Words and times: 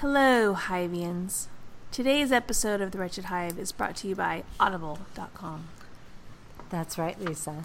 Hello, 0.00 0.54
Hivians. 0.54 1.48
Today's 1.92 2.32
episode 2.32 2.80
of 2.80 2.90
The 2.90 2.96
Wretched 2.96 3.26
Hive 3.26 3.58
is 3.58 3.70
brought 3.70 3.96
to 3.96 4.08
you 4.08 4.14
by 4.14 4.44
Audible.com. 4.58 5.68
That's 6.70 6.96
right, 6.96 7.20
Lisa. 7.20 7.64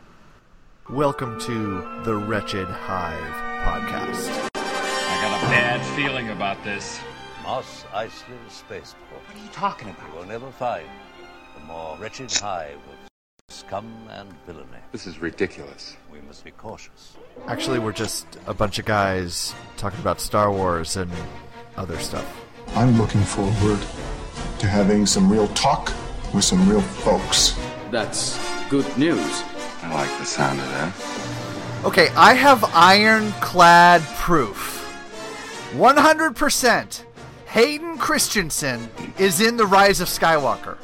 Welcome 0.90 1.38
to 1.42 1.86
the 2.06 2.16
Wretched 2.16 2.68
Hive 2.68 3.34
podcast. 3.66 4.50
I 4.56 5.20
got 5.22 5.38
a 5.38 5.42
bad 5.48 5.86
feeling 5.98 6.30
about 6.30 6.64
this. 6.64 6.98
Mos 7.44 7.84
Eisley 7.94 8.40
Spaceport. 8.50 9.22
What 9.28 9.36
are 9.36 9.40
you 9.44 9.50
talking 9.52 9.90
about? 9.90 10.08
You 10.08 10.16
will 10.20 10.28
never 10.28 10.50
find 10.52 10.88
a 11.58 11.60
more 11.66 11.98
wretched 11.98 12.32
hive 12.32 12.76
of 12.76 13.10
scum 13.50 13.92
and 14.12 14.32
villainy. 14.46 14.80
This 14.94 15.08
is 15.08 15.20
ridiculous. 15.20 15.98
We 16.10 16.22
must 16.22 16.46
be 16.46 16.52
cautious. 16.52 17.18
Actually, 17.48 17.80
we're 17.80 17.94
just 17.94 18.26
a 18.46 18.54
bunch 18.54 18.80
of 18.80 18.86
guys 18.86 19.54
talking 19.78 20.00
about 20.00 20.20
Star 20.20 20.52
Wars 20.52 20.98
and 20.98 21.12
other 21.76 21.98
stuff. 22.00 22.26
I'm 22.76 22.98
looking 22.98 23.22
forward 23.22 23.80
to 24.60 24.68
having 24.68 25.06
some 25.06 25.32
real 25.32 25.48
talk 25.50 25.94
with 26.34 26.44
some 26.44 26.68
real 26.70 26.82
folks. 26.82 27.58
That's 27.92 28.38
good 28.70 28.86
news. 28.98 29.44
I 29.82 29.94
like 29.94 30.20
the 30.20 30.26
sound 30.26 30.60
of 30.60 30.68
that. 30.68 31.86
Okay, 31.86 32.10
I 32.16 32.34
have 32.34 32.64
ironclad 32.74 34.02
proof. 34.18 34.74
100% 35.74 37.04
Hayden 37.48 37.98
Christensen 37.98 38.90
is 39.18 39.42
in 39.42 39.58
The 39.58 39.66
Rise 39.66 40.02
of 40.02 40.08
Skywalker. 40.08 40.78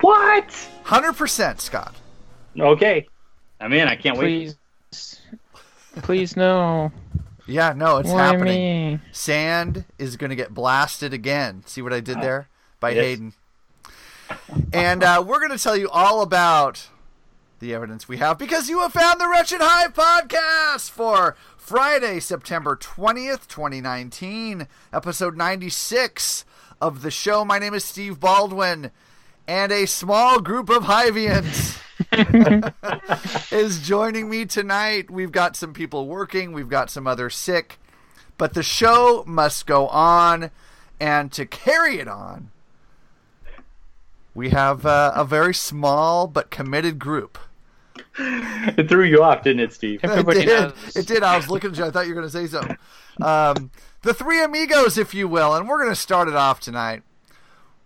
What? 0.00 0.48
100%, 0.84 1.60
Scott. 1.60 1.94
Okay. 2.58 3.06
I'm 3.60 3.72
in. 3.72 3.86
I 3.88 3.96
can't 3.96 4.18
wait. 4.18 4.56
Please, 5.94 6.02
please 6.02 6.36
no. 6.36 6.92
Yeah, 7.46 7.72
no, 7.76 7.98
it's 7.98 8.08
Why 8.10 8.18
happening. 8.26 8.92
me? 8.94 9.00
Sand 9.12 9.84
is 9.98 10.16
going 10.16 10.30
to 10.30 10.36
get 10.36 10.54
blasted 10.54 11.12
again. 11.12 11.62
See 11.66 11.82
what 11.82 11.92
I 11.92 12.00
did 12.00 12.20
there? 12.20 12.48
By 12.80 12.90
Yes. 12.90 13.04
Hayden. 13.04 13.32
And 14.72 15.02
uh, 15.02 15.22
we're 15.26 15.38
going 15.40 15.56
to 15.56 15.62
tell 15.62 15.76
you 15.76 15.88
all 15.90 16.22
about 16.22 16.88
the 17.58 17.74
evidence 17.74 18.08
we 18.08 18.16
have 18.18 18.38
because 18.38 18.68
you 18.68 18.80
have 18.80 18.92
found 18.92 19.20
the 19.20 19.28
Wretched 19.28 19.60
Hive 19.60 19.92
podcast 19.92 20.90
for 20.90 21.36
Friday, 21.56 22.18
September 22.20 22.76
20th, 22.76 23.46
2019, 23.48 24.66
episode 24.92 25.36
96 25.36 26.44
of 26.80 27.02
the 27.02 27.10
show. 27.10 27.44
My 27.44 27.58
name 27.58 27.74
is 27.74 27.84
Steve 27.84 28.18
Baldwin, 28.18 28.90
and 29.46 29.70
a 29.70 29.86
small 29.86 30.40
group 30.40 30.70
of 30.70 30.84
Hivians 30.84 31.78
is 33.50 33.80
joining 33.80 34.28
me 34.28 34.44
tonight. 34.44 35.10
We've 35.10 35.32
got 35.32 35.56
some 35.56 35.72
people 35.72 36.06
working, 36.06 36.52
we've 36.52 36.68
got 36.68 36.90
some 36.90 37.06
others 37.06 37.34
sick, 37.34 37.78
but 38.36 38.54
the 38.54 38.62
show 38.62 39.24
must 39.26 39.66
go 39.66 39.88
on. 39.88 40.50
And 41.00 41.32
to 41.32 41.46
carry 41.46 41.98
it 41.98 42.06
on, 42.06 42.50
we 44.34 44.50
have 44.50 44.86
uh, 44.86 45.12
a 45.14 45.24
very 45.24 45.54
small 45.54 46.26
but 46.26 46.50
committed 46.50 46.98
group. 46.98 47.38
It 48.18 48.88
threw 48.88 49.04
you 49.04 49.22
off, 49.22 49.42
didn't 49.42 49.60
it, 49.60 49.72
Steve? 49.72 50.00
Everybody 50.02 50.40
it 50.40 50.46
did. 50.46 50.60
knows. 50.60 50.96
It 50.96 51.06
did. 51.06 51.22
I 51.22 51.36
was 51.36 51.48
looking 51.48 51.70
at 51.70 51.78
you. 51.78 51.84
I 51.86 51.90
thought 51.90 52.06
you 52.06 52.14
were 52.14 52.20
going 52.20 52.30
to 52.30 52.30
say 52.30 52.46
something. 52.46 52.76
Um, 53.20 53.70
the 54.02 54.14
three 54.14 54.42
amigos, 54.42 54.98
if 54.98 55.14
you 55.14 55.28
will, 55.28 55.54
and 55.54 55.68
we're 55.68 55.78
going 55.78 55.90
to 55.90 56.00
start 56.00 56.28
it 56.28 56.34
off 56.34 56.60
tonight 56.60 57.02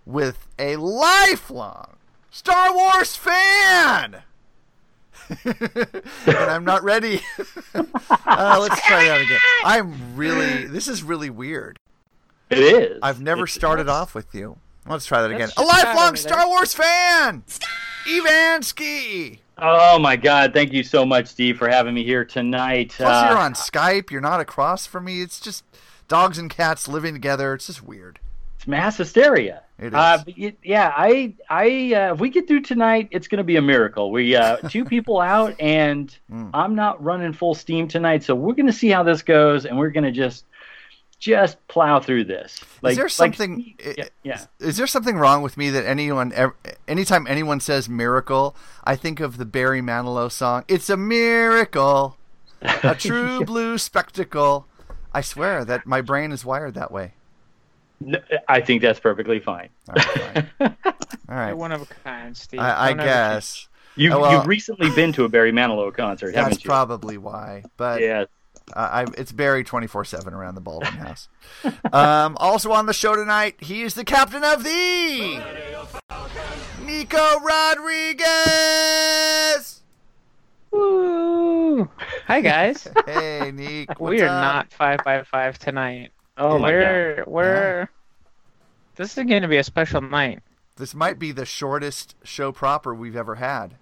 with 0.05 0.47
a 0.59 0.77
lifelong 0.77 1.96
Star 2.37 2.75
Wars 2.75 3.17
fan. 3.17 4.23
and 5.47 6.37
I'm 6.37 6.65
not 6.67 6.83
ready. 6.85 7.23
uh, 7.75 8.59
let's 8.61 8.81
try 8.87 9.05
that 9.07 9.23
again. 9.23 9.39
I'm 9.65 10.15
really. 10.17 10.67
This 10.67 10.87
is 10.87 11.03
really 11.03 11.31
weird. 11.31 11.79
It 12.51 12.59
is. 12.59 12.99
I've 13.03 13.23
never 13.23 13.45
It's- 13.45 13.55
started 13.55 13.89
off 13.89 14.15
with 14.15 14.35
you. 14.35 14.59
Let's 14.87 15.07
try 15.07 15.23
that 15.23 15.31
again. 15.31 15.49
A 15.57 15.63
lifelong. 15.63 16.15
Star 16.17 16.47
Wars 16.47 16.75
fan, 16.75 17.43
Evansky. 18.07 19.39
Oh 19.59 19.99
my 19.99 20.15
God! 20.17 20.53
Thank 20.53 20.75
you 20.75 20.83
so 20.85 21.07
much, 21.07 21.29
Steve, 21.29 21.57
for 21.57 21.69
having 21.71 21.95
me 21.95 22.05
here 22.05 22.25
tonight. 22.27 22.93
Plus, 22.97 23.09
Uh, 23.09 23.29
you're 23.31 23.39
on 23.39 23.55
Skype. 23.55 24.11
You're 24.11 24.21
not 24.21 24.41
across 24.41 24.87
from 24.87 25.05
me. 25.07 25.23
It's 25.23 25.41
just 25.41 25.65
dogs 26.07 26.37
and 26.39 26.51
cats 26.51 26.87
living 26.87 27.15
together. 27.15 27.55
It's 27.55 27.67
just 27.69 27.83
weird. 27.83 28.21
It's 28.59 28.67
mass 28.67 28.99
hysteria. 28.99 29.63
It 29.79 29.95
Uh, 29.95 30.17
is. 30.19 30.25
but 30.25 30.35
y- 30.39 30.57
yeah, 30.65 30.93
I, 30.97 31.35
I, 31.51 31.95
uh, 31.95 32.15
if 32.15 32.21
we 32.21 32.31
get 32.31 32.49
through 32.49 32.63
tonight, 32.63 33.09
it's 33.11 33.29
going 33.29 33.39
to 33.39 33.45
be 33.45 33.57
a 33.57 33.63
miracle. 33.63 34.11
We 34.11 34.35
uh, 34.35 34.57
two 34.69 34.85
people 34.85 35.21
out, 35.21 35.55
and 35.61 36.17
Mm. 36.33 36.51
I'm 36.55 36.75
not 36.75 37.03
running 37.05 37.33
full 37.35 37.55
steam 37.55 37.87
tonight, 37.87 38.23
so 38.25 38.35
we're 38.35 38.55
going 38.55 38.67
to 38.67 38.73
see 38.73 38.89
how 38.89 39.03
this 39.03 39.23
goes, 39.23 39.67
and 39.67 39.77
we're 39.79 39.91
going 39.91 40.05
to 40.05 40.13
just, 40.13 40.45
just 41.19 41.57
plow 41.69 42.01
through 42.01 42.25
this. 42.25 42.61
Like, 42.83 42.93
is 42.93 42.97
there 42.97 43.09
something? 43.11 43.75
Steve- 43.79 43.95
yeah, 43.99 44.05
yeah. 44.23 44.41
Is 44.61 44.77
there 44.79 44.87
something 44.87 45.17
wrong 45.19 45.43
with 45.43 45.57
me 45.59 45.69
that 45.71 45.85
anyone, 45.85 46.33
anytime 46.89 47.27
anyone 47.27 47.61
says 47.61 47.87
miracle, 47.89 48.57
I 48.85 48.97
think 48.97 49.21
of 49.21 49.37
the 49.37 49.45
Barry 49.47 49.83
Manilow 49.83 50.33
song. 50.33 50.65
It's 50.69 50.89
a 50.89 50.97
miracle, 50.97 52.17
a 52.63 52.95
true 52.99 53.45
blue 53.45 53.77
spectacle. 53.79 54.67
I 55.13 55.21
swear 55.21 55.65
that 55.67 55.87
my 55.87 56.01
brain 56.01 56.33
is 56.33 56.45
wired 56.47 56.75
that 56.75 56.91
way. 56.91 57.13
No, 58.01 58.19
I 58.49 58.61
think 58.61 58.83
that's 58.83 59.01
perfectly 59.01 59.41
fine. 59.41 59.69
All 59.89 59.95
right, 59.95 60.47
fine. 60.59 60.77
All 61.29 61.47
You're 61.47 61.57
one 61.57 61.73
of 61.73 61.83
a 61.83 61.87
kind, 61.87 62.37
Steve. 62.37 62.61
I, 62.61 62.91
I 62.91 62.95
guess 62.95 63.69
You, 63.97 64.13
Oh, 64.13 64.21
well- 64.21 64.33
you've 64.33 64.47
recently 64.47 64.91
been 64.91 65.13
to 65.15 65.25
a 65.25 65.29
Barry 65.29 65.53
Manilow 65.53 65.93
concert, 65.95 66.33
that's 66.35 66.45
haven't 66.45 66.65
you? 66.65 66.69
probably 66.69 67.19
why. 67.19 67.63
But 67.77 68.01
Yeah. 68.03 68.25
I, 68.75 69.03
I, 69.03 69.07
it's 69.17 69.31
Barry 69.33 69.63
twenty 69.63 69.87
four 69.87 70.05
seven 70.05 70.35
around 70.35 70.57
the 70.57 70.61
Baldwin 70.61 70.93
house. 70.95 71.29
um, 71.93 72.37
also 72.41 72.73
on 72.73 72.87
the 72.87 72.93
show 72.93 73.15
tonight, 73.15 73.55
he 73.61 73.83
is 73.83 73.95
the 73.95 74.05
captain 74.05 74.43
of 74.43 74.65
the 74.65 75.41
Nico 76.85 77.39
Rodriguez. 77.41 78.27
Woo! 80.73 81.89
Hi 82.27 82.41
guys. 82.41 82.89
Hey, 83.07 83.53
Nick. 83.55 84.01
We 84.01 84.21
are 84.23 84.27
up? 84.27 84.43
not 84.43 84.73
five 84.73 85.01
by 85.05 85.23
five 85.23 85.59
tonight. 85.59 86.11
Oh 86.37 86.59
my 86.59 86.71
God. 86.71 86.73
we're 86.73 87.25
we're. 87.27 87.89
This 88.97 89.17
is 89.19 89.25
going 89.25 89.43
to 89.43 89.49
be 89.49 89.57
a 89.59 89.65
special 89.65 90.01
night. 90.01 90.41
This 90.77 90.95
might 90.95 91.19
be 91.19 91.33
the 91.33 91.47
shortest 91.47 92.15
show 92.25 92.53
proper 92.53 92.95
we've 92.95 93.17
ever 93.17 93.35
had. 93.37 93.75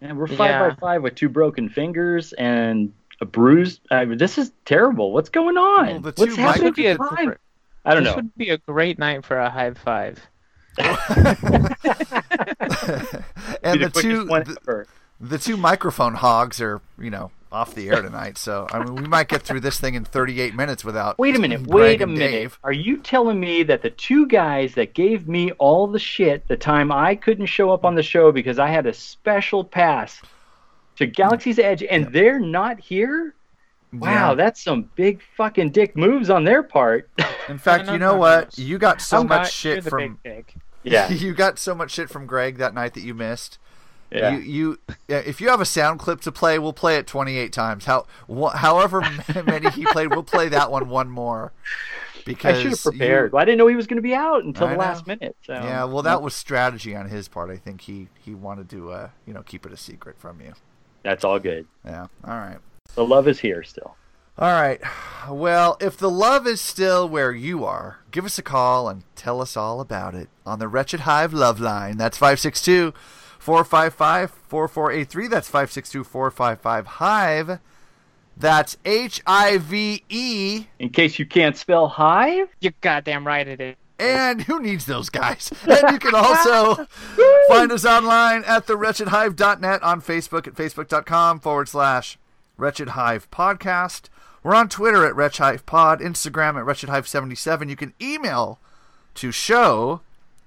And 0.00 0.18
we're 0.18 0.26
five 0.26 0.38
Yeah. 0.50 0.68
by 0.70 0.74
five 0.74 1.02
with 1.02 1.14
two 1.14 1.28
broken 1.28 1.68
fingers 1.68 2.32
and 2.34 2.92
a 3.20 3.24
bruised. 3.24 3.80
I 3.90 4.04
mean, 4.04 4.18
this 4.18 4.36
is 4.38 4.52
terrible. 4.64 5.12
What's 5.12 5.28
going 5.30 5.56
on? 5.56 5.86
Well, 5.86 6.00
the 6.00 6.12
What's 6.16 6.36
happening 6.36 6.64
might 6.64 6.74
be 6.74 6.86
a 6.86 6.98
time? 6.98 7.26
gr- 7.26 7.32
I 7.84 7.94
don't 7.94 8.04
this 8.04 8.10
know. 8.12 8.16
would 8.16 8.34
be 8.36 8.50
a 8.50 8.58
great 8.58 8.98
night 8.98 9.24
for 9.24 9.38
a 9.38 9.50
high 9.50 9.72
five. 9.74 10.18
and 10.78 10.86
the 13.80 13.90
the 13.92 14.00
two 14.02 14.26
one 14.26 14.44
the, 14.44 14.56
ever. 14.62 14.86
The 15.22 15.38
two 15.38 15.56
microphone 15.56 16.14
hogs 16.14 16.60
are 16.60 16.80
you 16.98 17.08
know 17.10 17.30
off 17.50 17.74
the 17.74 17.88
air 17.90 18.00
tonight. 18.02 18.38
So 18.38 18.66
I 18.70 18.82
mean, 18.82 18.94
we 18.94 19.02
might 19.02 19.28
get 19.28 19.42
through 19.42 19.60
this 19.60 19.78
thing 19.78 19.94
in 19.94 20.04
38 20.04 20.54
minutes 20.54 20.84
without. 20.84 21.18
Wait 21.18 21.36
a 21.36 21.38
minute. 21.38 21.62
Greg 21.68 21.74
Wait 21.74 22.02
a 22.02 22.06
minute. 22.06 22.30
Dave. 22.30 22.58
Are 22.64 22.72
you 22.72 22.96
telling 22.96 23.38
me 23.38 23.62
that 23.64 23.82
the 23.82 23.90
two 23.90 24.26
guys 24.26 24.74
that 24.74 24.94
gave 24.94 25.28
me 25.28 25.52
all 25.52 25.86
the 25.86 25.98
shit 25.98 26.48
the 26.48 26.56
time 26.56 26.90
I 26.90 27.14
couldn't 27.14 27.46
show 27.46 27.70
up 27.70 27.84
on 27.84 27.94
the 27.94 28.02
show 28.02 28.32
because 28.32 28.58
I 28.58 28.68
had 28.68 28.86
a 28.86 28.92
special 28.94 29.62
pass 29.64 30.20
to 30.96 31.06
Galaxy's 31.06 31.58
Edge 31.58 31.82
and 31.82 32.10
they're 32.12 32.40
not 32.40 32.80
here? 32.80 33.34
Wow, 33.92 34.30
Yeah. 34.30 34.34
that's 34.34 34.62
some 34.62 34.88
big 34.96 35.20
fucking 35.36 35.72
dick 35.72 35.94
moves 35.94 36.30
on 36.30 36.44
their 36.44 36.62
part. 36.62 37.10
In 37.50 37.58
fact, 37.58 37.90
you 37.90 37.98
know 37.98 38.16
what? 38.16 38.56
no. 38.56 38.64
You 38.64 38.78
got 38.78 39.02
so 39.02 39.20
I'm 39.20 39.26
much 39.28 39.38
not- 39.42 39.50
shit 39.50 39.84
from 39.84 40.18
big 40.22 40.54
yeah. 40.84 41.08
you 41.12 41.34
got 41.34 41.58
so 41.58 41.74
much 41.74 41.90
shit 41.92 42.08
from 42.08 42.26
Greg 42.26 42.56
that 42.56 42.72
night 42.72 42.94
that 42.94 43.02
you 43.02 43.12
missed. 43.14 43.58
Yeah. 44.14 44.36
You, 44.36 44.38
you, 44.40 44.78
yeah, 45.08 45.18
if 45.18 45.40
you 45.40 45.48
have 45.48 45.60
a 45.60 45.64
sound 45.64 46.00
clip 46.00 46.20
to 46.22 46.32
play, 46.32 46.58
we'll 46.58 46.72
play 46.72 46.96
it 46.96 47.06
28 47.06 47.52
times. 47.52 47.84
How, 47.84 48.06
wh- 48.32 48.54
however 48.54 49.00
many 49.46 49.70
he 49.70 49.84
played, 49.86 50.10
we'll 50.10 50.22
play 50.22 50.48
that 50.50 50.70
one 50.70 50.88
one 50.88 51.08
more. 51.10 51.52
Because 52.24 52.56
I 52.58 52.62
should 52.62 52.70
have 52.72 52.78
you- 52.84 52.90
prepared. 52.90 53.34
I 53.34 53.44
didn't 53.44 53.58
know 53.58 53.66
he 53.66 53.74
was 53.76 53.86
going 53.86 53.96
to 53.96 54.02
be 54.02 54.14
out 54.14 54.44
until 54.44 54.68
I 54.68 54.72
the 54.72 54.78
last 54.78 55.06
minute. 55.06 55.36
So. 55.44 55.54
yeah, 55.54 55.84
well, 55.84 56.02
that 56.02 56.22
was 56.22 56.34
strategy 56.34 56.94
on 56.94 57.08
his 57.08 57.26
part. 57.28 57.50
I 57.50 57.56
think 57.56 57.80
he 57.80 58.08
he 58.24 58.34
wanted 58.34 58.68
to, 58.70 58.92
uh, 58.92 59.08
you 59.26 59.34
know, 59.34 59.42
keep 59.42 59.66
it 59.66 59.72
a 59.72 59.76
secret 59.76 60.16
from 60.18 60.40
you. 60.40 60.52
That's 61.02 61.24
all 61.24 61.38
good. 61.40 61.66
Yeah. 61.84 62.06
All 62.24 62.38
right. 62.38 62.58
The 62.94 63.04
love 63.04 63.26
is 63.26 63.40
here 63.40 63.62
still. 63.64 63.96
All 64.38 64.52
right. 64.52 64.80
Well, 65.28 65.76
if 65.80 65.96
the 65.96 66.10
love 66.10 66.46
is 66.46 66.60
still 66.60 67.08
where 67.08 67.32
you 67.32 67.64
are, 67.64 67.98
give 68.10 68.24
us 68.24 68.38
a 68.38 68.42
call 68.42 68.88
and 68.88 69.02
tell 69.16 69.40
us 69.42 69.56
all 69.56 69.80
about 69.80 70.14
it 70.14 70.28
on 70.46 70.58
the 70.58 70.68
Wretched 70.68 71.00
Hive 71.00 71.32
Love 71.34 71.60
Line. 71.60 71.96
That's 71.96 72.16
562 72.16 72.94
455 73.42 74.30
4483. 74.30 75.26
That's 75.26 75.48
562 75.48 76.04
455 76.04 76.86
Hive. 76.86 77.58
That's 78.36 78.76
H 78.84 79.20
I 79.26 79.58
V 79.58 80.04
E. 80.08 80.66
In 80.78 80.90
case 80.90 81.18
you 81.18 81.26
can't 81.26 81.56
spell 81.56 81.88
hive, 81.88 82.48
You're 82.60 82.72
goddamn 82.80 83.26
right 83.26 83.46
it 83.48 83.60
is. 83.60 83.74
And 83.98 84.42
who 84.42 84.60
needs 84.60 84.86
those 84.86 85.10
guys? 85.10 85.52
And 85.68 85.90
you 85.90 85.98
can 85.98 86.14
also 86.14 86.86
find 87.48 87.72
us 87.72 87.84
online 87.84 88.44
at 88.44 88.66
thewretchedhive.net 88.66 89.82
on 89.82 90.00
Facebook 90.00 90.46
at 90.46 90.54
facebook.com 90.54 91.40
forward 91.40 91.68
slash 91.68 92.18
Wretched 92.56 92.90
Hive 92.90 93.28
Podcast. 93.32 94.02
We're 94.44 94.54
on 94.54 94.68
Twitter 94.68 95.04
at 95.04 95.16
Wretched 95.16 95.42
Hive 95.42 95.66
Pod, 95.66 96.00
Instagram 96.00 96.56
at 96.56 96.64
Wretched 96.64 96.90
Hive 96.90 97.08
77 97.08 97.68
You 97.68 97.76
can 97.76 97.92
email 98.00 98.60
to 99.14 99.32
show 99.32 100.00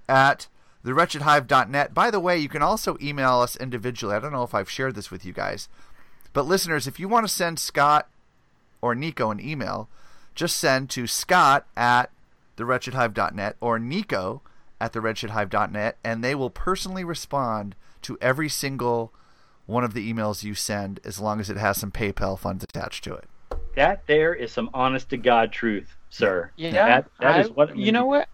at 0.08 0.48
thewretchedhive.net. 0.86 1.94
By 1.94 2.12
the 2.12 2.20
way, 2.20 2.38
you 2.38 2.50
can 2.50 2.62
also 2.62 2.98
email 3.02 3.40
us 3.40 3.56
individually. 3.56 4.16
I 4.16 4.20
don't 4.20 4.32
know 4.34 4.44
if 4.44 4.54
I've 4.56 4.70
shared 4.70 4.96
this 4.96 5.12
with 5.12 5.26
you 5.26 5.34
guys. 5.34 5.68
But 6.34 6.46
listeners, 6.46 6.88
if 6.88 7.00
you 7.00 7.08
want 7.08 7.28
to 7.28 7.34
send 7.34 7.60
Scott 7.60 8.08
or 8.82 8.94
Nico 8.96 9.32
an 9.32 9.40
email, 9.40 9.90
just 10.36 10.58
send 10.58 10.90
to 10.92 11.08
Scott 11.08 11.66
at 11.78 12.12
thewretchedhive.net 12.58 13.56
or 13.62 13.80
Nico 13.80 14.42
at 14.80 14.94
thewretchedhive.net, 14.94 15.98
and 16.04 16.24
they 16.24 16.36
will 16.36 16.50
personally 16.50 17.04
respond 17.04 17.76
to 18.02 18.18
every 18.22 18.50
single 18.50 19.14
one 19.66 19.84
of 19.84 19.94
the 19.94 20.12
emails 20.14 20.44
you 20.44 20.54
send 20.54 21.00
as 21.06 21.20
long 21.20 21.40
as 21.40 21.50
it 21.50 21.58
has 21.58 21.78
some 21.78 21.92
PayPal 21.92 22.38
funds 22.38 22.64
attached 22.64 23.04
to 23.06 23.14
it. 23.16 23.26
that 23.76 24.06
there 24.08 24.34
is 24.34 24.52
some 24.52 24.70
honest 24.74 25.10
to 25.10 25.18
God 25.18 25.52
truth, 25.52 25.96
sir. 26.10 26.52
Yeah, 26.56 26.72
That, 26.72 27.08
that 27.20 27.40
is 27.42 27.48
I- 27.48 27.52
what. 27.52 27.76
you 27.78 27.92
know 27.92 28.06
what? 28.06 28.30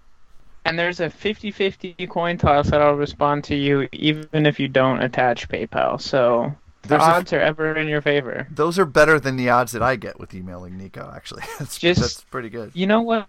And 0.65 0.77
there's 0.77 0.99
a 0.99 1.09
50-50 1.09 2.07
coin 2.09 2.37
toss 2.37 2.69
that 2.69 2.81
I'll 2.81 2.93
respond 2.93 3.43
to 3.45 3.55
you 3.55 3.87
even 3.91 4.45
if 4.45 4.59
you 4.59 4.67
don't 4.67 5.01
attach 5.01 5.49
PayPal. 5.49 5.99
So 5.99 6.53
the 6.83 6.89
There's 6.89 7.01
a- 7.01 7.05
odds 7.05 7.33
are 7.33 7.39
ever 7.39 7.75
in 7.75 7.87
your 7.87 8.01
favor. 8.01 8.47
Those 8.51 8.77
are 8.77 8.85
better 8.85 9.19
than 9.19 9.37
the 9.37 9.49
odds 9.49 9.71
that 9.71 9.81
I 9.81 9.95
get 9.95 10.19
with 10.19 10.33
emailing 10.33 10.77
Nico, 10.77 11.11
actually. 11.15 11.43
that's, 11.59 11.77
Just- 11.79 12.01
that's 12.01 12.21
pretty 12.25 12.49
good. 12.49 12.71
You 12.73 12.85
know 12.87 13.01
what? 13.01 13.27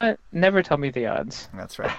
What? 0.00 0.18
Never 0.32 0.62
tell 0.62 0.76
me 0.76 0.90
the 0.90 1.06
odds. 1.06 1.48
That's 1.54 1.78
right. 1.78 1.92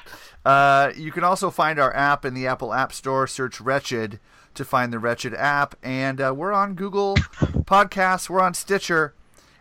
Uh, 0.44 0.92
you 0.98 1.12
can 1.12 1.24
also 1.24 1.50
find 1.50 1.80
our 1.80 1.96
app 1.96 2.26
in 2.26 2.34
the 2.34 2.46
Apple 2.46 2.74
App 2.74 2.92
Store. 2.92 3.26
Search 3.26 3.62
Wretched 3.62 4.20
to 4.54 4.66
find 4.66 4.92
the 4.92 5.00
Wretched 5.00 5.34
app. 5.34 5.76
And 5.82 6.20
uh, 6.20 6.34
we're 6.36 6.52
on 6.54 6.76
Google 6.76 7.16
Podcasts, 7.16 8.30
we're 8.30 8.42
on 8.42 8.54
Stitcher. 8.54 9.14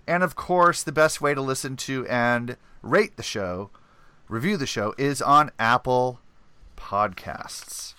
And 0.06 0.22
of 0.22 0.34
course, 0.37 0.82
the 0.82 0.93
best 0.93 1.20
way 1.20 1.32
to 1.34 1.40
listen 1.40 1.76
to 1.78 2.06
and 2.08 2.56
rate 2.82 3.16
the 3.16 3.22
show, 3.22 3.70
review 4.29 4.56
the 4.56 4.67
show, 4.67 4.94
is 4.99 5.21
on 5.23 5.50
Apple 5.59 6.21
Podcasts. 6.76 7.94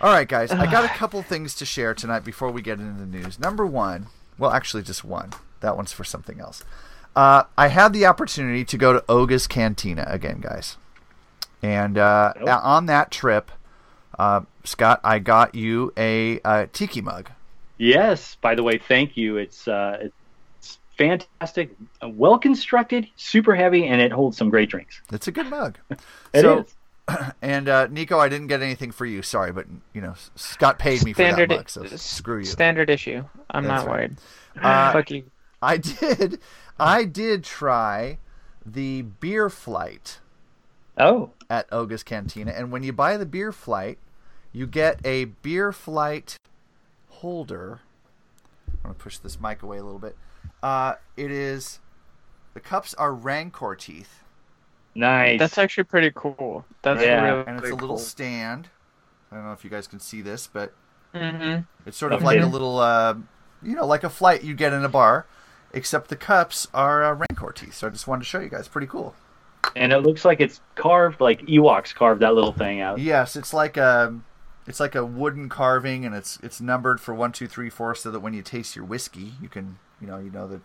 All 0.00 0.10
right, 0.12 0.28
guys, 0.28 0.50
I 0.50 0.70
got 0.70 0.84
a 0.84 0.88
couple 0.88 1.22
things 1.22 1.54
to 1.56 1.66
share 1.66 1.92
tonight 1.94 2.24
before 2.24 2.50
we 2.50 2.62
get 2.62 2.78
into 2.80 2.98
the 3.00 3.06
news. 3.06 3.38
Number 3.38 3.66
one, 3.66 4.06
well, 4.38 4.50
actually, 4.50 4.82
just 4.82 5.04
one. 5.04 5.30
That 5.60 5.76
one's 5.76 5.92
for 5.92 6.04
something 6.04 6.40
else. 6.40 6.64
Uh, 7.14 7.42
I 7.58 7.68
had 7.68 7.92
the 7.92 8.06
opportunity 8.06 8.64
to 8.64 8.78
go 8.78 8.94
to 8.94 9.04
Oga's 9.10 9.46
Cantina 9.46 10.06
again, 10.08 10.40
guys. 10.40 10.78
And 11.62 11.98
uh, 11.98 12.32
Oh. 12.40 12.50
on 12.50 12.86
that 12.86 13.10
trip, 13.10 13.50
uh, 14.18 14.42
Scott, 14.64 15.00
I 15.04 15.18
got 15.18 15.54
you 15.54 15.92
a, 15.98 16.40
uh 16.40 16.66
tiki 16.72 17.02
mug. 17.02 17.30
Yes. 17.76 18.36
By 18.40 18.54
the 18.54 18.62
way, 18.62 18.78
thank 18.78 19.16
you. 19.18 19.36
It's 19.36 19.68
uh, 19.68 19.98
it's 20.00 20.14
fantastic, 21.00 21.74
well 22.02 22.38
constructed, 22.38 23.08
super 23.16 23.54
heavy, 23.54 23.86
and 23.86 24.02
it 24.02 24.12
holds 24.12 24.36
some 24.36 24.50
great 24.50 24.68
drinks. 24.68 25.00
It's 25.10 25.28
a 25.28 25.32
good 25.32 25.46
mug. 25.46 25.78
It 26.32 26.42
so, 26.42 26.58
is. 26.60 26.74
And 27.42 27.68
uh, 27.68 27.88
Nico, 27.88 28.18
I 28.20 28.28
didn't 28.28 28.46
get 28.46 28.62
anything 28.62 28.92
for 28.92 29.04
you. 29.04 29.22
Sorry, 29.22 29.50
but 29.50 29.66
you 29.94 30.00
know 30.00 30.14
Scott 30.36 30.78
paid 30.78 31.02
me 31.04 31.12
Standard, 31.12 31.48
for 31.50 31.56
that 31.56 31.60
mug, 31.60 31.70
so 31.90 31.96
screw 31.96 32.38
you. 32.38 32.44
Standard 32.44 32.88
issue. 32.88 33.24
I'm 33.50 33.64
That's 33.64 33.84
not 33.84 33.90
right. 33.90 34.10
worried. 34.10 34.16
Uh, 34.62 34.92
Fuck 34.92 35.10
you. 35.10 35.24
I 35.60 35.78
did. 35.78 36.38
I 36.78 37.04
did 37.04 37.42
try 37.42 38.18
the 38.64 39.02
beer 39.02 39.50
flight 39.50 40.20
Oh, 40.98 41.30
at 41.48 41.66
Oga's 41.72 42.02
Cantina, 42.04 42.52
and 42.52 42.70
when 42.70 42.82
you 42.84 42.92
buy 42.92 43.16
the 43.16 43.26
beer 43.26 43.50
flight, 43.50 43.98
you 44.52 44.66
get 44.68 45.00
a 45.04 45.24
beer 45.24 45.72
flight 45.72 46.36
holder. 47.08 47.80
I'm 48.68 48.82
gonna 48.82 48.94
push 48.94 49.18
this 49.18 49.40
mic 49.40 49.62
away 49.62 49.78
a 49.78 49.82
little 49.82 49.98
bit. 49.98 50.16
Uh, 50.62 50.94
it 51.16 51.30
is 51.30 51.80
the 52.54 52.60
cups 52.60 52.94
are 52.94 53.12
Rancor 53.14 53.74
teeth, 53.76 54.20
nice. 54.94 55.38
That's 55.38 55.56
actually 55.58 55.84
pretty 55.84 56.10
cool. 56.14 56.64
That's 56.82 57.02
Yeah. 57.02 57.22
really 57.24 57.44
and 57.46 57.58
it's 57.60 57.70
a 57.70 57.74
little 57.74 57.88
cool. 57.88 57.98
stand. 57.98 58.68
I 59.32 59.36
don't 59.36 59.44
know 59.46 59.52
if 59.52 59.64
you 59.64 59.70
guys 59.70 59.86
can 59.86 60.00
see 60.00 60.20
this, 60.22 60.46
but 60.46 60.72
Mhm. 61.14 61.66
it's 61.86 61.96
sort 61.96 62.12
of 62.12 62.18
Okay. 62.18 62.26
like 62.26 62.40
a 62.42 62.46
little, 62.46 62.78
uh, 62.78 63.14
you 63.62 63.74
know, 63.76 63.86
like 63.86 64.04
a 64.04 64.10
flight 64.10 64.42
you 64.42 64.54
get 64.54 64.72
in 64.72 64.84
a 64.84 64.88
bar, 64.88 65.26
except 65.72 66.08
the 66.08 66.16
cups 66.16 66.66
are 66.74 67.04
uh, 67.04 67.12
Rancor 67.14 67.52
teeth. 67.52 67.74
So 67.74 67.86
I 67.86 67.90
just 67.90 68.06
wanted 68.08 68.20
to 68.22 68.26
show 68.26 68.40
you 68.40 68.48
guys. 68.48 68.68
Pretty 68.68 68.86
cool. 68.88 69.14
and 69.76 69.92
it 69.92 69.98
looks 69.98 70.24
like 70.24 70.40
it's 70.40 70.60
carved, 70.74 71.20
like 71.20 71.42
Ewoks 71.42 71.94
carved 71.94 72.22
that 72.22 72.34
little 72.34 72.52
thing 72.52 72.80
out. 72.80 72.98
Yes, 72.98 73.36
it's 73.36 73.52
like 73.54 73.76
a 73.76 74.14
it's 74.70 74.80
like 74.80 74.94
a 74.94 75.04
wooden 75.04 75.48
carving, 75.48 76.06
and 76.06 76.14
it's 76.14 76.38
it's 76.42 76.60
numbered 76.60 77.00
for 77.00 77.12
one, 77.12 77.32
two, 77.32 77.46
three, 77.48 77.68
four, 77.68 77.94
so 77.94 78.10
that 78.10 78.20
when 78.20 78.32
you 78.32 78.40
taste 78.42 78.76
your 78.76 78.84
whiskey, 78.84 79.32
you 79.42 79.48
can 79.48 79.78
you 80.00 80.06
know 80.06 80.18
you 80.18 80.30
know 80.30 80.46
that 80.46 80.60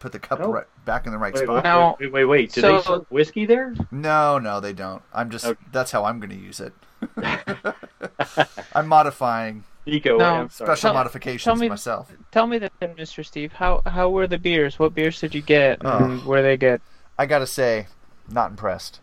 put 0.00 0.12
the 0.12 0.18
cup 0.18 0.40
Oh. 0.42 0.50
right, 0.52 0.66
back 0.84 1.06
in 1.06 1.12
the 1.12 1.18
right 1.18 1.32
Wait, 1.32 1.44
spot. 1.44 1.54
wait, 1.56 1.64
Now- 1.64 1.96
wait, 2.00 2.12
wait, 2.12 2.24
wait. 2.26 2.52
Do 2.52 2.60
so- 2.60 2.76
they 2.76 2.82
serve 2.82 3.06
whiskey 3.10 3.46
there? 3.46 3.74
No, 3.90 4.38
no, 4.38 4.60
they 4.60 4.72
don't. 4.74 5.02
I'm 5.14 5.30
just 5.30 5.46
Okay. 5.46 5.60
that's 5.72 5.90
how 5.92 6.04
I'm 6.04 6.18
going 6.20 6.30
to 6.30 6.36
use 6.36 6.60
it. 6.60 6.74
I'm 8.74 8.86
modifying 8.88 9.64
Nico, 9.86 10.18
No. 10.18 10.48
Special 10.48 10.76
Tell- 10.88 10.94
modifications 10.94 11.44
tell 11.44 11.56
me- 11.56 11.68
myself. 11.68 12.12
Tell 12.32 12.46
me 12.46 12.58
then, 12.58 12.70
Mr. 12.82 13.24
Steve. 13.24 13.52
How 13.54 13.82
how 13.86 14.10
were 14.10 14.26
the 14.26 14.38
beers? 14.38 14.78
What 14.78 14.94
beers 14.94 15.20
did 15.20 15.34
you 15.34 15.42
get? 15.42 15.78
Oh. 15.84 16.04
And 16.04 16.24
where 16.26 16.42
they 16.42 16.56
get? 16.56 16.80
I 17.18 17.26
gotta 17.26 17.46
say, 17.46 17.86
not 18.28 18.50
impressed. 18.50 19.00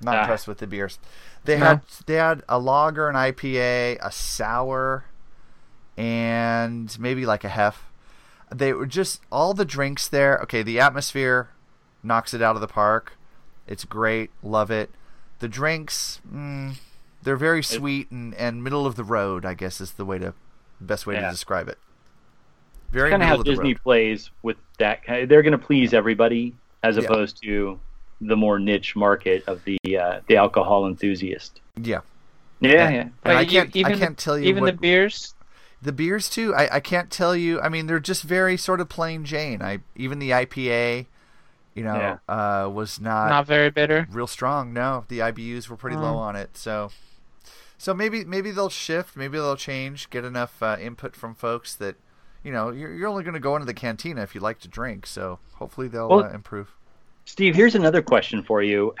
Not 0.00 0.16
Ah. 0.16 0.20
impressed 0.20 0.46
with 0.46 0.58
the 0.58 0.66
beers. 0.66 0.98
They 1.48 1.58
No? 1.58 1.64
had 1.64 1.80
they 2.04 2.14
had 2.16 2.42
a 2.46 2.58
lager, 2.58 3.08
an 3.08 3.14
IPA, 3.16 3.96
a 4.02 4.12
sour, 4.12 5.04
and 5.96 6.94
maybe 7.00 7.24
like 7.24 7.42
a 7.42 7.48
hef. 7.48 7.90
They 8.54 8.72
were 8.74 8.84
just 8.86 9.22
all 9.32 9.54
the 9.54 9.64
drinks 9.64 10.08
there. 10.08 10.38
Okay, 10.42 10.62
the 10.62 10.78
atmosphere 10.78 11.48
knocks 12.02 12.34
it 12.34 12.42
out 12.42 12.54
of 12.54 12.60
the 12.60 12.68
park. 12.68 13.16
It's 13.66 13.84
great, 13.86 14.30
love 14.42 14.70
it. 14.70 14.90
The 15.38 15.48
drinks, 15.48 16.20
mm, 16.30 16.74
they're 17.22 17.36
very 17.36 17.62
sweet 17.62 18.10
and, 18.10 18.34
and 18.34 18.62
middle 18.62 18.86
of 18.86 18.96
the 18.96 19.04
road. 19.04 19.46
I 19.46 19.54
guess 19.54 19.80
is 19.80 19.92
the 19.92 20.04
way 20.04 20.18
to 20.18 20.34
best 20.82 21.06
way 21.06 21.14
to 21.14 21.30
describe 21.30 21.68
it. 21.68 21.78
Very 22.90 23.10
kind 23.10 23.22
of 23.22 23.28
how 23.28 23.42
Disney 23.42 23.72
road. 23.72 23.82
plays 23.82 24.30
with 24.42 24.58
that. 24.78 25.00
They're 25.06 25.42
going 25.42 25.52
to 25.52 25.58
please 25.58 25.94
everybody, 25.94 26.54
as 26.82 26.96
Yeah. 26.96 27.04
opposed 27.04 27.40
to 27.42 27.80
the 28.20 28.36
more 28.36 28.58
niche 28.58 28.96
market 28.96 29.44
of 29.46 29.62
the 29.64 29.78
uh, 29.96 30.20
the 30.26 30.36
alcohol 30.36 30.86
enthusiast. 30.86 31.60
Yeah, 31.80 32.00
Yeah, 32.60 32.86
And- 32.86 32.94
yeah. 32.94 33.00
and 33.02 33.12
But 33.22 33.36
I 33.36 33.44
can't 33.44 33.74
I 33.74 33.78
even 33.78 33.98
can't 33.98 34.18
tell 34.18 34.38
you 34.38 34.48
even 34.48 34.62
what, 34.64 34.74
the 34.74 34.80
beers. 34.80 35.34
The 35.80 35.92
beers 35.92 36.28
too. 36.28 36.54
I, 36.56 36.76
I 36.76 36.80
can't 36.80 37.08
tell 37.10 37.36
you. 37.36 37.60
I 37.60 37.68
mean, 37.68 37.86
they're 37.86 38.00
just 38.00 38.24
very 38.24 38.56
sort 38.56 38.80
of 38.80 38.88
plain 38.88 39.24
Jane. 39.24 39.62
I 39.62 39.78
even 39.94 40.18
the 40.18 40.30
IPA, 40.30 41.06
you 41.76 41.84
know, 41.84 42.18
uh, 42.28 42.68
was 42.68 43.00
not, 43.00 43.28
Not 43.28 43.46
very 43.46 43.70
bitter. 43.70 44.08
real 44.10 44.26
strong. 44.26 44.72
No, 44.72 45.04
the 45.06 45.20
IBUs 45.20 45.68
were 45.68 45.76
pretty 45.76 45.96
low 45.96 46.14
Oh. 46.16 46.18
on 46.18 46.34
it. 46.34 46.56
So, 46.56 46.90
so 47.78 47.94
maybe 47.94 48.24
maybe 48.24 48.50
they'll 48.50 48.68
shift. 48.70 49.16
Maybe 49.16 49.38
they'll 49.38 49.54
change. 49.54 50.10
Get 50.10 50.24
enough 50.24 50.60
uh, 50.60 50.76
input 50.80 51.14
from 51.14 51.36
folks 51.36 51.76
that, 51.76 51.94
you 52.42 52.50
know, 52.50 52.70
you're 52.72 52.92
you're 52.92 53.06
only 53.08 53.22
going 53.22 53.34
to 53.34 53.38
go 53.40 53.54
into 53.54 53.66
the 53.66 53.72
cantina 53.74 54.22
if 54.22 54.34
you 54.34 54.40
like 54.40 54.58
to 54.60 54.68
drink. 54.68 55.06
So 55.06 55.38
hopefully 55.54 55.86
they'll 55.86 56.08
Well- 56.08 56.24
uh, 56.24 56.30
improve. 56.30 56.72
Steve, 57.28 57.54
here's 57.54 57.74
another 57.74 58.00
question 58.00 58.42
for 58.42 58.62
you. 58.62 58.94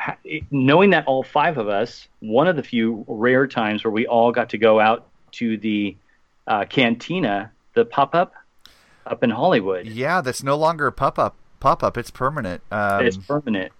Knowing 0.50 0.90
that 0.90 1.06
all 1.06 1.22
five 1.22 1.56
of 1.56 1.66
us, 1.66 2.08
one 2.20 2.46
of 2.46 2.56
the 2.56 2.62
few 2.62 3.02
rare 3.08 3.46
times 3.46 3.82
where 3.82 3.90
we 3.90 4.06
all 4.06 4.32
got 4.32 4.50
to 4.50 4.58
go 4.58 4.78
out 4.78 5.06
to 5.32 5.56
the 5.56 5.96
uh, 6.46 6.66
cantina, 6.66 7.50
the 7.72 7.86
pop 7.86 8.14
up 8.14 8.34
up 9.06 9.24
in 9.24 9.30
Hollywood. 9.30 9.86
Yeah, 9.86 10.20
that's 10.20 10.42
no 10.42 10.58
longer 10.58 10.86
a 10.86 10.92
pop 10.92 11.18
up. 11.18 11.36
Pop 11.58 11.82
up. 11.82 11.96
It's 11.96 12.10
permanent. 12.10 12.60
Um, 12.70 13.06
it's 13.06 13.16
permanent. 13.16 13.72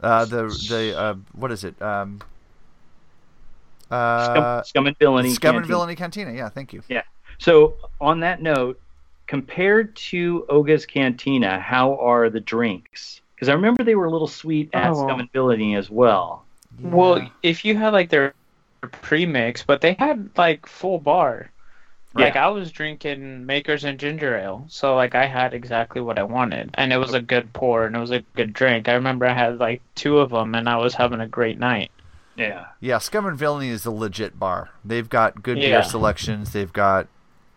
uh, 0.00 0.24
the 0.24 0.44
the 0.68 0.96
uh, 0.96 1.14
what 1.32 1.50
is 1.50 1.64
it? 1.64 1.82
Um, 1.82 2.22
Scum, 3.88 3.90
uh, 3.90 4.62
Scum 4.62 4.86
and 4.86 4.96
Villainy. 4.98 5.30
Scum 5.30 5.56
and 5.56 5.64
Canteen. 5.64 5.68
Villainy 5.68 5.96
Cantina. 5.96 6.32
Yeah, 6.32 6.48
thank 6.48 6.72
you. 6.72 6.80
Yeah. 6.88 7.02
So 7.38 7.74
on 8.00 8.20
that 8.20 8.40
note, 8.40 8.80
compared 9.26 9.96
to 9.96 10.46
Oga's 10.48 10.86
Cantina, 10.86 11.58
how 11.58 11.96
are 11.96 12.30
the 12.30 12.40
drinks? 12.40 13.20
Because 13.36 13.48
I 13.48 13.52
remember 13.52 13.84
they 13.84 13.94
were 13.94 14.06
a 14.06 14.10
little 14.10 14.26
sweet 14.26 14.70
at 14.72 14.90
Oh. 14.90 14.94
Scum 15.06 15.20
and 15.20 15.30
Villainy 15.32 15.76
as 15.76 15.88
well. 15.90 16.44
Well, 16.80 17.30
if 17.42 17.64
you 17.64 17.76
had 17.76 17.92
like 17.92 18.08
their 18.10 18.34
premix, 18.80 19.62
but 19.62 19.80
they 19.80 19.92
had 19.94 20.30
like 20.36 20.66
full 20.66 20.98
bar. 20.98 21.50
Like 22.14 22.34
Yeah. 22.34 22.46
I 22.46 22.48
was 22.48 22.72
drinking 22.72 23.44
Makers 23.44 23.84
and 23.84 23.98
ginger 23.98 24.36
ale, 24.38 24.64
so 24.68 24.94
like 24.96 25.14
I 25.14 25.26
had 25.26 25.52
exactly 25.52 26.00
what 26.00 26.18
I 26.18 26.22
wanted, 26.22 26.70
and 26.74 26.92
it 26.92 26.96
was 26.96 27.12
a 27.12 27.20
good 27.20 27.52
pour 27.52 27.84
and 27.84 27.94
it 27.94 27.98
was 27.98 28.10
a 28.10 28.20
good 28.34 28.52
drink. 28.54 28.88
I 28.88 28.94
remember 28.94 29.26
I 29.26 29.34
had 29.34 29.58
like 29.58 29.82
two 29.94 30.18
of 30.18 30.30
them, 30.30 30.54
and 30.54 30.68
I 30.68 30.76
was 30.78 30.94
having 30.94 31.20
a 31.20 31.28
great 31.28 31.58
night. 31.58 31.90
Yeah. 32.36 32.66
Yeah, 32.80 32.98
Scum 32.98 33.26
and 33.26 33.36
Villainy 33.38 33.68
is 33.68 33.84
a 33.86 33.90
legit 33.90 34.38
bar. 34.38 34.70
They've 34.84 35.08
got 35.08 35.42
good 35.42 35.58
Yeah. 35.58 35.68
beer 35.80 35.82
selections. 35.82 36.52
They've 36.52 36.72
got, 36.72 37.06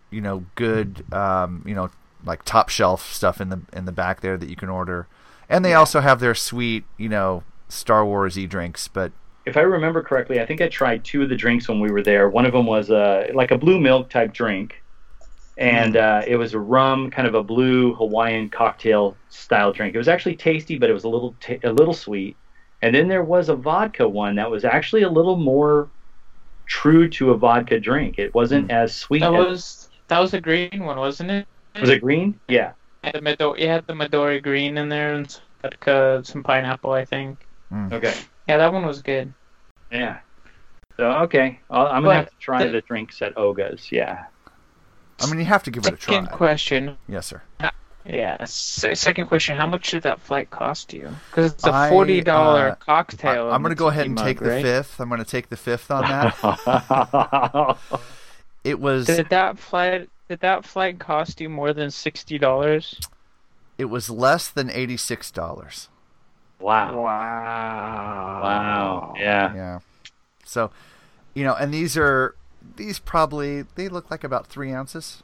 you 0.10 0.22
know, 0.22 0.46
good, 0.56 1.04
um, 1.14 1.64
you 1.66 1.76
know, 1.76 1.90
like 2.26 2.44
top 2.44 2.68
shelf 2.70 3.14
stuff 3.14 3.40
in 3.42 3.50
the 3.50 3.62
in 3.74 3.86
the 3.86 3.92
back 3.94 4.20
there 4.22 4.38
that 4.38 4.50
you 4.50 4.56
can 4.58 4.68
order, 4.70 5.08
and 5.50 5.66
they 5.66 5.74
also 5.74 6.00
have 6.00 6.20
their 6.20 6.36
sweet, 6.36 6.86
you 6.98 7.10
know, 7.10 7.44
Star 7.68 8.04
Warsy 8.04 8.48
drinks. 8.48 8.88
But 8.88 9.12
If 9.46 9.58
I 9.58 9.62
remember 9.62 10.04
correctly, 10.04 10.40
I 10.40 10.46
think 10.46 10.62
I 10.62 10.68
tried 10.68 11.04
two 11.04 11.24
of 11.24 11.30
the 11.30 11.36
drinks 11.36 11.68
when 11.68 11.80
we 11.80 11.92
were 11.92 12.04
there. 12.04 12.30
One 12.30 12.46
of 12.46 12.54
them 12.54 12.66
was 12.66 12.92
uh, 12.92 13.28
like 13.34 13.52
a 13.52 13.58
blue 13.58 13.80
milk 13.80 14.10
type 14.10 14.34
drink, 14.34 14.82
and 15.58 15.98
uh, 15.98 16.22
it 16.26 16.38
was 16.38 16.54
a 16.54 16.60
rum, 16.60 17.10
kind 17.10 17.28
of 17.28 17.34
a 17.34 17.44
blue 17.44 17.94
Hawaiian 17.96 18.50
cocktail 18.50 19.18
style 19.30 19.74
drink. 19.74 19.96
It 19.96 19.98
was 19.98 20.08
actually 20.08 20.36
tasty, 20.36 20.78
but 20.78 20.90
it 20.90 20.94
was 20.94 21.04
a 21.04 21.10
little 21.10 21.36
ta 21.40 21.56
a 21.64 21.72
little 21.72 21.94
sweet. 21.94 22.38
And 22.82 22.96
then 22.96 23.10
there 23.10 23.24
was 23.24 23.50
a 23.50 23.56
vodka 23.56 24.08
one 24.08 24.36
that 24.36 24.50
was 24.50 24.64
actually 24.64 25.02
a 25.02 25.10
little 25.10 25.36
more 25.36 25.90
true 26.66 27.10
to 27.10 27.32
a 27.32 27.38
vodka 27.38 27.80
drink. 27.80 28.20
It 28.20 28.34
wasn't 28.34 28.72
as 28.72 28.96
sweet. 28.96 29.20
That 29.20 29.34
as, 29.34 29.46
was 29.46 29.90
that 30.08 30.20
was 30.20 30.34
a 30.34 30.40
green 30.40 30.86
one, 30.86 30.98
wasn't 30.98 31.32
it? 31.32 31.48
was 31.80 31.90
it 31.90 32.02
green? 32.02 32.40
Yeah. 32.48 32.72
It 33.04 33.16
had 33.16 33.24
the 33.24 33.30
Midori, 33.36 33.60
it 33.60 33.68
had 33.70 33.88
the 33.88 33.94
Midori 33.94 34.42
green 34.42 34.78
in 34.78 34.90
there 34.90 35.14
and 35.14 35.30
some 35.30 35.42
vodka, 35.62 36.22
some 36.24 36.44
pineapple, 36.44 36.92
I 36.92 37.06
think. 37.06 37.46
Okay. 37.92 38.14
Yeah, 38.48 38.58
that 38.58 38.74
one 38.74 38.86
was 38.86 39.02
good. 39.02 39.34
Yeah. 39.92 40.20
So 40.98 41.10
okay, 41.24 41.60
I'll, 41.70 41.86
I'm 41.88 42.04
gonna 42.04 42.08
But 42.08 42.16
have 42.16 42.30
to 42.32 42.36
try 42.40 42.66
the- 42.66 42.72
the 42.72 42.82
drinks 42.82 43.22
at 43.22 43.38
Oga's. 43.38 43.92
Yeah. 43.92 44.26
I 45.22 45.28
mean, 45.28 45.40
you 45.40 45.46
have 45.46 45.64
to 45.64 45.72
give 45.72 45.86
it 45.86 45.94
a 45.94 45.98
try. 45.98 46.14
Second 46.16 46.32
question. 46.32 46.98
Yes, 47.08 47.28
sir. 47.28 47.42
Yeah. 48.06 48.44
Se- 48.46 48.96
second 48.96 49.28
question: 49.28 49.58
How 49.58 49.68
much 49.68 49.92
did 49.92 50.04
that 50.04 50.20
flight 50.22 50.50
cost 50.50 50.94
you? 50.94 51.10
Because 51.30 51.54
it's 51.54 51.66
a 51.66 51.90
forty 51.90 52.22
dollar 52.22 52.70
uh, 52.70 52.76
cocktail. 52.76 53.50
I, 53.50 53.56
am 53.56 53.62
going 53.62 53.72
to 53.72 53.76
go 53.76 53.88
ahead 53.88 54.04
tiki 54.04 54.08
and 54.08 54.16
mug, 54.16 54.26
take 54.26 54.40
the 54.40 54.50
right? 54.50 54.62
fifth. 54.64 55.00
I'm 55.00 55.10
going 55.10 55.20
to 55.20 55.30
take 55.30 55.50
the 55.50 55.58
fifth 55.58 55.92
on 55.92 56.04
that. 56.04 57.78
it 58.64 58.80
was 58.80 59.06
Did 59.08 59.30
that 59.30 59.60
flight? 59.60 60.10
Did 60.30 60.40
that 60.42 60.64
flight 60.66 61.00
cost 61.00 61.42
you 61.42 61.50
more 61.50 61.74
than 61.74 61.92
sixty 61.92 62.38
dollars? 62.38 63.00
it 63.78 63.86
was 63.86 64.10
less 64.10 64.50
than 64.50 64.70
eighty 64.70 64.98
six 64.98 65.32
dollars. 65.32 65.90
wow. 66.60 67.02
Wow. 67.02 68.40
Wow. 68.44 69.14
Yeah. 69.18 69.56
Yeah. 69.56 69.80
So, 70.46 70.72
you 71.34 71.44
know, 71.44 71.56
and 71.56 71.74
these 71.74 71.98
are 71.98 72.36
these 72.76 73.00
probably 73.00 73.64
they 73.76 73.88
look 73.90 74.12
like 74.12 74.24
about 74.24 74.48
three 74.48 74.72
ounces. 74.72 75.24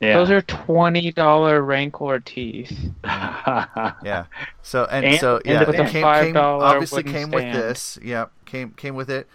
Yeah. 0.00 0.16
Those 0.16 0.30
are 0.30 0.40
twenty 0.42 1.12
dollar 1.12 1.62
Rancor 1.62 2.18
teeth. 2.20 2.90
Yeah. 3.04 4.24
So 4.62 4.84
and, 4.90 5.04
And- 5.06 5.20
so 5.20 5.40
yeah, 5.44 5.64
the 5.64 5.70
it 5.72 5.76
band. 5.76 5.88
came, 5.90 6.04
$5 6.04 6.22
came 6.24 6.36
obviously 6.36 7.02
wooden 7.02 7.12
came 7.12 7.30
with 7.30 7.52
this. 7.52 7.98
Yeah, 8.02 8.26
came 8.46 8.70
came 8.72 8.94
with 8.94 9.10
it. 9.10 9.28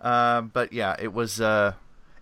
Um, 0.00 0.50
but 0.54 0.72
yeah, 0.72 0.96
it 0.98 1.12
was. 1.12 1.40
Uh, 1.40 1.72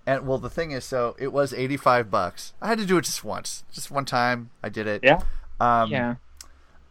and 0.06 0.26
well, 0.26 0.38
the 0.38 0.50
thing 0.50 0.70
is, 0.72 0.84
so 0.84 1.14
it 1.18 1.32
was 1.32 1.52
eighty 1.52 1.76
five 1.76 2.10
bucks. 2.10 2.52
I 2.60 2.68
had 2.68 2.78
to 2.78 2.86
do 2.86 2.96
it 2.98 3.02
just 3.04 3.24
once, 3.24 3.64
just 3.72 3.90
one 3.90 4.04
time. 4.04 4.50
I 4.62 4.68
did 4.68 4.86
it. 4.86 5.02
Yeah. 5.04 5.20
Um, 5.60 5.90
yeah. 5.90 6.14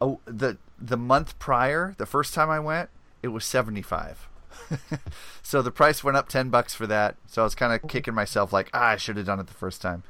Oh, 0.00 0.20
the 0.24 0.56
the 0.78 0.96
month 0.96 1.38
prior, 1.38 1.94
the 1.98 2.06
first 2.06 2.32
time 2.34 2.48
I 2.50 2.60
went, 2.60 2.88
it 3.22 3.28
was 3.28 3.44
seventy 3.44 3.82
five. 3.82 4.28
so 5.42 5.62
the 5.62 5.70
price 5.70 6.02
went 6.04 6.16
up 6.16 6.28
ten 6.28 6.48
bucks 6.50 6.74
for 6.74 6.86
that. 6.86 7.16
So 7.26 7.42
I 7.42 7.44
was 7.44 7.54
kind 7.54 7.72
of 7.72 7.88
kicking 7.88 8.14
myself 8.14 8.52
like, 8.52 8.70
ah, 8.72 8.88
I 8.90 8.96
should 8.96 9.16
have 9.16 9.26
done 9.26 9.40
it 9.40 9.46
the 9.46 9.54
first 9.54 9.82
time. 9.82 10.02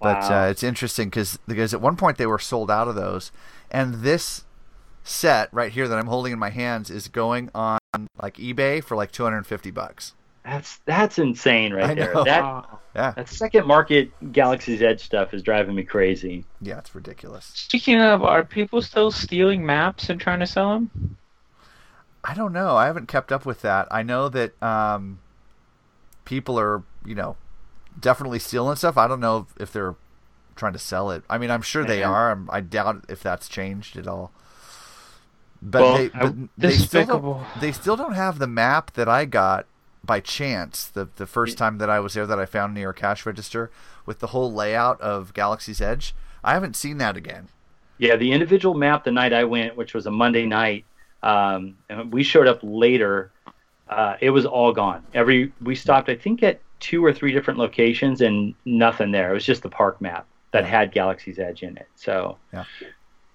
But 0.00 0.20
Wow. 0.22 0.46
uh, 0.46 0.50
it's 0.50 0.62
interesting 0.62 1.08
because 1.08 1.38
because 1.46 1.72
at 1.72 1.80
one 1.80 1.96
point 1.96 2.18
they 2.18 2.26
were 2.26 2.38
sold 2.38 2.70
out 2.70 2.88
of 2.88 2.94
those, 2.94 3.30
and 3.70 3.96
this 4.02 4.44
set 5.04 5.48
right 5.52 5.72
here 5.72 5.88
that 5.88 5.98
I'm 5.98 6.06
holding 6.06 6.32
in 6.32 6.38
my 6.38 6.50
hands 6.50 6.90
is 6.90 7.08
going 7.08 7.50
on 7.54 7.78
like 8.20 8.36
eBay 8.36 8.82
for 8.82 8.96
like 8.96 9.12
250 9.12 9.70
bucks. 9.70 10.14
That's 10.44 10.78
that's 10.86 11.18
insane 11.18 11.72
right 11.72 11.90
I 11.90 11.94
there. 11.94 12.14
know. 12.14 12.24
That. 12.24 12.64
Yeah, 12.94 13.12
that 13.12 13.28
second 13.28 13.66
market 13.66 14.10
Galaxy's 14.32 14.82
Edge 14.82 15.00
stuff 15.02 15.32
is 15.32 15.42
driving 15.42 15.74
me 15.74 15.82
crazy. 15.82 16.44
yeah, 16.60 16.78
it's 16.78 16.94
ridiculous. 16.94 17.50
Speaking 17.54 18.00
of, 18.00 18.22
are 18.22 18.44
people 18.44 18.82
still 18.82 19.10
stealing 19.10 19.64
maps 19.64 20.10
and 20.10 20.20
trying 20.20 20.40
to 20.40 20.46
sell 20.46 20.74
them? 20.74 21.16
I 22.24 22.34
don't 22.34 22.52
know. 22.52 22.76
I 22.76 22.86
haven't 22.86 23.08
kept 23.08 23.32
up 23.32 23.46
with 23.46 23.62
that. 23.62 23.88
I 23.90 24.02
know 24.02 24.28
that 24.28 24.62
um, 24.62 25.20
people 26.24 26.58
are, 26.58 26.82
you 27.04 27.14
know, 27.14 27.36
definitely 27.98 28.38
stealing 28.38 28.76
stuff. 28.76 28.98
I 28.98 29.08
don't 29.08 29.20
know 29.20 29.46
if 29.58 29.72
they're 29.72 29.94
trying 30.54 30.74
to 30.74 30.78
sell 30.78 31.10
it. 31.10 31.24
I 31.30 31.38
mean, 31.38 31.50
I'm 31.50 31.62
sure 31.62 31.84
they 31.84 32.02
are. 32.02 32.30
I'm, 32.30 32.48
I 32.52 32.60
doubt 32.60 33.06
if 33.08 33.22
that's 33.22 33.48
changed 33.48 33.96
at 33.96 34.06
all. 34.06 34.32
But 35.62 35.80
Well, 35.82 35.96
they, 35.96 36.10
I- 36.14 36.34
they 36.58 36.72
still 36.72 37.44
they 37.60 37.72
still 37.72 37.96
don't 37.96 38.14
have 38.14 38.38
the 38.38 38.46
map 38.48 38.92
that 38.94 39.08
I 39.08 39.24
got 39.24 39.66
by 40.04 40.20
chance 40.20 40.86
the 40.86 41.08
the 41.16 41.26
first 41.26 41.56
time 41.58 41.78
that 41.78 41.88
I 41.90 42.00
was 42.00 42.14
there 42.14 42.26
that 42.26 42.38
I 42.38 42.46
found 42.46 42.74
near 42.74 42.90
a 42.90 42.94
cash 42.94 43.24
register 43.24 43.70
with 44.06 44.18
the 44.18 44.28
whole 44.28 44.52
layout 44.52 45.00
of 45.00 45.32
Galaxy's 45.34 45.80
Edge. 45.80 46.14
I 46.42 46.54
haven't 46.54 46.74
seen 46.76 46.98
that 46.98 47.16
again. 47.16 47.48
Yeah, 47.98 48.16
the 48.16 48.32
individual 48.32 48.74
map 48.74 49.04
the 49.04 49.12
night 49.12 49.32
I 49.32 49.44
went, 49.44 49.76
which 49.76 49.94
was 49.94 50.06
a 50.06 50.10
Monday 50.10 50.44
night, 50.44 50.84
um, 51.22 51.76
and 51.88 52.12
we 52.12 52.22
showed 52.22 52.48
up 52.48 52.58
later. 52.62 53.30
Uh, 53.88 54.16
it 54.20 54.30
was 54.30 54.46
all 54.46 54.72
gone. 54.72 55.04
Every 55.12 55.52
we 55.62 55.74
stopped, 55.74 56.08
I 56.08 56.16
think, 56.16 56.42
at 56.42 56.60
two 56.80 57.04
or 57.04 57.12
three 57.12 57.30
different 57.32 57.58
locations, 57.60 58.22
and 58.22 58.54
nothing 58.64 59.12
there. 59.12 59.30
It 59.30 59.34
was 59.34 59.44
just 59.44 59.62
the 59.62 59.68
park 59.68 60.00
map 60.00 60.26
that 60.50 60.64
had 60.64 60.92
Galaxy's 60.92 61.38
Edge 61.38 61.62
in 61.62 61.76
it. 61.76 61.86
So, 61.94 62.38
Yeah. 62.52 62.64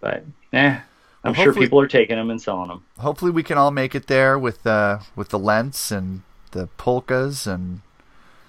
but 0.02 0.24
eh, 0.54 0.80
I'm 1.24 1.34
Well, 1.34 1.44
sure 1.44 1.54
people 1.54 1.80
are 1.80 1.88
taking 1.88 2.16
them 2.18 2.30
and 2.30 2.42
selling 2.42 2.68
them. 2.70 2.84
hopefully 3.00 3.32
we 3.32 3.44
can 3.44 3.58
all 3.58 3.72
make 3.72 3.96
it 3.96 4.08
there 4.08 4.38
with 4.38 4.66
uh 4.68 5.00
with 5.16 5.30
the 5.30 5.40
Lents 5.40 5.92
and 5.92 6.24
the 6.52 6.68
Polkas 6.78 7.46
and 7.48 7.82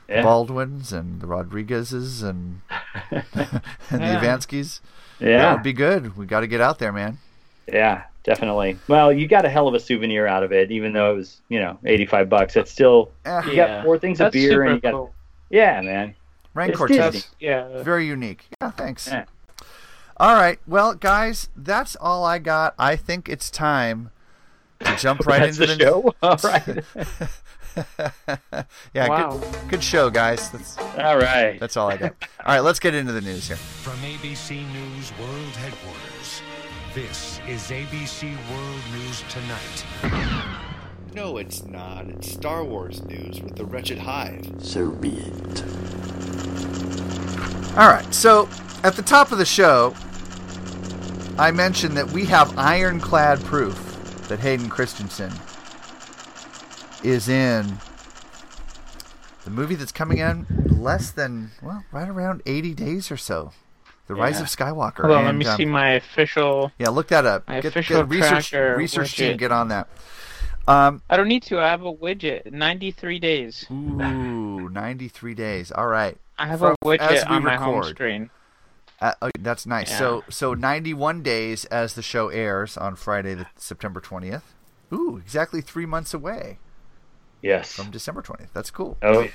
Yeah. 0.08 0.22
Baldwins 0.22 0.92
and 0.92 1.20
the 1.20 1.26
Rodriguezes 1.26 2.22
and 2.22 2.60
and 3.10 3.22
the 3.32 3.62
Yeah. 3.90 4.20
Ivanskis. 4.20 4.80
That 5.20 5.28
Yeah, 5.28 5.52
would 5.54 5.62
be 5.62 5.72
good. 5.72 6.16
We 6.16 6.26
got 6.26 6.40
to 6.40 6.46
get 6.46 6.60
out 6.60 6.78
there, 6.78 6.92
man. 6.92 7.18
yeah, 7.66 8.04
definitely. 8.24 8.78
Well, 8.88 9.12
you 9.12 9.26
got 9.28 9.44
a 9.44 9.48
hell 9.48 9.68
of 9.68 9.74
a 9.74 9.80
souvenir 9.80 10.26
out 10.26 10.42
of 10.42 10.52
it, 10.52 10.70
even 10.70 10.92
though 10.92 11.12
it 11.12 11.16
was, 11.16 11.40
you 11.48 11.58
know, 11.60 11.78
85 11.84 12.28
bucks. 12.30 12.56
It's 12.56 12.70
still 12.70 13.10
Eh, 13.26 13.42
you 13.46 13.52
Yeah. 13.52 13.66
got 13.78 13.84
four 13.84 13.98
things 13.98 14.20
of 14.20 14.32
beer, 14.32 14.62
and 14.62 14.76
you 14.76 14.80
got 14.80 14.92
cool. 14.92 15.12
yeah, 15.50 15.80
man. 15.82 16.14
Rancor 16.54 16.86
It's 16.86 16.92
Disney. 16.96 17.10
Disney. 17.20 17.28
Yeah. 17.40 17.82
Very 17.82 18.06
unique. 18.06 18.46
Yeah, 18.60 18.70
thanks. 18.70 19.08
Yeah. 19.08 19.24
All 20.16 20.34
right. 20.34 20.58
Well, 20.66 20.94
guys, 20.94 21.48
that's 21.56 21.94
all 21.96 22.24
I 22.24 22.38
got. 22.38 22.74
I 22.78 22.96
think 22.96 23.28
it's 23.28 23.50
time 23.50 24.10
to 24.80 24.96
jump 24.96 25.26
right 25.26 25.40
That's 25.40 25.58
into 25.60 25.76
the 25.76 25.84
show. 25.84 26.14
All 26.22 26.36
right. 26.42 26.84
yeah, 28.94 29.08
Wow. 29.08 29.38
good, 29.38 29.68
good 29.70 29.84
show, 29.84 30.10
guys. 30.10 30.50
That's 30.50 30.78
All 30.78 31.18
right. 31.18 31.58
that's 31.60 31.76
all 31.76 31.88
I 31.90 31.96
got. 31.96 32.14
All 32.44 32.54
right, 32.54 32.60
let's 32.60 32.78
get 32.80 32.94
into 32.94 33.12
the 33.12 33.20
news 33.20 33.46
here. 33.48 33.56
From 33.56 33.96
ABC 33.98 34.66
News 34.72 35.12
World 35.18 35.56
Headquarters, 35.56 36.42
this 36.94 37.40
is 37.48 37.62
ABC 37.70 38.36
World 38.50 38.80
News 38.92 39.22
Tonight. 39.28 39.84
No, 41.14 41.38
it's 41.38 41.64
not. 41.64 42.06
It's 42.06 42.30
Star 42.30 42.64
Wars 42.64 43.02
news 43.04 43.40
with 43.40 43.56
the 43.56 43.64
Wretched 43.64 43.98
Hive. 43.98 44.46
So 44.58 44.90
be 44.90 45.10
it. 45.18 45.62
All 47.76 47.88
right. 47.88 48.06
So, 48.12 48.48
at 48.82 48.94
the 48.94 49.02
top 49.02 49.30
of 49.32 49.38
the 49.38 49.44
show, 49.44 49.94
I 51.38 51.50
mentioned 51.52 51.96
that 51.96 52.10
we 52.10 52.24
have 52.26 52.56
ironclad 52.58 53.40
proof 53.44 53.76
that 54.28 54.40
Hayden 54.40 54.68
Christensen 54.68 55.32
is 57.02 57.28
in 57.28 57.78
the 59.44 59.50
movie 59.50 59.74
that's 59.74 59.92
coming 59.92 60.18
in 60.18 60.46
less 60.68 61.10
than 61.10 61.50
well, 61.62 61.84
right 61.92 62.08
around 62.08 62.42
80 62.46 62.74
days 62.74 63.10
or 63.10 63.16
so. 63.16 63.52
The 64.06 64.14
Rise 64.14 64.40
of 64.40 64.46
Skywalker. 64.46 65.02
Hold 65.02 65.12
on, 65.18 65.24
let 65.26 65.34
me 65.34 65.44
um, 65.44 65.56
see 65.58 65.66
my 65.66 65.90
official. 65.90 66.72
Yeah, 66.78 66.88
look 66.88 67.08
that 67.08 67.26
up. 67.26 67.46
My 67.46 67.60
Get, 67.60 67.66
official 67.70 68.02
get 68.04 68.08
research 68.08 68.50
tracker 68.50 68.76
research 68.76 69.14
team 69.14 69.36
get 69.36 69.52
on 69.52 69.68
that. 69.68 69.86
Um, 70.66 71.02
I 71.10 71.18
don't 71.18 71.28
need 71.28 71.42
to. 71.44 71.58
I 71.60 71.68
have 71.68 71.84
a 71.84 71.92
widget. 71.92 72.50
Ninety-three 72.50 73.18
days. 73.18 73.66
ooh, 73.70 74.68
93 74.72 75.34
days. 75.34 75.70
All 75.72 75.86
right. 75.86 76.16
I 76.38 76.46
have 76.46 76.60
From- 76.60 76.76
a 76.80 76.84
widget 76.86 77.00
as 77.00 77.24
we 77.28 77.34
on 77.36 77.44
my 77.44 77.56
home 77.56 77.76
record. 77.80 77.96
screen. 77.96 78.30
Uh, 79.00 79.12
oh, 79.20 79.30
that's 79.38 79.66
nice. 79.66 79.96
So 79.96 80.24
so 80.30 80.54
91 80.54 81.22
days 81.22 81.66
as 81.66 81.92
the 81.92 82.02
show 82.02 82.28
airs 82.28 82.78
on 82.78 82.96
Friday, 82.96 83.34
the 83.34 83.46
September 83.56 84.00
20th. 84.00 84.42
Ooh, 84.90 85.18
exactly 85.18 85.60
three 85.60 85.86
months 85.86 86.14
away 86.14 86.58
Yes. 87.42 87.72
from 87.72 87.90
December 87.90 88.22
20th. 88.22 88.48
That's 88.52 88.70
cool. 88.70 88.96
Oh, 89.02 89.20
yeah. 89.20 89.30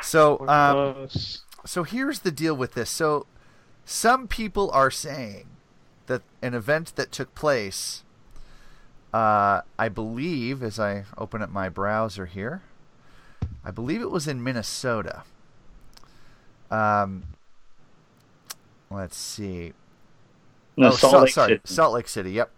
So 0.00 0.46
um, 0.48 1.08
so 1.66 1.82
here's 1.82 2.20
the 2.20 2.30
deal 2.30 2.54
with 2.54 2.74
this. 2.74 2.88
So 2.88 3.26
some 3.84 4.28
people 4.28 4.70
are 4.70 4.90
saying 4.90 5.48
that 6.06 6.22
an 6.40 6.54
event 6.54 6.94
that 6.96 7.10
took 7.10 7.34
place, 7.34 8.04
uh, 9.12 9.62
I 9.78 9.88
believe, 9.88 10.62
as 10.62 10.78
I 10.78 11.04
open 11.16 11.42
up 11.42 11.50
my 11.50 11.68
browser 11.68 12.26
here, 12.26 12.62
I 13.64 13.70
believe 13.70 14.00
it 14.00 14.10
was 14.10 14.28
in 14.28 14.42
Minnesota. 14.42 15.24
Um, 16.70 17.24
let's 18.90 19.16
see. 19.16 19.72
No, 20.76 20.88
oh, 20.88 20.90
Salt 20.90 21.10
Salt- 21.10 21.22
Lake 21.24 21.32
sorry, 21.32 21.52
City. 21.54 21.60
Salt 21.64 21.94
Lake 21.94 22.08
City. 22.08 22.30
Yep. 22.32 22.50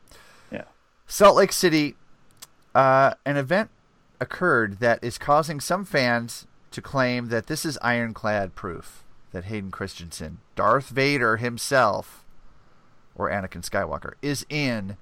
Yeah. 0.52 0.64
Salt 1.06 1.36
Lake 1.36 1.52
City. 1.52 1.96
Uh, 2.74 3.14
an 3.24 3.36
event 3.36 3.70
occurred 4.20 4.78
that 4.80 5.02
is 5.02 5.18
causing 5.18 5.60
some 5.60 5.84
fans 5.84 6.46
to 6.70 6.82
claim 6.82 7.26
that 7.26 7.46
this 7.46 7.64
is 7.64 7.78
ironclad 7.82 8.54
proof 8.54 9.04
that 9.32 9.44
Hayden 9.44 9.70
Christensen, 9.70 10.38
Darth 10.56 10.88
Vader 10.88 11.36
himself, 11.36 12.24
or 13.14 13.30
Anakin 13.30 13.68
Skywalker, 13.68 14.14
is 14.22 14.44
in 14.48 14.96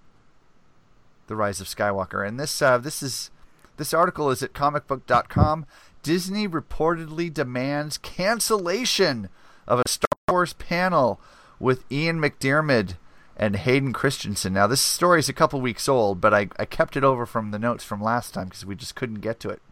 the 1.26 1.36
Rise 1.36 1.60
of 1.60 1.66
Skywalker. 1.66 2.26
And 2.26 2.38
this 2.38 2.60
uh, 2.60 2.78
this 2.78 3.02
is 3.02 3.30
this 3.76 3.94
article 3.94 4.30
is 4.30 4.42
at 4.42 4.52
comicbook.com. 4.52 5.66
Disney 6.02 6.48
reportedly 6.48 7.32
demands 7.32 7.98
cancellation 7.98 9.28
of 9.66 9.80
a 9.80 9.88
Star 9.88 10.08
Wars 10.28 10.52
panel 10.54 11.20
with 11.58 11.84
Ian 11.90 12.20
McDiarmid 12.20 12.94
and 13.38 13.54
Hayden 13.54 13.92
Christensen. 13.92 14.52
Now, 14.52 14.66
this 14.66 14.80
story 14.80 15.20
is 15.20 15.28
a 15.28 15.32
couple 15.32 15.60
weeks 15.60 15.88
old, 15.88 16.20
but 16.20 16.34
I, 16.34 16.48
I 16.58 16.64
kept 16.64 16.96
it 16.96 17.04
over 17.04 17.24
from 17.24 17.52
the 17.52 17.58
notes 17.58 17.84
from 17.84 18.02
last 18.02 18.34
time 18.34 18.48
because 18.48 18.66
we 18.66 18.74
just 18.74 18.96
couldn't 18.96 19.20
get 19.20 19.38
to 19.40 19.48
it. 19.48 19.62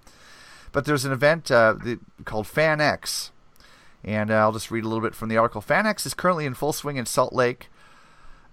But 0.71 0.85
there's 0.85 1.05
an 1.05 1.13
event 1.13 1.51
uh, 1.51 1.73
the, 1.73 1.99
called 2.25 2.47
FanX, 2.47 3.31
and 4.05 4.31
uh, 4.31 4.35
I'll 4.35 4.53
just 4.53 4.71
read 4.71 4.85
a 4.85 4.89
little 4.89 5.03
bit 5.03 5.17
from 5.17 5.29
the 5.29 5.37
article. 5.37 5.61
FanX 5.61 6.07
is 6.07 6.15
currently 6.15 6.47
in 6.47 6.55
full 6.55 6.73
swing 6.73 6.97
in 6.97 7.07
Salt 7.07 7.33
Lake, 7.33 7.69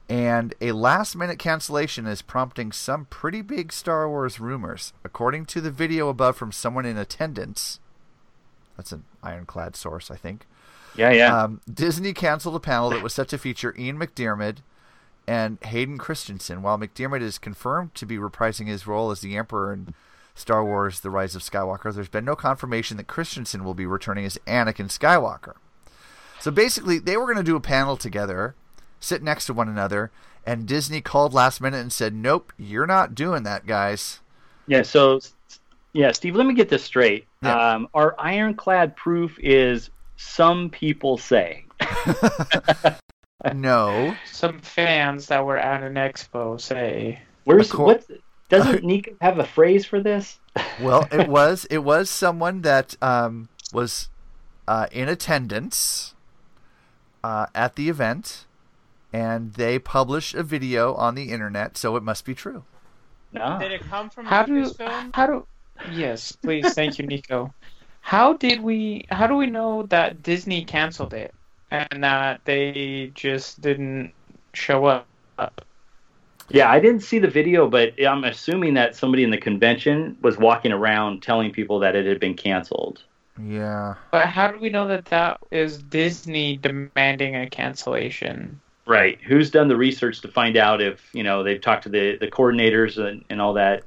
and 0.09 0.55
a 0.59 0.71
last 0.71 1.15
minute 1.15 1.37
cancellation 1.37 2.07
is 2.07 2.23
prompting 2.23 2.71
some 2.71 3.05
pretty 3.05 3.41
big 3.41 3.71
Star 3.71 4.09
Wars 4.09 4.39
rumors. 4.39 4.93
According 5.03 5.45
to 5.47 5.61
the 5.61 5.71
video 5.71 6.09
above 6.09 6.37
from 6.37 6.51
someone 6.51 6.85
in 6.85 6.97
attendance, 6.97 7.79
that's 8.77 8.91
an 8.91 9.03
ironclad 9.21 9.75
source, 9.75 10.09
I 10.09 10.15
think. 10.15 10.47
Yeah, 10.95 11.11
yeah. 11.11 11.43
Um, 11.43 11.61
Disney 11.71 12.13
canceled 12.13 12.55
a 12.55 12.59
panel 12.59 12.89
that 12.91 13.03
was 13.03 13.13
set 13.13 13.27
to 13.29 13.37
feature 13.37 13.75
Ian 13.77 13.97
McDiarmid 13.99 14.57
and 15.27 15.57
Hayden 15.63 15.97
Christensen. 15.97 16.61
While 16.61 16.77
McDiarmid 16.77 17.21
is 17.21 17.37
confirmed 17.37 17.95
to 17.95 18.05
be 18.05 18.17
reprising 18.17 18.67
his 18.67 18.87
role 18.87 19.11
as 19.11 19.21
the 19.21 19.37
Emperor 19.37 19.73
in 19.73 19.93
Star 20.35 20.63
Wars 20.63 20.99
The 20.99 21.09
Rise 21.09 21.35
of 21.35 21.41
Skywalker, 21.41 21.93
there's 21.93 22.09
been 22.09 22.25
no 22.25 22.35
confirmation 22.35 22.97
that 22.97 23.07
Christensen 23.07 23.63
will 23.63 23.73
be 23.73 23.85
returning 23.85 24.25
as 24.25 24.37
Anakin 24.47 24.87
Skywalker. 24.87 25.55
So 26.39 26.51
basically, 26.51 26.99
they 26.99 27.15
were 27.15 27.25
going 27.25 27.37
to 27.37 27.43
do 27.43 27.55
a 27.55 27.61
panel 27.61 27.95
together, 27.95 28.55
sit 28.99 29.23
next 29.23 29.45
to 29.45 29.53
one 29.53 29.69
another, 29.69 30.11
and 30.45 30.67
Disney 30.67 30.99
called 30.99 31.33
last 31.33 31.61
minute 31.61 31.79
and 31.79 31.93
said, 31.93 32.13
Nope, 32.13 32.51
you're 32.57 32.87
not 32.87 33.15
doing 33.15 33.43
that, 33.43 33.65
guys. 33.65 34.19
Yeah, 34.67 34.81
so 34.81 35.21
yeah, 35.93 36.11
Steve, 36.11 36.35
let 36.35 36.45
me 36.45 36.53
get 36.53 36.69
this 36.69 36.83
straight. 36.83 37.27
Yeah. 37.41 37.73
Um, 37.73 37.87
our 37.93 38.15
ironclad 38.19 38.95
proof 38.95 39.37
is 39.39 39.89
some 40.17 40.69
people 40.69 41.17
say. 41.17 41.65
No. 43.53 44.15
Some 44.31 44.59
fans 44.59 45.27
that 45.27 45.45
were 45.45 45.57
at 45.57 45.83
an 45.83 45.95
expo 45.95 46.59
say. 46.59 47.21
Where's 47.43 47.71
Acco- 47.71 47.85
what? 47.85 48.05
Doesn't 48.49 48.83
Nico 48.83 49.11
have 49.21 49.39
a 49.39 49.45
phrase 49.45 49.85
for 49.85 50.01
this? 50.01 50.39
Well, 50.79 51.07
it 51.11 51.27
was 51.27 51.65
it 51.71 51.79
was 51.79 52.09
someone 52.09 52.61
that 52.61 52.95
um, 53.01 53.49
was 53.71 54.09
uh, 54.67 54.87
in 54.91 55.09
attendance 55.09 56.13
uh, 57.23 57.47
at 57.55 57.75
the 57.75 57.89
event, 57.89 58.45
and 59.11 59.53
they 59.53 59.79
published 59.79 60.35
a 60.35 60.43
video 60.43 60.93
on 60.93 61.15
the 61.15 61.31
internet, 61.31 61.75
so 61.77 61.95
it 61.95 62.03
must 62.03 62.23
be 62.25 62.35
true. 62.35 62.63
No. 63.31 63.57
Did 63.59 63.71
it 63.71 63.81
come 63.81 64.09
from 64.11 64.25
how 64.25 64.43
do 64.43 64.71
how 65.13 65.25
do 65.25 65.47
yes 65.91 66.31
please 66.33 66.73
thank 66.75 66.99
you 66.99 67.05
Nico 67.07 67.51
how 68.01 68.33
did 68.33 68.61
we 68.61 69.05
how 69.09 69.27
do 69.27 69.35
we 69.35 69.47
know 69.47 69.83
that 69.83 70.21
Disney 70.21 70.65
canceled 70.65 71.13
it 71.13 71.33
and 71.73 72.03
that 72.03 72.41
they 72.45 73.11
just 73.15 73.61
didn't 73.61 74.13
show 74.53 74.85
up 74.85 75.07
Yeah, 76.49 76.69
I 76.69 76.79
didn't 76.79 77.01
see 77.01 77.19
the 77.19 77.29
video, 77.29 77.67
but 77.67 77.93
I'm 78.05 78.23
assuming 78.23 78.75
that 78.75 78.95
somebody 78.95 79.23
in 79.23 79.31
the 79.31 79.37
convention 79.37 80.17
was 80.21 80.37
walking 80.37 80.71
around 80.71 81.23
telling 81.23 81.51
people 81.51 81.79
that 81.79 81.95
it 81.95 82.05
had 82.05 82.19
been 82.19 82.35
canceled. 82.35 83.03
Yeah. 83.41 83.95
but 84.11 84.27
how 84.27 84.51
do 84.51 84.59
we 84.59 84.69
know 84.69 84.87
that 84.87 85.05
that 85.05 85.39
is 85.49 85.79
Disney 85.79 86.57
demanding 86.57 87.35
a 87.35 87.49
cancellation 87.49 88.61
Right. 88.85 89.19
Who's 89.21 89.49
done 89.49 89.69
the 89.69 89.77
research 89.77 90.21
to 90.21 90.27
find 90.27 90.57
out 90.57 90.81
if 90.81 91.09
you 91.13 91.23
know 91.23 91.43
they've 91.43 91.61
talked 91.61 91.83
to 91.83 91.89
the 91.89 92.17
the 92.17 92.27
coordinators 92.27 92.97
and, 92.97 93.23
and 93.29 93.41
all 93.41 93.53
that 93.53 93.83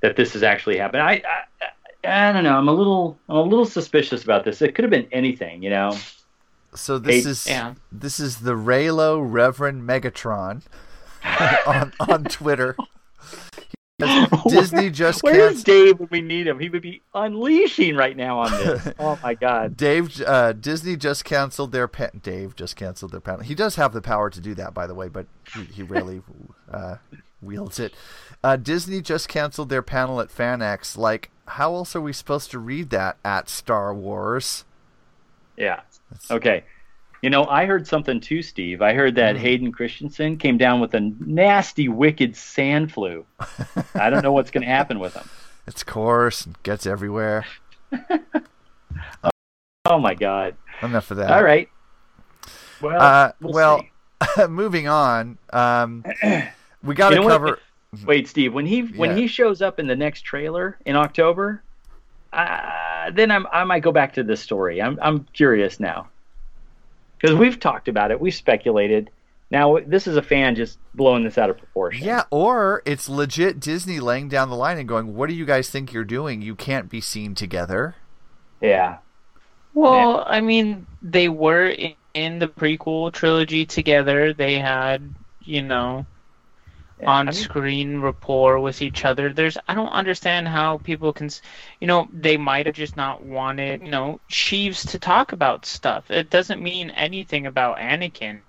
that 0.00 0.16
this 0.16 0.34
has 0.34 0.42
actually 0.42 0.76
happened? 0.76 1.02
I, 1.02 1.22
I 1.62 1.68
I 2.04 2.32
don't 2.32 2.44
know. 2.44 2.56
I'm 2.56 2.68
a 2.68 2.72
little 2.74 3.18
I'm 3.28 3.36
a 3.36 3.42
little 3.42 3.64
suspicious 3.64 4.22
about 4.22 4.44
this. 4.44 4.60
It 4.60 4.74
could 4.74 4.84
have 4.84 4.90
been 4.90 5.08
anything, 5.12 5.62
you 5.62 5.70
know. 5.70 5.96
So 6.74 6.98
this 6.98 7.24
Hey, 7.24 7.30
is 7.30 7.46
yeah. 7.46 7.74
this 7.90 8.18
is 8.20 8.38
the 8.38 8.52
Raylo 8.52 9.20
Reverend 9.22 9.82
Megatron 9.88 10.62
on 11.66 11.92
on 12.00 12.24
Twitter. 12.24 12.76
Disney 14.48 14.90
just 14.90 15.22
Where's 15.22 15.62
canceled. 15.62 15.64
Dave 15.64 16.00
when 16.00 16.08
we 16.10 16.20
need 16.22 16.46
him? 16.48 16.58
He 16.58 16.68
would 16.68 16.82
be 16.82 17.02
unleashing 17.14 17.94
right 17.94 18.16
now 18.16 18.40
on 18.40 18.50
this. 18.50 18.88
oh 18.98 19.16
my 19.22 19.34
god. 19.34 19.76
Dave, 19.76 20.20
uh, 20.22 20.54
Disney 20.54 20.96
just 20.96 21.24
canceled 21.24 21.70
their 21.70 21.86
pa- 21.86 22.10
Dave 22.20 22.56
just 22.56 22.74
canceled 22.74 23.12
their 23.12 23.20
panel. 23.20 23.42
He 23.42 23.54
does 23.54 23.76
have 23.76 23.92
the 23.92 24.02
power 24.02 24.28
to 24.30 24.40
do 24.40 24.54
that, 24.54 24.74
by 24.74 24.88
the 24.88 24.94
way, 24.94 25.08
but 25.08 25.26
he, 25.54 25.64
he 25.64 25.82
rarely 25.84 26.20
uh, 26.72 26.96
wields 27.40 27.78
it. 27.78 27.94
Uh, 28.42 28.56
Disney 28.56 29.00
just 29.02 29.28
canceled 29.28 29.68
their 29.68 29.82
panel 29.82 30.20
at 30.20 30.30
FanX. 30.34 30.96
Like, 30.96 31.30
how 31.46 31.72
else 31.74 31.94
are 31.94 32.00
we 32.00 32.12
supposed 32.12 32.50
to 32.52 32.58
read 32.58 32.90
that 32.90 33.18
at 33.24 33.48
Star 33.48 33.94
Wars? 33.94 34.64
Yeah. 35.56 35.82
Okay. 36.30 36.64
You 37.22 37.30
know, 37.30 37.44
I 37.46 37.66
heard 37.66 37.86
something 37.86 38.18
too, 38.20 38.42
Steve. 38.42 38.82
I 38.82 38.94
heard 38.94 39.14
that 39.14 39.36
Hayden 39.36 39.70
Christensen 39.70 40.36
came 40.38 40.58
down 40.58 40.80
with 40.80 40.92
a 40.94 41.00
nasty, 41.00 41.88
wicked 41.88 42.34
sand 42.36 42.90
flu. 42.92 43.24
I 43.94 44.10
don't 44.10 44.22
know 44.24 44.32
what's 44.32 44.50
going 44.50 44.62
to 44.62 44.68
happen 44.72 44.98
with 44.98 45.14
him. 45.14 45.28
It's 45.64 45.84
coarse 45.84 46.44
and 46.44 46.60
gets 46.64 46.86
everywhere. 46.86 47.46
Oh 49.84 49.98
my 49.98 50.14
God! 50.14 50.54
Enough 50.82 51.10
of 51.10 51.16
that. 51.18 51.30
All 51.30 51.42
right. 51.42 51.68
Well, 52.80 53.00
Uh, 53.00 53.32
we'll 53.40 53.52
well, 53.52 53.84
moving 54.48 54.86
on. 54.88 55.38
Um, 55.52 56.04
we 56.82 56.94
got 56.94 57.10
to 57.10 57.16
You 57.16 57.20
know 57.20 57.26
what? 57.26 57.32
cover. 57.32 57.58
Wait, 58.06 58.28
Steve. 58.28 58.54
When 58.54 58.64
he 58.64 58.82
when 58.82 59.16
he 59.16 59.26
shows 59.26 59.60
up 59.60 59.78
in 59.80 59.86
the 59.86 59.96
next 59.96 60.22
trailer 60.22 60.78
in 60.86 60.94
October, 60.96 61.62
uh, 63.06 63.10
then 63.10 63.30
I'm, 63.30 63.46
I 63.52 63.64
might 63.64 63.82
go 63.82 63.92
back 63.92 64.14
to 64.14 64.22
this 64.22 64.40
story. 64.40 64.80
I'm 64.80 64.98
I'm 65.00 65.24
curious 65.32 65.80
now 65.80 66.08
because 67.18 67.36
we've 67.36 67.58
talked 67.58 67.88
about 67.88 68.10
it. 68.10 68.20
We've 68.20 68.34
speculated. 68.34 69.10
Now 69.50 69.78
this 69.86 70.06
is 70.06 70.16
a 70.16 70.22
fan 70.22 70.54
just 70.54 70.78
blowing 70.94 71.24
this 71.24 71.38
out 71.38 71.50
of 71.50 71.58
proportion. 71.58 72.04
Yeah, 72.04 72.24
or 72.30 72.82
it's 72.86 73.08
legit 73.08 73.60
Disney 73.60 74.00
laying 74.00 74.28
down 74.28 74.48
the 74.48 74.56
line 74.56 74.78
and 74.78 74.88
going, 74.88 75.14
"What 75.14 75.28
do 75.28 75.34
you 75.34 75.44
guys 75.44 75.68
think 75.70 75.92
you're 75.92 76.04
doing? 76.04 76.42
You 76.42 76.54
can't 76.54 76.88
be 76.88 77.00
seen 77.00 77.34
together." 77.34 77.96
Yeah. 78.60 78.98
Well, 79.74 80.24
I 80.26 80.40
mean, 80.40 80.86
they 81.00 81.28
were 81.28 81.66
in, 81.66 81.94
in 82.14 82.38
the 82.38 82.48
prequel 82.48 83.12
trilogy 83.12 83.64
together. 83.64 84.34
They 84.34 84.58
had, 84.58 85.14
you 85.42 85.62
know, 85.62 86.06
Yeah, 87.02 87.10
I 87.10 87.22
mean- 87.22 87.28
on-screen 87.28 88.00
rapport 88.00 88.60
with 88.60 88.80
each 88.80 89.04
other. 89.04 89.32
There's, 89.32 89.58
I 89.68 89.74
don't 89.74 89.88
understand 89.88 90.48
how 90.48 90.78
people 90.78 91.12
can, 91.12 91.30
you 91.80 91.86
know, 91.86 92.08
they 92.12 92.36
might 92.36 92.66
have 92.66 92.74
just 92.74 92.96
not 92.96 93.22
wanted, 93.22 93.82
you 93.82 93.90
know, 93.90 94.20
Sheeves 94.28 94.90
to 94.92 94.98
talk 94.98 95.32
about 95.32 95.66
stuff. 95.66 96.10
It 96.10 96.30
doesn't 96.30 96.62
mean 96.62 96.90
anything 96.90 97.46
about 97.46 97.78
Anakin. 97.78 98.40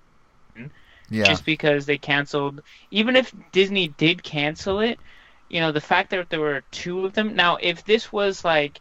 Yeah. 1.10 1.24
Just 1.24 1.44
because 1.44 1.84
they 1.84 1.98
canceled, 1.98 2.62
even 2.90 3.14
if 3.14 3.34
Disney 3.52 3.88
did 3.88 4.22
cancel 4.22 4.80
it, 4.80 4.98
you 5.50 5.60
know, 5.60 5.70
the 5.70 5.80
fact 5.80 6.10
that 6.10 6.30
there 6.30 6.40
were 6.40 6.62
two 6.70 7.04
of 7.04 7.12
them. 7.12 7.34
Now, 7.36 7.56
if 7.60 7.84
this 7.84 8.10
was 8.10 8.44
like 8.44 8.80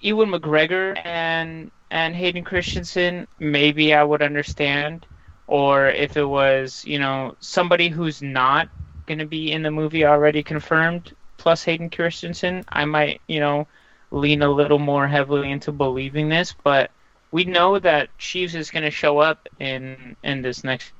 Ewan 0.00 0.30
McGregor 0.30 0.98
and 1.04 1.70
and 1.90 2.14
Hayden 2.14 2.44
Christensen, 2.44 3.26
maybe 3.38 3.94
I 3.94 4.02
would 4.02 4.22
understand. 4.22 5.06
Or 5.46 5.88
if 5.88 6.16
it 6.16 6.24
was, 6.24 6.84
you 6.86 6.98
know, 6.98 7.36
somebody 7.40 7.88
who's 7.88 8.22
not 8.22 8.68
going 9.08 9.18
to 9.18 9.26
be 9.26 9.50
in 9.50 9.62
the 9.62 9.70
movie 9.70 10.04
already 10.04 10.42
confirmed, 10.44 11.14
plus 11.38 11.64
Hayden 11.64 11.90
Christensen, 11.90 12.64
I 12.68 12.84
might, 12.84 13.20
you 13.26 13.40
know, 13.40 13.66
lean 14.12 14.42
a 14.42 14.50
little 14.50 14.78
more 14.78 15.08
heavily 15.08 15.50
into 15.50 15.72
believing 15.72 16.28
this. 16.28 16.54
But 16.62 16.92
we 17.32 17.44
know 17.44 17.78
that 17.80 18.10
Sheeves 18.18 18.54
is 18.54 18.70
going 18.70 18.84
to 18.84 18.90
show 18.90 19.18
up 19.18 19.48
in 19.58 20.16
in 20.22 20.42
this 20.42 20.62
next 20.62 20.92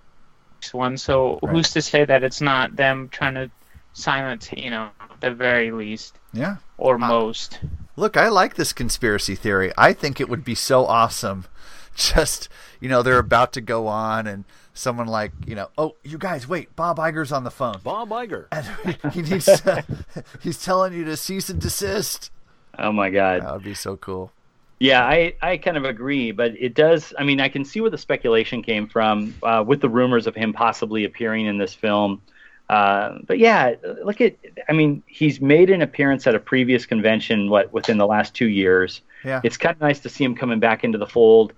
one. 0.72 0.96
So 0.98 1.38
Right. 1.42 1.52
who's 1.54 1.70
to 1.72 1.82
say 1.82 2.04
that 2.04 2.24
it's 2.24 2.40
not 2.40 2.74
them 2.76 3.08
trying 3.10 3.34
to 3.34 3.50
silence, 3.92 4.50
you 4.56 4.70
know, 4.70 4.90
the 5.20 5.30
very 5.30 5.70
least 5.70 6.18
Yeah. 6.32 6.56
or 6.76 6.96
uh, 6.96 6.98
most? 6.98 7.60
Look, 7.96 8.16
I 8.16 8.28
like 8.28 8.54
this 8.54 8.72
conspiracy 8.72 9.34
theory. 9.34 9.72
I 9.76 9.92
think 9.92 10.20
it 10.20 10.28
would 10.28 10.44
be 10.44 10.54
so 10.54 10.84
awesome. 10.86 11.46
Just, 11.96 12.48
you 12.80 12.88
know, 12.88 13.02
they're 13.02 13.18
about 13.18 13.52
to 13.54 13.60
go 13.60 13.88
on 13.88 14.26
and 14.28 14.44
someone 14.78 15.08
like, 15.08 15.32
you 15.46 15.54
know, 15.54 15.68
oh, 15.76 15.96
you 16.04 16.18
guys, 16.18 16.48
wait, 16.48 16.74
Bob 16.76 16.98
Iger's 16.98 17.32
on 17.32 17.44
the 17.44 17.50
phone. 17.50 17.80
Bob 17.82 18.10
Iger. 18.10 18.46
And 18.52 19.12
he 19.12 19.22
needs 19.22 19.46
to, 19.46 19.84
he's 20.40 20.62
telling 20.62 20.92
you 20.92 21.04
to 21.04 21.16
cease 21.16 21.48
and 21.48 21.60
desist. 21.60 22.30
Oh 22.78 22.92
my 22.92 23.10
god. 23.10 23.42
That 23.42 23.54
would 23.54 23.64
be 23.64 23.74
so 23.74 23.96
cool. 23.96 24.32
Yeah, 24.80 25.04
I, 25.04 25.34
I 25.42 25.56
kind 25.56 25.76
of 25.76 25.84
agree, 25.84 26.30
but 26.30 26.52
it 26.56 26.74
does. 26.74 27.12
I 27.18 27.24
mean, 27.24 27.40
I 27.40 27.48
can 27.48 27.64
see 27.64 27.80
where 27.80 27.90
the 27.90 27.98
speculation 27.98 28.62
came 28.62 28.86
from 28.86 29.34
uh, 29.42 29.64
with 29.66 29.80
the 29.80 29.88
rumors 29.88 30.28
of 30.28 30.36
him 30.36 30.52
possibly 30.52 31.04
appearing 31.04 31.46
in 31.46 31.58
this 31.58 31.74
film. 31.74 32.22
Uh, 32.68 33.18
but 33.26 33.38
yeah, 33.40 33.74
look 34.04 34.20
at. 34.20 34.36
I 34.68 34.72
mean, 34.72 35.02
he's 35.06 35.40
made 35.40 35.70
an 35.70 35.82
appearance 35.82 36.28
at 36.28 36.36
a 36.36 36.38
previous 36.38 36.86
convention. 36.86 37.50
What 37.50 37.72
within 37.72 37.98
the 37.98 38.06
last 38.06 38.34
two 38.34 38.46
years? 38.46 39.00
Yeah. 39.24 39.40
It's 39.42 39.56
kind 39.56 39.74
of 39.74 39.80
nice 39.80 39.98
to 40.00 40.08
see 40.08 40.22
him 40.22 40.36
coming 40.36 40.60
back 40.60 40.84
into 40.84 40.98
the 40.98 41.06
fold, 41.06 41.54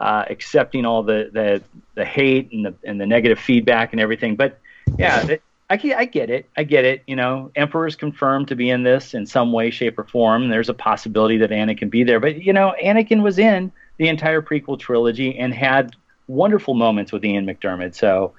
uh, 0.00 0.24
accepting 0.30 0.86
all 0.86 1.02
the, 1.02 1.30
the 1.32 1.62
the 1.94 2.04
hate 2.04 2.50
and 2.52 2.64
the 2.64 2.74
and 2.84 3.00
the 3.00 3.06
negative 3.06 3.38
feedback 3.38 3.92
and 3.92 4.00
everything. 4.00 4.34
But 4.34 4.58
yeah, 4.98 5.26
it, 5.26 5.42
I 5.68 5.74
I 5.96 6.04
get 6.06 6.30
it. 6.30 6.46
I 6.56 6.64
get 6.64 6.84
it. 6.84 7.02
You 7.06 7.16
know, 7.16 7.50
Emperor's 7.54 7.96
confirmed 7.96 8.48
to 8.48 8.56
be 8.56 8.70
in 8.70 8.82
this 8.82 9.14
in 9.14 9.26
some 9.26 9.52
way, 9.52 9.70
shape, 9.70 9.98
or 9.98 10.04
form. 10.04 10.48
There's 10.48 10.70
a 10.70 10.74
possibility 10.74 11.36
that 11.38 11.50
Anakin 11.50 11.90
be 11.90 12.02
there, 12.02 12.18
but 12.18 12.42
you 12.42 12.52
know, 12.52 12.74
Anakin 12.82 13.22
was 13.22 13.38
in 13.38 13.70
the 13.98 14.08
entire 14.08 14.40
prequel 14.40 14.78
trilogy 14.78 15.38
and 15.38 15.52
had 15.52 15.94
wonderful 16.26 16.74
moments 16.74 17.12
with 17.12 17.24
Ian 17.24 17.44
McDiarmid. 17.44 17.94
So 17.94 18.32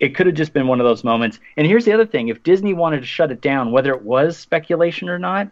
it 0.00 0.14
could 0.16 0.26
have 0.26 0.34
just 0.34 0.52
been 0.52 0.66
one 0.66 0.80
of 0.80 0.86
those 0.86 1.04
moments. 1.04 1.38
And 1.56 1.66
here's 1.66 1.84
the 1.84 1.92
other 1.92 2.06
thing: 2.06 2.28
if 2.28 2.42
Disney 2.42 2.74
wanted 2.74 3.00
to 3.00 3.06
shut 3.06 3.30
it 3.30 3.40
down, 3.40 3.70
whether 3.70 3.94
it 3.94 4.02
was 4.02 4.36
speculation 4.36 5.08
or 5.08 5.20
not, 5.20 5.48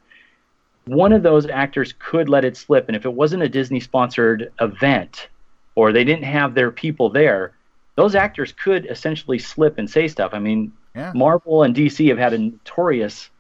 one 0.87 1.13
of 1.13 1.23
those 1.23 1.47
actors 1.47 1.95
could 1.99 2.29
let 2.29 2.45
it 2.45 2.57
slip. 2.57 2.89
And 2.89 2.97
if 2.97 3.07
it 3.07 3.15
wasn't 3.15 3.45
a 3.45 3.49
Disney-sponsored 3.49 4.53
event, 4.61 5.29
or 5.75 5.93
they 5.93 6.05
didn't 6.05 6.25
have 6.25 6.55
their 6.55 6.71
people 6.71 7.11
there, 7.11 7.53
those 7.97 8.15
actors 8.15 8.53
could 8.53 8.87
essentially 8.87 9.39
slip 9.39 9.79
and 9.79 9.89
say 9.89 10.09
stuff. 10.09 10.33
I 10.35 10.39
mean, 10.39 10.73
Yeah. 10.95 11.13
Marvel 11.15 11.63
and 11.65 11.75
DC 11.75 12.09
have 12.09 12.19
had 12.19 12.33
a 12.33 12.39
notorious 12.39 13.31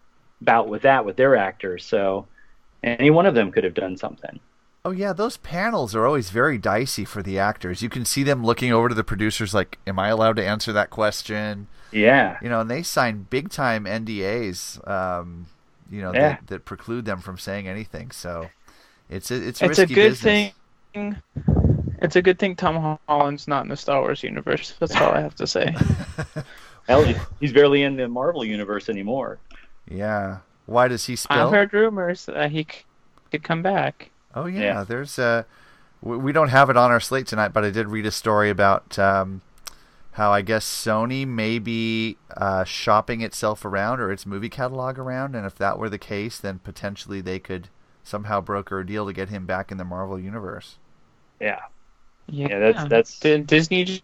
bout 0.40 0.68
with 0.68 0.82
that 0.82 1.04
with 1.04 1.16
their 1.16 1.36
actors. 1.36 1.84
So 1.84 2.26
any 2.82 3.10
one 3.10 3.26
of 3.26 3.34
them 3.34 3.50
could 3.52 3.64
have 3.64 3.74
done 3.74 3.96
something. 3.96 4.40
Oh 4.84 4.90
yeah, 4.90 5.12
those 5.14 5.38
panels 5.38 5.94
are 5.94 6.04
always 6.04 6.28
very 6.30 6.58
dicey 6.58 7.04
for 7.06 7.22
the 7.22 7.38
actors. 7.38 7.80
You 7.80 7.88
can 7.88 8.04
see 8.04 8.22
them 8.22 8.44
looking 8.44 8.70
over 8.70 8.90
to 8.90 8.94
the 8.94 9.02
producers 9.04 9.54
like, 9.54 9.78
"Am 9.86 9.98
I 9.98 10.08
allowed 10.08 10.36
to 10.36 10.44
answer 10.46 10.72
that 10.74 10.90
question?" 10.90 11.68
Yeah. 11.90 12.36
You 12.42 12.50
know, 12.50 12.60
and 12.60 12.70
they 12.70 12.82
sign 12.82 13.26
big 13.30 13.48
time 13.50 13.84
NDAs. 13.86 14.86
Um, 14.86 15.46
you 15.90 16.02
know, 16.02 16.12
Yeah. 16.12 16.20
that, 16.20 16.46
that 16.48 16.64
preclude 16.66 17.06
them 17.06 17.20
from 17.20 17.38
saying 17.38 17.66
anything. 17.66 18.10
So 18.10 18.50
it's 19.08 19.30
a, 19.30 19.36
it's 19.36 19.62
It's 19.62 19.78
a 19.78 19.86
good 19.86 19.94
business. 19.94 20.52
thing. 20.92 21.16
It's 22.04 22.16
a 22.16 22.22
good 22.22 22.38
thing 22.38 22.54
Tom 22.56 22.98
Holland's 23.08 23.48
not 23.48 23.64
in 23.64 23.68
the 23.70 23.76
Star 23.76 24.00
Wars 24.00 24.22
universe. 24.22 24.74
That's 24.78 24.94
all 24.96 25.12
I 25.12 25.20
have 25.20 25.34
to 25.36 25.46
say. 25.46 25.74
Hell, 26.88 27.14
he's 27.40 27.52
barely 27.52 27.82
in 27.82 27.96
the 27.96 28.08
Marvel 28.08 28.44
universe 28.44 28.88
anymore. 28.88 29.38
Yeah. 29.88 30.38
Why 30.66 30.88
does 30.88 31.06
he 31.06 31.16
spill? 31.16 31.38
I've 31.46 31.50
heard 31.50 31.72
rumors 31.72 32.26
that 32.26 32.50
he 32.50 32.66
could 33.30 33.42
come 33.42 33.62
back. 33.62 34.10
Oh 34.34 34.46
yeah, 34.46 34.60
Yeah. 34.60 34.84
there's 34.84 35.18
uh 35.18 35.44
we 36.02 36.16
we 36.18 36.32
don't 36.32 36.48
have 36.48 36.70
it 36.70 36.76
on 36.76 36.90
our 36.90 37.00
slate 37.00 37.26
tonight, 37.26 37.52
but 37.54 37.64
I 37.64 37.70
did 37.70 37.88
read 37.88 38.04
a 38.06 38.10
story 38.10 38.50
about 38.50 38.98
um, 38.98 39.40
how 40.12 40.30
I 40.30 40.42
guess 40.42 40.64
Sony 40.66 41.26
may 41.26 41.58
be 41.58 42.18
uh, 42.36 42.64
shopping 42.64 43.22
itself 43.22 43.64
around 43.64 44.00
or 44.00 44.12
its 44.12 44.26
movie 44.26 44.50
catalog 44.50 44.98
around, 44.98 45.34
and 45.34 45.46
if 45.46 45.54
that 45.56 45.78
were 45.78 45.88
the 45.88 45.98
case, 45.98 46.38
then 46.38 46.58
potentially 46.58 47.20
they 47.22 47.38
could 47.38 47.68
somehow 48.02 48.40
broker 48.42 48.80
a 48.80 48.86
deal 48.86 49.06
to 49.06 49.12
get 49.14 49.30
him 49.30 49.46
back 49.46 49.72
in 49.72 49.78
the 49.78 49.84
Marvel 49.84 50.18
universe. 50.20 50.76
Yeah. 51.40 51.60
Yeah, 52.28 52.58
that's- 52.58 52.88
that's- 52.88 53.20
Di- 53.20 53.38
Disney 53.42 54.02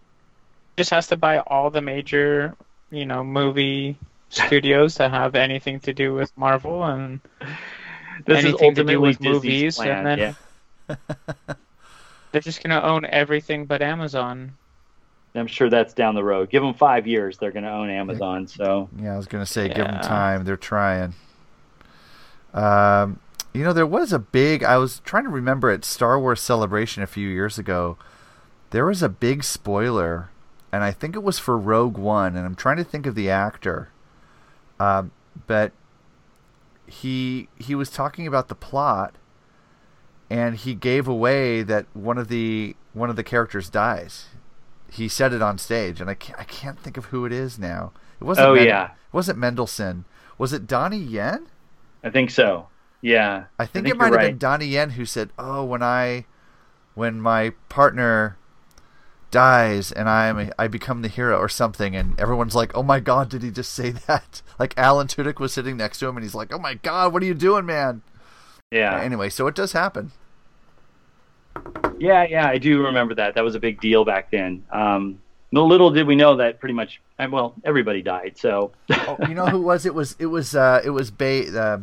just 0.76 0.90
has 0.90 1.08
to 1.08 1.16
buy 1.16 1.38
all 1.38 1.70
the 1.70 1.80
major, 1.80 2.54
you 2.90 3.06
know, 3.06 3.22
movie 3.24 3.96
studios 4.28 4.96
that 4.96 5.10
have 5.10 5.34
anything 5.34 5.80
to 5.80 5.92
do 5.92 6.14
with 6.14 6.36
Marvel 6.36 6.84
and 6.84 7.20
This 8.26 8.38
is 8.40 8.44
anything 8.44 8.74
to 8.74 8.84
do 8.84 9.00
with 9.00 9.18
Disney's 9.18 9.32
movies, 9.32 9.76
plan. 9.76 10.06
and 10.06 10.06
then 10.06 10.36
yeah. 10.88 10.96
they're 12.32 12.40
just 12.40 12.62
gonna 12.62 12.80
own 12.82 13.04
everything 13.06 13.64
but 13.66 13.80
Amazon. 13.82 14.52
I'm 15.34 15.46
sure 15.46 15.70
that's 15.70 15.94
down 15.94 16.14
the 16.16 16.24
road. 16.24 16.50
Give 16.50 16.62
them 16.62 16.74
five 16.74 17.06
years, 17.06 17.38
they're 17.38 17.52
going 17.52 17.62
to 17.64 17.70
own 17.70 17.88
Amazon. 17.88 18.48
So 18.48 18.88
Yeah, 19.00 19.14
I 19.14 19.16
was 19.16 19.26
gonna 19.26 19.46
say, 19.46 19.68
give 19.68 19.86
them 19.86 20.00
time. 20.02 20.44
They're 20.44 20.56
trying. 20.56 21.14
Um, 22.52 23.20
you 23.52 23.64
know, 23.64 23.72
there 23.72 23.86
was 23.86 24.12
a 24.12 24.18
big. 24.18 24.62
I 24.62 24.76
was 24.78 25.00
trying 25.00 25.24
to 25.24 25.30
remember 25.30 25.70
at 25.70 25.84
Star 25.84 26.18
Wars 26.18 26.40
Celebration 26.40 27.02
a 27.02 27.08
few 27.08 27.28
years 27.28 27.58
ago. 27.58 27.98
There 28.70 28.86
was 28.86 29.02
a 29.02 29.08
big 29.08 29.42
spoiler, 29.42 30.30
and 30.72 30.84
I 30.84 30.92
think 30.92 31.16
it 31.16 31.22
was 31.22 31.38
for 31.38 31.58
Rogue 31.58 31.98
One, 31.98 32.36
and 32.36 32.46
I'm 32.46 32.54
trying 32.54 32.76
to 32.76 32.84
think 32.84 33.06
of 33.06 33.16
the 33.16 33.28
actor. 33.28 33.88
Um, 34.78 35.10
but 35.46 35.72
he 36.86 37.48
he 37.58 37.74
was 37.74 37.90
talking 37.90 38.26
about 38.26 38.48
the 38.48 38.54
plot, 38.54 39.16
and 40.28 40.56
he 40.56 40.74
gave 40.74 41.08
away 41.08 41.62
that 41.62 41.86
one 41.92 42.18
of 42.18 42.28
the 42.28 42.76
one 42.92 43.10
of 43.10 43.16
the 43.16 43.24
characters 43.24 43.68
dies. 43.68 44.26
He 44.92 45.08
said 45.08 45.32
it 45.32 45.42
on 45.42 45.58
stage, 45.58 46.00
and 46.00 46.08
I 46.08 46.14
can't 46.14 46.38
I 46.38 46.44
can't 46.44 46.78
think 46.78 46.96
of 46.96 47.06
who 47.06 47.26
it 47.26 47.32
is 47.32 47.58
now. 47.58 47.92
It 48.20 48.24
wasn't. 48.24 48.48
Oh, 48.48 48.54
yeah. 48.54 48.86
it 48.86 49.12
wasn't 49.12 49.38
Mendelsohn. 49.38 50.04
Was 50.38 50.52
it 50.52 50.66
Donnie 50.66 50.98
Yen? 50.98 51.46
I 52.04 52.10
think 52.10 52.30
so. 52.30 52.68
Yeah. 53.02 53.44
I 53.58 53.66
think, 53.66 53.86
think 53.86 53.94
it 53.94 53.98
might 53.98 54.06
have 54.06 54.14
right. 54.14 54.28
been 54.28 54.38
Donnie 54.38 54.66
Yen 54.66 54.90
who 54.90 55.04
said, 55.04 55.30
"Oh, 55.38 55.64
when 55.64 55.82
I, 55.82 56.26
when 56.94 57.20
my 57.20 57.50
partner 57.68 58.36
dies 59.30 59.92
and 59.92 60.08
I'm 60.08 60.52
I 60.58 60.66
become 60.66 61.02
the 61.02 61.08
hero 61.08 61.38
or 61.38 61.48
something," 61.48 61.96
and 61.96 62.18
everyone's 62.20 62.54
like, 62.54 62.72
"Oh 62.74 62.82
my 62.82 63.00
God, 63.00 63.28
did 63.28 63.42
he 63.42 63.50
just 63.50 63.72
say 63.72 63.90
that?" 64.06 64.42
Like 64.58 64.74
Alan 64.76 65.06
Tudyk 65.06 65.38
was 65.38 65.52
sitting 65.52 65.76
next 65.76 65.98
to 66.00 66.08
him, 66.08 66.16
and 66.16 66.24
he's 66.24 66.34
like, 66.34 66.52
"Oh 66.52 66.58
my 66.58 66.74
God, 66.74 67.12
what 67.12 67.22
are 67.22 67.26
you 67.26 67.34
doing, 67.34 67.66
man?" 67.66 68.02
Yeah. 68.70 69.00
Anyway, 69.00 69.30
so 69.30 69.46
it 69.46 69.54
does 69.54 69.72
happen. 69.72 70.12
Yeah, 71.98 72.24
yeah, 72.24 72.48
I 72.48 72.58
do 72.58 72.84
remember 72.84 73.14
that. 73.16 73.34
That 73.34 73.44
was 73.44 73.54
a 73.54 73.60
big 73.60 73.80
deal 73.80 74.04
back 74.04 74.30
then. 74.30 74.64
Um, 74.70 75.20
no 75.52 75.66
little 75.66 75.90
did 75.90 76.06
we 76.06 76.14
know 76.14 76.36
that 76.36 76.60
pretty 76.60 76.74
much, 76.74 77.00
well, 77.18 77.54
everybody 77.64 78.02
died. 78.02 78.38
So, 78.38 78.72
Oh, 78.90 79.16
you 79.28 79.34
know 79.34 79.46
who 79.46 79.60
was? 79.60 79.84
It 79.84 79.94
was 79.94 80.16
it 80.18 80.26
was 80.26 80.54
uh, 80.54 80.80
it 80.84 80.90
was 80.90 81.10
Bay 81.10 81.48
uh, 81.48 81.78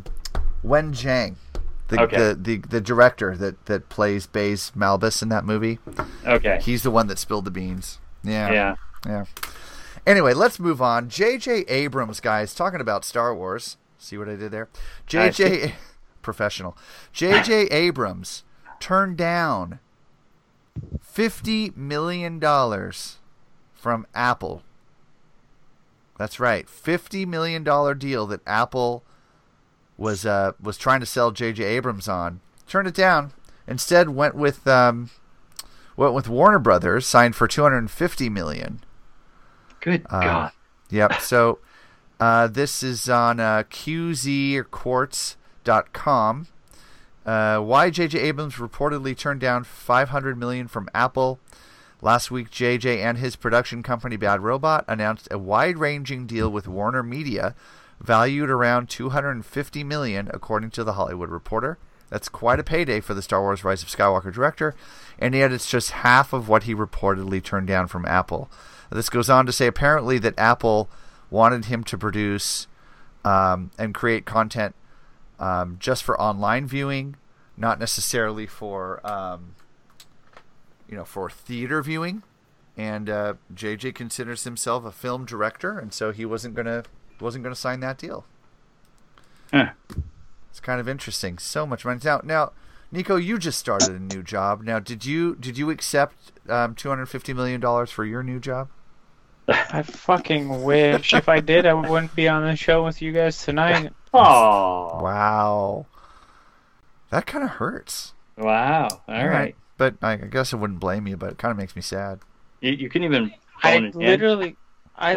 Wen 0.63 0.93
Zhang, 0.93 1.35
the, 1.87 2.01
Okay. 2.01 2.17
the 2.17 2.35
the 2.35 2.57
the 2.57 2.81
director 2.81 3.35
that 3.37 3.65
that 3.65 3.89
plays 3.89 4.27
Baze 4.27 4.71
Malbus 4.75 5.21
in 5.21 5.29
that 5.29 5.45
movie. 5.45 5.79
okay. 6.25 6.59
He's 6.61 6.83
the 6.83 6.91
one 6.91 7.07
that 7.07 7.17
spilled 7.19 7.45
the 7.45 7.51
beans. 7.51 7.99
Yeah. 8.23 8.51
Yeah. 8.51 8.75
Yeah. 9.05 9.25
Anyway, 10.05 10.33
let's 10.33 10.59
move 10.59 10.81
on. 10.81 11.09
J.J. 11.09 11.65
Abrams, 11.67 12.19
guys, 12.21 12.53
talking 12.55 12.79
about 12.79 13.03
Star 13.03 13.35
Wars. 13.35 13.75
See 13.97 14.17
what 14.17 14.29
I 14.29 14.35
did 14.35 14.51
there? 14.51 14.69
J.J. 15.07 15.75
professional. 16.21 16.77
J.J. 17.13 17.63
Abrams 17.71 18.43
turned 18.79 19.17
down 19.17 19.79
fifty 21.01 21.71
million 21.75 22.39
dollars 22.39 23.17
from 23.73 24.05
Apple. 24.13 24.63
That's 26.17 26.39
right, 26.39 26.67
fifty 26.69 27.25
million 27.25 27.63
dollar 27.63 27.93
deal 27.93 28.25
that 28.27 28.41
Apple 28.47 29.03
was 29.97 30.25
uh, 30.25 30.53
was 30.61 30.77
trying 30.77 30.99
to 30.99 31.05
sell 31.05 31.31
J.J. 31.31 31.63
Abrams 31.63 32.07
on. 32.07 32.39
Turned 32.67 32.87
it 32.87 32.95
down. 32.95 33.31
Instead, 33.67 34.09
went 34.09 34.35
with 34.35 34.67
um, 34.67 35.09
went 35.95 36.13
with 36.13 36.29
Warner 36.29 36.59
Brothers, 36.59 37.05
signed 37.05 37.35
for 37.35 37.47
two 37.47 37.63
hundred 37.63 37.79
and 37.79 37.91
fifty 37.91 38.29
million. 38.29 38.81
Good 39.81 40.05
Uh, 40.09 40.21
God. 40.21 40.51
Yep. 40.89 41.21
So 41.21 41.59
uh, 42.19 42.47
this 42.47 42.83
is 42.83 43.09
on 43.09 43.39
uh, 43.39 43.63
QZQuartz.com. 43.69 46.47
Uh, 47.25 47.59
why 47.59 47.89
J.J. 47.89 48.19
Abrams 48.19 48.55
reportedly 48.55 49.17
turned 49.17 49.41
down 49.41 49.65
500 49.65 50.37
million 50.37 50.69
from 50.69 50.87
Apple. 50.93 51.39
Last 52.01 52.31
week, 52.31 52.49
J.J. 52.49 53.01
and 53.01 53.17
his 53.17 53.35
production 53.35 53.83
company 53.83 54.15
Bad 54.15 54.41
Robot 54.41 54.85
announced 54.87 55.27
a 55.29 55.37
wide-ranging 55.37 56.25
deal 56.25 56.49
with 56.49 56.67
Warner 56.67 57.03
Media, 57.03 57.53
valued 57.99 58.49
around 58.49 58.89
250 58.89 59.83
million, 59.83 60.29
according 60.33 60.71
to 60.71 60.83
the 60.83 60.93
Hollywood 60.93 61.29
Reporter. 61.29 61.77
That's 62.09 62.29
quite 62.29 62.59
a 62.59 62.63
payday 62.63 63.01
for 63.01 63.13
the 63.13 63.21
Star 63.21 63.41
Wars 63.41 63.63
Rise 63.63 63.83
of 63.83 63.89
Skywalker 63.89 64.33
director, 64.33 64.75
and 65.19 65.35
yet 65.35 65.51
it's 65.51 65.69
just 65.69 65.91
half 65.91 66.31
of 66.31 66.47
what 66.47 66.63
he 66.63 66.73
reportedly 66.73 67.43
turned 67.43 67.67
down 67.67 67.87
from 67.87 68.05
Apple. 68.05 68.49
This 68.89 69.09
goes 69.09 69.29
on 69.29 69.45
to 69.45 69.51
say 69.51 69.67
apparently 69.67 70.17
that 70.19 70.37
Apple 70.37 70.89
wanted 71.29 71.65
him 71.65 71.83
to 71.83 71.97
produce 71.97 72.67
um, 73.25 73.71
and 73.77 73.93
create 73.93 74.25
content 74.25 74.73
um, 75.39 75.75
just 75.79 76.03
for 76.03 76.19
online 76.19 76.65
viewing, 76.65 77.15
not 77.57 77.79
necessarily 77.79 78.45
for 78.45 79.05
um, 79.05 79.55
you 80.89 80.95
know, 80.95 81.03
for 81.03 81.29
theater 81.29 81.81
viewing, 81.83 82.23
and 82.77 83.09
uh, 83.09 83.33
JJ 83.53 83.95
considers 83.95 84.45
himself 84.45 84.85
a 84.85 84.91
film 84.91 85.25
director, 85.25 85.77
and 85.77 85.93
so 85.93 86.11
he 86.11 86.25
wasn't 86.25 86.55
gonna 86.55 86.83
wasn't 87.21 87.43
gonna 87.43 87.55
sign 87.55 87.79
that 87.81 87.97
deal. 87.97 88.25
Huh. 89.53 89.69
It's 90.51 90.59
kind 90.59 90.79
of 90.79 90.89
interesting. 90.89 91.37
So 91.37 91.65
much 91.65 91.85
money 91.85 91.99
now. 92.03 92.21
Now, 92.23 92.51
Nico, 92.91 93.15
you 93.15 93.37
just 93.37 93.59
started 93.59 93.89
a 93.89 93.99
new 93.99 94.23
job. 94.23 94.61
Now, 94.63 94.79
did 94.79 95.05
you 95.05 95.35
did 95.35 95.57
you 95.57 95.69
accept 95.69 96.15
um, 96.49 96.75
two 96.75 96.89
hundred 96.89 97.07
fifty 97.07 97.33
million 97.33 97.61
dollars 97.61 97.91
for 97.91 98.03
your 98.05 98.23
new 98.23 98.39
job? 98.39 98.69
I 99.47 99.81
fucking 99.83 100.63
wish. 100.63 101.13
if 101.13 101.29
I 101.29 101.39
did, 101.39 101.65
I 101.65 101.73
wouldn't 101.73 102.13
be 102.15 102.27
on 102.27 102.43
the 102.43 102.55
show 102.57 102.83
with 102.83 103.01
you 103.01 103.11
guys 103.13 103.43
tonight. 103.43 103.93
Oh, 104.13 104.99
Wow, 105.03 105.85
that 107.09 107.25
kind 107.25 107.43
of 107.43 107.51
hurts. 107.51 108.13
wow. 108.37 108.87
All 109.07 109.27
right. 109.27 109.55
but 109.77 109.95
I, 110.01 110.13
I 110.13 110.17
guess 110.17 110.53
I 110.53 110.57
wouldn't 110.57 110.79
blame 110.79 111.07
you. 111.07 111.15
But 111.17 111.31
it 111.33 111.37
kind 111.37 111.51
of 111.51 111.57
makes 111.57 111.75
me 111.75 111.81
sad. 111.81 112.19
You, 112.61 112.71
you 112.71 112.89
couldn't 112.89 113.05
even 113.05 113.31
I 113.63 113.73
phone 113.73 113.85
it 113.85 113.93
in. 113.95 114.01
literally, 114.01 114.55
I 114.95 115.15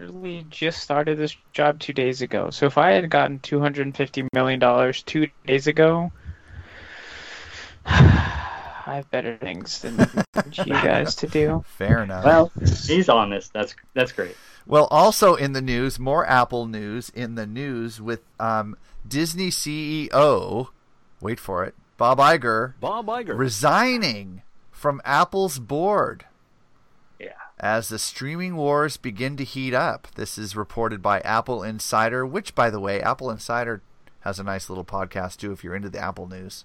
literally 0.00 0.46
just 0.50 0.80
started 0.80 1.18
this 1.18 1.36
job 1.52 1.78
two 1.78 1.92
days 1.92 2.22
ago. 2.22 2.50
So 2.50 2.66
if 2.66 2.78
I 2.78 2.92
had 2.92 3.10
gotten 3.10 3.38
two 3.40 3.60
hundred 3.60 3.86
and 3.86 3.96
fifty 3.96 4.26
million 4.32 4.58
dollars 4.58 5.02
two 5.02 5.28
days 5.46 5.66
ago, 5.66 6.10
I 7.86 8.94
have 8.96 9.10
better 9.10 9.36
things 9.36 9.80
than 9.82 9.98
you 10.52 10.72
guys 10.72 11.14
to 11.16 11.26
do. 11.26 11.64
Fair 11.66 12.02
enough. 12.02 12.24
Well, 12.24 12.52
he's 12.86 13.08
honest. 13.08 13.52
That's 13.52 13.74
that's 13.94 14.12
great. 14.12 14.36
Well, 14.66 14.86
also 14.90 15.34
in 15.34 15.52
the 15.52 15.62
news, 15.62 15.98
more 15.98 16.26
Apple 16.26 16.66
news 16.66 17.10
in 17.10 17.34
the 17.34 17.46
news 17.46 18.00
with 18.00 18.20
um, 18.38 18.76
Disney 19.06 19.48
CEO, 19.50 20.68
wait 21.20 21.40
for 21.40 21.64
it, 21.64 21.74
Bob 21.96 22.18
Iger, 22.18 22.74
Bob 22.78 23.06
Iger. 23.06 23.36
resigning 23.36 24.42
from 24.70 25.00
Apple's 25.04 25.58
board 25.58 26.20
Yeah. 26.22 26.26
As 27.60 27.88
the 27.88 27.98
streaming 27.98 28.56
wars 28.56 28.96
begin 28.96 29.36
to 29.36 29.44
heat 29.44 29.74
up. 29.74 30.08
This 30.14 30.38
is 30.38 30.56
reported 30.56 31.02
by 31.02 31.20
Apple 31.20 31.62
Insider, 31.62 32.26
which, 32.26 32.54
by 32.54 32.70
the 32.70 32.80
way, 32.80 33.02
Apple 33.02 33.30
Insider 33.30 33.82
has 34.20 34.38
a 34.38 34.44
nice 34.44 34.68
little 34.68 34.84
podcast 34.84 35.36
too 35.36 35.52
if 35.52 35.62
you're 35.62 35.76
into 35.76 35.90
the 35.90 35.98
Apple 35.98 36.26
news. 36.26 36.64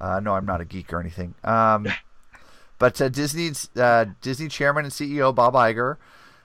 Uh, 0.00 0.20
no, 0.20 0.34
I'm 0.34 0.46
not 0.46 0.60
a 0.60 0.66
geek 0.66 0.92
or 0.92 1.00
anything. 1.00 1.34
Um, 1.42 1.88
but 2.78 3.00
uh, 3.00 3.08
Disney's 3.08 3.70
uh, 3.76 4.06
Disney 4.20 4.48
chairman 4.48 4.84
and 4.84 4.92
CEO 4.92 5.34
Bob 5.34 5.54
Iger 5.54 5.96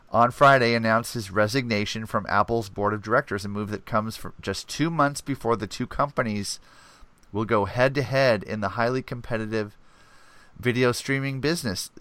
on 0.09 0.31
Friday 0.31 0.73
announced 0.73 1.13
his 1.13 1.29
resignation 1.29 2.05
from 2.05 2.25
Apple's 2.29 2.69
board 2.69 2.93
of 2.93 3.01
directors, 3.01 3.43
a 3.43 3.49
move 3.49 3.69
that 3.71 3.85
comes 3.85 4.15
from 4.15 4.33
just 4.41 4.69
two 4.69 4.89
months 4.89 5.21
before 5.21 5.55
the 5.55 5.67
two 5.67 5.85
companies 5.85 6.59
will 7.31 7.45
go 7.45 7.65
head 7.65 7.93
to 7.95 8.01
head 8.01 8.41
in 8.43 8.61
the 8.61 8.69
highly 8.69 9.01
competitive 9.01 9.77
video 10.57 10.91
streaming 10.91 11.41
business. 11.41 11.91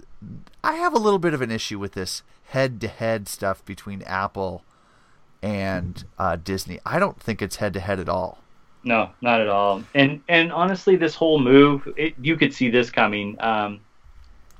I 0.64 0.74
have 0.74 0.94
a 0.94 0.98
little 0.98 1.18
bit 1.18 1.34
of 1.34 1.42
an 1.42 1.50
issue 1.50 1.78
with 1.78 1.92
this 1.92 2.22
head 2.50 2.80
to 2.80 2.88
head 2.88 3.28
stuff 3.28 3.64
between 3.64 4.02
Apple 4.02 4.64
and 5.42 6.04
uh, 6.18 6.36
Disney. 6.36 6.80
I 6.84 6.98
don't 6.98 7.20
think 7.20 7.40
it's 7.42 7.56
head 7.56 7.72
to 7.74 7.80
head 7.80 8.00
at 8.00 8.08
all. 8.08 8.38
No, 8.84 9.10
not 9.20 9.40
at 9.40 9.48
all. 9.48 9.82
And 9.94 10.20
and 10.28 10.52
honestly, 10.52 10.96
this 10.96 11.14
whole 11.14 11.38
move, 11.38 11.88
it, 11.96 12.14
you 12.20 12.36
could 12.36 12.54
see 12.54 12.70
this 12.70 12.90
coming. 12.90 13.36
Um, 13.40 13.80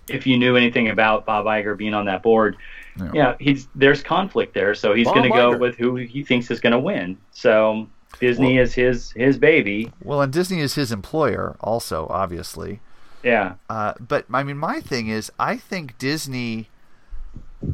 if 0.08 0.26
you 0.26 0.38
knew 0.38 0.56
anything 0.56 0.88
about 0.88 1.26
Bob 1.26 1.44
Iger 1.46 1.76
being 1.76 1.94
on 1.94 2.06
that 2.06 2.22
board, 2.22 2.56
Yeah. 2.98 3.10
yeah, 3.14 3.34
he's 3.38 3.68
there's 3.74 4.02
conflict 4.02 4.54
there, 4.54 4.74
so 4.74 4.94
he's 4.94 5.06
going 5.06 5.22
to 5.24 5.28
go 5.28 5.56
with 5.56 5.76
who 5.76 5.96
he 5.96 6.22
thinks 6.24 6.50
is 6.50 6.60
going 6.60 6.72
to 6.72 6.78
win. 6.78 7.16
So 7.30 7.86
Disney 8.20 8.54
Well- 8.54 8.64
is 8.64 8.74
his 8.74 9.10
his 9.12 9.38
baby. 9.38 9.92
Well, 10.02 10.20
and 10.22 10.32
Disney 10.32 10.60
is 10.60 10.74
his 10.74 10.90
employer, 10.92 11.56
also, 11.60 12.06
obviously. 12.10 12.80
Yeah, 13.22 13.54
Uh, 13.68 13.94
but 13.98 14.26
I 14.32 14.42
mean, 14.42 14.58
my 14.58 14.80
thing 14.80 15.08
is, 15.08 15.30
I 15.38 15.56
think 15.56 15.98
Disney 15.98 16.68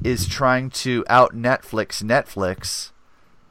is 0.03 0.27
trying 0.27 0.71
to 0.71 1.05
out 1.09 1.35
Netflix 1.35 2.03
Netflix, 2.03 2.93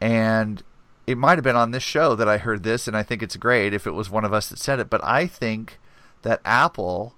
and 0.01 0.63
it 1.05 1.17
might 1.17 1.37
have 1.37 1.43
been 1.43 1.55
on 1.55 1.71
this 1.71 1.83
show 1.83 2.15
that 2.15 2.27
I 2.27 2.37
heard 2.37 2.63
this, 2.63 2.87
and 2.87 2.97
I 2.97 3.03
think 3.03 3.21
it's 3.21 3.35
great 3.35 3.73
if 3.73 3.85
it 3.85 3.91
was 3.91 4.09
one 4.09 4.25
of 4.25 4.33
us 4.33 4.49
that 4.49 4.59
said 4.59 4.79
it. 4.79 4.89
But 4.89 5.03
I 5.03 5.27
think 5.27 5.79
that 6.23 6.41
Apple 6.43 7.15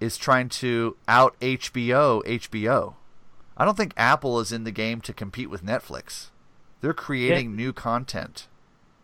is 0.00 0.16
trying 0.16 0.48
to 0.50 0.96
out 1.08 1.38
HBO 1.40 2.22
HBO. 2.24 2.94
I 3.56 3.64
don't 3.64 3.76
think 3.76 3.94
Apple 3.96 4.40
is 4.40 4.52
in 4.52 4.64
the 4.64 4.72
game 4.72 5.00
to 5.02 5.12
compete 5.12 5.48
with 5.50 5.64
Netflix. 5.64 6.30
They're 6.80 6.92
creating 6.92 7.56
new 7.56 7.72
content. 7.72 8.48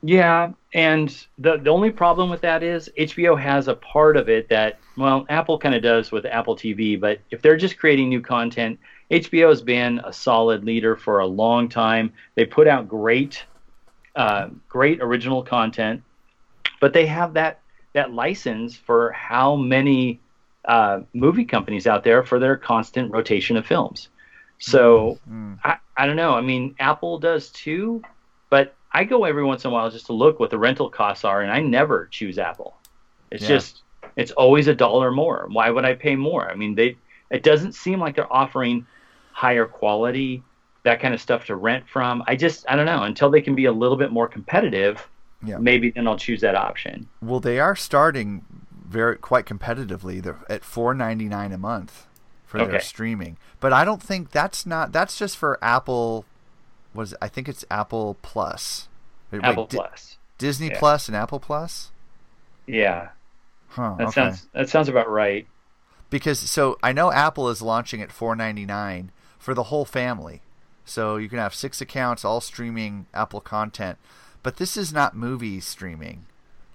Yeah. 0.03 0.53
And 0.73 1.27
the 1.39 1.59
the 1.59 1.71
only 1.71 1.91
problem 1.91 2.31
with 2.31 2.41
that 2.43 2.63
is 2.63 2.91
HBO 2.99 3.41
has 3.41 3.69
a 3.69 3.75
part 3.75 4.17
of 4.17 4.29
it 4.29 4.49
that 4.49 4.79
well, 4.97 5.27
Apple 5.29 5.59
kind 5.59 5.75
of 5.75 5.83
does 5.83 6.13
with 6.13 6.25
Apple 6.27 6.57
TV. 6.57 6.99
But 6.99 7.21
if 7.31 7.43
they're 7.43 7.57
just 7.57 7.79
creating 7.79 8.09
new 8.09 8.21
content, 8.21 8.79
HBO 9.11 9.49
has 9.49 9.63
been 9.63 10.01
a 10.05 10.13
solid 10.13 10.65
leader 10.65 10.97
for 10.97 11.19
a 11.19 11.27
long 11.27 11.69
time. 11.69 12.13
They 12.35 12.45
put 12.45 12.69
out 12.69 12.89
great 12.89 13.45
uh, 14.17 14.49
great 14.69 15.01
original 15.01 15.43
content, 15.43 16.03
but 16.81 16.93
they 16.93 17.07
have 17.07 17.35
that 17.35 17.61
that 17.93 18.13
license 18.13 18.77
for 18.77 19.11
how 19.13 19.57
many 19.57 20.21
uh, 20.65 21.01
movie 21.13 21.45
companies 21.45 21.87
out 21.87 22.05
there 22.05 22.23
for 22.23 22.39
their 22.39 22.57
constant 22.57 23.13
rotation 23.13 23.57
of 23.57 23.67
films. 23.67 24.09
So 24.59 25.19
I, 25.65 25.77
I 25.97 26.07
don't 26.07 26.17
know. 26.17 26.35
I 26.35 26.43
mean, 26.43 26.77
Apple 26.79 27.19
does 27.19 27.49
too, 27.51 28.03
but 28.51 28.75
I 28.92 29.05
go 29.05 29.24
every 29.24 29.44
once 29.44 29.64
in 29.64 29.70
a 29.70 29.74
while 29.74 29.90
just 29.90 30.07
to 30.07 30.12
look 30.12 30.40
what 30.40 30.50
the 30.50 30.59
rental 30.59 30.90
costs 30.90 31.24
are, 31.24 31.42
and 31.42 31.50
I 31.53 31.61
never 31.61 32.07
choose 32.11 32.38
Apple. 32.38 32.76
It's 33.31 33.42
Yeah. 33.42 33.48
just 33.48 33.83
it's 34.16 34.33
always 34.33 34.66
a 34.66 34.74
dollar 34.74 35.11
more. 35.12 35.46
Why 35.50 35.70
would 35.70 35.85
I 35.85 35.94
pay 35.94 36.16
more? 36.16 36.50
I 36.50 36.55
mean, 36.55 36.74
they 36.74 36.96
it 37.31 37.42
doesn't 37.42 37.74
seem 37.74 38.00
like 38.00 38.16
they're 38.16 38.33
offering 38.33 38.87
higher 39.33 39.64
quality 39.66 40.42
that 40.83 41.00
kind 41.00 41.14
of 41.14 41.20
stuff 41.20 41.44
to 41.46 41.57
rent 41.57 41.88
from. 41.88 42.22
I 42.26 42.35
just 42.37 42.64
I 42.68 42.74
don't 42.76 42.87
know 42.87 43.03
until 43.05 43.31
they 43.31 43.40
can 43.40 43.55
be 43.55 43.66
a 43.66 43.72
little 43.72 43.96
bit 43.96 44.11
more 44.11 44.26
competitive. 44.29 45.09
Yeah. 45.44 45.59
Maybe 45.59 45.90
then 45.90 46.07
I'll 46.09 46.18
choose 46.18 46.40
that 46.42 46.55
option. 46.55 47.09
Well, 47.22 47.40
they 47.40 47.59
are 47.61 47.76
starting 47.76 48.44
very 48.87 49.16
quite 49.16 49.46
competitively. 49.46 50.20
They're 50.20 50.38
at 50.48 50.64
four 50.64 50.92
ninety 50.94 51.29
nine 51.29 51.53
a 51.53 51.59
month 51.59 52.07
for 52.44 52.59
their 52.59 52.81
streaming. 52.81 53.37
But 53.61 53.72
I 53.72 53.85
don't 53.85 54.03
think 54.03 54.33
that's 54.33 54.66
not. 54.66 54.90
That's 54.92 55.16
just 55.16 55.37
for 55.37 55.59
Apple. 55.62 56.24
Was 56.94 57.14
I 57.22 57.29
think 57.29 57.48
it's 57.48 57.64
Apple 57.70 58.16
Plus. 58.22 58.88
Wait, 59.31 59.42
Apple 59.44 59.66
Di- 59.66 59.76
Plus. 59.76 60.16
Disney 60.38 60.68
Yeah. 60.68 60.79
Plus, 60.79 61.07
and 61.09 61.16
Apple 61.16 61.38
Plus. 61.40 61.90
Yeah, 62.66 63.09
Huh. 63.70 63.94
that 63.98 64.09
okay. 64.09 64.12
sounds 64.14 64.48
that 64.53 64.68
sounds 64.68 64.88
about 64.88 65.09
right. 65.09 65.46
because 66.09 66.38
so 66.38 66.79
I 66.83 66.92
know 66.92 67.12
Apple 67.12 67.48
is 67.48 67.62
launching 67.62 68.00
at 68.03 68.12
four 68.12 68.35
ninety 68.37 68.64
nine 68.66 69.11
for 69.38 69.55
the 69.55 69.64
whole 69.64 69.85
family. 69.85 70.42
So 70.85 71.16
you 71.16 71.29
can 71.29 71.38
have 71.38 71.55
six 71.55 71.81
accounts 71.81 72.24
all 72.24 72.40
streaming 72.40 73.07
Apple 73.14 73.40
content. 73.40 73.98
But 74.42 74.57
this 74.57 74.76
is 74.76 74.92
not 74.92 75.14
movie 75.16 75.61
streaming 75.61 76.26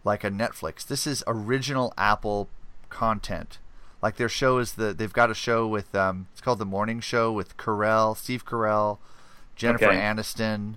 like 0.03 0.23
a 0.23 0.29
Netflix. 0.29 0.85
This 0.85 1.05
is 1.07 1.23
original 1.27 1.93
Apple 1.97 2.47
content. 2.89 3.57
Like 4.01 4.15
their 4.17 4.29
show 4.29 4.59
is 4.59 4.73
the 4.73 4.93
they've 4.93 5.11
got 5.11 5.31
a 5.31 5.35
show 5.35 5.67
with 5.67 5.93
um 5.95 6.27
it's 6.31 6.41
called 6.41 6.59
The 6.59 6.65
Morning 6.65 6.99
Show 6.99 7.31
with 7.31 7.57
Carell, 7.57 8.15
Steve 8.15 8.45
Carell, 8.45 8.99
Jennifer 9.55 9.85
Okay. 9.85 9.97
Aniston, 9.97 10.75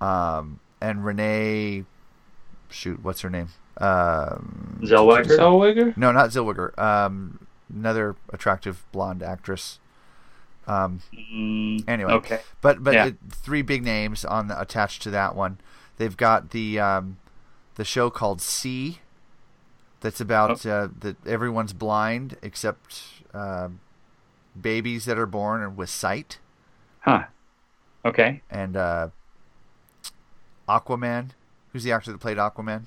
um 0.00 0.60
and 0.80 1.04
Renee 1.04 1.84
shoot, 2.70 3.02
what's 3.02 3.20
her 3.22 3.30
name? 3.30 3.48
Um 3.78 4.80
Zellweger. 4.82 5.38
Zellweger? 5.38 5.96
no, 5.96 6.12
not 6.12 6.30
Zellweger. 6.30 6.76
Um, 6.78 7.46
another 7.74 8.16
attractive 8.32 8.84
blonde 8.92 9.22
actress. 9.22 9.78
Um, 10.66 11.00
Mm, 11.12 11.84
anyway, 11.88 12.12
okay. 12.14 12.40
but 12.60 12.82
but 12.82 12.94
Yeah. 12.94 13.06
it, 13.06 13.16
three 13.30 13.62
big 13.62 13.84
names 13.84 14.24
on 14.24 14.48
the, 14.48 14.58
attached 14.60 15.02
to 15.02 15.10
that 15.10 15.34
one. 15.34 15.58
They've 15.98 16.16
got 16.16 16.50
the 16.50 16.80
um, 16.80 17.18
the 17.74 17.84
show 17.84 18.08
called 18.10 18.40
See. 18.40 19.00
That's 20.00 20.20
about 20.20 20.64
Oh. 20.66 20.70
uh, 20.70 20.88
that 21.00 21.16
everyone's 21.26 21.72
blind 21.72 22.36
except 22.42 23.02
uh, 23.34 23.68
babies 24.60 25.04
that 25.06 25.18
are 25.18 25.26
born 25.26 25.76
with 25.76 25.90
sight, 25.90 26.38
Huh. 27.00 27.24
Okay. 28.04 28.42
and 28.50 28.76
uh, 28.76 29.08
Aquaman. 30.68 31.30
Who's 31.72 31.84
the 31.84 31.92
actor 31.92 32.12
that 32.12 32.18
played 32.18 32.36
Aquaman? 32.36 32.82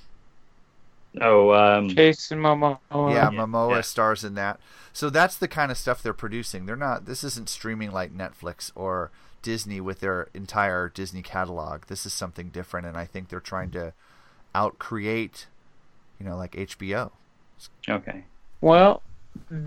Oh, 1.19 1.51
um, 1.51 1.89
Jason 1.89 2.39
Momoa. 2.39 2.79
yeah, 2.91 3.09
Yeah, 3.09 3.29
Momoa 3.31 3.75
yeah. 3.75 3.81
stars 3.81 4.23
in 4.23 4.35
that. 4.35 4.59
So 4.93 5.09
that's 5.09 5.37
the 5.37 5.47
kind 5.47 5.71
of 5.71 5.77
stuff 5.77 6.01
they're 6.01 6.13
producing. 6.13 6.65
They're 6.65 6.75
not. 6.75 7.05
This 7.05 7.23
isn't 7.23 7.49
streaming 7.49 7.91
like 7.91 8.15
Netflix 8.15 8.71
or 8.75 9.11
Disney 9.41 9.81
with 9.81 9.99
their 9.99 10.27
entire 10.33 10.89
Disney 10.89 11.21
catalog. 11.21 11.85
This 11.87 12.05
is 12.05 12.13
something 12.13 12.49
different, 12.49 12.87
and 12.87 12.97
I 12.97 13.05
think 13.05 13.29
they're 13.29 13.39
trying 13.39 13.71
to 13.71 13.93
outcreate, 14.55 15.45
you 16.19 16.25
know, 16.25 16.35
like 16.37 16.51
HBO. 16.53 17.11
okay. 17.89 18.23
Well, 18.61 19.01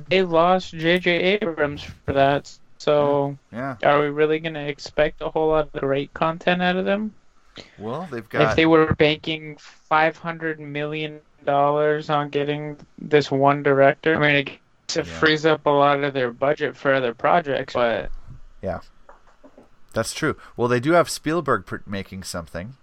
they 0.08 0.22
lost 0.22 0.72
J.J. 0.72 1.10
Abrams 1.10 1.82
for 1.84 2.12
that. 2.12 2.50
So, 2.80 3.36
Yeah. 3.52 3.76
are 3.82 4.00
we 4.00 4.08
really 4.08 4.40
going 4.40 4.54
to 4.54 4.66
expect 4.66 5.20
a 5.20 5.28
whole 5.28 5.48
lot 5.48 5.68
of 5.74 5.80
great 5.80 6.12
content 6.14 6.62
out 6.62 6.76
of 6.76 6.86
them? 6.86 7.14
Well, 7.78 8.08
they've 8.10 8.26
got. 8.28 8.50
if 8.50 8.56
they 8.56 8.64
were 8.66 8.94
banking 8.94 9.56
five 9.58 10.16
hundred 10.16 10.58
million 10.60 11.20
dollars 11.44 12.08
on 12.08 12.30
getting 12.30 12.78
this 12.98 13.30
one 13.30 13.62
director, 13.62 14.16
I 14.16 14.18
mean, 14.18 14.58
It 14.96 15.06
frees 15.06 15.44
up 15.46 15.66
a 15.66 15.70
lot 15.70 16.02
of 16.02 16.14
their 16.14 16.32
budget 16.32 16.76
for 16.76 16.94
other 16.94 17.12
projects, 17.14 17.74
but 17.74 18.10
Yeah, 18.62 18.80
that's 19.92 20.14
true. 20.14 20.36
Well, 20.56 20.68
they 20.68 20.80
do 20.80 20.92
have 20.92 21.10
Spielberg 21.10 21.66
pr- 21.66 21.76
making 21.86 22.22
something, 22.22 22.74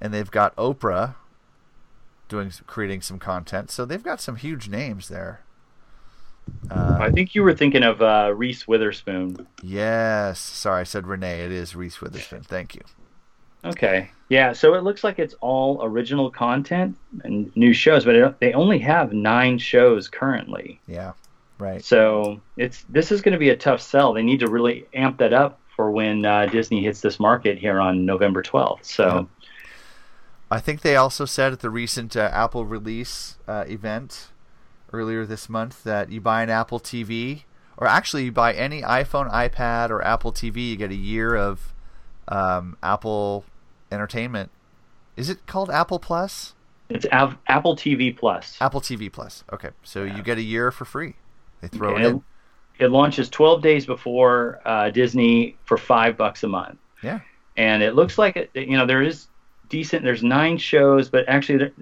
and 0.00 0.12
they've 0.12 0.30
got 0.30 0.56
Oprah 0.56 1.14
doing 2.28 2.50
creating 2.66 3.02
some 3.02 3.18
content. 3.20 3.70
So 3.70 3.84
they've 3.84 4.02
got 4.02 4.20
some 4.20 4.36
huge 4.36 4.68
names 4.68 5.08
there. 5.08 5.42
Uh, 6.70 6.98
I 7.00 7.10
think 7.10 7.34
you 7.34 7.42
were 7.42 7.54
thinking 7.54 7.82
of 7.82 8.00
uh, 8.00 8.32
Reese 8.34 8.66
Witherspoon. 8.66 9.46
Yes. 9.62 10.38
Sorry, 10.40 10.80
I 10.80 10.84
said 10.84 11.06
Renee. 11.06 11.40
It 11.40 11.52
is 11.52 11.74
Reese 11.74 12.00
Witherspoon. 12.00 12.42
Thank 12.42 12.74
you. 12.74 12.82
Okay. 13.64 14.10
Yeah. 14.28 14.52
So 14.52 14.74
it 14.74 14.82
looks 14.82 15.04
like 15.04 15.18
it's 15.18 15.34
all 15.40 15.84
original 15.84 16.30
content 16.30 16.96
and 17.24 17.54
new 17.56 17.72
shows, 17.72 18.04
but 18.04 18.14
it, 18.14 18.40
they 18.40 18.52
only 18.54 18.78
have 18.80 19.12
nine 19.12 19.58
shows 19.58 20.08
currently. 20.08 20.80
Yeah. 20.86 21.12
Right. 21.58 21.84
So 21.84 22.40
it's 22.56 22.84
this 22.88 23.12
is 23.12 23.22
going 23.22 23.34
to 23.34 23.38
be 23.38 23.50
a 23.50 23.56
tough 23.56 23.80
sell. 23.80 24.12
They 24.12 24.22
need 24.22 24.40
to 24.40 24.48
really 24.48 24.86
amp 24.94 25.18
that 25.18 25.32
up 25.32 25.60
for 25.76 25.90
when 25.90 26.24
uh, 26.24 26.46
Disney 26.46 26.82
hits 26.82 27.00
this 27.00 27.20
market 27.20 27.58
here 27.58 27.80
on 27.80 28.04
November 28.04 28.42
12th. 28.42 28.84
So 28.84 29.28
I 30.50 30.58
think 30.58 30.82
they 30.82 30.96
also 30.96 31.24
said 31.24 31.52
at 31.52 31.60
the 31.60 31.70
recent 31.70 32.16
uh, 32.16 32.28
Apple 32.32 32.66
release 32.66 33.38
uh, 33.46 33.64
event 33.68 34.31
earlier 34.92 35.24
this 35.26 35.48
month 35.48 35.82
that 35.84 36.10
you 36.10 36.20
buy 36.20 36.42
an 36.42 36.50
Apple 36.50 36.80
TV, 36.80 37.44
or 37.76 37.86
actually 37.86 38.24
you 38.24 38.32
buy 38.32 38.52
any 38.52 38.82
iPhone, 38.82 39.30
iPad, 39.32 39.90
or 39.90 40.04
Apple 40.04 40.32
TV, 40.32 40.70
you 40.70 40.76
get 40.76 40.90
a 40.90 40.96
year 40.96 41.34
of 41.34 41.72
um, 42.28 42.76
Apple 42.82 43.44
Entertainment. 43.90 44.50
Is 45.16 45.28
it 45.28 45.46
called 45.46 45.70
Apple 45.70 45.98
Plus? 45.98 46.54
it's 46.88 47.06
Av- 47.12 47.38
Apple 47.46 47.74
TV 47.74 48.14
Plus. 48.16 48.56
Apple 48.60 48.80
TV 48.80 49.10
Plus. 49.10 49.44
Okay, 49.52 49.70
so 49.82 50.04
you 50.04 50.22
get 50.22 50.36
a 50.38 50.42
year 50.42 50.70
for 50.70 50.84
free. 50.84 51.14
They 51.62 51.68
throw 51.68 51.96
it 51.96 52.04
in. 52.04 52.22
It 52.78 52.88
launches 52.90 53.28
12 53.30 53.62
days 53.62 53.86
before 53.86 54.60
uh, 54.64 54.90
Disney 54.90 55.56
for 55.64 55.78
five 55.78 56.16
bucks 56.16 56.42
a 56.42 56.48
month. 56.48 56.78
Yeah. 57.02 57.20
and 57.56 57.82
it 57.82 57.94
looks 57.94 58.16
like 58.18 58.36
it, 58.36 58.50
you 58.54 58.76
know 58.76 58.86
there 58.86 59.02
is 59.02 59.26
decent. 59.68 60.04
There's 60.04 60.22
nine 60.22 60.56
shows, 60.58 61.08
but 61.08 61.24
actually 61.28 61.58
there, 61.58 61.72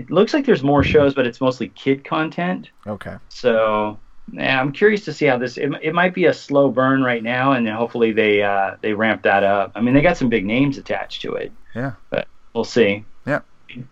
it 0.00 0.10
looks 0.10 0.32
like 0.34 0.44
there's 0.46 0.62
more 0.62 0.82
shows, 0.82 1.14
but 1.14 1.26
it's 1.26 1.40
mostly 1.40 1.68
kid 1.68 2.04
content. 2.04 2.70
Okay. 2.86 3.16
So 3.28 3.98
yeah, 4.32 4.60
I'm 4.60 4.72
curious 4.72 5.04
to 5.06 5.12
see 5.12 5.26
how 5.26 5.38
this. 5.38 5.56
It, 5.56 5.70
it 5.82 5.94
might 5.94 6.14
be 6.14 6.26
a 6.26 6.32
slow 6.32 6.70
burn 6.70 7.02
right 7.02 7.22
now, 7.22 7.52
and 7.52 7.66
then 7.66 7.74
hopefully 7.74 8.12
they 8.12 8.42
uh, 8.42 8.76
they 8.80 8.92
ramp 8.92 9.22
that 9.22 9.42
up. 9.42 9.72
I 9.74 9.80
mean, 9.80 9.94
they 9.94 10.02
got 10.02 10.16
some 10.16 10.28
big 10.28 10.44
names 10.46 10.78
attached 10.78 11.22
to 11.22 11.34
it, 11.34 11.50
Yeah. 11.74 11.92
but 12.10 12.28
we'll 12.54 12.64
see. 12.64 13.04
Yeah. 13.26 13.40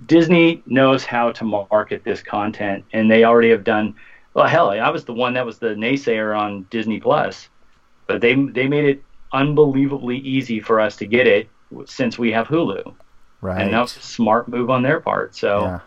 Disney 0.06 0.62
knows 0.66 1.04
how 1.04 1.32
to 1.32 1.44
market 1.44 2.04
this 2.04 2.22
content, 2.22 2.84
and 2.92 3.10
they 3.10 3.24
already 3.24 3.50
have 3.50 3.64
done. 3.64 3.94
Well, 4.34 4.46
hell, 4.46 4.70
I 4.70 4.90
was 4.90 5.04
the 5.04 5.14
one 5.14 5.34
that 5.34 5.44
was 5.46 5.58
the 5.58 5.68
naysayer 5.74 6.38
on 6.38 6.66
Disney 6.70 7.00
Plus, 7.00 7.48
but 8.06 8.20
they 8.20 8.34
they 8.34 8.68
made 8.68 8.84
it 8.84 9.02
unbelievably 9.32 10.18
easy 10.18 10.60
for 10.60 10.80
us 10.80 10.96
to 10.96 11.06
get 11.06 11.26
it 11.26 11.48
since 11.86 12.18
we 12.18 12.32
have 12.32 12.46
Hulu, 12.48 12.94
Right. 13.40 13.60
and 13.60 13.72
that 13.74 13.80
was 13.80 13.96
a 13.96 14.00
smart 14.00 14.48
move 14.48 14.70
on 14.70 14.82
their 14.82 15.00
part. 15.00 15.34
So. 15.34 15.62
Yeah. 15.62 15.80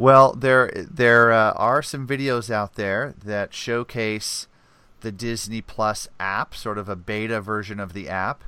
Well, 0.00 0.32
there 0.32 0.72
there 0.90 1.30
uh, 1.30 1.52
are 1.56 1.82
some 1.82 2.08
videos 2.08 2.50
out 2.50 2.76
there 2.76 3.12
that 3.22 3.52
showcase 3.52 4.48
the 5.02 5.12
Disney 5.12 5.60
Plus 5.60 6.08
app, 6.18 6.54
sort 6.54 6.78
of 6.78 6.88
a 6.88 6.96
beta 6.96 7.38
version 7.42 7.78
of 7.78 7.92
the 7.92 8.08
app. 8.08 8.44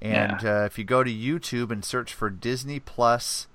And 0.00 0.44
uh, 0.44 0.62
if 0.66 0.78
you 0.78 0.84
go 0.84 1.02
to 1.02 1.10
YouTube 1.10 1.72
and 1.72 1.84
search 1.84 2.14
for 2.14 2.30
Disney 2.30 2.78
Plus 2.78 3.48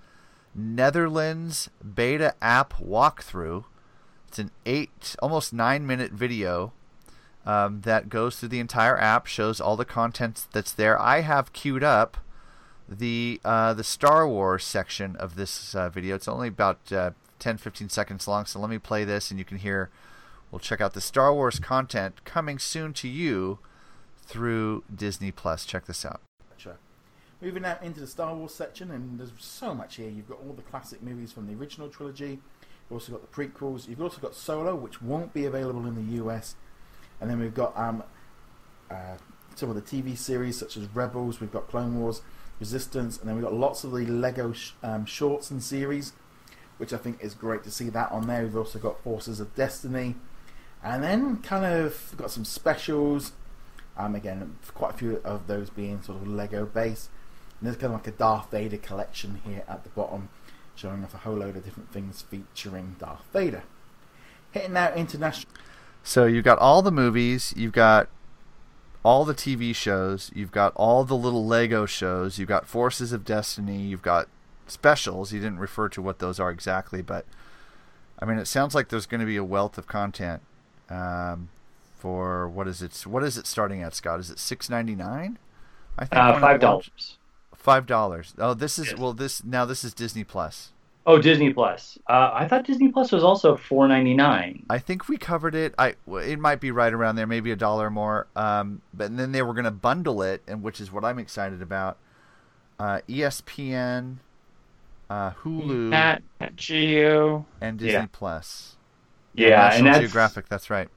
Netherlands 0.53 1.69
beta 1.95 2.35
app 2.41 2.73
walkthrough, 2.73 3.63
it's 4.27 4.39
an 4.39 4.51
eight, 4.65 5.15
almost 5.21 5.53
nine 5.53 5.87
minute 5.87 6.11
video 6.11 6.73
um, 7.45 7.79
that 7.81 8.09
goes 8.09 8.37
through 8.37 8.49
the 8.49 8.59
entire 8.59 8.97
app, 8.99 9.27
shows 9.27 9.61
all 9.61 9.77
the 9.77 9.85
content 9.85 10.45
that's 10.51 10.73
there. 10.73 10.99
I 10.99 11.21
have 11.21 11.53
queued 11.53 11.85
up 11.85 12.17
the 12.89 13.39
uh, 13.45 13.73
the 13.73 13.85
Star 13.85 14.27
Wars 14.27 14.65
section 14.65 15.15
of 15.15 15.35
this 15.35 15.73
uh, 15.73 15.87
video. 15.87 16.15
It's 16.15 16.27
only 16.27 16.49
about 16.49 16.91
uh, 16.91 17.11
10 17.39 17.57
15 17.57 17.89
seconds 17.89 18.27
long, 18.27 18.45
so 18.45 18.59
let 18.59 18.69
me 18.69 18.77
play 18.77 19.03
this 19.03 19.31
and 19.31 19.39
you 19.39 19.45
can 19.45 19.57
hear. 19.57 19.89
We'll 20.51 20.59
check 20.59 20.81
out 20.81 20.93
the 20.93 21.01
Star 21.01 21.33
Wars 21.33 21.59
content 21.59 22.25
coming 22.25 22.57
soon 22.57 22.93
to 22.93 23.07
you 23.07 23.59
through 24.23 24.83
Disney 24.93 25.31
Plus. 25.31 25.63
Check 25.63 25.85
this 25.85 26.03
out. 26.03 26.21
Moving 27.41 27.63
out 27.63 27.81
into 27.81 28.01
the 28.01 28.07
Star 28.07 28.35
Wars 28.35 28.53
section, 28.53 28.91
and 28.91 29.17
there's 29.17 29.31
so 29.37 29.73
much 29.73 29.95
here. 29.95 30.09
You've 30.09 30.27
got 30.27 30.39
all 30.45 30.53
the 30.53 30.61
classic 30.61 31.01
movies 31.01 31.31
from 31.31 31.47
the 31.47 31.53
original 31.53 31.87
trilogy. 31.87 32.31
You've 32.31 32.91
also 32.91 33.13
got 33.13 33.21
the 33.21 33.27
prequels. 33.27 33.87
You've 33.87 34.01
also 34.01 34.19
got 34.19 34.35
Solo, 34.35 34.75
which 34.75 35.01
won't 35.01 35.33
be 35.33 35.45
available 35.45 35.85
in 35.85 35.95
the 35.95 36.23
US. 36.23 36.55
And 37.21 37.29
then 37.29 37.39
we've 37.39 37.53
got 37.53 37.77
um, 37.77 38.03
uh, 38.91 39.15
some 39.55 39.69
of 39.69 39.75
the 39.75 39.81
TV 39.81 40.17
series, 40.17 40.57
such 40.57 40.75
as 40.75 40.87
Rebels. 40.93 41.39
We've 41.39 41.51
got 41.51 41.69
Clone 41.69 41.99
Wars, 41.99 42.21
Resistance, 42.59 43.17
and 43.17 43.29
then 43.29 43.35
we've 43.35 43.45
got 43.45 43.53
lots 43.53 43.85
of 43.85 43.91
the 43.91 44.05
Lego 44.05 44.51
sh- 44.51 44.71
um, 44.83 45.05
shorts 45.05 45.49
and 45.49 45.63
series, 45.63 46.11
which 46.79 46.93
I 46.93 46.97
think 46.97 47.21
is 47.21 47.33
great 47.33 47.63
to 47.65 47.71
see 47.71 47.89
that 47.89 48.11
on 48.11 48.25
there. 48.25 48.41
We've 48.41 48.55
also 48.57 48.79
got 48.79 49.03
Forces 49.03 49.39
of 49.39 49.53
Destiny, 49.53 50.15
and 50.81 51.03
then 51.03 51.37
kind 51.37 51.65
of 51.65 52.13
got 52.17 52.31
some 52.31 52.45
specials. 52.45 53.33
Um, 53.97 54.15
again, 54.15 54.55
quite 54.73 54.95
a 54.95 54.97
few 54.97 55.21
of 55.25 55.47
those 55.47 55.69
being 55.69 56.01
sort 56.01 56.21
of 56.21 56.27
Lego 56.27 56.65
based. 56.65 57.09
And 57.59 57.67
there's 57.67 57.75
kind 57.75 57.93
of 57.93 57.99
like 57.99 58.07
a 58.07 58.17
Darth 58.17 58.49
Vader 58.49 58.77
collection 58.77 59.41
here 59.45 59.63
at 59.67 59.83
the 59.83 59.89
bottom, 59.89 60.29
showing 60.75 61.03
off 61.03 61.13
a 61.13 61.17
whole 61.17 61.35
load 61.35 61.57
of 61.57 61.65
different 61.65 61.91
things 61.91 62.21
featuring 62.21 62.95
Darth 62.97 63.25
Vader. 63.33 63.63
Hitting 64.51 64.73
now 64.73 64.93
international. 64.93 65.51
So 66.01 66.25
you've 66.25 66.45
got 66.45 66.59
all 66.59 66.81
the 66.81 66.93
movies, 66.93 67.53
you've 67.57 67.73
got 67.73 68.07
all 69.03 69.25
the 69.25 69.33
TV 69.33 69.75
shows, 69.75 70.31
you've 70.33 70.53
got 70.53 70.71
all 70.77 71.03
the 71.03 71.17
little 71.17 71.45
Lego 71.45 71.85
shows, 71.85 72.39
you've 72.39 72.47
got 72.47 72.65
Forces 72.65 73.11
of 73.11 73.25
Destiny, 73.25 73.81
you've 73.81 74.01
got 74.01 74.29
specials. 74.71 75.31
You 75.33 75.39
didn't 75.39 75.59
refer 75.59 75.89
to 75.89 76.01
what 76.01 76.19
those 76.19 76.39
are 76.39 76.51
exactly, 76.51 77.01
but 77.01 77.25
I 78.19 78.25
mean, 78.25 78.37
it 78.37 78.45
sounds 78.47 78.75
like 78.75 78.89
there's 78.89 79.05
going 79.05 79.21
to 79.21 79.25
be 79.25 79.37
a 79.37 79.43
wealth 79.43 79.77
of 79.77 79.87
content 79.87 80.41
um, 80.89 81.49
for 81.97 82.47
what 82.49 82.67
is 82.67 82.81
it? 82.81 82.93
What 83.05 83.23
is 83.23 83.37
it 83.37 83.47
starting 83.47 83.81
at, 83.83 83.93
Scott? 83.95 84.19
Is 84.19 84.29
it 84.29 84.39
six 84.39 84.69
ninety 84.69 84.95
nine? 84.95 85.37
I 85.97 86.03
Uh, 86.11 86.39
five 86.39 86.59
dollars. 86.59 87.17
Five 87.55 87.85
dollars. 87.85 88.33
Oh, 88.37 88.53
this 88.53 88.79
is 88.79 88.87
Yes. 88.91 88.97
well. 88.97 89.13
This 89.13 89.43
now 89.43 89.65
this 89.65 89.83
is 89.83 89.93
Disney 89.93 90.23
Plus. 90.23 90.71
Oh, 91.05 91.17
Disney 91.17 91.51
Plus. 91.51 91.97
Uh, 92.07 92.29
I 92.33 92.47
thought 92.47 92.65
Disney 92.65 92.89
Plus 92.89 93.11
was 93.11 93.23
also 93.23 93.55
four 93.55 93.87
ninety 93.87 94.13
nine. 94.13 94.65
I 94.69 94.79
think 94.79 95.07
we 95.09 95.17
covered 95.17 95.55
it. 95.55 95.73
I 95.77 95.95
it 96.21 96.39
might 96.39 96.59
be 96.61 96.71
right 96.71 96.93
around 96.93 97.15
there, 97.15 97.25
maybe 97.27 97.51
a 97.51 97.55
dollar 97.55 97.89
more. 97.89 98.27
Um, 98.35 98.81
but 98.93 99.15
then 99.15 99.31
they 99.31 99.41
were 99.41 99.53
going 99.53 99.65
to 99.65 99.71
bundle 99.71 100.21
it, 100.21 100.41
and 100.47 100.61
which 100.61 100.79
is 100.79 100.91
what 100.91 101.03
I'm 101.03 101.19
excited 101.19 101.61
about. 101.61 101.97
Uh, 102.79 102.99
ESPN, 103.09 104.17
uh, 105.09 105.31
Hulu, 105.43 105.89
Nat 105.89 106.21
Geo. 106.55 107.45
and 107.61 107.77
Disney 107.79 107.93
Yeah. 107.93 108.05
Plus. 108.11 108.75
Yeah, 109.33 109.49
National 109.49 109.77
and 109.77 109.87
that's 109.87 109.99
Geographic. 109.99 110.49
That's 110.49 110.69
right. 110.69 110.89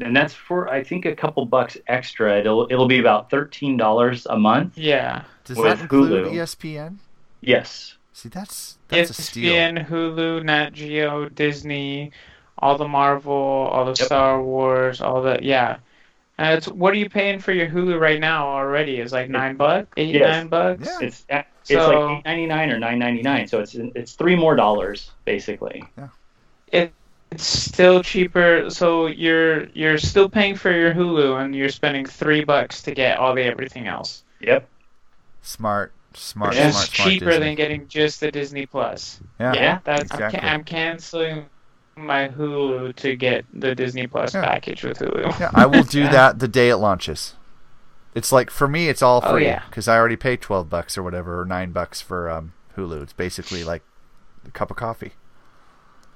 and 0.00 0.16
that's 0.16 0.34
for 0.34 0.68
I 0.68 0.82
think 0.84 1.04
a 1.06 1.14
couple 1.16 1.44
bucks 1.46 1.76
extra. 1.88 2.38
It'll 2.38 2.66
it'll 2.70 2.86
be 2.88 2.98
about 3.00 3.30
thirteen 3.30 3.76
dollars 3.76 4.26
a 4.26 4.38
month. 4.38 4.76
Yeah. 4.78 5.24
Does 5.44 5.56
With 5.58 5.66
that 5.66 5.80
include 5.82 6.26
Hulu. 6.26 6.32
ESPN? 6.34 6.96
Yes. 7.40 7.96
See, 8.12 8.28
that's 8.28 8.78
that's 8.88 9.10
a 9.10 9.14
steal. 9.14 9.52
ESPN, 9.52 9.88
Hulu, 9.88 10.44
Nat 10.44 10.72
Geo, 10.74 11.28
Disney, 11.28 12.12
all 12.58 12.76
the 12.78 12.86
Marvel, 12.86 13.32
all 13.32 13.84
the 13.86 13.96
Star 13.96 14.40
Wars, 14.42 15.00
all 15.00 15.22
the 15.22 15.38
yeah. 15.42 15.78
And 16.42 16.58
it's 16.58 16.66
what 16.66 16.92
are 16.92 16.96
you 16.96 17.08
paying 17.08 17.38
for 17.38 17.52
your 17.52 17.68
Hulu 17.68 18.00
right 18.00 18.18
now 18.18 18.48
already? 18.48 18.98
Is 18.98 19.12
like 19.12 19.30
nine 19.30 19.54
bucks, 19.56 19.86
eight 19.96 20.16
Yes. 20.16 20.28
nine 20.28 20.48
bucks. 20.48 20.86
Yeah. 20.86 21.06
It's 21.06 21.24
it's 21.30 21.46
So- 21.66 21.88
like 21.90 22.18
eight 22.18 22.24
ninety 22.24 22.46
nine 22.46 22.70
or 22.72 22.78
nine 22.80 22.98
ninety 22.98 23.22
nine. 23.22 23.46
So 23.46 23.60
it's 23.60 23.76
it's 23.76 24.14
three 24.14 24.34
more 24.34 24.56
dollars 24.56 25.12
basically. 25.24 25.84
Yeah. 25.96 26.08
It, 26.72 26.92
it's 27.30 27.44
still 27.44 28.02
cheaper. 28.02 28.70
So 28.70 29.06
you're 29.06 29.66
you're 29.68 29.98
still 29.98 30.28
paying 30.28 30.56
for 30.56 30.72
your 30.72 30.92
Hulu, 30.92 31.40
and 31.44 31.54
you're 31.54 31.68
spending 31.68 32.04
three 32.06 32.42
bucks 32.42 32.82
to 32.82 32.90
get 32.92 33.18
all 33.18 33.34
the 33.36 33.42
everything 33.42 33.86
else. 33.86 34.24
Yep. 34.40 34.68
Smart, 35.42 35.92
smart, 36.14 36.54
it's 36.56 36.74
smart, 36.76 36.88
smart. 36.88 37.08
cheaper 37.10 37.24
Disney. 37.26 37.44
than 37.44 37.54
getting 37.54 37.86
just 37.88 38.18
the 38.18 38.32
Disney 38.32 38.66
Plus. 38.66 39.20
yeah. 39.38 39.52
Yeah. 39.54 39.78
That's 39.84 40.10
I'm, 40.10 40.16
Exactly. 40.16 40.40
ca- 40.40 40.46
I'm 40.46 40.64
canceling 40.64 41.44
my 41.96 42.28
Hulu 42.28 42.94
to 42.96 43.16
get 43.16 43.44
the 43.52 43.74
Disney 43.74 44.06
Plus 44.06 44.34
Yeah. 44.34 44.42
package 44.44 44.82
with 44.84 44.98
Hulu. 44.98 45.38
Yeah, 45.38 45.50
I 45.54 45.66
will 45.66 45.82
do 45.84 46.02
that 46.08 46.38
the 46.38 46.48
day 46.48 46.68
it 46.70 46.76
launches. 46.76 47.34
It's 48.14 48.30
like 48.32 48.50
for 48.50 48.68
me, 48.68 48.88
it's 48.88 49.02
all 49.02 49.20
Oh, 49.24 49.32
free 49.32 49.44
yeah. 49.46 49.62
because 49.68 49.88
I 49.88 49.96
already 49.96 50.16
paid 50.16 50.40
twelve 50.40 50.68
bucks 50.68 50.98
or 50.98 51.02
whatever, 51.02 51.40
or 51.40 51.44
nine 51.44 51.72
bucks 51.72 52.00
for 52.00 52.30
um, 52.30 52.52
Hulu. 52.76 53.02
It's 53.02 53.12
basically 53.14 53.64
like 53.64 53.82
a 54.46 54.50
cup 54.50 54.70
of 54.70 54.76
coffee. 54.76 55.12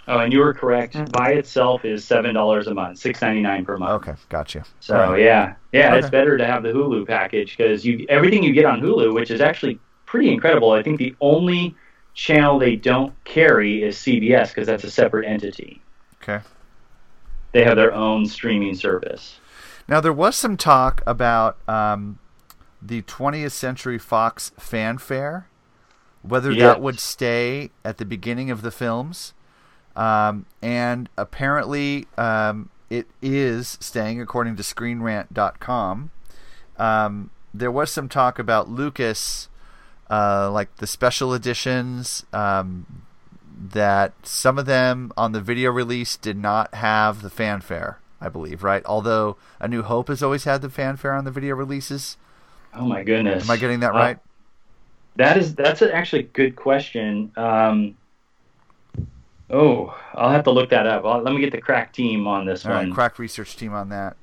Oh, 0.09 0.19
and 0.19 0.33
you 0.33 0.39
were 0.39 0.55
correct. 0.55 0.95
Mm-hmm. 0.95 1.11
By 1.11 1.31
itself 1.33 1.85
is 1.85 2.05
seven 2.05 2.35
dollars 2.35 2.67
a 2.69 2.75
month, 2.75 2.99
six 2.99 3.21
ninety 3.23 3.41
nine 3.43 3.65
per 3.65 3.77
month. 3.77 4.07
Okay, 4.09 4.15
gotcha. 4.29 4.65
So 4.81 4.95
All 4.97 5.13
right. 5.13 5.23
yeah, 5.23 5.55
yeah, 5.73 5.95
it's 5.97 6.11
better 6.11 6.37
to 6.39 6.47
have 6.47 6.63
the 6.63 6.69
Hulu 6.69 7.07
package 7.07 7.57
because 7.57 7.85
you 7.85 8.07
everything 8.09 8.43
you 8.43 8.53
get 8.53 8.67
on 8.67 8.81
Hulu, 8.81 9.15
which 9.15 9.31
is 9.31 9.41
actually 9.41 9.81
pretty 10.05 10.33
incredible. 10.33 10.71
I 10.73 10.83
think 10.83 10.99
the 10.99 11.15
only 11.21 11.75
channel 12.17 12.59
they 12.59 12.75
don't 12.75 13.13
carry 13.25 13.83
is 13.85 13.97
CBS 13.99 14.49
because 14.49 14.67
that's 14.67 14.83
a 14.85 14.91
separate 14.91 15.27
entity. 15.29 15.81
Okay. 16.23 16.41
they 17.53 17.63
have 17.63 17.77
their 17.77 17.95
own 17.95 18.27
streaming 18.27 18.75
service. 18.75 19.39
Now 19.87 20.01
there 20.01 20.13
was 20.13 20.35
some 20.35 20.57
talk 20.57 21.03
about 21.07 21.57
um, 21.69 22.19
the 22.83 23.03
20th 23.03 23.53
Century 23.53 23.99
Fox 23.99 24.51
fanfare, 24.59 25.47
whether 26.23 26.51
Yes. 26.51 26.61
that 26.63 26.81
would 26.81 26.99
stay 26.99 27.71
at 27.85 27.99
the 27.99 28.05
beginning 28.05 28.51
of 28.51 28.63
the 28.63 28.73
films, 28.73 29.33
um, 29.95 30.47
and 30.61 31.09
apparently 31.17 32.07
um, 32.19 32.71
it 32.91 33.07
is 33.23 33.79
staying 33.81 34.21
according 34.21 34.57
to 34.57 34.63
ScreenRant.com. 34.65 36.11
Um, 36.79 37.31
there 37.55 37.71
was 37.71 37.91
some 37.93 38.09
talk 38.09 38.39
about 38.41 38.69
Lucas, 38.69 39.49
uh, 40.11 40.51
like 40.51 40.77
the 40.77 40.87
special 40.87 41.35
editions, 41.35 42.25
um, 42.33 43.03
that 43.59 44.13
some 44.27 44.59
of 44.59 44.67
them 44.67 45.13
on 45.17 45.33
the 45.33 45.41
video 45.41 45.71
release 45.71 46.17
did 46.17 46.37
not 46.37 46.75
have 46.75 47.23
the 47.23 47.31
fanfare. 47.31 47.99
I 48.21 48.31
believe, 48.31 48.63
right? 48.63 48.83
Although 48.87 49.37
A 49.61 49.69
New 49.69 49.83
Hope 49.83 50.09
has 50.09 50.23
always 50.23 50.45
had 50.45 50.63
the 50.63 50.71
fanfare 50.71 51.13
on 51.13 51.25
the 51.25 51.31
video 51.31 51.55
releases. 51.55 52.17
Oh 52.75 52.87
my 52.87 53.03
goodness! 53.05 53.45
Am 53.45 53.51
I 53.51 53.57
getting 53.59 53.81
that 53.81 53.95
Uh, 53.95 53.99
right? 53.99 54.19
That 55.17 55.37
is 55.37 55.55
that's 55.55 55.83
a 55.83 55.95
actually 55.95 56.21
a 56.21 56.29
good 56.29 56.57
question. 56.57 57.33
Um, 57.37 57.97
oh, 59.51 59.97
I'll 60.15 60.31
have 60.31 60.45
to 60.45 60.51
look 60.51 60.71
that 60.71 60.87
up. 60.87 61.05
I'll, 61.05 61.23
let 61.23 61.35
me 61.35 61.41
get 61.41 61.53
the 61.53 61.61
crack 61.61 61.93
team 61.93 62.27
on 62.27 62.47
this 62.47 62.65
All 62.65 62.73
right, 62.73 62.87
one. 62.87 62.93
crack 62.93 63.19
research 63.19 63.57
team 63.57 63.73
on 63.75 63.89
that. 63.91 64.17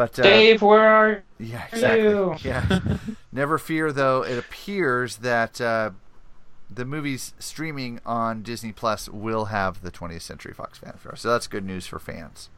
But 0.00 0.18
uh, 0.18 0.22
Dave, 0.22 0.62
where 0.62 0.88
are 0.88 1.22
Yeah, 1.38 1.66
exactly. 1.70 2.04
you? 2.08 2.34
Yeah. 2.42 2.96
Never 3.30 3.58
fear, 3.58 3.92
though. 3.92 4.22
It 4.22 4.38
appears 4.38 5.16
that 5.18 5.60
uh, 5.60 5.90
the 6.70 6.86
movies 6.86 7.34
streaming 7.38 8.00
on 8.06 8.42
Disney 8.42 8.72
Plus 8.72 9.10
will 9.10 9.46
have 9.46 9.82
the 9.82 9.90
20th 9.90 10.22
Century 10.22 10.54
Fox 10.54 10.78
fanfare, 10.78 11.16
so 11.16 11.28
that's 11.28 11.46
good 11.46 11.66
news 11.66 11.86
for 11.86 11.98
fans. 11.98 12.48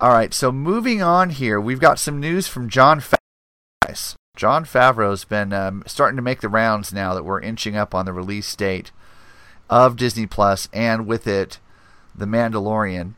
All 0.00 0.12
right, 0.12 0.32
so 0.32 0.50
moving 0.50 1.02
on 1.02 1.28
here, 1.28 1.60
we've 1.60 1.78
got 1.78 1.98
some 1.98 2.18
news 2.18 2.48
from 2.48 2.70
John 2.70 2.98
Favreau. 2.98 4.14
John 4.34 4.64
Favreau's 4.64 5.24
been 5.26 5.52
um, 5.52 5.82
starting 5.86 6.16
to 6.16 6.22
make 6.22 6.40
the 6.40 6.48
rounds 6.48 6.90
now 6.90 7.12
that 7.12 7.22
we're 7.24 7.42
inching 7.42 7.76
up 7.76 7.94
on 7.94 8.06
the 8.06 8.14
release 8.14 8.56
date 8.56 8.92
of 9.68 9.96
Disney 9.98 10.26
Plus, 10.26 10.70
and 10.72 11.06
with 11.06 11.26
it, 11.26 11.58
The 12.14 12.24
Mandalorian. 12.24 13.12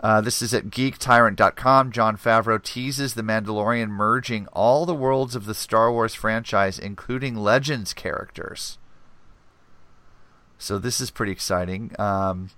Uh, 0.00 0.20
this 0.20 0.42
is 0.42 0.52
at 0.52 0.66
geektyrant.com. 0.66 1.90
John 1.90 2.16
Favreau 2.16 2.62
teases 2.62 3.14
The 3.14 3.22
Mandalorian 3.22 3.88
merging 3.88 4.46
all 4.48 4.84
the 4.84 4.94
worlds 4.94 5.34
of 5.34 5.46
the 5.46 5.54
Star 5.54 5.90
Wars 5.90 6.14
franchise, 6.14 6.78
including 6.78 7.36
Legends 7.36 7.94
characters. 7.94 8.78
So 10.58 10.78
this 10.78 11.00
is 11.00 11.10
pretty 11.10 11.32
exciting. 11.32 11.92
Um, 11.98 12.50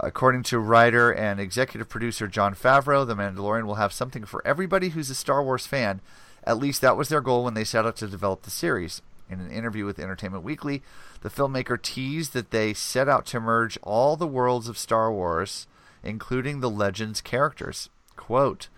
according 0.00 0.42
to 0.44 0.58
writer 0.58 1.12
and 1.12 1.38
executive 1.38 1.88
producer 1.88 2.28
John 2.28 2.54
Favreau, 2.54 3.06
The 3.06 3.14
Mandalorian 3.14 3.66
will 3.66 3.76
have 3.76 3.92
something 3.92 4.24
for 4.24 4.46
everybody 4.46 4.90
who's 4.90 5.10
a 5.10 5.14
Star 5.14 5.42
Wars 5.42 5.66
fan. 5.66 6.00
At 6.44 6.58
least 6.58 6.80
that 6.80 6.96
was 6.96 7.08
their 7.08 7.20
goal 7.20 7.44
when 7.44 7.54
they 7.54 7.64
set 7.64 7.86
out 7.86 7.96
to 7.96 8.08
develop 8.08 8.42
the 8.42 8.50
series. 8.50 9.00
In 9.30 9.40
an 9.40 9.50
interview 9.50 9.86
with 9.86 9.98
Entertainment 9.98 10.44
Weekly, 10.44 10.82
the 11.22 11.30
filmmaker 11.30 11.80
teased 11.80 12.34
that 12.34 12.50
they 12.50 12.74
set 12.74 13.08
out 13.08 13.24
to 13.26 13.40
merge 13.40 13.78
all 13.82 14.16
the 14.16 14.26
worlds 14.26 14.68
of 14.68 14.76
Star 14.76 15.10
Wars, 15.10 15.66
including 16.02 16.60
the 16.60 16.70
Legends 16.70 17.20
characters. 17.20 17.88
Quote, 18.16 18.68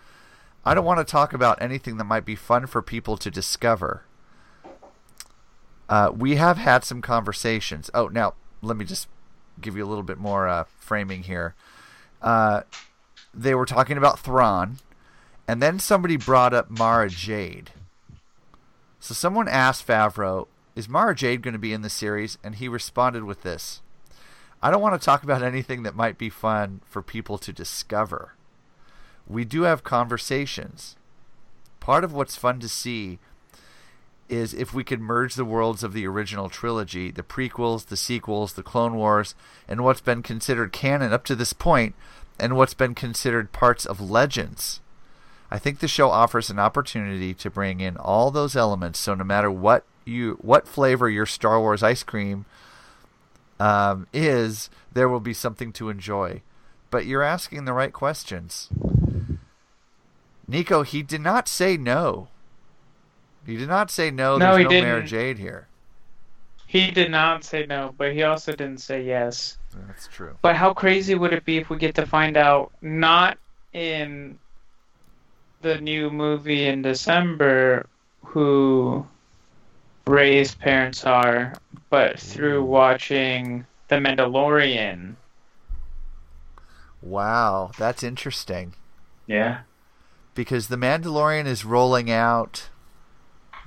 I 0.65 0.75
don't 0.75 0.85
want 0.85 0.99
to 0.99 1.11
talk 1.11 1.33
about 1.33 1.61
anything 1.61 1.99
that 1.99 2.05
might 2.05 2.25
be 2.25 2.37
fun 2.37 2.67
for 2.67 2.81
people 2.81 3.17
to 3.19 3.31
discover. 3.31 4.05
Uh, 5.89 6.11
we 6.17 6.37
have 6.37 6.57
had 6.57 6.85
some 6.85 7.03
conversations. 7.03 7.91
Oh, 7.93 8.09
now 8.09 8.35
let 8.63 8.77
me 8.77 8.85
just 8.85 9.09
give 9.61 9.77
you 9.77 9.85
a 9.85 9.89
little 9.89 10.03
bit 10.03 10.19
more 10.19 10.49
uh, 10.49 10.65
framing 10.79 11.25
here. 11.25 11.55
Uh, 12.23 12.63
they 13.35 13.55
were 13.55 13.67
talking 13.67 13.99
about 13.99 14.19
Thrawn, 14.19 14.79
and 15.47 15.63
then 15.63 15.79
somebody 15.79 16.17
brought 16.17 16.55
up 16.55 16.71
Mara 16.71 17.11
Jade. 17.11 17.71
So 18.99 19.13
someone 19.13 19.49
asked 19.49 19.87
Favreau, 19.87 20.47
"Is 20.75 20.89
Mara 20.89 21.15
Jade 21.15 21.43
going 21.43 21.53
to 21.53 21.59
be 21.59 21.75
in 21.75 21.83
the 21.83 21.91
series?" 21.91 22.39
And 22.43 22.55
he 22.55 22.69
responded 22.69 23.25
with 23.25 23.43
this: 23.43 23.83
"I 24.65 24.71
don't 24.71 24.81
want 24.81 24.99
to 24.99 25.05
talk 25.05 25.23
about 25.23 25.43
anything 25.43 25.83
that 25.83 25.95
might 25.95 26.17
be 26.17 26.31
fun 26.31 26.81
for 26.87 27.03
people 27.03 27.37
to 27.37 27.53
discover. 27.53 28.33
We 29.27 29.45
do 29.45 29.63
have 29.63 29.85
conversations. 29.85 30.97
Part 31.81 32.03
of 32.03 32.15
what's 32.15 32.37
fun 32.37 32.61
to 32.61 32.69
see." 32.69 33.19
is 34.31 34.55
if 34.55 34.73
we 34.73 34.83
could 34.83 35.03
merge 35.03 35.35
the 35.35 35.45
worlds 35.45 35.85
of 35.85 35.93
the 35.93 36.07
original 36.07 36.49
trilogy, 36.49 37.11
the 37.11 37.23
prequels, 37.23 37.87
the 37.87 37.97
sequels, 37.97 38.55
the 38.55 38.63
Clone 38.63 38.95
Wars, 38.95 39.35
and 39.69 39.85
what's 39.85 40.01
been 40.01 40.23
considered 40.23 40.73
canon 40.73 41.13
up 41.13 41.25
to 41.25 41.37
this 41.37 41.53
point, 41.53 41.95
and 42.41 42.57
what's 42.57 42.73
been 42.73 42.95
considered 42.95 43.53
parts 43.53 43.85
of 43.85 44.01
Legends. 44.01 44.81
I 45.51 45.59
think 45.59 45.79
the 45.79 45.89
show 45.89 46.11
offers 46.11 46.49
an 46.49 46.59
opportunity 46.59 47.35
to 47.35 47.51
bring 47.51 47.81
in 47.81 47.99
all 47.99 48.31
those 48.31 48.57
elements, 48.57 48.99
so 48.99 49.15
no 49.15 49.25
matter 49.25 49.51
what 49.51 49.85
you 50.07 50.39
what 50.41 50.67
flavor 50.67 51.09
your 51.09 51.27
Star 51.27 51.61
Wars 51.61 51.83
ice 51.83 52.03
cream 52.03 52.47
um, 53.61 54.07
is, 54.13 54.71
there 54.93 55.09
will 55.09 55.21
be 55.21 55.35
something 55.35 55.73
to 55.75 55.89
enjoy. 55.89 56.43
But 56.91 57.07
you're 57.07 57.23
asking 57.23 57.65
the 57.65 57.73
right 57.73 57.93
questions. 57.93 58.69
Nico, 60.47 60.83
he 60.83 61.03
did 61.03 61.21
not 61.21 61.49
say 61.49 61.77
no. 61.77 62.29
He 63.47 63.57
did 63.57 63.69
not 63.69 63.91
say 63.91 64.11
no. 64.11 64.37
No, 64.37 64.47
there's 64.47 64.59
he 64.59 64.65
no 64.65 64.71
didn't. 64.71 64.89
Mara 64.89 65.05
Jade 65.05 65.39
here. 65.39 65.69
He 66.67 66.91
did 66.91 67.11
not 67.11 67.45
say 67.45 67.67
no, 67.67 67.95
but 67.97 68.13
he 68.13 68.23
also 68.23 68.53
didn't 68.53 68.81
say 68.81 69.05
yes. 69.05 69.59
That's 69.87 70.09
true. 70.09 70.37
But 70.43 70.57
how 70.57 70.73
crazy 70.73 71.15
would 71.15 71.33
it 71.33 71.45
be 71.45 71.59
if 71.59 71.71
we 71.71 71.77
get 71.77 71.95
to 71.97 72.07
find 72.07 72.37
out 72.37 72.73
not 72.81 73.39
in 73.73 74.39
the 75.63 75.81
new 75.81 76.11
movie 76.11 76.67
in 76.67 76.83
December 76.83 77.87
who 78.25 79.07
Rey's 80.07 80.55
parents 80.55 81.05
are, 81.05 81.55
but 81.91 82.19
through 82.21 82.65
watching 82.65 83.67
The 83.89 83.97
Mandalorian? 83.97 85.15
Wow, 87.03 87.71
that's 87.79 88.03
interesting. 88.03 88.75
Yeah. 89.27 89.61
Because 90.35 90.69
The 90.69 90.77
Mandalorian 90.77 91.47
is 91.47 91.65
rolling 91.65 92.11
out 92.11 92.69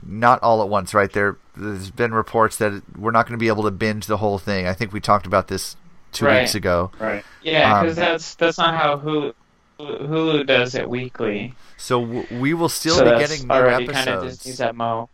not 0.06 0.42
all 0.44 0.62
at 0.62 0.70
once, 0.70 0.94
right? 0.94 1.12
There 1.12 1.38
there's 1.56 1.90
been 1.90 2.14
reports 2.14 2.58
that 2.58 2.84
we're 2.98 3.10
not 3.12 3.26
going 3.26 3.38
to 3.38 3.42
be 3.44 3.48
able 3.48 3.64
to 3.64 3.72
binge 3.72 4.06
the 4.06 4.18
whole 4.18 4.38
thing. 4.38 4.68
I 4.68 4.74
think 4.74 4.94
we 4.94 5.00
talked 5.00 5.26
about 5.26 5.48
this 5.48 5.76
2 6.12 6.26
Right. 6.26 6.42
weeks 6.42 6.54
ago. 6.54 6.92
Right. 7.00 7.26
Yeah, 7.42 7.74
Um, 7.80 7.82
because 7.84 7.96
that's 7.96 8.36
that's 8.36 8.58
not 8.60 8.76
how 8.76 8.98
Hulu, 8.98 9.34
Hulu 9.80 10.46
does 10.46 10.76
it 10.76 10.88
weekly. 10.88 11.56
So 11.78 12.02
w- 12.06 12.28
we 12.40 12.54
will 12.54 12.70
still 12.70 12.96
So 12.96 13.06
be 13.12 13.20
getting 13.20 13.48
new 13.48 13.54
already 13.54 13.88
kind 13.88 14.08
of 14.10 14.24
episodes. 14.24 14.44
Disney's 14.44 14.74
MO. 14.76 15.10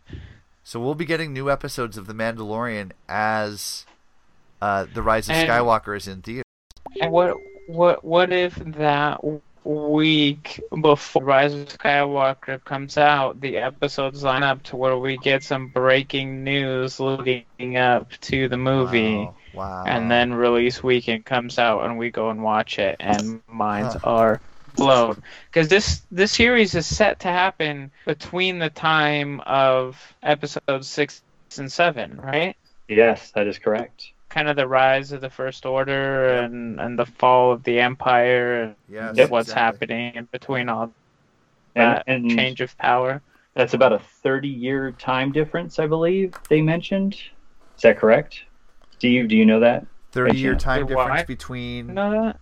So 0.66 0.80
we'll 0.80 0.94
be 0.94 1.04
getting 1.04 1.32
new 1.32 1.50
episodes 1.50 1.96
of 1.98 2.06
The 2.06 2.14
Mandalorian 2.14 2.92
as 3.08 3.84
uh, 4.62 4.86
The 4.92 5.02
Rise 5.02 5.28
of 5.28 5.34
And- 5.36 5.48
Skywalker 5.48 5.96
is 5.96 6.08
in 6.08 6.22
theater. 6.22 6.42
And 7.00 7.12
what 7.12 7.36
what 7.66 8.04
what 8.04 8.32
if 8.32 8.54
that 8.56 9.20
week 9.64 10.60
before 10.80 11.22
Rise 11.24 11.54
of 11.54 11.68
Skywalker 11.68 12.62
comes 12.64 12.96
out, 12.98 13.40
the 13.40 13.56
episodes 13.58 14.22
line 14.22 14.42
up 14.42 14.62
to 14.64 14.76
where 14.76 14.96
we 14.98 15.16
get 15.18 15.42
some 15.42 15.68
breaking 15.68 16.44
news 16.44 17.00
leading 17.00 17.76
up 17.76 18.10
to 18.22 18.48
the 18.48 18.56
movie, 18.58 19.28
Wow. 19.54 19.84
and 19.86 20.10
then 20.10 20.34
release 20.34 20.82
weekend 20.82 21.24
comes 21.24 21.58
out 21.58 21.84
and 21.84 21.96
we 21.98 22.10
go 22.10 22.30
and 22.30 22.42
watch 22.42 22.78
it, 22.78 22.96
and 23.00 23.40
minds 23.48 23.94
Huh. 23.94 24.00
are 24.10 24.40
blown 24.74 25.22
because 25.50 25.68
this 25.68 26.02
this 26.10 26.32
series 26.32 26.74
is 26.74 26.86
set 26.86 27.20
to 27.20 27.28
happen 27.28 27.90
between 28.06 28.58
the 28.58 28.70
time 28.70 29.40
of 29.46 30.00
episodes 30.22 30.88
six 30.88 31.22
and 31.58 31.70
seven, 31.70 32.20
right? 32.20 32.56
Yes, 32.88 33.30
that 33.32 33.46
is 33.46 33.58
correct. 33.58 34.12
kind 34.28 34.48
of 34.48 34.56
the 34.56 34.66
rise 34.68 35.12
of 35.12 35.20
the 35.20 35.30
First 35.30 35.64
Order 35.64 36.38
and, 36.38 36.80
and 36.80 36.98
the 36.98 37.06
fall 37.06 37.52
of 37.52 37.62
the 37.62 37.78
Empire 37.80 38.74
Yes, 38.88 39.30
what's 39.30 39.48
exactly. 39.48 39.88
happening 39.88 40.14
in 40.16 40.28
between 40.32 40.68
all 40.68 40.92
that 41.74 42.04
and 42.06 42.30
change 42.30 42.60
of 42.60 42.76
power. 42.78 43.22
that's 43.54 43.74
about 43.74 43.92
a 43.92 43.98
30 44.22 44.48
year 44.48 44.92
time 44.92 45.32
difference, 45.32 45.78
I 45.78 45.86
believe 45.86 46.34
they 46.48 46.60
mentioned. 46.60 47.14
Is 47.14 47.82
that 47.82 47.98
correct? 47.98 48.40
Steve, 48.92 49.28
do 49.28 49.36
you 49.36 49.46
know 49.46 49.60
that? 49.60 49.86
30 50.12 50.36
year 50.38 50.54
time 50.54 50.86
Wait, 50.86 50.94
why? 50.96 51.04
difference 51.04 51.26
between 51.26 51.94
Know 51.94 52.10
that? 52.10 52.40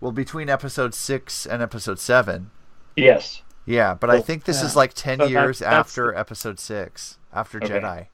Well 0.00 0.12
between 0.12 0.48
episode 0.48 0.94
6 0.94 1.46
and 1.46 1.62
episode 1.62 1.98
7. 1.98 2.50
Yes. 2.96 3.42
Yeah, 3.64 3.94
but 3.94 4.10
I 4.10 4.20
think 4.20 4.44
this 4.44 4.60
yeah. 4.60 4.66
is 4.66 4.76
like 4.76 4.94
10 4.94 5.18
So 5.18 5.24
years 5.26 5.58
that's 5.58 5.72
after 5.72 6.14
episode 6.14 6.60
6, 6.60 7.18
after 7.32 7.58
Okay. 7.58 7.68
Jedi. 7.80 8.06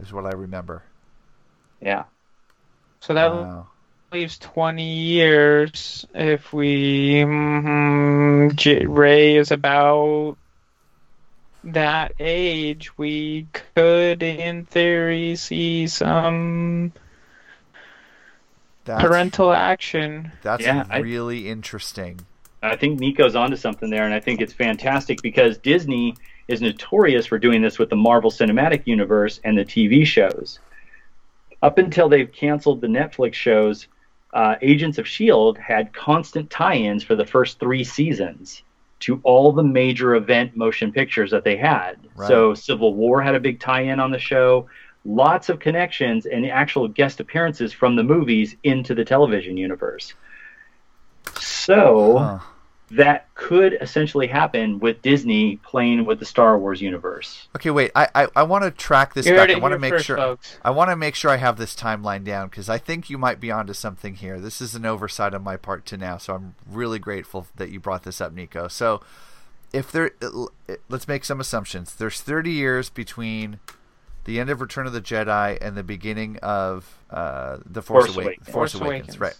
Is 0.00 0.12
what 0.12 0.24
I 0.26 0.30
remember. 0.30 0.84
Yeah. 1.80 2.04
So 3.00 3.14
that 3.14 3.32
Wow. 3.32 3.66
leaves 4.12 4.38
20 4.38 4.82
years 4.82 6.06
if 6.14 6.52
we. 6.52 7.16
mm 7.24 8.54
J- 8.54 8.86
Rey 8.86 9.36
is 9.36 9.50
about 9.50 10.36
that 11.64 12.12
age. 12.18 12.96
We 12.96 13.46
could, 13.52 14.22
in 14.22 14.64
theory, 14.64 15.36
see 15.36 15.86
some 15.86 16.92
That's, 18.84 19.02
parental 19.02 19.52
action. 19.52 20.32
That's 20.42 20.64
Yeah, 20.64 20.84
I- 20.90 20.98
really 20.98 21.48
interesting. 21.48 22.20
I 22.62 22.76
think 22.76 23.00
Nico's 23.00 23.34
onto 23.34 23.56
something 23.56 23.90
there, 23.90 24.04
and 24.04 24.14
I 24.14 24.20
think 24.20 24.40
it's 24.40 24.52
fantastic 24.52 25.20
because 25.20 25.58
Disney 25.58 26.14
is 26.46 26.60
notorious 26.60 27.26
for 27.26 27.38
doing 27.38 27.60
this 27.60 27.78
with 27.78 27.90
the 27.90 27.96
Marvel 27.96 28.30
Cinematic 28.30 28.86
Universe 28.86 29.40
and 29.42 29.58
the 29.58 29.64
TV 29.64 30.06
shows. 30.06 30.60
Up 31.60 31.78
until 31.78 32.08
they've 32.08 32.30
canceled 32.30 32.80
the 32.80 32.86
Netflix 32.86 33.34
shows, 33.34 33.88
uh, 34.32 34.56
Agents 34.62 34.98
of 34.98 35.06
S.H.I.E.L.D. 35.06 35.60
had 35.60 35.92
constant 35.92 36.50
tie 36.50 36.76
ins 36.76 37.02
for 37.04 37.14
the 37.16 37.26
first 37.26 37.58
three 37.60 37.84
seasons 37.84 38.62
to 39.00 39.20
all 39.24 39.52
the 39.52 39.62
major 39.62 40.14
event 40.14 40.56
motion 40.56 40.92
pictures 40.92 41.30
that 41.32 41.42
they 41.44 41.56
had. 41.56 41.96
Right. 42.14 42.28
So 42.28 42.54
Civil 42.54 42.94
War 42.94 43.20
had 43.20 43.34
a 43.34 43.40
big 43.40 43.58
tie 43.58 43.82
in 43.82 43.98
on 43.98 44.12
the 44.12 44.18
show. 44.18 44.68
Lots 45.04 45.48
of 45.48 45.58
connections 45.58 46.26
and 46.26 46.46
actual 46.46 46.86
guest 46.88 47.18
appearances 47.20 47.72
from 47.72 47.96
the 47.96 48.04
movies 48.04 48.56
into 48.62 48.94
the 48.94 49.04
television 49.04 49.56
universe. 49.56 50.14
So 51.38 52.18
Huh. 52.18 52.38
that 52.92 53.34
could 53.34 53.76
essentially 53.80 54.26
happen 54.26 54.78
with 54.78 55.02
Disney 55.02 55.56
playing 55.56 56.04
with 56.04 56.18
the 56.20 56.24
Star 56.24 56.58
Wars 56.58 56.80
universe. 56.80 57.48
Okay, 57.56 57.70
wait. 57.70 57.90
I 57.94 58.08
I, 58.14 58.26
I 58.36 58.42
want 58.44 58.64
to 58.64 58.70
track 58.70 59.14
this 59.14 59.26
You 59.26 59.34
back. 59.34 59.50
I 59.50 59.58
want 59.58 59.72
to 59.72 59.78
make 59.78 59.92
first, 59.94 60.04
sure. 60.06 60.16
folks. 60.16 60.58
I 60.64 60.70
want 60.70 60.90
to 60.90 60.96
make 60.96 61.14
sure 61.14 61.30
I 61.30 61.36
have 61.38 61.56
this 61.56 61.74
timeline 61.74 62.22
down 62.24 62.48
because 62.48 62.68
I 62.68 62.78
think 62.78 63.10
you 63.10 63.18
might 63.18 63.40
be 63.40 63.50
onto 63.50 63.72
something 63.72 64.14
here. 64.16 64.38
This 64.38 64.60
is 64.60 64.74
an 64.74 64.84
oversight 64.84 65.34
on 65.34 65.42
my 65.42 65.56
part 65.56 65.84
to 65.86 65.96
now, 65.96 66.16
so 66.18 66.34
I'm 66.34 66.54
really 66.70 66.98
grateful 66.98 67.46
that 67.56 67.70
you 67.70 67.80
brought 67.80 68.04
this 68.04 68.20
up, 68.20 68.32
Nico. 68.32 68.68
So, 68.68 69.00
if 69.72 69.90
there, 69.90 70.12
let's 70.88 71.08
make 71.08 71.24
some 71.24 71.40
assumptions. 71.40 71.94
There's 71.94 72.20
30 72.20 72.50
years 72.50 72.90
between 72.90 73.58
the 74.24 74.38
end 74.40 74.50
of 74.50 74.60
Return 74.60 74.86
of 74.86 74.92
the 74.92 75.00
Jedi 75.00 75.58
and 75.60 75.76
the 75.76 75.82
beginning 75.82 76.36
of 76.38 76.96
uh, 77.10 77.58
the 77.66 77.82
Force, 77.82 78.06
Force 78.06 78.16
Awakens. 78.16 78.26
Awakens. 78.26 78.46
Force, 78.48 78.72
Force 78.72 78.74
Awakens, 78.74 79.16
Awakens. 79.16 79.20
right? 79.20 79.36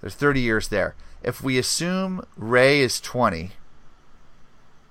There's 0.00 0.14
30 0.14 0.40
years 0.40 0.68
there. 0.68 0.94
If 1.22 1.42
we 1.42 1.58
assume 1.58 2.22
Rey 2.36 2.80
is 2.80 3.00
20, 3.00 3.50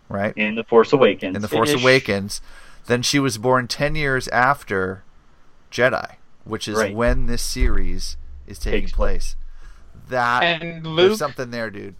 right? 0.07 0.34
In 0.38 0.55
the 0.55 0.63
Force 0.63 0.93
Awakens. 0.93 1.36
in 1.36 1.41
The 1.41 1.47
Force 1.47 1.69
Ish. 1.71 1.82
Awakens, 1.82 2.41
then 2.88 3.01
she 3.01 3.19
was 3.19 3.38
born 3.38 3.67
10 3.67 3.95
years 3.95 4.27
after 4.30 5.03
Jedi, 5.71 6.15
which 6.43 6.67
is 6.67 6.75
Right. 6.77 6.95
when 6.95 7.25
this 7.27 7.41
series 7.41 8.17
is 8.47 8.59
taking 8.59 8.82
Takes 8.82 8.91
place. 8.93 9.36
That 10.09 10.41
And 10.43 10.86
Luke, 10.86 11.09
there's 11.09 11.19
something 11.19 11.51
there, 11.51 11.69
dude. 11.69 11.95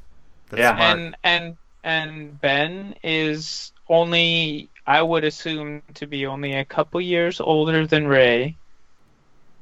That's 0.50 0.60
Yeah. 0.62 0.76
smart. 0.76 1.00
and 1.00 1.16
and 1.24 1.58
and 1.84 2.42
Ben 2.42 2.96
is 3.04 3.72
only 3.88 4.70
I 4.90 5.04
would 5.04 5.24
assume 5.24 5.84
to 5.94 6.08
be 6.08 6.26
only 6.26 6.54
a 6.56 6.66
couple 6.66 7.00
years 7.00 7.40
older 7.40 7.86
than 7.86 8.08
Rey. 8.08 8.58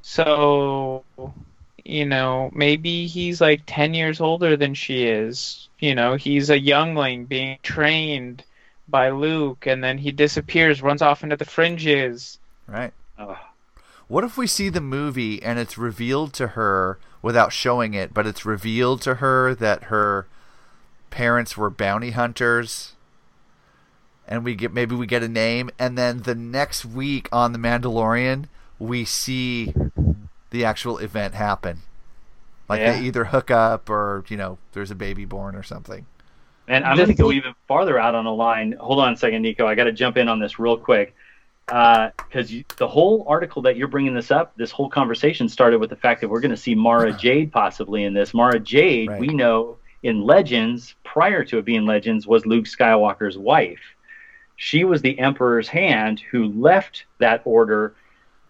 So 0.01 1.03
you 1.84 2.05
know, 2.05 2.49
maybe 2.53 3.07
he's 3.07 3.41
like 3.41 3.61
10 3.65 3.93
years 3.93 4.21
older 4.21 4.55
than 4.55 4.73
she 4.73 5.05
is. 5.05 5.67
You 5.80 5.95
know, 5.95 6.15
he's 6.15 6.49
a 6.49 6.59
youngling 6.59 7.25
being 7.25 7.57
trained 7.61 8.43
by 8.88 9.09
Luke 9.09 9.67
and 9.67 9.84
then 9.84 9.97
he 9.97 10.11
disappears, 10.11 10.82
runs 10.82 11.01
off 11.01 11.23
into 11.23 11.36
the 11.36 11.45
fringes. 11.45 12.39
right. 12.65 12.93
Ugh. 13.17 13.38
What 14.07 14.23
if 14.23 14.38
we 14.38 14.47
see 14.47 14.69
the 14.69 14.80
movie 14.80 15.43
and 15.43 15.59
it's 15.59 15.78
revealed 15.78 16.32
to 16.36 16.47
her 16.49 16.99
without 17.21 17.51
showing 17.51 17.93
it, 17.93 18.13
but 18.13 18.25
it's 18.25 18.45
revealed 18.45 19.01
to 19.01 19.15
her 19.15 19.53
that 19.55 19.86
her 19.86 20.28
parents 21.09 21.57
were 21.57 21.69
bounty 21.69 22.11
hunters? 22.11 22.93
And 24.28 24.43
we 24.43 24.55
get 24.55 24.73
maybe 24.73 24.95
we 24.95 25.07
get 25.07 25.23
a 25.23 25.28
name, 25.28 25.69
and 25.80 25.97
then 25.97 26.23
the 26.23 26.36
next 26.36 26.84
week 26.86 27.30
on 27.32 27.53
the 27.53 27.59
Mandalorian, 27.59 28.45
we 28.78 29.05
see 29.05 29.73
the 30.49 30.65
actual 30.65 30.97
event 30.97 31.34
happen. 31.34 31.84
Like 32.67 32.82
Yeah. 32.82 32.93
they 32.99 33.05
either 33.05 33.25
hook 33.25 33.49
up 33.49 33.89
or 33.89 34.25
you 34.28 34.36
know 34.38 34.57
there's 34.73 34.91
a 34.91 34.95
baby 34.95 35.23
born 35.25 35.55
or 35.55 35.63
something. 35.63 36.05
And 36.67 36.84
I'm 36.84 36.97
going 36.97 37.07
to 37.07 37.13
go 37.15 37.32
even 37.32 37.53
farther 37.69 37.97
out 37.97 38.13
on 38.13 38.25
a 38.25 38.34
line. 38.34 38.73
Hold 38.73 38.99
on 38.99 39.13
a 39.13 39.15
second, 39.17 39.41
Nico. 39.41 39.65
I 39.65 39.75
got 39.75 39.86
to 39.86 39.93
jump 39.93 40.17
in 40.17 40.28
on 40.28 40.39
this 40.39 40.59
real 40.59 40.75
quick. 40.75 41.15
Uh, 41.69 42.09
because 42.17 42.51
the 42.78 42.88
whole 42.88 43.25
article 43.28 43.61
that 43.61 43.78
you're 43.78 43.88
bringing 43.88 44.13
this 44.13 44.32
up, 44.32 44.53
this 44.57 44.71
whole 44.71 44.89
conversation 44.89 45.47
started 45.47 45.80
with 45.80 45.89
the 45.89 45.95
fact 45.95 46.19
that 46.21 46.28
we're 46.30 46.41
going 46.41 46.51
to 46.51 46.57
see 46.57 46.75
Mara 46.75 47.13
Jade 47.17 47.53
possibly 47.53 48.03
in 48.03 48.13
this. 48.13 48.34
Mara 48.34 48.59
Jade, 48.59 49.09
Right. 49.09 49.19
we 49.19 49.28
know 49.28 49.78
in 50.03 50.21
Legends, 50.23 50.95
prior 51.05 51.45
to 51.45 51.57
it 51.57 51.63
being 51.65 51.86
Legends, 51.86 52.28
was 52.28 52.45
Luke 52.45 52.65
Skywalker's 52.65 53.38
wife. 53.38 53.80
She 54.58 54.84
was 54.84 55.01
the 55.01 55.18
Emperor's 55.20 55.68
hand 55.68 56.20
who 56.20 56.47
left 56.47 57.05
that 57.20 57.41
order 57.45 57.95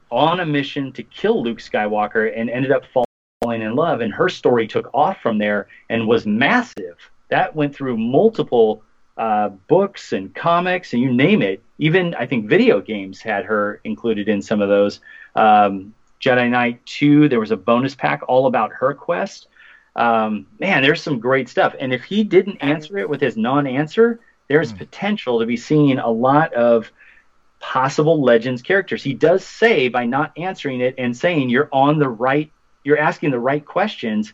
on 0.10 0.40
a 0.40 0.46
mission 0.46 0.94
to 0.94 1.04
kill 1.04 1.44
Luke 1.44 1.60
Skywalker 1.60 2.32
and 2.36 2.50
ended 2.50 2.72
up 2.72 2.84
falling 3.42 3.62
in 3.62 3.76
love. 3.76 4.00
And 4.00 4.14
her 4.14 4.30
story 4.30 4.68
took 4.68 4.90
off 4.94 5.22
from 5.22 5.38
there 5.38 5.68
and 5.90 6.08
was 6.08 6.26
massive. 6.26 6.98
That 7.30 7.56
went 7.56 7.76
through 7.76 7.98
multiple 7.98 8.82
uh, 9.18 9.50
books 9.50 10.14
and 10.14 10.34
comics 10.34 10.94
and 10.94 11.02
you 11.02 11.14
name 11.14 11.42
it. 11.42 11.62
Even 11.78 12.16
I 12.16 12.26
think 12.26 12.48
video 12.48 12.80
games 12.80 13.20
had 13.20 13.44
her 13.44 13.82
included 13.84 14.30
in 14.30 14.42
some 14.42 14.62
of 14.62 14.70
those. 14.70 15.02
Um, 15.36 15.94
Jedi 16.22 16.50
Knight 16.50 16.84
2, 16.86 17.28
there 17.28 17.40
was 17.40 17.52
a 17.52 17.58
bonus 17.58 17.96
pack 17.96 18.22
all 18.30 18.48
about 18.48 18.72
her 18.72 18.94
quest. 18.94 19.48
Um, 19.98 20.48
man, 20.60 20.84
there's 20.84 21.02
some 21.04 21.20
great 21.20 21.50
stuff. 21.50 21.76
And 21.80 21.92
if 21.92 22.04
he 22.06 22.24
didn't 22.24 22.58
answer 22.58 22.98
it 22.98 23.10
with 23.10 23.20
his 23.20 23.36
non 23.36 23.68
answer, 23.68 24.22
there's 24.48 24.72
hmm. 24.72 24.78
potential 24.78 25.40
to 25.40 25.46
be 25.46 25.58
seeing 25.58 26.00
a 26.00 26.10
lot 26.10 26.54
of 26.54 26.92
possible 27.60 28.22
Legends 28.22 28.62
characters. 28.62 29.04
He 29.04 29.14
does 29.14 29.44
say 29.44 29.90
by 29.90 30.06
not 30.06 30.32
answering 30.38 30.82
it 30.82 30.96
and 30.98 31.16
saying 31.16 31.50
you're 31.50 31.70
on 31.72 32.00
the 32.00 32.10
right, 32.10 32.52
you're 32.84 33.00
asking 33.00 33.32
the 33.32 33.40
right 33.40 33.66
questions. 33.66 34.34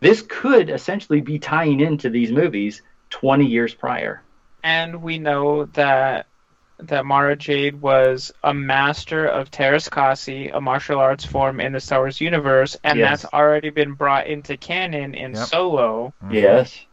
This 0.00 0.22
could 0.22 0.68
essentially 0.68 1.20
be 1.20 1.38
tying 1.38 1.80
into 1.80 2.10
these 2.10 2.32
movies 2.32 2.82
20 3.10 3.46
years 3.46 3.72
prior. 3.72 4.22
And 4.64 5.02
we 5.02 5.18
know 5.18 5.66
that 5.66 6.26
that 6.78 7.06
Mara 7.06 7.36
Jade 7.36 7.80
was 7.80 8.32
a 8.42 8.52
master 8.52 9.26
of 9.26 9.50
Teräs 9.50 9.88
Käsi, 9.88 10.50
a 10.52 10.60
martial 10.60 10.98
arts 10.98 11.24
form 11.24 11.60
in 11.60 11.72
the 11.72 11.80
Star 11.80 12.00
Wars 12.00 12.20
universe, 12.20 12.76
and 12.82 12.98
Yes. 12.98 13.22
that's 13.22 13.32
already 13.32 13.70
been 13.70 13.92
brought 13.92 14.26
into 14.26 14.56
canon 14.56 15.14
in 15.14 15.34
Yep. 15.34 15.46
Solo. 15.46 16.12
Yes. 16.28 16.84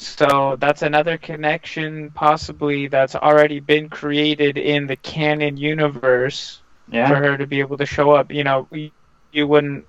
So 0.00 0.56
that's 0.58 0.80
another 0.80 1.18
connection, 1.18 2.10
possibly 2.10 2.88
that's 2.88 3.14
already 3.14 3.60
been 3.60 3.90
created 3.90 4.56
in 4.56 4.86
the 4.86 4.96
canon 4.96 5.58
universe 5.58 6.62
for 6.88 7.16
her 7.16 7.36
to 7.36 7.46
be 7.46 7.60
able 7.60 7.76
to 7.76 7.84
show 7.84 8.12
up. 8.12 8.32
You 8.32 8.42
know, 8.42 8.66
you, 9.30 9.46
wouldn't. 9.46 9.84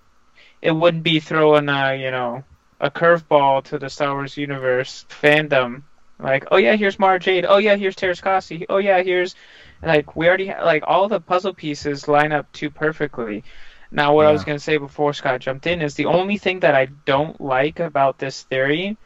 It 0.62 0.72
wouldn't 0.72 1.04
be 1.04 1.22
throwing 1.22 1.70
a 1.70 1.96
you 1.96 2.12
know 2.12 2.44
a 2.82 2.92
curveball 2.92 3.64
to 3.66 3.80
the 3.80 3.90
Star 3.90 4.14
Wars 4.14 4.36
universe 4.36 5.06
fandom. 5.08 5.84
Like, 6.20 6.46
oh 6.52 6.58
yeah, 6.58 6.76
here's 6.76 7.00
Mara 7.00 7.18
Jade. 7.18 7.46
Oh 7.48 7.58
yeah, 7.58 7.78
here's 7.78 7.96
Teräs 7.96 8.22
Käsi. 8.22 8.66
Oh 8.68 8.80
yeah, 8.80 9.02
here's 9.04 9.36
like 9.82 10.18
we 10.18 10.28
already 10.28 10.48
ha- 10.48 10.66
like 10.66 10.84
all 10.86 11.08
the 11.08 11.22
puzzle 11.22 11.54
pieces 11.54 12.10
line 12.10 12.34
up 12.34 12.52
too 12.52 12.70
perfectly. 12.70 13.46
Now, 13.92 14.14
what 14.14 14.26
I 14.26 14.34
was 14.34 14.44
gonna 14.44 14.60
say 14.60 14.76
before 14.76 15.14
Scott 15.14 15.40
jumped 15.40 15.68
in 15.68 15.82
is 15.82 15.96
the 15.96 16.08
only 16.08 16.38
thing 16.38 16.60
that 16.60 16.76
I 16.76 16.88
don't 17.06 17.40
like 17.40 17.80
about 17.80 18.20
this 18.20 18.44
theory 18.44 18.98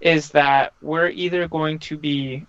is 0.00 0.30
that 0.30 0.72
we're 0.80 1.08
either 1.08 1.46
going 1.48 1.78
to 1.78 1.96
be 1.96 2.46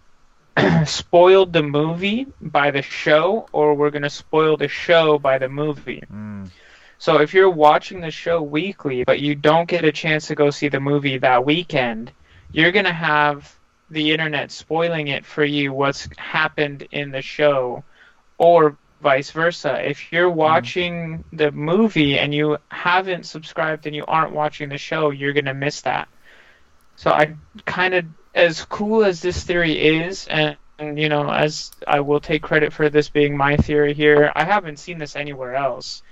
spoiled 0.85 1.53
the 1.53 1.63
movie 1.63 2.27
by 2.41 2.71
the 2.71 2.81
show 2.81 3.47
or 3.51 3.73
we're 3.73 3.89
going 3.89 4.01
to 4.01 4.09
spoil 4.09 4.57
the 4.57 4.67
show 4.67 5.17
by 5.17 5.37
the 5.37 5.49
movie. 5.49 6.03
Mm. 6.11 6.49
So 6.97 7.19
if 7.19 7.33
you're 7.33 7.49
watching 7.49 8.01
the 8.01 8.11
show 8.11 8.41
weekly 8.41 9.03
but 9.03 9.19
you 9.19 9.35
don't 9.35 9.67
get 9.67 9.85
a 9.85 9.91
chance 9.91 10.27
to 10.27 10.35
go 10.35 10.49
see 10.49 10.67
the 10.67 10.79
movie 10.79 11.17
that 11.17 11.45
weekend, 11.45 12.11
you're 12.51 12.71
going 12.71 12.85
to 12.85 12.93
have 12.93 13.53
the 13.89 14.11
internet 14.11 14.51
spoiling 14.51 15.07
it 15.07 15.25
for 15.25 15.43
you 15.43 15.73
what's 15.73 16.07
happened 16.17 16.87
in 16.91 17.11
the 17.11 17.21
show 17.21 17.83
or 18.37 18.77
vice 19.01 19.31
versa. 19.31 19.87
If 19.87 20.11
you're 20.11 20.29
watching 20.29 21.23
the 21.33 21.51
movie 21.51 22.17
and 22.19 22.33
you 22.33 22.57
haven't 22.69 23.25
subscribed 23.25 23.87
and 23.87 23.95
you 23.95 24.05
aren't 24.07 24.33
watching 24.33 24.69
the 24.69 24.77
show, 24.77 25.09
you're 25.09 25.33
going 25.33 25.45
to 25.45 25.53
miss 25.53 25.81
that. 25.81 26.07
So 27.01 27.09
I 27.09 27.33
kind 27.65 27.95
of, 27.95 28.05
as 28.35 28.63
cool 28.65 29.03
as 29.03 29.23
this 29.23 29.43
theory 29.43 30.03
is, 30.03 30.27
and, 30.27 30.55
and 30.77 30.99
you 30.99 31.09
know, 31.09 31.31
as 31.31 31.71
I 31.87 31.99
will 31.99 32.19
take 32.19 32.43
credit 32.43 32.71
for 32.71 32.89
this 32.89 33.09
being 33.09 33.35
my 33.35 33.57
theory 33.57 33.95
here, 33.95 34.31
I 34.35 34.43
haven't 34.43 34.77
seen 34.77 34.99
this 34.99 35.15
anywhere 35.15 35.55
else. 35.55 36.03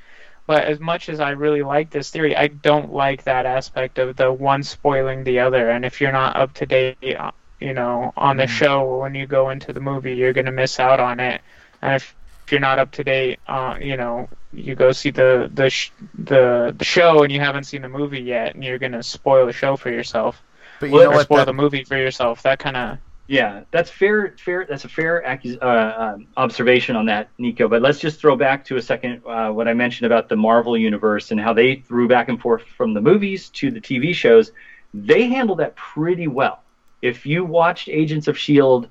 But 0.48 0.64
as 0.64 0.80
much 0.80 1.08
as 1.10 1.20
I 1.20 1.30
really 1.30 1.62
like 1.62 1.92
this 1.92 2.10
theory, 2.10 2.36
I 2.36 2.48
don't 2.48 2.92
like 2.92 3.26
that 3.26 3.46
aspect 3.46 4.00
of 4.00 4.16
the 4.16 4.34
one 4.34 4.64
spoiling 4.64 5.24
the 5.24 5.42
other. 5.42 5.70
And 5.70 5.86
if 5.86 6.02
you're 6.02 6.12
not 6.12 6.36
up 6.36 6.56
to 6.56 6.66
date, 6.66 6.98
uh, 7.16 7.34
you 7.60 7.76
know, 7.76 8.12
on 8.18 8.38
the 8.38 8.48
show 8.48 8.98
when 8.98 9.14
you 9.14 9.28
go 9.28 9.52
into 9.52 9.72
the 9.72 9.80
movie, 9.80 10.16
you're 10.16 10.34
gonna 10.34 10.52
miss 10.52 10.80
out 10.80 11.00
on 11.00 11.20
it. 11.20 11.42
And 11.84 11.98
if, 11.98 12.16
if 12.48 12.52
you're 12.52 12.62
not 12.62 12.80
up 12.80 12.90
to 12.94 13.04
date, 13.04 13.40
uh, 13.48 13.78
you 13.80 13.96
know, 13.96 14.28
you 14.52 14.74
go 14.74 14.92
see 14.92 15.12
the 15.12 15.52
the 15.54 15.70
sh- 15.70 15.92
the 16.18 16.74
the 16.76 16.84
show 16.84 17.22
and 17.22 17.32
you 17.32 17.40
haven't 17.40 17.66
seen 17.66 17.84
the 17.84 17.90
movie 17.90 18.22
yet, 18.22 18.56
and 18.56 18.64
you're 18.64 18.80
gonna 18.80 19.04
spoil 19.04 19.46
the 19.46 19.54
show 19.54 19.76
for 19.76 19.92
yourself 19.92 20.42
But 20.80 20.90
you 20.90 21.00
know 21.04 21.12
what? 21.12 21.24
spoil 21.24 21.40
That, 21.40 21.46
the 21.46 21.54
movie 21.54 21.84
for 21.84 21.98
yourself. 21.98 22.42
That 22.44 22.60
kind 22.60 22.78
of 22.78 22.98
Yeah, 23.28 23.64
that's 23.72 23.90
fair. 23.90 24.36
Fair. 24.40 24.66
That's 24.68 24.86
a 24.86 24.90
fair 24.90 25.24
accus- 25.26 25.62
uh, 25.62 26.14
um, 26.16 26.28
observation 26.38 26.96
on 26.96 27.06
that, 27.08 27.30
Nico. 27.38 27.68
But 27.68 27.82
let's 27.82 28.00
just 28.00 28.20
throw 28.20 28.36
back 28.36 28.66
to 28.66 28.78
a 28.78 28.82
second 28.82 29.22
uh, 29.26 29.50
what 29.52 29.68
I 29.68 29.74
mentioned 29.74 30.06
about 30.06 30.30
the 30.30 30.36
Marvel 30.36 30.78
universe 30.78 31.32
and 31.32 31.40
how 31.40 31.54
they 31.54 31.76
threw 31.76 32.08
back 32.08 32.30
and 32.30 32.40
forth 32.40 32.64
from 32.64 32.94
the 32.94 33.02
movies 33.02 33.50
to 33.50 33.72
the 33.72 33.82
TV 33.82 34.14
shows. 34.14 34.52
They 34.94 35.28
handled 35.28 35.60
that 35.60 35.76
pretty 35.76 36.28
well. 36.28 36.64
If 37.02 37.26
you 37.26 37.46
watched 37.46 37.88
Agents 37.90 38.28
of 38.28 38.38
Shield 38.38 38.88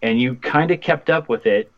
and 0.00 0.20
you 0.20 0.34
kind 0.36 0.70
of 0.70 0.80
kept 0.80 1.10
up 1.10 1.28
with 1.28 1.46
it, 1.46 1.70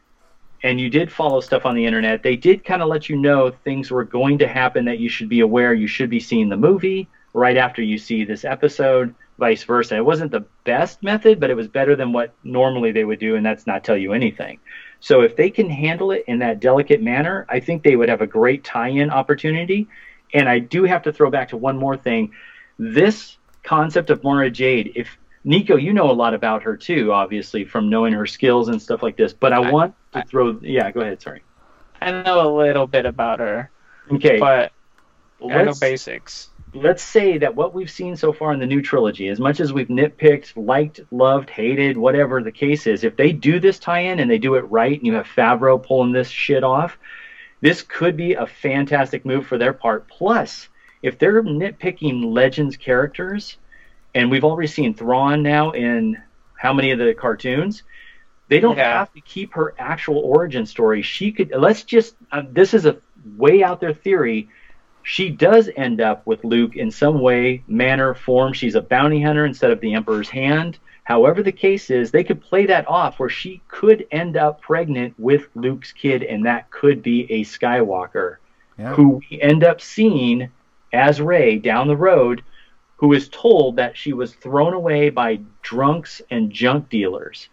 and 0.64 0.80
you 0.80 0.88
did 0.88 1.12
follow 1.12 1.40
stuff 1.40 1.66
on 1.66 1.74
the 1.74 1.84
internet, 1.84 2.22
they 2.22 2.36
did 2.36 2.64
kind 2.64 2.80
of 2.80 2.88
let 2.88 3.06
you 3.10 3.16
know 3.16 3.50
things 3.50 3.90
were 3.90 4.02
going 4.02 4.38
to 4.38 4.48
happen 4.48 4.86
that 4.86 4.98
you 4.98 5.10
should 5.10 5.28
be 5.28 5.40
aware. 5.40 5.74
You 5.74 5.86
should 5.86 6.08
be 6.08 6.18
seeing 6.18 6.48
the 6.48 6.56
movie 6.56 7.06
right 7.34 7.58
after 7.58 7.82
you 7.82 7.98
see 7.98 8.24
this 8.24 8.46
episode 8.46 9.14
vice 9.38 9.64
versa. 9.64 9.96
It 9.96 10.04
wasn't 10.04 10.30
the 10.30 10.44
best 10.64 11.02
method, 11.02 11.40
but 11.40 11.50
it 11.50 11.54
was 11.54 11.68
better 11.68 11.96
than 11.96 12.12
what 12.12 12.32
normally 12.44 12.92
they 12.92 13.04
would 13.04 13.18
do, 13.18 13.36
and 13.36 13.44
that's 13.44 13.66
not 13.66 13.84
tell 13.84 13.96
you 13.96 14.12
anything. 14.12 14.60
So 15.00 15.22
if 15.22 15.36
they 15.36 15.50
can 15.50 15.68
handle 15.68 16.12
it 16.12 16.24
in 16.26 16.38
that 16.38 16.60
delicate 16.60 17.02
manner, 17.02 17.44
I 17.48 17.60
think 17.60 17.82
they 17.82 17.96
would 17.96 18.08
have 18.08 18.22
a 18.22 18.26
great 18.26 18.64
tie-in 18.64 19.10
opportunity. 19.10 19.88
And 20.32 20.48
I 20.48 20.58
do 20.58 20.84
have 20.84 21.02
to 21.02 21.12
throw 21.12 21.30
back 21.30 21.50
to 21.50 21.56
one 21.56 21.76
more 21.76 21.96
thing. 21.96 22.32
This 22.78 23.36
concept 23.62 24.10
of 24.10 24.24
Mara 24.24 24.50
Jade, 24.50 24.92
if 24.96 25.18
Nico, 25.44 25.76
you 25.76 25.92
know 25.92 26.10
a 26.10 26.12
lot 26.12 26.32
about 26.32 26.62
her 26.62 26.76
too, 26.76 27.12
obviously, 27.12 27.64
from 27.64 27.90
knowing 27.90 28.14
her 28.14 28.26
skills 28.26 28.68
and 28.68 28.80
stuff 28.80 29.02
like 29.02 29.16
this. 29.16 29.32
But 29.32 29.52
I, 29.52 29.56
I 29.56 29.70
want 29.70 29.94
to 30.12 30.20
I, 30.20 30.22
throw 30.22 30.58
yeah, 30.62 30.90
go 30.90 31.00
ahead, 31.00 31.20
sorry. 31.20 31.42
I 32.00 32.22
know 32.22 32.48
a 32.48 32.50
little 32.56 32.86
bit 32.86 33.04
about 33.04 33.40
her. 33.40 33.70
Okay. 34.10 34.38
But 34.38 34.72
I 35.42 35.64
know 35.64 35.74
basics 35.78 36.48
let's 36.74 37.02
say 37.02 37.38
that 37.38 37.54
what 37.54 37.72
we've 37.72 37.90
seen 37.90 38.16
so 38.16 38.32
far 38.32 38.52
in 38.52 38.58
the 38.58 38.66
new 38.66 38.82
trilogy, 38.82 39.28
as 39.28 39.38
much 39.38 39.60
as 39.60 39.72
we've 39.72 39.88
nitpicked, 39.88 40.52
liked, 40.56 41.00
loved, 41.10 41.48
hated, 41.48 41.96
whatever 41.96 42.42
the 42.42 42.52
case 42.52 42.86
is, 42.86 43.04
if 43.04 43.16
they 43.16 43.32
do 43.32 43.60
this 43.60 43.78
tie-in 43.78 44.18
and 44.18 44.30
they 44.30 44.38
do 44.38 44.56
it 44.56 44.62
right, 44.62 44.98
and 44.98 45.06
you 45.06 45.14
have 45.14 45.26
Favreau 45.26 45.82
pulling 45.82 46.12
this 46.12 46.28
shit 46.28 46.64
off, 46.64 46.98
this 47.60 47.82
could 47.82 48.16
be 48.16 48.34
a 48.34 48.46
fantastic 48.46 49.24
move 49.24 49.46
for 49.46 49.56
their 49.56 49.72
part. 49.72 50.08
Plus, 50.08 50.68
if 51.02 51.18
they're 51.18 51.42
nitpicking 51.42 52.32
Legends 52.32 52.76
characters, 52.76 53.56
and 54.14 54.30
we've 54.30 54.44
already 54.44 54.68
seen 54.68 54.94
Thrawn 54.94 55.42
now 55.42 55.70
in 55.70 56.20
how 56.56 56.72
many 56.72 56.90
of 56.90 56.98
the 56.98 57.14
cartoons, 57.14 57.84
they 58.48 58.60
don't 58.60 58.76
yeah. 58.76 58.98
have 58.98 59.12
to 59.14 59.20
keep 59.20 59.54
her 59.54 59.74
actual 59.78 60.18
origin 60.18 60.66
story. 60.66 61.02
She 61.02 61.32
could. 61.32 61.52
Let's 61.56 61.82
just. 61.82 62.14
Uh, 62.30 62.42
this 62.50 62.74
is 62.74 62.84
a 62.84 62.98
way 63.36 63.62
out 63.62 63.80
there 63.80 63.94
theory 63.94 64.48
she 65.04 65.28
does 65.28 65.70
end 65.76 66.00
up 66.00 66.26
with 66.26 66.44
Luke 66.44 66.76
in 66.76 66.90
some 66.90 67.20
way, 67.20 67.62
manner, 67.68 68.14
form. 68.14 68.52
She's 68.52 68.74
a 68.74 68.80
bounty 68.80 69.22
hunter 69.22 69.44
instead 69.44 69.70
of 69.70 69.80
the 69.80 69.94
Emperor's 69.94 70.30
hand. 70.30 70.78
However, 71.04 71.42
the 71.42 71.52
case 71.52 71.90
is, 71.90 72.10
they 72.10 72.24
could 72.24 72.40
play 72.40 72.64
that 72.66 72.88
off 72.88 73.18
where 73.18 73.28
she 73.28 73.60
could 73.68 74.06
end 74.10 74.38
up 74.38 74.62
pregnant 74.62 75.14
with 75.18 75.48
Luke's 75.54 75.92
kid, 75.92 76.22
and 76.22 76.46
that 76.46 76.70
could 76.70 77.02
be 77.02 77.30
a 77.30 77.44
Skywalker 77.44 78.36
yeah. 78.78 78.94
who 78.94 79.20
we 79.30 79.40
end 79.40 79.62
up 79.62 79.82
seeing 79.82 80.48
as 80.92 81.20
Rey 81.20 81.58
down 81.58 81.88
the 81.88 81.96
road, 81.96 82.42
who 82.96 83.12
is 83.12 83.28
told 83.28 83.76
that 83.76 83.96
she 83.96 84.14
was 84.14 84.34
thrown 84.34 84.72
away 84.72 85.10
by 85.10 85.40
drunks 85.62 86.22
and 86.30 86.50
junk 86.50 86.88
dealers. 86.88 87.48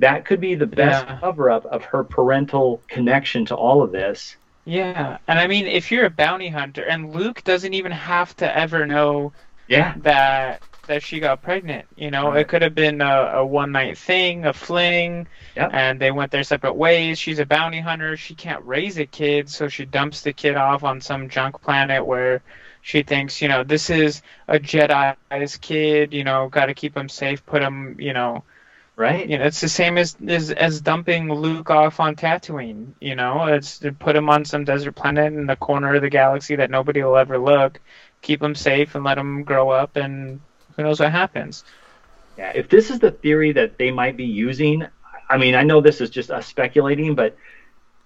That 0.00 0.24
could 0.24 0.40
be 0.40 0.56
the 0.56 0.66
best 0.66 1.06
yeah. 1.06 1.20
cover 1.20 1.48
up 1.48 1.64
of 1.66 1.84
her 1.84 2.02
parental 2.02 2.82
connection 2.88 3.44
to 3.46 3.54
all 3.54 3.82
of 3.82 3.92
this. 3.92 4.36
Yeah, 4.64 5.18
and 5.26 5.38
I 5.38 5.46
mean, 5.48 5.66
if 5.66 5.90
you're 5.90 6.06
a 6.06 6.10
bounty 6.10 6.48
hunter, 6.48 6.84
and 6.84 7.12
Luke 7.12 7.42
doesn't 7.42 7.74
even 7.74 7.92
have 7.92 8.36
to 8.36 8.56
ever 8.56 8.86
know 8.86 9.32
yeah. 9.66 9.94
that 9.98 10.62
that 10.86 11.02
she 11.02 11.20
got 11.20 11.42
pregnant. 11.42 11.86
You 11.96 12.10
know, 12.10 12.28
right. 12.28 12.40
it 12.40 12.48
could 12.48 12.62
have 12.62 12.74
been 12.74 13.00
a, 13.00 13.32
a 13.34 13.46
one 13.46 13.72
night 13.72 13.98
thing, 13.98 14.44
a 14.46 14.52
fling, 14.52 15.26
yep. 15.56 15.70
and 15.72 16.00
they 16.00 16.10
went 16.10 16.30
their 16.30 16.44
separate 16.44 16.74
ways. 16.74 17.18
She's 17.18 17.38
a 17.38 17.46
bounty 17.46 17.80
hunter. 17.80 18.16
She 18.16 18.34
can't 18.34 18.64
raise 18.64 18.98
a 18.98 19.06
kid, 19.06 19.48
so 19.48 19.68
she 19.68 19.84
dumps 19.84 20.22
the 20.22 20.32
kid 20.32 20.56
off 20.56 20.84
on 20.84 21.00
some 21.00 21.28
junk 21.28 21.60
planet 21.60 22.04
where 22.06 22.42
she 22.82 23.02
thinks, 23.02 23.40
you 23.40 23.48
know, 23.48 23.64
this 23.64 23.90
is 23.90 24.22
a 24.48 24.58
Jedi's 24.58 25.56
kid. 25.56 26.12
You 26.12 26.24
know, 26.24 26.48
got 26.48 26.66
to 26.66 26.74
keep 26.74 26.96
him 26.96 27.08
safe. 27.08 27.44
Put 27.46 27.62
him, 27.62 27.96
you 27.98 28.12
know, 28.12 28.44
right? 29.02 29.28
You 29.28 29.38
know, 29.38 29.44
it's 29.44 29.60
the 29.60 29.68
same 29.68 29.98
as 29.98 30.16
as, 30.26 30.52
as 30.52 30.80
dumping 30.80 31.32
Luke 31.32 31.70
off 31.70 31.98
on 31.98 32.14
Tatooine. 32.14 32.92
You 33.00 33.16
know, 33.16 33.46
it's 33.46 33.80
to 33.80 33.92
put 33.92 34.14
him 34.14 34.30
on 34.30 34.44
some 34.44 34.64
desert 34.64 34.94
planet 34.94 35.32
in 35.32 35.46
the 35.46 35.56
corner 35.56 35.94
of 35.94 36.02
the 36.02 36.08
galaxy 36.08 36.56
that 36.56 36.70
nobody 36.70 37.02
will 37.02 37.16
ever 37.16 37.36
look, 37.36 37.80
keep 38.22 38.40
him 38.40 38.54
safe, 38.54 38.94
and 38.94 39.04
let 39.04 39.18
him 39.18 39.42
grow 39.42 39.70
up, 39.70 39.96
and 39.96 40.40
who 40.76 40.84
knows 40.84 41.00
what 41.00 41.10
happens. 41.10 41.64
Yeah, 42.38 42.52
if 42.54 42.68
this 42.68 42.90
is 42.90 43.00
the 43.00 43.10
theory 43.10 43.52
that 43.52 43.76
they 43.76 43.90
might 43.90 44.16
be 44.16 44.24
using, 44.24 44.86
I 45.28 45.36
mean, 45.36 45.56
I 45.56 45.64
know 45.64 45.80
this 45.80 46.00
is 46.00 46.08
just 46.08 46.30
us 46.30 46.46
speculating, 46.46 47.14
but 47.16 47.36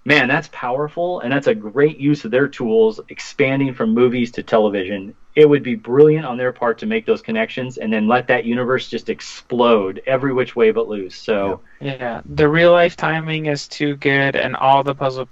man, 0.07 0.29
that's 0.29 0.49
powerful, 0.53 1.19
and 1.21 1.33
that's 1.33 1.49
a 1.49 1.55
great 1.55 1.99
use 1.99 2.25
of 2.25 2.31
their 2.31 2.47
tools, 2.47 3.01
expanding 3.09 3.75
from 3.75 3.91
movies 3.93 4.31
to 4.31 4.43
television. 4.43 5.15
It 5.35 5.49
would 5.49 5.65
be 5.65 5.75
brilliant 5.75 6.25
on 6.25 6.39
their 6.39 6.53
part 6.53 6.79
to 6.79 6.87
make 6.87 7.05
those 7.05 7.21
connections 7.21 7.77
and 7.77 7.93
then 7.93 8.07
let 8.07 8.29
that 8.29 8.45
universe 8.45 8.89
just 8.89 9.09
explode 9.11 10.01
every 10.07 10.33
which 10.33 10.55
way 10.55 10.71
but 10.71 10.89
loose. 10.89 11.17
So 11.17 11.61
yeah, 11.81 12.23
the 12.25 12.49
real 12.49 12.71
life 12.71 12.97
timing 12.97 13.47
is 13.47 13.67
too 13.67 13.97
good, 13.97 14.37
and 14.37 14.55
all 14.55 14.85
the 14.85 14.95
puzzle 14.95 15.29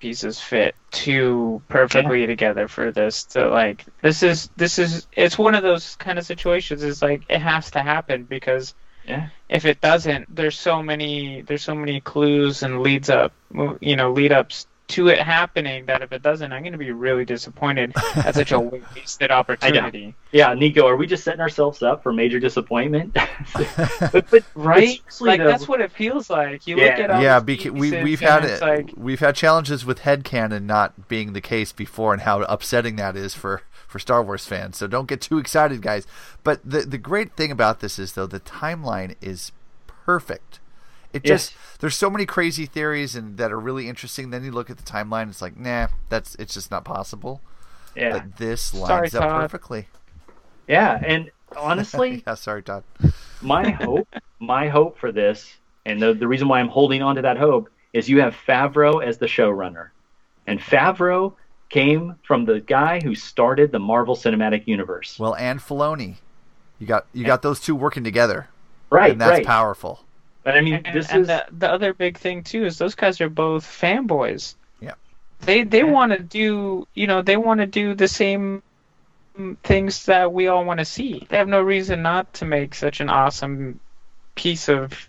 pieces 0.00 0.40
fit 0.40 0.74
too 0.90 1.62
perfectly 1.68 2.22
yeah. 2.22 2.26
together 2.26 2.66
for 2.66 2.90
this 2.90 3.24
to 3.24 3.48
like 3.48 3.84
this 4.00 4.22
is 4.22 4.48
this 4.56 4.78
is 4.78 5.06
it's 5.12 5.36
one 5.36 5.54
of 5.54 5.62
those 5.62 5.94
kind 5.96 6.18
of 6.18 6.24
situations 6.24 6.82
it's 6.82 7.02
like 7.02 7.22
it 7.28 7.38
has 7.38 7.70
to 7.70 7.80
happen 7.80 8.24
because 8.24 8.74
yeah. 9.10 9.28
If 9.48 9.64
it 9.64 9.80
doesn't, 9.80 10.34
there's 10.34 10.58
so 10.58 10.82
many 10.82 11.42
there's 11.42 11.62
so 11.62 11.74
many 11.74 12.00
clues 12.00 12.62
and 12.62 12.80
leads 12.82 13.10
up, 13.10 13.32
you 13.80 13.96
know, 13.96 14.12
lead 14.12 14.32
ups 14.32 14.66
to 14.90 15.08
it 15.08 15.18
happening 15.18 15.86
that 15.86 16.02
if 16.02 16.12
it 16.12 16.22
doesn't, 16.22 16.52
I'm 16.52 16.62
going 16.62 16.72
to 16.72 16.78
be 16.78 16.90
really 16.90 17.24
disappointed 17.24 17.92
at 18.16 18.34
such 18.34 18.52
a 18.52 18.60
wasted 18.94 19.30
opportunity. 19.30 20.14
Yeah, 20.32 20.52
Nico, 20.54 20.86
are 20.86 20.96
we 20.96 21.06
just 21.06 21.24
setting 21.24 21.40
ourselves 21.40 21.82
up 21.82 22.02
for 22.02 22.12
major 22.12 22.40
disappointment? 22.40 23.14
but, 24.12 24.30
but 24.30 24.44
right, 24.54 25.00
like 25.20 25.40
the, 25.40 25.46
that's 25.46 25.68
what 25.68 25.80
it 25.80 25.92
feels 25.92 26.28
like. 26.28 26.66
You 26.66 26.76
yeah. 26.76 26.84
look 26.84 27.10
at 27.10 27.22
yeah, 27.22 27.40
because 27.40 27.72
we 27.72 28.02
we've 28.02 28.20
had 28.20 28.44
it, 28.44 28.60
like, 28.60 28.92
we've 28.96 29.20
had 29.20 29.36
challenges 29.36 29.84
with 29.84 30.00
headcanon 30.00 30.64
not 30.64 31.08
being 31.08 31.32
the 31.32 31.40
case 31.40 31.72
before, 31.72 32.12
and 32.12 32.22
how 32.22 32.42
upsetting 32.42 32.96
that 32.96 33.16
is 33.16 33.34
for 33.34 33.62
for 33.90 33.98
Star 33.98 34.22
Wars 34.22 34.46
fans. 34.46 34.76
So 34.76 34.86
don't 34.86 35.08
get 35.08 35.20
too 35.20 35.38
excited, 35.38 35.82
guys. 35.82 36.06
But 36.44 36.60
the 36.64 36.82
the 36.82 36.96
great 36.96 37.32
thing 37.32 37.50
about 37.50 37.80
this 37.80 37.98
is 37.98 38.12
though 38.12 38.26
the 38.26 38.40
timeline 38.40 39.16
is 39.20 39.50
perfect. 39.86 40.60
It 41.12 41.24
just 41.24 41.52
yes. 41.52 41.76
there's 41.80 41.96
so 41.96 42.08
many 42.08 42.24
crazy 42.24 42.66
theories 42.66 43.16
and 43.16 43.36
that 43.36 43.50
are 43.50 43.58
really 43.58 43.88
interesting. 43.88 44.30
Then 44.30 44.44
you 44.44 44.52
look 44.52 44.70
at 44.70 44.76
the 44.76 44.84
timeline, 44.84 45.28
it's 45.28 45.42
like, 45.42 45.58
nah, 45.58 45.88
that's 46.08 46.36
it's 46.36 46.54
just 46.54 46.70
not 46.70 46.84
possible. 46.84 47.40
Yeah. 47.96 48.12
But 48.12 48.36
this 48.36 48.72
lines 48.72 49.10
sorry, 49.10 49.24
up 49.24 49.28
Todd. 49.28 49.40
perfectly. 49.42 49.88
Yeah, 50.68 51.00
and 51.04 51.32
honestly, 51.56 52.22
yeah, 52.26 52.34
sorry, 52.34 52.62
Todd. 52.62 52.84
my 53.42 53.70
hope, 53.70 54.06
my 54.38 54.68
hope 54.68 54.98
for 54.98 55.10
this, 55.10 55.56
and 55.84 56.00
the 56.00 56.14
the 56.14 56.28
reason 56.28 56.46
why 56.46 56.60
I'm 56.60 56.68
holding 56.68 57.02
on 57.02 57.16
to 57.16 57.22
that 57.22 57.36
hope 57.36 57.68
is 57.92 58.08
you 58.08 58.20
have 58.20 58.36
Favreau 58.46 59.04
as 59.04 59.18
the 59.18 59.26
showrunner, 59.26 59.88
and 60.46 60.60
Favreau 60.60 61.34
came 61.70 62.16
from 62.22 62.44
the 62.44 62.60
guy 62.60 63.00
who 63.00 63.14
started 63.14 63.72
the 63.72 63.78
Marvel 63.78 64.16
Cinematic 64.16 64.66
Universe. 64.66 65.18
Well, 65.18 65.34
and 65.36 65.60
Filoni, 65.60 66.16
you 66.78 66.86
got 66.86 67.06
you 67.12 67.24
got 67.24 67.42
those 67.42 67.60
two 67.60 67.74
working 67.74 68.04
together, 68.04 68.48
right? 68.90 69.12
And 69.12 69.20
that's 69.20 69.30
right. 69.30 69.46
powerful. 69.46 70.04
But 70.42 70.56
I 70.56 70.60
mean, 70.60 70.82
this 70.92 71.10
and 71.10 71.22
is 71.22 71.26
the, 71.28 71.46
the 71.50 71.70
other 71.70 71.94
big 71.94 72.18
thing 72.18 72.42
too 72.42 72.64
is 72.66 72.76
those 72.76 72.94
guys 72.94 73.20
are 73.20 73.28
both 73.28 73.64
fanboys. 73.64 74.54
Yeah. 74.80 74.94
They 75.40 75.64
they 75.64 75.78
yeah. 75.78 75.84
want 75.84 76.12
to 76.12 76.18
do 76.18 76.86
you 76.94 77.06
know 77.06 77.22
they 77.22 77.36
want 77.36 77.60
to 77.60 77.66
do 77.66 77.94
the 77.94 78.08
same 78.08 78.62
things 79.62 80.06
that 80.06 80.32
we 80.32 80.48
all 80.48 80.64
want 80.64 80.80
to 80.80 80.84
see. 80.84 81.26
They 81.28 81.36
have 81.36 81.48
no 81.48 81.62
reason 81.62 82.02
not 82.02 82.34
to 82.34 82.44
make 82.44 82.74
such 82.74 83.00
an 83.00 83.08
awesome 83.08 83.80
piece 84.34 84.68
of 84.68 85.08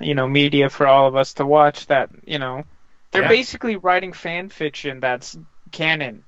you 0.00 0.14
know 0.14 0.28
media 0.28 0.70
for 0.70 0.86
all 0.86 1.08
of 1.08 1.16
us 1.16 1.34
to 1.34 1.46
watch. 1.46 1.86
That 1.86 2.10
you 2.26 2.38
know 2.38 2.64
they're 3.10 3.22
yeah. 3.22 3.28
basically 3.28 3.76
writing 3.76 4.12
fan 4.12 4.50
fiction 4.50 5.00
that's 5.00 5.36
canon. 5.74 6.24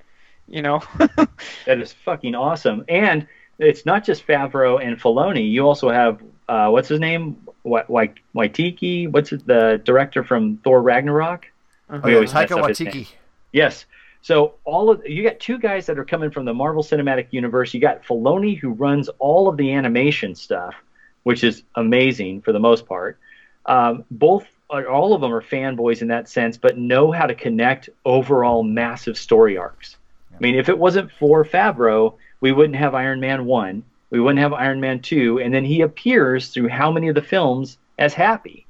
You 0.47 0.61
know, 0.61 0.81
that 1.65 1.81
is 1.81 1.91
fucking 1.91 2.35
awesome. 2.35 2.85
And 2.87 3.27
it's 3.59 3.85
not 3.85 4.05
just 4.05 4.25
Favreau 4.25 4.81
and 4.81 4.97
Filoni. 4.99 5.49
You 5.51 5.67
also 5.67 5.89
have 5.89 6.21
uh, 6.47 6.69
what's 6.69 6.87
his 6.87 6.99
name, 6.99 7.37
Waititi. 7.65 9.11
What's 9.11 9.31
it, 9.31 9.45
the 9.45 9.81
director 9.83 10.23
from 10.23 10.57
Thor 10.57 10.81
Ragnarok? 10.81 11.47
Uh-huh. 11.89 12.01
Oh, 12.03 12.07
yeah, 12.07 12.19
Taika 12.19 12.61
Waititi. 12.61 13.07
Yes. 13.51 13.85
So 14.21 14.55
all 14.65 14.89
of 14.89 15.05
you 15.05 15.23
got 15.23 15.39
two 15.39 15.57
guys 15.57 15.85
that 15.85 15.97
are 15.97 16.05
coming 16.05 16.31
from 16.31 16.45
the 16.45 16.53
Marvel 16.53 16.83
Cinematic 16.83 17.27
Universe. 17.31 17.73
You 17.73 17.79
got 17.79 18.03
Filoni 18.03 18.57
who 18.57 18.71
runs 18.71 19.09
all 19.19 19.47
of 19.47 19.57
the 19.57 19.73
animation 19.73 20.35
stuff, 20.35 20.75
which 21.23 21.43
is 21.43 21.63
amazing 21.75 22.41
for 22.41 22.51
the 22.51 22.59
most 22.59 22.85
part. 22.85 23.19
Um, 23.65 24.05
both 24.11 24.45
all 24.69 25.13
of 25.13 25.21
them 25.21 25.33
are 25.33 25.41
fanboys 25.41 26.01
in 26.01 26.09
that 26.09 26.27
sense, 26.27 26.57
but 26.57 26.77
know 26.77 27.11
how 27.11 27.25
to 27.25 27.35
connect 27.35 27.89
overall 28.05 28.63
massive 28.63 29.17
story 29.17 29.57
arcs. 29.57 29.97
I 30.33 30.37
mean, 30.39 30.55
if 30.55 30.69
it 30.69 30.77
wasn't 30.77 31.11
for 31.11 31.43
Favreau, 31.43 32.15
we 32.41 32.51
wouldn't 32.51 32.75
have 32.75 32.93
Iron 32.93 33.19
Man 33.19 33.45
1, 33.45 33.83
we 34.09 34.19
wouldn't 34.19 34.39
have 34.39 34.53
Iron 34.53 34.79
Man 34.79 35.01
2. 35.01 35.39
And 35.39 35.53
then 35.53 35.65
he 35.65 35.81
appears 35.81 36.49
through 36.49 36.67
how 36.67 36.91
many 36.91 37.07
of 37.07 37.15
the 37.15 37.21
films 37.21 37.77
as 37.97 38.13
Happy? 38.13 38.65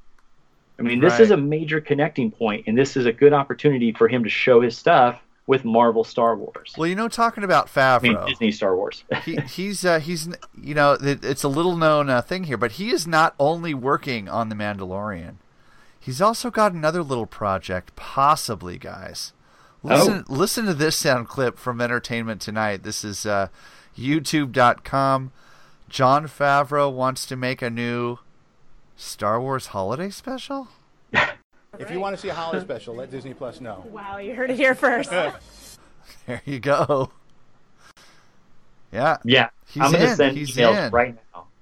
I 0.80 0.84
mean, 0.84 1.00
this 1.00 1.20
is 1.20 1.32
a 1.32 1.38
major 1.38 1.82
connecting 1.82 2.30
point, 2.30 2.66
and 2.68 2.78
this 2.78 2.96
is 2.96 3.08
a 3.08 3.12
good 3.12 3.34
opportunity 3.34 3.92
for 3.94 4.08
him 4.08 4.24
to 4.24 4.30
show 4.30 4.62
his 4.62 4.78
stuff 4.78 5.20
with 5.48 5.66
Marvel 5.66 6.04
Star 6.04 6.36
Wars. 6.36 6.76
Well, 6.78 6.88
you 6.88 6.96
know, 6.96 7.08
talking 7.08 7.44
about 7.44 7.76
I 7.76 8.00
mean, 8.00 8.14
Favreau, 8.14 8.28
Disney 8.28 8.52
Star 8.52 8.76
Wars. 8.76 9.04
he, 9.26 9.38
he's 9.38 9.84
uh, 9.84 10.00
he's 10.00 10.30
you 10.62 10.76
know 10.76 10.94
it, 10.94 11.26
it's 11.26 11.44
a 11.44 11.48
little 11.48 11.76
known 11.76 12.10
uh, 12.12 12.22
thing 12.22 12.44
here, 12.44 12.58
but 12.58 12.74
he 12.74 12.92
is 12.92 13.08
not 13.08 13.34
only 13.40 13.74
working 13.74 14.30
on 14.30 14.50
the 14.50 14.56
Mandalorian. 14.56 15.36
He's 16.08 16.22
also 16.22 16.50
got 16.50 16.72
another 16.72 17.04
little 17.04 17.26
project, 17.26 17.94
possibly, 17.98 18.78
guys. 18.78 19.34
Listen, 19.84 20.24
listen 20.30 20.66
to 20.66 20.74
this 20.74 20.96
sound 20.96 21.28
clip 21.28 21.58
from 21.58 21.82
Entertainment 21.82 22.40
Tonight. 22.40 22.84
This 22.84 23.04
is 23.04 23.26
uh, 23.26 23.50
YouTube.com. 23.98 25.34
John 25.90 26.28
Favreau 26.28 26.90
wants 26.94 27.26
to 27.26 27.36
make 27.36 27.62
a 27.62 27.70
new 27.70 28.20
Star 28.96 29.42
Wars 29.42 29.68
holiday 29.68 30.10
special. 30.10 30.70
If 31.78 31.92
you 31.92 32.00
want 32.00 32.16
to 32.16 32.22
see 32.22 32.30
a 32.30 32.34
holiday 32.34 32.64
special, 32.64 32.96
let 32.96 33.12
Disney 33.12 33.34
Plus 33.34 33.60
know. 33.60 33.86
Wow, 33.92 34.18
you 34.18 34.34
heard 34.34 34.50
it 34.50 34.56
here 34.56 34.76
first. 34.76 35.12
There 36.26 36.42
you 36.46 36.60
go. 36.60 37.12
Yeah, 38.94 39.18
yeah, 39.26 39.50
He's 39.68 39.84
I'm 39.84 39.92
going 39.92 40.06
to 40.06 40.10
in, 40.12 40.16
send 40.16 40.38
he's 40.38 40.56
emails 40.56 40.88
in. 40.88 40.92
right 40.94 41.16
now. 41.16 41.22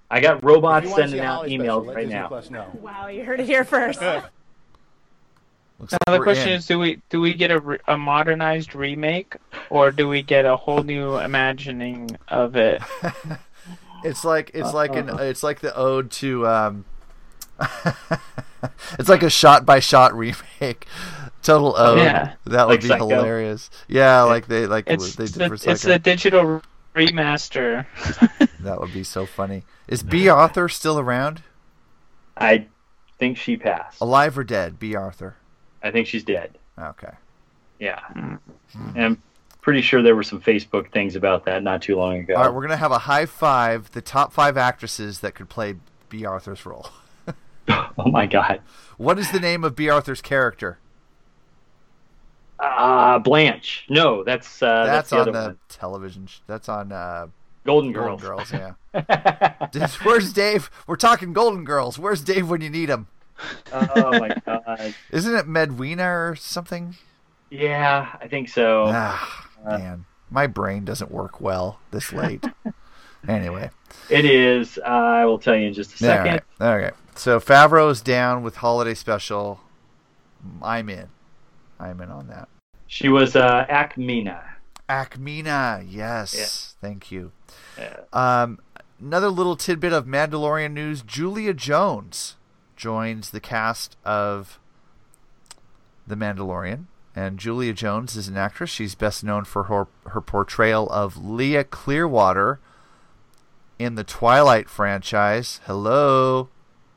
I 0.09 0.19
got 0.21 0.43
robots 0.43 0.85
you 0.85 0.91
want 0.91 1.03
to 1.03 1.07
see 1.09 1.17
sending 1.17 1.25
out 1.25 1.45
emails 1.45 1.83
special, 1.83 1.93
right 1.95 2.07
now. 2.07 2.27
Plus 2.27 2.49
know. 2.51 2.67
wow, 2.81 3.07
you 3.07 3.23
heard 3.25 3.39
it 3.39 3.45
here 3.47 3.63
first. 3.63 4.01
Looks 5.79 5.91
like 5.91 5.99
Now 6.07 6.13
the 6.13 6.23
question 6.23 6.49
in. 6.49 6.55
is, 6.55 6.67
do 6.67 6.79
we 6.79 7.01
do 7.09 7.19
we 7.19 7.33
get 7.33 7.51
a, 7.51 7.79
a 7.87 7.97
modernized 7.97 8.75
remake, 8.75 9.35
or 9.69 9.91
do 9.91 10.07
we 10.07 10.21
get 10.21 10.45
a 10.45 10.55
whole 10.55 10.83
new 10.83 11.17
imagining 11.17 12.17
of 12.27 12.55
it? 12.55 12.81
It's 14.03 14.23
like 14.23 14.51
it's 14.53 14.71
like 14.71 14.95
an 14.95 15.09
it's 15.19 15.41
like 15.41 15.61
the 15.61 15.75
ode 15.75 16.11
to 16.11 16.45
um 16.47 16.85
it's 18.99 19.09
like 19.09 19.23
a 19.23 19.29
shot 19.31 19.65
by 19.65 19.79
shot 19.79 20.13
remake. 20.15 20.85
Total 21.41 21.75
ode. 21.75 21.97
Yeah. 21.99 22.33
That 22.45 22.67
would 22.67 22.73
Like 22.73 22.81
be 22.81 22.87
Psycho. 22.87 23.07
hilarious. 23.07 23.71
Yeah, 23.87 24.21
like 24.21 24.45
they 24.47 24.67
like 24.67 24.83
It's 24.87 25.15
they 25.15 25.25
did 25.25 25.33
the, 25.35 25.47
for 25.47 25.53
it's 25.55 25.63
Psycho. 25.63 25.87
the 25.87 25.97
digital 25.99 26.61
remaster. 26.95 27.85
That 28.59 28.79
would 28.79 28.93
be 28.93 29.03
so 29.03 29.25
funny. 29.25 29.63
Is 29.87 30.01
Bea 30.03 30.29
Arthur 30.29 30.69
still 30.69 30.99
around? 30.99 31.43
I 32.37 32.67
think 33.19 33.37
she 33.37 33.57
passed. 33.57 34.01
Alive 34.01 34.37
or 34.37 34.43
dead? 34.43 34.79
Bea 34.79 34.95
Arthur. 34.95 35.35
I 35.83 35.91
think 35.91 36.07
she's 36.07 36.23
dead. 36.23 36.57
Okay. 36.79 37.11
Yeah. 37.79 37.99
Hmm. 37.99 38.35
And 38.95 39.03
I'm 39.03 39.23
pretty 39.61 39.81
sure 39.81 40.01
there 40.01 40.15
were 40.15 40.23
some 40.23 40.41
Facebook 40.41 40.91
things 40.91 41.15
about 41.15 41.45
that 41.45 41.63
not 41.63 41.81
too 41.81 41.95
long 41.95 42.17
ago. 42.17 42.35
All 42.35 42.43
right, 42.43 42.53
we're 42.53 42.61
gonna 42.61 42.77
have 42.77 42.91
a 42.91 42.99
high 42.99 43.25
five. 43.25 43.91
The 43.91 44.01
top 44.01 44.33
five 44.33 44.57
actresses 44.57 45.19
that 45.19 45.35
could 45.35 45.49
play 45.49 45.75
Bea 46.09 46.25
Arthur's 46.25 46.65
role. 46.65 46.89
oh 47.67 48.09
my 48.09 48.25
god. 48.25 48.61
What 48.97 49.19
is 49.19 49.31
the 49.31 49.39
name 49.39 49.63
of 49.63 49.75
Bea 49.75 49.89
Arthur's 49.89 50.21
character? 50.21 50.79
Uh, 52.59 53.19
Blanche. 53.19 53.85
No, 53.89 54.23
that's 54.23 54.61
uh, 54.61 54.85
that's 54.85 55.09
that's, 55.09 55.09
the 55.09 55.19
on 55.19 55.33
the 55.33 55.47
one. 55.49 55.57
television. 55.69 56.27
Sh- 56.27 56.39
that's 56.47 56.69
on 56.69 56.91
uh, 56.91 57.27
Golden 57.65 57.91
Golden 57.91 58.17
Girls. 58.17 58.51
Girls. 58.51 58.75
Yeah. 58.93 59.87
Where's 60.03 60.31
Dave? 60.31 60.69
We're 60.87 60.95
talking 60.95 61.33
Golden 61.33 61.65
Girls. 61.65 61.99
Where's 61.99 62.21
Dave 62.21 62.49
when 62.49 62.61
you 62.61 62.69
need 62.69 62.89
him? 62.89 63.07
oh 63.73 64.19
my 64.19 64.35
god. 64.45 64.95
Isn't 65.11 65.35
it 65.35 65.47
Medwina 65.47 66.07
or 66.07 66.35
something? 66.37 66.95
Yeah, 67.49 68.15
I 68.21 68.27
think 68.27 68.49
so. 68.49 68.85
Ah, 68.87 69.49
man, 69.65 70.05
my 70.29 70.47
brain 70.47 70.85
doesn't 70.85 71.11
work 71.11 71.41
well 71.41 71.79
this 71.91 72.13
late. 72.13 72.43
anyway, 73.27 73.69
It 74.09 74.25
is. 74.25 74.77
Uh, 74.77 74.87
I 74.87 75.25
will 75.25 75.39
tell 75.39 75.55
you 75.55 75.67
in 75.67 75.73
just 75.73 75.91
a 75.91 75.93
all 75.93 76.15
second. 76.15 76.41
right, 76.59 76.69
all 76.69 76.77
right. 76.77 76.93
So 77.15 77.39
Favreau's 77.39 78.01
down 78.01 78.43
with 78.43 78.57
holiday 78.57 78.93
special. 78.93 79.59
I'm 80.61 80.89
in. 80.89 81.07
I'm 81.79 82.01
in 82.01 82.09
on 82.09 82.27
that. 82.27 82.47
She 82.87 83.09
was 83.09 83.35
uh, 83.35 83.65
Ackmena. 83.69 84.41
Ackmena, 84.89 85.85
yes, 85.87 86.75
thank 86.79 87.11
you. 87.11 87.31
Yeah. 87.77 88.01
Um, 88.13 88.59
another 88.99 89.29
little 89.29 89.55
tidbit 89.55 89.93
of 89.93 90.05
Mandalorian 90.05 90.73
news: 90.73 91.01
Julia 91.01 91.53
Jones 91.53 92.35
joins 92.75 93.31
the 93.31 93.39
cast 93.39 93.97
of 94.05 94.59
The 96.05 96.15
Mandalorian, 96.15 96.85
and 97.15 97.39
Julia 97.39 97.73
Jones 97.73 98.15
is 98.15 98.27
an 98.27 98.37
actress. 98.37 98.69
She's 98.69 98.93
best 98.93 99.23
known 99.23 99.45
for 99.45 99.63
her 99.63 99.87
her 100.05 100.21
portrayal 100.21 100.87
of 100.89 101.17
Leah 101.17 101.63
Clearwater 101.63 102.59
in 103.79 103.95
the 103.95 104.03
Twilight 104.03 104.69
franchise. 104.69 105.61
Hello. 105.65 106.49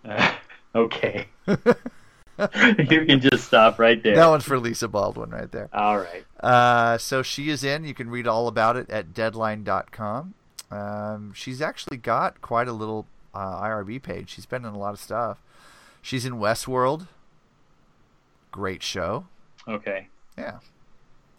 okay. 0.75 1.29
you 2.91 3.05
can 3.05 3.21
just 3.21 3.47
stop 3.47 3.79
right 3.79 4.03
there. 4.03 4.15
That 4.15 4.29
one's 4.29 4.45
for 4.45 4.59
Lisa 4.59 4.87
Baldwin 4.87 5.31
right 5.31 5.51
there. 5.51 5.69
All 5.73 5.99
right. 5.99 6.25
Uh, 6.41 6.97
so 6.99 7.23
she 7.23 7.51
is 7.51 7.65
in. 7.65 7.85
You 7.85 7.95
can 7.95 8.11
read 8.11 8.27
all 8.27 8.47
about 8.47 8.77
it 8.77 8.89
at 8.91 9.13
deadline.com. 9.13 10.35
Um, 10.71 11.33
she's 11.35 11.61
actually 11.61 11.97
got 11.97 12.41
quite 12.41 12.69
a 12.69 12.73
little 12.73 13.07
uh, 13.35 13.61
IRB 13.63 14.03
page. 14.03 14.31
She's 14.31 14.47
been 14.47 14.65
in 14.65 14.73
a 14.73 14.79
lot 14.79 14.93
of 14.93 15.01
stuff. 15.01 15.43
She's 16.01 16.25
in 16.25 16.35
Westworld. 16.35 17.09
Great 18.53 18.83
show. 18.83 19.27
Okay. 19.67 20.09
Yeah. 20.37 20.59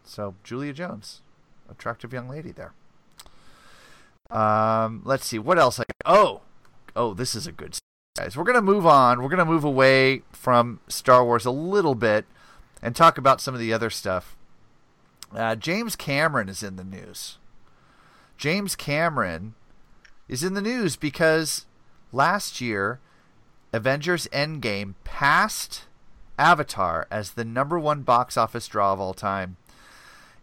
So 0.03 0.35
Julia 0.43 0.73
Jones, 0.73 1.21
attractive 1.69 2.11
young 2.11 2.27
lady 2.27 2.51
there. 2.51 2.73
Um, 4.29 5.01
let's 5.05 5.25
see 5.25 5.39
what 5.39 5.57
else. 5.57 5.79
I 5.79 5.83
oh, 6.05 6.41
oh, 6.95 7.13
this 7.13 7.35
is 7.35 7.47
a 7.47 7.51
good 7.51 7.75
guys. 8.19 8.35
We're 8.35 8.43
gonna 8.43 8.61
move 8.61 8.85
on. 8.85 9.21
We're 9.21 9.29
gonna 9.29 9.45
move 9.45 9.63
away 9.63 10.23
from 10.31 10.81
Star 10.89 11.23
Wars 11.23 11.45
a 11.45 11.51
little 11.51 11.95
bit 11.95 12.25
and 12.81 12.93
talk 12.93 13.17
about 13.17 13.39
some 13.39 13.53
of 13.53 13.61
the 13.61 13.71
other 13.71 13.89
stuff. 13.89 14.35
Uh, 15.33 15.55
James 15.55 15.95
Cameron 15.95 16.49
is 16.49 16.61
in 16.61 16.75
the 16.75 16.83
news. 16.83 17.37
James 18.37 18.75
Cameron 18.75 19.53
is 20.27 20.43
in 20.43 20.53
the 20.53 20.61
news 20.61 20.97
because 20.97 21.65
last 22.11 22.59
year, 22.59 22.99
Avengers 23.71 24.27
Endgame 24.33 24.95
passed 25.05 25.83
Avatar 26.37 27.07
as 27.09 27.31
the 27.31 27.45
number 27.45 27.79
one 27.79 28.01
box 28.01 28.35
office 28.35 28.67
draw 28.67 28.91
of 28.91 28.99
all 28.99 29.13
time. 29.13 29.55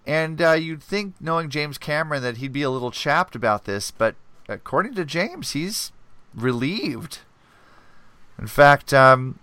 And 0.07 0.41
uh, 0.41 0.53
you'd 0.53 0.83
think, 0.83 1.15
knowing 1.21 1.51
James 1.51 1.77
Cameron, 1.77 2.23
that 2.23 2.39
he'd 2.39 2.53
be 2.53 2.63
a 2.63 2.71
little 2.71 2.93
chapped 2.93 3.35
about 3.35 3.65
this, 3.65 3.91
but 3.91 4.15
according 4.49 4.95
to 4.95 5.05
James, 5.05 5.51
he's 5.51 5.93
relieved. 6.35 7.19
In 8.39 8.47
fact, 8.47 8.93
um, 8.93 9.39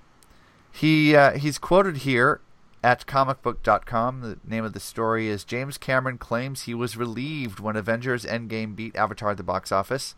he 0.72 1.16
uh, 1.16 1.38
he's 1.38 1.58
quoted 1.58 1.98
here 1.98 2.42
at 2.84 3.06
comicbook.com. 3.06 4.22
The 4.22 4.38
name 4.46 4.66
of 4.66 4.74
the 4.74 4.80
story 4.80 5.28
is 5.28 5.44
James 5.44 5.78
Cameron 5.78 6.18
claims 6.18 6.64
he 6.64 6.74
was 6.74 6.98
relieved 6.98 7.60
when 7.60 7.76
Avengers 7.76 8.26
Endgame 8.26 8.76
beat 8.76 8.96
Avatar 8.96 9.32
at 9.32 9.38
the 9.38 9.44
box 9.44 9.72
office. 9.72 10.16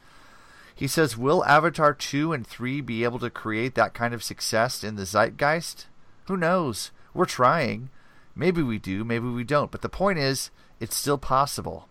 He 0.74 0.88
says, 0.88 1.16
Will 1.16 1.46
Avatar 1.46 1.94
2 1.94 2.34
and 2.34 2.46
3 2.46 2.82
be 2.82 3.06
able 3.06 3.20
to 3.20 3.30
create 3.30 3.76
that 3.76 3.94
kind 3.94 4.14
of 4.14 4.24
success 4.24 4.84
in 4.84 4.96
the 4.96 5.06
zeitgeist? 5.06 5.86
Who 6.26 6.36
knows? 6.36 6.92
We're 7.14 7.26
trying. 7.26 7.90
Maybe 8.36 8.62
we 8.62 8.78
do, 8.78 9.06
maybe 9.06 9.28
we 9.28 9.46
don't. 9.46 9.72
But 9.72 9.82
the 9.82 9.90
point 9.90 10.20
is, 10.20 10.52
it's 10.82 10.98
still 10.98 11.18
possible. 11.18 11.88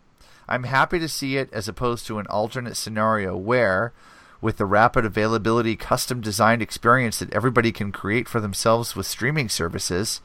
I'm 0.47 0.64
happy 0.64 0.99
to 0.99 1.09
see 1.09 1.39
it 1.39 1.51
as 1.51 1.66
opposed 1.66 2.07
to 2.07 2.18
an 2.18 2.26
alternate 2.26 2.76
scenario 2.76 3.35
where, 3.35 3.95
with 4.45 4.59
the 4.59 4.66
rapid 4.66 5.07
availability, 5.07 5.74
custom 5.74 6.20
designed 6.20 6.61
experience 6.61 7.18
that 7.18 7.32
everybody 7.32 7.72
can 7.72 7.90
create 7.90 8.28
for 8.28 8.40
themselves 8.40 8.95
with 8.95 9.07
streaming 9.07 9.49
services, 9.49 10.20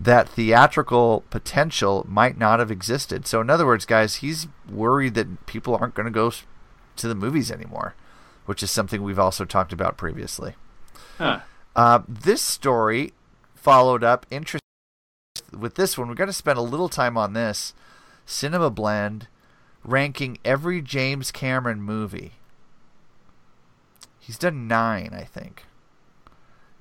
that 0.00 0.28
theatrical 0.28 1.24
potential 1.28 2.06
might 2.08 2.38
not 2.38 2.60
have 2.60 2.70
existed. 2.70 3.26
So, 3.26 3.40
in 3.40 3.50
other 3.50 3.66
words, 3.66 3.84
guys, 3.84 4.16
he's 4.16 4.46
worried 4.70 5.14
that 5.14 5.44
people 5.46 5.74
aren't 5.74 5.96
going 5.96 6.06
to 6.06 6.12
go 6.12 6.30
to 6.94 7.08
the 7.08 7.16
movies 7.16 7.50
anymore, 7.50 7.96
which 8.46 8.62
is 8.62 8.70
something 8.70 9.02
we've 9.02 9.18
also 9.18 9.44
talked 9.44 9.72
about 9.72 9.96
previously. 9.96 10.54
Huh. 11.18 11.40
Uh, 11.74 12.02
this 12.08 12.42
story 12.42 13.12
followed 13.56 14.04
up 14.04 14.24
interest 14.30 14.62
with 15.50 15.74
this 15.74 15.98
one. 15.98 16.06
We're 16.06 16.14
going 16.14 16.28
to 16.28 16.32
spend 16.32 16.60
a 16.60 16.62
little 16.62 16.88
time 16.88 17.18
on 17.18 17.32
this. 17.32 17.74
Cinema 18.24 18.70
Blend 18.70 19.26
ranking 19.82 20.38
every 20.44 20.80
James 20.80 21.32
Cameron 21.32 21.82
movie. 21.82 22.34
He's 24.24 24.38
done 24.38 24.68
nine, 24.68 25.10
I 25.12 25.24
think. 25.24 25.64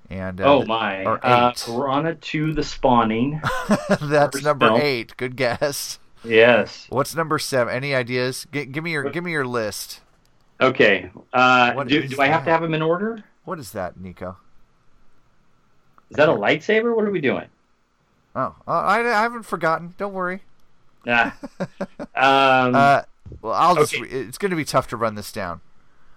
And 0.09 0.39
uh, 0.39 0.43
oh 0.45 0.65
my. 0.65 1.03
or 1.05 1.19
Uh, 1.25 1.49
eight. 1.49 1.63
Piranha 1.65 2.15
2 2.15 2.53
The 2.53 2.63
Spawning. 2.63 3.41
That's 3.89 4.35
First 4.37 4.43
number 4.43 4.67
film. 4.67 4.79
eight. 4.81 5.17
Good 5.17 5.35
guess. 5.35 5.97
Yes. 6.23 6.85
What's 6.89 7.15
number 7.15 7.39
seven? 7.39 7.73
Any 7.73 7.95
ideas? 7.95 8.45
G- 8.53 8.65
give 8.65 8.83
me 8.83 8.91
your 8.91 9.09
give 9.09 9.23
me 9.23 9.31
your 9.31 9.47
list. 9.47 10.01
Okay. 10.59 11.09
Uh, 11.33 11.83
do, 11.85 12.07
do 12.07 12.21
I 12.21 12.27
have 12.27 12.45
to 12.45 12.51
have 12.51 12.61
them 12.61 12.75
in 12.75 12.83
order? 12.83 13.23
What 13.43 13.57
is 13.57 13.71
that, 13.71 13.99
Nico? 13.99 14.37
Is 16.11 16.17
that 16.17 16.29
a 16.29 16.33
lightsaber? 16.33 16.95
What 16.95 17.05
are 17.05 17.11
we 17.11 17.21
doing? 17.21 17.47
Oh, 18.35 18.55
uh, 18.67 18.71
I, 18.71 18.99
I 18.99 19.21
haven't 19.23 19.43
forgotten. 19.43 19.95
Don't 19.97 20.13
worry. 20.13 20.43
Nah. 21.05 21.31
um, 22.15 22.75
Uh, 22.75 23.01
Well, 23.41 23.53
I'll 23.53 23.75
just. 23.75 23.93
Okay. 23.95 24.03
re- 24.03 24.09
It's 24.09 24.37
going 24.37 24.51
to 24.51 24.55
be 24.55 24.65
tough 24.65 24.87
to 24.89 24.97
run 24.97 25.15
this 25.15 25.31
down. 25.31 25.61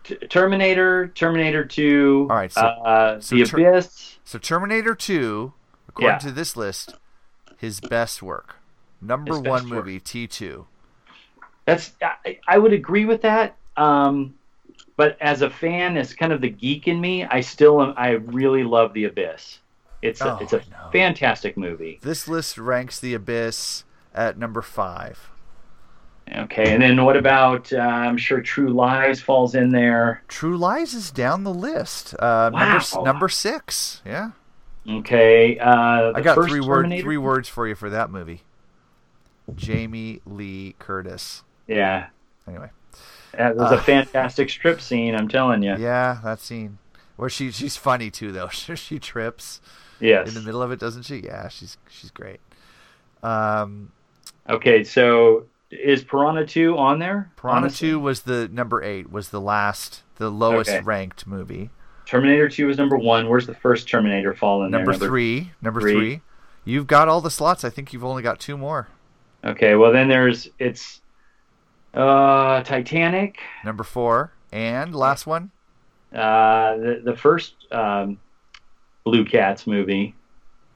T- 0.04 0.16
Terminator, 0.28 1.08
Terminator 1.08 1.64
2, 1.64 2.28
All 2.30 2.36
right, 2.36 2.52
so- 2.52 2.60
uh, 2.60 3.20
so 3.20 3.34
The 3.36 3.44
Ter- 3.44 3.68
Abyss. 3.70 4.18
So 4.24 4.38
Terminator 4.38 4.94
2, 4.94 5.52
according 5.88 6.14
Yeah. 6.14 6.18
to 6.18 6.30
this 6.30 6.56
list, 6.56 6.94
his 7.56 7.80
best 7.80 8.22
work. 8.22 8.56
Number 9.00 9.32
His 9.34 9.42
one 9.42 9.66
movie, 9.66 10.00
T2. 10.00 10.66
That's 11.66 11.92
I, 12.02 12.38
I 12.46 12.58
would 12.58 12.72
agree 12.72 13.04
with 13.06 13.22
that. 13.22 13.56
Um, 13.76 14.34
but 14.96 15.16
as 15.20 15.42
a 15.42 15.50
fan, 15.50 15.96
as 15.96 16.14
kind 16.14 16.32
of 16.32 16.40
the 16.40 16.48
geek 16.50 16.86
in 16.88 17.00
me, 17.00 17.24
I 17.24 17.40
still 17.40 17.82
am, 17.82 17.94
I 17.96 18.10
really 18.12 18.62
love 18.64 18.92
The 18.92 19.04
Abyss. 19.04 19.58
It's 20.02 20.20
a, 20.20 20.34
Oh, 20.34 20.38
it's 20.42 20.52
a 20.52 20.62
fantastic 20.92 21.56
movie. 21.56 21.98
This 22.02 22.28
list 22.28 22.58
ranks 22.58 23.00
The 23.00 23.14
Abyss 23.14 23.84
at 24.14 24.38
number 24.38 24.60
five. 24.62 25.30
Okay, 26.36 26.72
and 26.72 26.82
then 26.82 27.04
what 27.04 27.16
about? 27.16 27.72
Uh, 27.72 27.78
I'm 27.78 28.16
sure 28.16 28.40
True 28.40 28.70
Lies 28.70 29.20
falls 29.20 29.54
in 29.54 29.70
there. 29.70 30.22
True 30.28 30.56
Lies 30.56 30.94
is 30.94 31.10
down 31.10 31.44
the 31.44 31.52
list. 31.52 32.14
Uh, 32.18 32.50
number, 32.52 32.82
Wow. 32.94 33.02
number 33.04 33.28
six. 33.28 34.00
Yeah. 34.06 34.30
Okay, 34.88 35.58
uh, 35.58 36.12
I 36.14 36.20
got 36.22 36.34
three 36.34 36.60
word, 36.60 36.82
Terminator? 36.84 37.02
three 37.02 37.16
words 37.18 37.48
for 37.48 37.68
you 37.68 37.74
for 37.74 37.90
that 37.90 38.10
movie. 38.10 38.42
Jamie 39.54 40.20
Lee 40.26 40.74
Curtis. 40.78 41.42
Yeah, 41.66 42.06
Anyway. 42.48 42.70
that 43.36 43.56
was 43.56 43.72
Uh, 43.72 43.76
a 43.76 43.80
fantastic 43.80 44.48
strip 44.50 44.80
scene. 44.80 45.14
I'm 45.14 45.28
telling 45.28 45.62
you. 45.62 45.76
Yeah, 45.76 46.18
that 46.24 46.40
scene 46.40 46.78
where 47.16 47.28
she 47.30 47.50
she's 47.50 47.76
funny 47.76 48.10
too 48.10 48.32
though. 48.32 48.48
she 48.48 48.98
trips. 48.98 49.60
Yes. 50.00 50.28
In 50.28 50.34
the 50.34 50.40
middle 50.42 50.62
of 50.62 50.72
it, 50.72 50.78
doesn't 50.80 51.02
she? 51.04 51.18
Yeah, 51.20 51.48
she's 51.48 51.76
she's 51.88 52.10
great. 52.10 52.40
Um, 53.22 53.92
Okay, 54.48 54.84
so 54.84 55.44
is 55.82 56.04
Piranha 56.04 56.46
2 56.46 56.76
on 56.78 56.98
there? 56.98 57.30
Piranha 57.36 57.62
Honestly? 57.62 57.88
Two 57.90 58.00
was 58.00 58.22
the 58.22 58.48
number 58.48 58.82
eight. 58.82 59.10
Was 59.10 59.28
the 59.30 59.40
last, 59.40 60.02
the 60.16 60.30
lowest 60.30 60.70
Okay. 60.70 60.80
ranked 60.80 61.26
movie. 61.26 61.70
Terminator 62.06 62.48
2 62.48 62.68
is 62.70 62.76
number 62.78 62.96
one. 62.98 63.28
Where's 63.28 63.46
the 63.46 63.54
first 63.54 63.88
Terminator 63.88 64.34
fall 64.34 64.62
in 64.64 64.70
Number 64.70 64.94
there? 64.96 65.08
three. 65.08 65.50
Number 65.62 65.80
three. 65.80 65.92
three. 65.94 66.20
You've 66.64 66.86
got 66.86 67.08
all 67.08 67.20
the 67.20 67.30
slots. 67.30 67.64
I 67.64 67.70
think 67.70 67.92
you've 67.92 68.04
only 68.04 68.22
got 68.22 68.40
two 68.40 68.56
more. 68.56 68.88
Okay, 69.44 69.74
well 69.74 69.92
then 69.92 70.08
there's 70.08 70.48
it's 70.58 71.02
uh 71.92 72.62
Titanic, 72.62 73.38
Number 73.64 73.84
four 73.84 74.32
and 74.52 74.94
last 74.94 75.26
one. 75.26 75.50
uh 76.14 76.76
the 76.78 77.00
the 77.04 77.16
first 77.16 77.54
um 77.70 78.18
Blue 79.04 79.24
Cats 79.26 79.66
movie. 79.66 80.14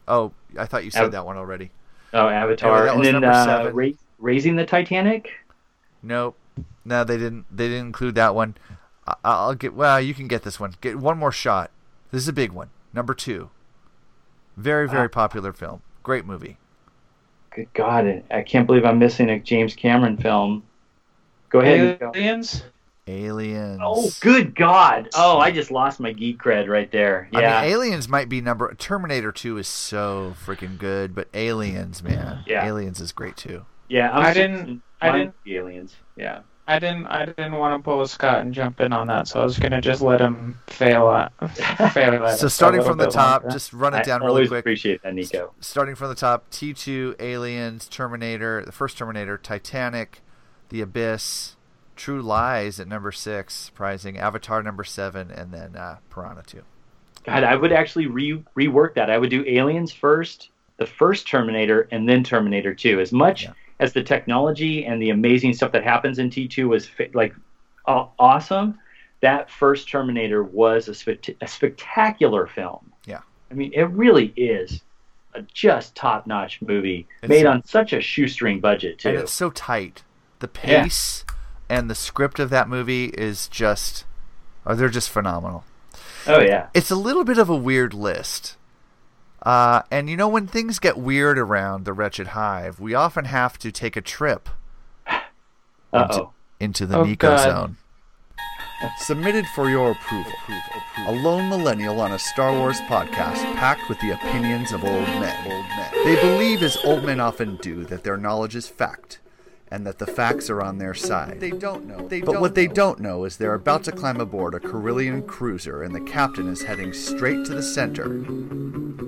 Oh, 0.07 0.33
I 0.59 0.67
thought 0.67 0.85
you 0.85 0.91
said 0.91 1.05
Av- 1.05 1.13
that 1.13 1.25
one 1.25 1.37
already. 1.39 1.71
Oh, 2.13 2.29
Avatar, 2.29 2.85
that 2.85 2.95
and 2.95 3.05
then 3.05 3.13
number 3.15 3.29
uh, 3.29 3.45
seven. 3.45 3.75
Ra- 4.19 4.27
Raising 4.27 4.57
the 4.57 4.67
Titanic. 4.67 5.31
Nope. 6.03 6.37
No, 6.85 7.05
they 7.05 7.17
didn't. 7.17 7.45
They 7.55 7.69
didn't 7.69 7.87
include 7.87 8.15
that 8.17 8.35
one. 8.35 8.57
I, 9.07 9.15
I'll 9.25 9.55
get. 9.55 9.75
Well, 9.75 10.01
you 10.01 10.15
can 10.15 10.29
get 10.29 10.43
this 10.43 10.59
one. 10.59 10.75
Get 10.81 10.99
one 10.99 11.19
more 11.19 11.33
shot. 11.33 11.71
This 12.11 12.23
is 12.23 12.29
a 12.29 12.33
big 12.33 12.53
one. 12.53 12.71
Number 12.95 13.15
two. 13.15 13.51
Very, 14.57 14.89
very 14.89 15.07
Ah. 15.07 15.09
popular 15.09 15.53
film. 15.53 15.83
Great 16.03 16.25
movie. 16.25 16.57
Good 17.55 17.69
God, 17.75 18.23
I 18.31 18.43
can't 18.43 18.67
believe 18.67 18.85
I'm 18.85 18.99
missing 18.99 19.29
a 19.31 19.39
James 19.39 19.75
Cameron 19.75 20.17
film. 20.17 20.63
Go 21.51 21.61
ahead. 21.61 21.99
Aliens. 22.03 22.63
Aliens. 23.07 23.81
Oh, 23.83 24.11
good 24.21 24.55
God! 24.55 25.09
Oh, 25.15 25.39
I 25.39 25.51
just 25.51 25.71
lost 25.71 25.99
my 25.99 26.13
geek 26.13 26.39
cred 26.43 26.69
right 26.69 26.91
there. 26.93 27.29
I 27.33 27.41
Yeah. 27.41 27.61
mean, 27.63 27.71
Aliens 27.73 28.07
might 28.09 28.29
be 28.29 28.41
number. 28.43 28.73
Terminator 28.75 29.33
Two 29.33 29.57
is 29.57 29.67
so 29.67 30.35
freaking 30.45 30.77
good, 30.79 31.15
but 31.15 31.29
Aliens, 31.33 32.03
man, 32.03 32.41
Yeah. 32.47 32.67
Aliens 32.67 33.01
is 33.01 33.13
great 33.13 33.37
too. 33.37 33.65
Yeah. 33.89 34.11
I'm 34.13 34.27
I 34.27 34.33
didn't- 34.35 34.83
I 35.01 35.13
didn't- 35.13 35.35
the 35.45 35.57
aliens. 35.57 35.95
Yeah. 36.17 36.41
I 36.67 36.79
didn't. 36.81 37.07
I 37.07 37.25
didn't 37.25 37.53
want 37.55 37.79
to 37.79 37.83
pull 37.83 38.03
a 38.03 38.09
Scott 38.09 38.41
and 38.43 38.53
jump 38.53 38.79
in 38.83 38.93
on 38.93 39.07
that, 39.07 39.27
so 39.27 39.41
I 39.41 39.45
was 39.45 39.59
gonna 39.59 39.81
just 39.81 40.03
let 40.03 40.21
him 40.21 40.59
fail 40.67 41.09
at 41.11 41.33
fail 41.95 42.27
at 42.27 42.39
So 42.39 42.47
starting 42.49 42.83
from 42.83 42.99
the 42.99 43.07
top, 43.07 43.43
longer. 43.45 43.55
just 43.55 43.73
run 43.73 43.95
it 43.95 43.99
I 43.99 44.03
down 44.03 44.21
really 44.21 44.31
always 44.33 44.49
quick. 44.49 44.61
appreciate 44.61 45.03
that, 45.03 45.15
Nico. 45.15 45.55
Starting 45.61 45.95
from 45.95 46.11
the 46.11 46.15
top, 46.15 46.51
T 46.51 46.75
two, 46.75 47.17
Aliens, 47.19 47.89
Terminator, 47.89 48.63
the 48.67 48.73
first 48.73 48.99
Terminator, 48.99 49.39
Titanic, 49.39 50.21
The 50.69 50.83
Abyss, 50.83 51.57
True 51.97 52.21
Lies 52.21 52.79
at 52.79 52.87
number 52.87 53.13
six, 53.13 53.55
surprising. 53.55 54.19
Avatar 54.19 54.63
number 54.63 54.85
seven, 54.85 55.31
and 55.31 55.53
then 55.55 55.75
uh, 55.75 55.97
Piranha 56.11 56.43
two. 56.47 56.65
God, 57.25 57.45
I 57.45 57.57
would 57.57 57.73
actually 57.73 58.09
re- 58.09 58.45
rework 58.55 58.93
that. 58.95 59.09
I 59.11 59.17
would 59.17 59.31
do 59.31 59.43
Aliens 59.47 59.91
first, 59.91 60.51
the 60.77 60.85
first 60.87 61.27
Terminator, 61.27 61.89
and 61.93 62.07
then 62.07 62.23
Terminator 62.23 62.75
2. 62.75 63.01
As 63.01 63.11
much 63.11 63.49
as 63.81 63.93
the 63.93 64.03
technology 64.03 64.85
and 64.85 65.01
the 65.01 65.11
amazing 65.11 65.53
stuff 65.55 65.73
that 65.73 65.85
happens 65.85 66.19
in 66.19 66.31
T2 66.31 66.69
was 66.69 66.89
like 67.15 67.35
aw- 67.87 68.09
awesome, 68.19 68.79
that 69.21 69.51
first 69.51 69.89
Terminator 69.89 70.43
was 70.43 70.89
a, 70.89 70.95
spect- 70.95 71.31
a 71.41 71.47
spectacular 71.49 72.47
film. 72.47 72.93
Yeah. 73.07 73.21
I 73.51 73.55
mean, 73.55 73.73
it 73.75 73.85
really 73.91 74.33
is 74.37 74.83
a 75.35 75.43
just 75.43 75.95
top-notch 75.95 76.61
movie 76.63 77.07
It's- 77.23 77.29
made 77.29 77.47
on 77.47 77.65
such 77.65 77.93
a 77.93 78.01
shoestring 78.01 78.61
budget 78.61 78.99
too. 78.99 79.11
And 79.11 79.19
it's 79.19 79.33
so 79.33 79.51
tight. 79.51 80.03
The 80.41 80.51
Yeah. 80.65 80.83
pace 80.85 81.25
and 81.69 81.91
the 81.91 81.95
script 81.95 82.39
of 82.39 82.51
that 82.51 82.69
movie 82.69 83.07
is 83.07 83.49
just, 83.49 84.05
oh, 84.67 84.75
they're 84.75 84.89
just 84.89 85.11
phenomenal. 85.11 85.65
oh 86.27 86.41
yeah. 86.41 86.69
It's 86.75 86.91
a 86.91 86.97
little 86.97 87.25
bit 87.25 87.39
of 87.39 87.49
a 87.49 87.57
weird 87.57 87.95
list. 87.95 88.57
Uh, 89.43 89.83
and 89.91 90.11
you 90.11 90.17
know, 90.17 90.29
when 90.29 90.47
things 90.47 90.79
get 90.79 90.99
weird 90.99 91.39
around 91.39 91.85
the 91.85 91.93
Wretched 91.93 92.29
Hive, 92.29 92.81
we 92.81 92.95
often 92.95 93.25
have 93.27 93.59
to 93.59 93.71
take 93.71 93.97
a 93.97 94.01
trip 94.01 94.49
into, 95.93 96.29
into 96.61 96.87
the 96.87 96.99
Oh, 96.99 97.05
Nico 97.05 97.29
God. 97.29 97.43
Zone. 97.45 97.77
Submitted 98.99 99.45
for 99.55 99.69
your 99.71 99.93
approval. 99.93 100.33
A 101.07 101.13
lone 101.13 101.49
millennial 101.49 102.01
on 102.01 102.13
a 102.13 102.19
Star 102.19 102.53
Wars 102.53 102.81
podcast 102.83 103.43
packed 103.57 103.89
with 103.89 103.99
the 104.01 104.11
opinions 104.11 104.73
of 104.73 104.85
old 104.85 104.93
men. 104.93 105.47
Old 105.53 105.65
men. 105.67 105.91
They 106.05 106.21
believe, 106.21 106.63
as 106.63 106.77
old 106.85 107.05
men 107.05 107.19
often 107.21 107.57
do, 107.57 107.85
that 107.87 108.05
their 108.05 108.17
knowledge 108.17 108.55
is 108.55 108.69
fact, 108.69 109.19
and 109.71 109.87
that 109.87 109.99
the 109.99 110.07
facts 110.07 110.49
are 110.49 110.63
on 110.63 110.79
their 110.79 110.95
side. 110.95 111.41
They 111.41 111.51
don't 111.51 111.87
know. 111.87 112.09
but 112.25 112.41
what 112.41 112.55
they 112.55 112.67
don't 112.67 113.01
know 113.01 113.25
is 113.25 113.37
they're 113.37 113.55
about 113.55 113.85
to 113.85 113.93
climb 113.93 114.21
aboard 114.21 114.55
a 114.55 114.61
Corellian 114.61 115.27
cruiser, 115.27 115.83
and 115.83 115.95
the 115.95 116.01
captain 116.01 116.49
is 116.49 116.63
heading 116.63 116.93
straight 116.93 117.45
to 117.47 117.55
the 117.55 117.63
center 117.63 118.05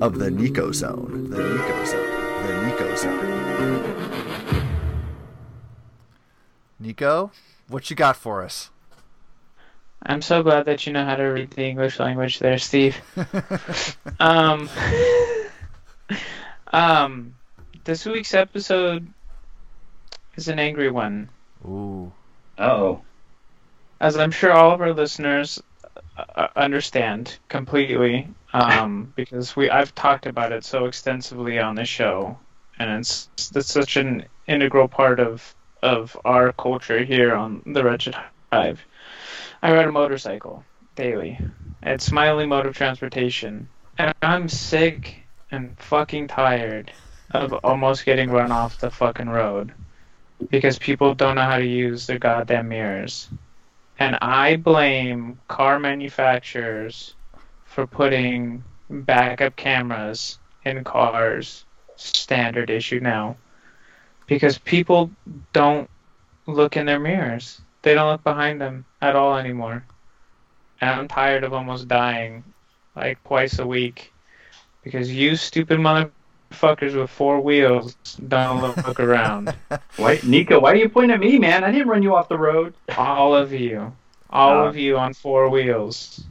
of 0.00 0.18
the 0.18 0.30
Nico 0.30 0.72
Zone. 0.72 1.30
The 1.30 1.42
Nico 1.42 1.84
Zone. 1.84 2.46
The 2.46 2.66
Nico 2.66 2.96
Zone. 2.96 3.40
Nico, 6.78 7.30
what 7.68 7.90
you 7.90 7.96
got 7.96 8.16
for 8.16 8.42
us? 8.42 8.70
I'm 10.02 10.22
so 10.22 10.42
glad 10.42 10.64
that 10.64 10.86
you 10.86 10.94
know 10.94 11.04
how 11.04 11.16
to 11.16 11.24
read 11.24 11.50
the 11.50 11.62
English 11.62 11.98
language 11.98 12.38
there, 12.38 12.56
Steve. 12.56 12.96
um, 14.20 14.68
um, 16.72 17.34
this 17.84 18.06
week's 18.06 18.32
episode 18.32 19.06
is 20.36 20.48
an 20.48 20.58
angry 20.58 20.90
one, 20.90 21.28
Ooh. 21.66 22.12
Oh. 22.58 23.00
as 24.00 24.16
I'm 24.16 24.30
sure 24.30 24.52
all 24.52 24.72
of 24.72 24.80
our 24.80 24.92
listeners 24.92 25.62
uh, 26.16 26.48
understand 26.56 27.38
completely, 27.48 28.28
um, 28.52 29.12
because 29.16 29.56
we 29.56 29.70
I've 29.70 29.94
talked 29.94 30.26
about 30.26 30.52
it 30.52 30.64
so 30.64 30.86
extensively 30.86 31.58
on 31.58 31.74
the 31.74 31.84
show, 31.84 32.38
and 32.78 32.90
it's 32.90 33.28
it's 33.54 33.72
such 33.72 33.96
an 33.96 34.26
integral 34.46 34.88
part 34.88 35.20
of 35.20 35.54
of 35.82 36.16
our 36.24 36.52
culture 36.52 37.02
here 37.04 37.34
on 37.34 37.62
the 37.66 37.82
Wretched 37.82 38.14
Hive. 38.52 38.84
I 39.62 39.72
ride 39.72 39.86
a 39.86 39.92
motorcycle 39.92 40.64
daily. 40.94 41.38
It's 41.82 42.12
my 42.12 42.28
only 42.28 42.46
mode 42.46 42.66
of 42.66 42.76
transportation. 42.76 43.68
And 43.98 44.14
I'm 44.22 44.48
sick 44.48 45.22
and 45.50 45.78
fucking 45.78 46.28
tired 46.28 46.92
of 47.30 47.52
almost 47.64 48.04
getting 48.04 48.30
run 48.30 48.52
off 48.52 48.78
the 48.78 48.90
fucking 48.90 49.28
road 49.28 49.72
because 50.48 50.78
people 50.78 51.14
don't 51.14 51.34
know 51.34 51.42
how 51.42 51.58
to 51.58 51.66
use 51.66 52.06
their 52.06 52.18
goddamn 52.18 52.68
mirrors. 52.68 53.28
And 53.98 54.16
I 54.22 54.56
blame 54.56 55.38
car 55.48 55.78
manufacturers 55.78 57.14
for 57.64 57.86
putting 57.86 58.64
backup 58.88 59.56
cameras 59.56 60.38
in 60.64 60.84
cars, 60.84 61.64
standard 61.96 62.70
issue 62.70 63.00
now, 63.00 63.36
because 64.26 64.58
people 64.58 65.10
don't 65.52 65.88
look 66.46 66.76
in 66.76 66.86
their 66.86 66.98
mirrors. 66.98 67.60
They 67.82 67.94
don't 67.94 68.10
look 68.10 68.24
behind 68.24 68.60
them 68.60 68.86
at 69.00 69.16
all 69.16 69.36
anymore. 69.36 69.84
And 70.80 70.90
I'm 70.90 71.08
tired 71.08 71.44
of 71.44 71.52
almost 71.52 71.88
dying 71.88 72.42
like 72.96 73.22
twice 73.24 73.58
a 73.58 73.66
week 73.66 74.12
because 74.82 75.12
you 75.12 75.36
stupid 75.36 75.78
motherfuckers 76.50 76.94
with 76.98 77.10
four 77.10 77.40
wheels 77.40 77.94
don't 78.28 78.60
look, 78.62 78.76
look 78.86 79.00
around. 79.08 79.54
Why, 79.96 80.20
Nico? 80.24 80.60
Why 80.60 80.72
are 80.72 80.76
you 80.76 80.88
pointing 80.88 81.12
at 81.14 81.20
me, 81.20 81.38
man? 81.38 81.64
I 81.64 81.70
didn't 81.72 81.88
run 81.88 82.02
you 82.02 82.14
off 82.14 82.28
the 82.28 82.38
road. 82.38 82.74
All 82.96 83.34
of 83.34 83.52
you. 83.52 83.92
All 84.30 84.60
Uh, 84.64 84.68
of 84.68 84.76
you 84.76 84.96
on 84.96 85.14
four 85.14 85.48
wheels. 85.48 86.24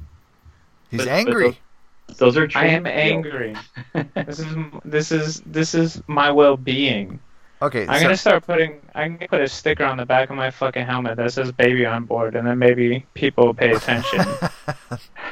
He's 0.91 0.99
But- 0.99 1.05
but 1.07 1.07
angry. 1.07 1.59
Those, 2.07 2.33
those 2.33 2.37
are. 2.37 2.49
I 2.55 2.65
am 2.67 2.83
true. 2.85 2.91
angry. 2.91 3.55
this 4.15 4.39
is 4.39 4.55
this 4.83 5.11
is 5.11 5.41
this 5.45 5.75
is 5.75 6.01
my 6.07 6.31
well-being. 6.31 7.19
Okay, 7.61 7.85
I'm 7.87 7.97
so- 7.97 8.01
gonna 8.03 8.17
start 8.17 8.47
putting. 8.47 8.79
I'm 8.95 9.17
gonna 9.17 9.27
put 9.27 9.41
a 9.41 9.47
sticker 9.47 9.83
on 9.85 9.97
the 9.97 10.05
back 10.07 10.31
of 10.31 10.35
my 10.35 10.49
fucking 10.49 10.85
helmet 10.87 11.17
that 11.17 11.31
says 11.33 11.51
"baby 11.51 11.85
on 11.85 12.05
board," 12.05 12.35
and 12.35 12.47
then 12.47 12.57
maybe 12.57 13.05
people 13.13 13.45
will 13.45 13.53
pay 13.53 13.71
attention. 13.73 14.17
That 14.17 14.51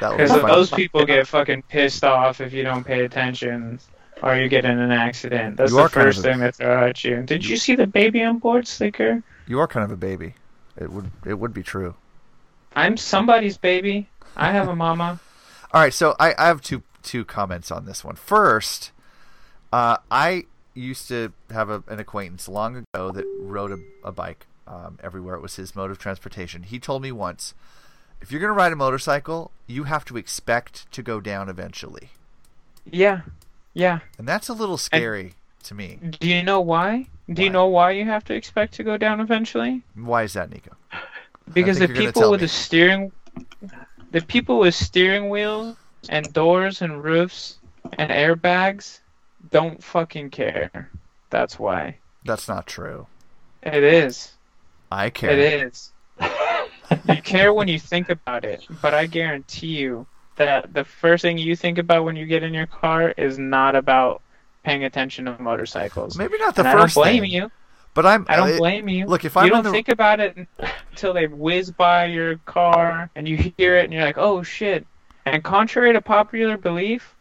would 0.02 0.18
be 0.18 0.22
Because 0.24 0.30
those 0.42 0.70
people 0.70 1.04
get 1.04 1.26
fucking 1.26 1.62
pissed 1.62 2.04
off 2.04 2.40
if 2.40 2.52
you 2.52 2.62
don't 2.62 2.84
pay 2.84 3.04
attention 3.04 3.80
or 4.22 4.36
you 4.36 4.48
get 4.48 4.64
in 4.64 4.78
an 4.78 4.90
accident. 4.90 5.56
That's 5.56 5.72
the 5.72 5.78
are 5.78 5.88
kind 5.88 6.08
of 6.08 6.14
first 6.14 6.24
thing 6.24 6.40
they 6.40 6.50
throw 6.50 6.88
at 6.88 7.04
you. 7.04 7.22
Did 7.22 7.46
you 7.46 7.56
see 7.56 7.74
the 7.74 7.86
baby 7.86 8.22
on 8.22 8.38
board 8.38 8.66
sticker? 8.66 9.22
You 9.46 9.60
are 9.60 9.66
kind 9.66 9.84
of 9.84 9.90
a 9.90 9.96
baby. 9.96 10.34
It 10.76 10.92
would 10.92 11.10
it 11.26 11.34
would 11.34 11.52
be 11.52 11.62
true. 11.62 11.94
I'm 12.74 12.96
somebody's 12.96 13.56
baby. 13.56 14.08
I 14.36 14.52
have 14.52 14.68
a 14.68 14.76
mama. 14.76 15.20
All 15.72 15.80
right, 15.80 15.92
so 15.92 16.14
I, 16.18 16.34
I 16.38 16.46
have 16.46 16.62
two 16.62 16.82
two 17.02 17.24
comments 17.24 17.70
on 17.70 17.86
this 17.86 18.04
one. 18.04 18.16
First, 18.16 18.92
uh, 19.72 19.98
I 20.10 20.44
used 20.74 21.08
to 21.08 21.32
have 21.50 21.70
a, 21.70 21.82
an 21.88 21.98
acquaintance 21.98 22.48
long 22.48 22.76
ago 22.76 23.10
that 23.10 23.24
rode 23.40 23.72
a, 23.72 24.08
a 24.08 24.12
bike 24.12 24.46
um, 24.66 24.98
everywhere. 25.02 25.34
It 25.34 25.40
was 25.40 25.56
his 25.56 25.74
mode 25.74 25.90
of 25.90 25.98
transportation. 25.98 26.62
He 26.62 26.78
told 26.78 27.02
me 27.02 27.10
once, 27.10 27.54
if 28.20 28.30
you're 28.30 28.40
going 28.40 28.50
to 28.50 28.56
ride 28.56 28.72
a 28.72 28.76
motorcycle, 28.76 29.50
you 29.66 29.84
have 29.84 30.04
to 30.06 30.16
expect 30.16 30.90
to 30.92 31.02
go 31.02 31.20
down 31.20 31.48
eventually, 31.48 32.10
Yeah, 32.84 33.22
yeah. 33.74 34.00
and 34.18 34.26
that's 34.26 34.48
a 34.48 34.52
little 34.52 34.78
scary 34.78 35.34
to 35.64 35.74
me. 35.74 35.98
Do 36.18 36.28
you 36.28 36.42
know 36.42 36.60
why? 36.60 37.06
Do 37.32 37.42
you 37.42 37.50
know 37.50 37.66
why 37.66 37.90
you 37.92 38.04
have 38.04 38.24
to 38.24 38.34
expect 38.34 38.74
to 38.74 38.82
go 38.82 38.96
down 38.96 39.20
eventually? 39.20 39.82
Why 39.94 40.22
is 40.22 40.32
that, 40.34 40.50
Nico? 40.50 40.76
Because 41.54 41.78
the 41.78 41.86
think 41.86 41.96
you're 41.96 42.12
gonna 42.12 42.12
people 42.12 42.30
with 42.30 42.40
me. 42.42 42.44
the 42.44 42.48
steering, 42.48 43.12
the 44.10 44.20
people 44.20 44.58
with 44.58 44.74
steering 44.74 45.30
wheels 45.30 45.76
and 46.10 46.30
doors 46.34 46.82
and 46.82 47.02
roofs 47.02 47.56
and 47.96 48.10
airbags, 48.10 49.00
don't 49.50 49.82
fucking 49.82 50.28
care. 50.28 50.90
That's 51.30 51.58
why. 51.58 51.96
That's 52.22 52.48
not 52.48 52.66
true. 52.66 53.06
It 53.62 53.82
is. 53.82 54.32
I 54.92 55.08
care. 55.08 55.30
It 55.30 55.38
is. 55.38 55.92
you 57.08 57.22
care 57.22 57.54
when 57.54 57.68
you 57.68 57.78
think 57.78 58.10
about 58.10 58.44
it, 58.44 58.66
but 58.82 58.92
I 58.92 59.06
guarantee 59.06 59.78
you 59.78 60.06
that 60.38 60.72
the 60.72 60.84
first 60.84 61.22
thing 61.22 61.38
you 61.38 61.54
think 61.54 61.78
about 61.78 62.04
when 62.04 62.16
you 62.16 62.26
get 62.26 62.42
in 62.42 62.54
your 62.54 62.66
car 62.66 63.10
is 63.16 63.38
not 63.38 63.76
about 63.76 64.22
paying 64.64 64.84
attention 64.84 65.26
to 65.26 65.40
motorcycles. 65.40 66.16
Maybe 66.16 66.38
not 66.38 66.54
the 66.56 66.64
And 66.66 66.78
first 66.80 66.96
I 66.96 67.00
don't 67.00 67.04
blame 67.04 67.22
thing. 67.22 67.30
you. 67.30 67.50
But 67.94 68.06
I'm. 68.06 68.26
I 68.28 68.36
don't 68.36 68.58
blame 68.58 68.88
you. 68.88 69.06
Look, 69.06 69.24
if 69.24 69.36
I'm 69.36 69.48
don't 69.48 69.64
the 69.64 69.70
think 69.70 69.88
about 69.88 70.20
it 70.20 70.46
until 70.90 71.12
they 71.12 71.26
whiz 71.26 71.70
by 71.70 72.04
your 72.06 72.36
car 72.38 73.10
and 73.16 73.26
you 73.26 73.36
hear 73.56 73.76
it 73.76 73.84
and 73.84 73.92
you're 73.92 74.04
like, 74.04 74.18
"Oh 74.18 74.42
shit!" 74.42 74.86
And 75.26 75.42
contrary 75.42 75.92
to 75.92 76.00
popular 76.00 76.56
belief, 76.56 77.14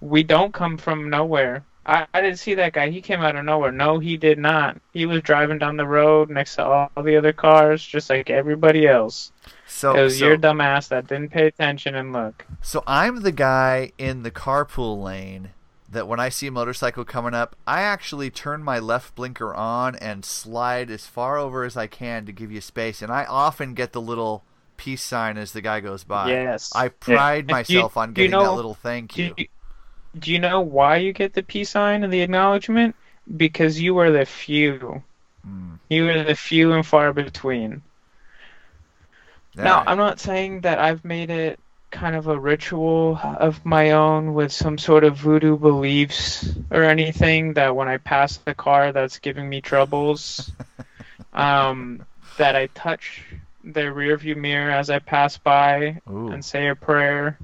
we 0.00 0.22
don't 0.22 0.52
come 0.54 0.76
from 0.76 1.10
nowhere. 1.10 1.64
I, 1.84 2.06
I 2.14 2.20
didn't 2.20 2.38
see 2.38 2.54
that 2.54 2.74
guy. 2.74 2.90
He 2.90 3.00
came 3.00 3.20
out 3.22 3.34
of 3.34 3.44
nowhere. 3.44 3.72
No, 3.72 3.98
he 3.98 4.16
did 4.16 4.38
not. 4.38 4.76
He 4.92 5.06
was 5.06 5.22
driving 5.22 5.58
down 5.58 5.76
the 5.76 5.86
road 5.86 6.30
next 6.30 6.56
to 6.56 6.64
all 6.64 6.90
the 7.02 7.16
other 7.16 7.32
cars, 7.32 7.84
just 7.84 8.10
like 8.10 8.30
everybody 8.30 8.86
else. 8.86 9.32
So, 9.70 9.96
it 9.96 10.02
was 10.02 10.18
so- 10.18 10.26
your 10.26 10.36
dumbass 10.36 10.88
that 10.88 11.06
didn't 11.06 11.30
pay 11.30 11.46
attention 11.46 11.94
and 11.94 12.12
look. 12.12 12.44
So 12.60 12.82
I'm 12.86 13.22
the 13.22 13.32
guy 13.32 13.92
in 13.98 14.22
the 14.24 14.30
carpool 14.30 15.02
lane 15.02 15.50
that 15.90 16.06
when 16.06 16.20
I 16.20 16.28
see 16.28 16.46
a 16.48 16.50
motorcycle 16.52 17.04
coming 17.04 17.34
up, 17.34 17.56
I 17.66 17.82
actually 17.82 18.30
turn 18.30 18.62
my 18.62 18.78
left 18.78 19.14
blinker 19.14 19.54
on 19.54 19.96
and 19.96 20.24
slide 20.24 20.90
as 20.90 21.06
far 21.06 21.36
over 21.38 21.64
as 21.64 21.76
I 21.76 21.86
can 21.86 22.26
to 22.26 22.32
give 22.32 22.52
you 22.52 22.60
space. 22.60 23.00
And 23.02 23.10
I 23.12 23.24
often 23.24 23.74
get 23.74 23.92
the 23.92 24.00
little 24.00 24.44
peace 24.76 25.02
sign 25.02 25.36
as 25.36 25.52
the 25.52 25.60
guy 25.60 25.80
goes 25.80 26.04
by. 26.04 26.30
Yes. 26.30 26.72
I 26.74 26.88
pride 26.88 27.46
Yeah. 27.48 27.62
Do 27.64 27.72
you- 27.72 27.78
myself 27.80 27.96
on 27.96 28.12
do 28.12 28.22
you 28.22 28.28
getting 28.28 28.44
that 28.44 28.52
little 28.52 28.74
thank 28.74 29.12
do 29.14 29.22
you. 29.22 29.34
you- 29.36 29.46
Do 30.18 30.32
you 30.32 30.38
know 30.40 30.60
why 30.60 30.96
you 30.96 31.12
get 31.12 31.34
the 31.34 31.42
peace 31.42 31.70
sign 31.70 32.02
and 32.02 32.12
the 32.12 32.20
acknowledgement? 32.22 32.96
Because 33.36 33.80
you 33.80 33.98
are 33.98 34.10
the 34.10 34.24
few. 34.26 35.02
Hmm. 35.44 35.74
You 35.88 36.08
are 36.08 36.22
the 36.24 36.34
few 36.34 36.72
and 36.72 36.84
far 36.84 37.12
between. 37.12 37.82
Now, 39.56 39.82
I'm 39.86 39.98
not 39.98 40.20
saying 40.20 40.62
that 40.62 40.78
I've 40.78 41.04
made 41.04 41.30
it 41.30 41.58
kind 41.90 42.14
of 42.14 42.28
a 42.28 42.38
ritual 42.38 43.18
of 43.22 43.64
my 43.64 43.90
own 43.92 44.32
with 44.34 44.52
some 44.52 44.78
sort 44.78 45.02
of 45.04 45.16
voodoo 45.16 45.58
beliefs 45.58 46.48
or 46.70 46.84
anything 46.84 47.54
that 47.54 47.74
when 47.74 47.88
I 47.88 47.96
pass 47.98 48.36
the 48.36 48.54
car 48.54 48.92
that's 48.92 49.18
giving 49.18 49.48
me 49.48 49.60
troubles, 49.60 50.52
um, 51.32 52.04
that 52.36 52.56
I 52.56 52.66
touch 52.68 53.22
their 53.64 53.92
rearview 53.92 54.36
mirror 54.36 54.70
as 54.70 54.88
I 54.88 55.00
pass 55.00 55.36
by 55.36 56.00
and 56.06 56.44
say 56.44 56.68
a 56.68 56.74
prayer 56.74 57.38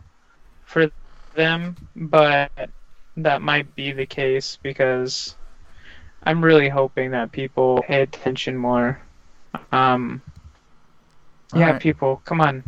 for 0.64 0.90
them, 1.34 1.76
but 1.94 2.50
that 3.16 3.42
might 3.42 3.74
be 3.74 3.92
the 3.92 4.06
case 4.06 4.58
because 4.62 5.36
I'm 6.22 6.44
really 6.44 6.68
hoping 6.68 7.10
that 7.12 7.32
people 7.32 7.82
pay 7.86 8.02
attention 8.02 8.56
more. 8.56 9.00
Um, 9.72 10.22
yeah, 11.54 11.66
Alright. 11.66 11.82
people, 11.82 12.22
come 12.24 12.40
on. 12.40 12.62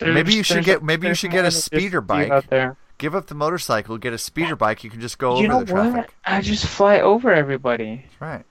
maybe 0.00 0.34
you 0.34 0.42
should 0.42 0.64
get 0.64 0.82
maybe 0.82 1.06
you 1.08 1.14
should 1.14 1.30
get 1.30 1.44
a 1.44 1.50
speeder 1.50 2.00
bike. 2.00 2.30
out 2.30 2.48
there. 2.50 2.76
Give 2.98 3.14
up 3.14 3.28
the 3.28 3.34
motorcycle, 3.34 3.96
get 3.98 4.12
a 4.12 4.18
speeder 4.18 4.56
bike. 4.56 4.82
You 4.82 4.90
can 4.90 5.00
just 5.00 5.18
go 5.18 5.38
you 5.38 5.44
over 5.46 5.52
know 5.52 5.60
the 5.60 5.72
traffic. 5.72 5.94
what? 5.94 6.10
I 6.24 6.40
just 6.40 6.66
fly 6.66 7.00
over 7.00 7.32
everybody. 7.32 8.04
Right. 8.18 8.44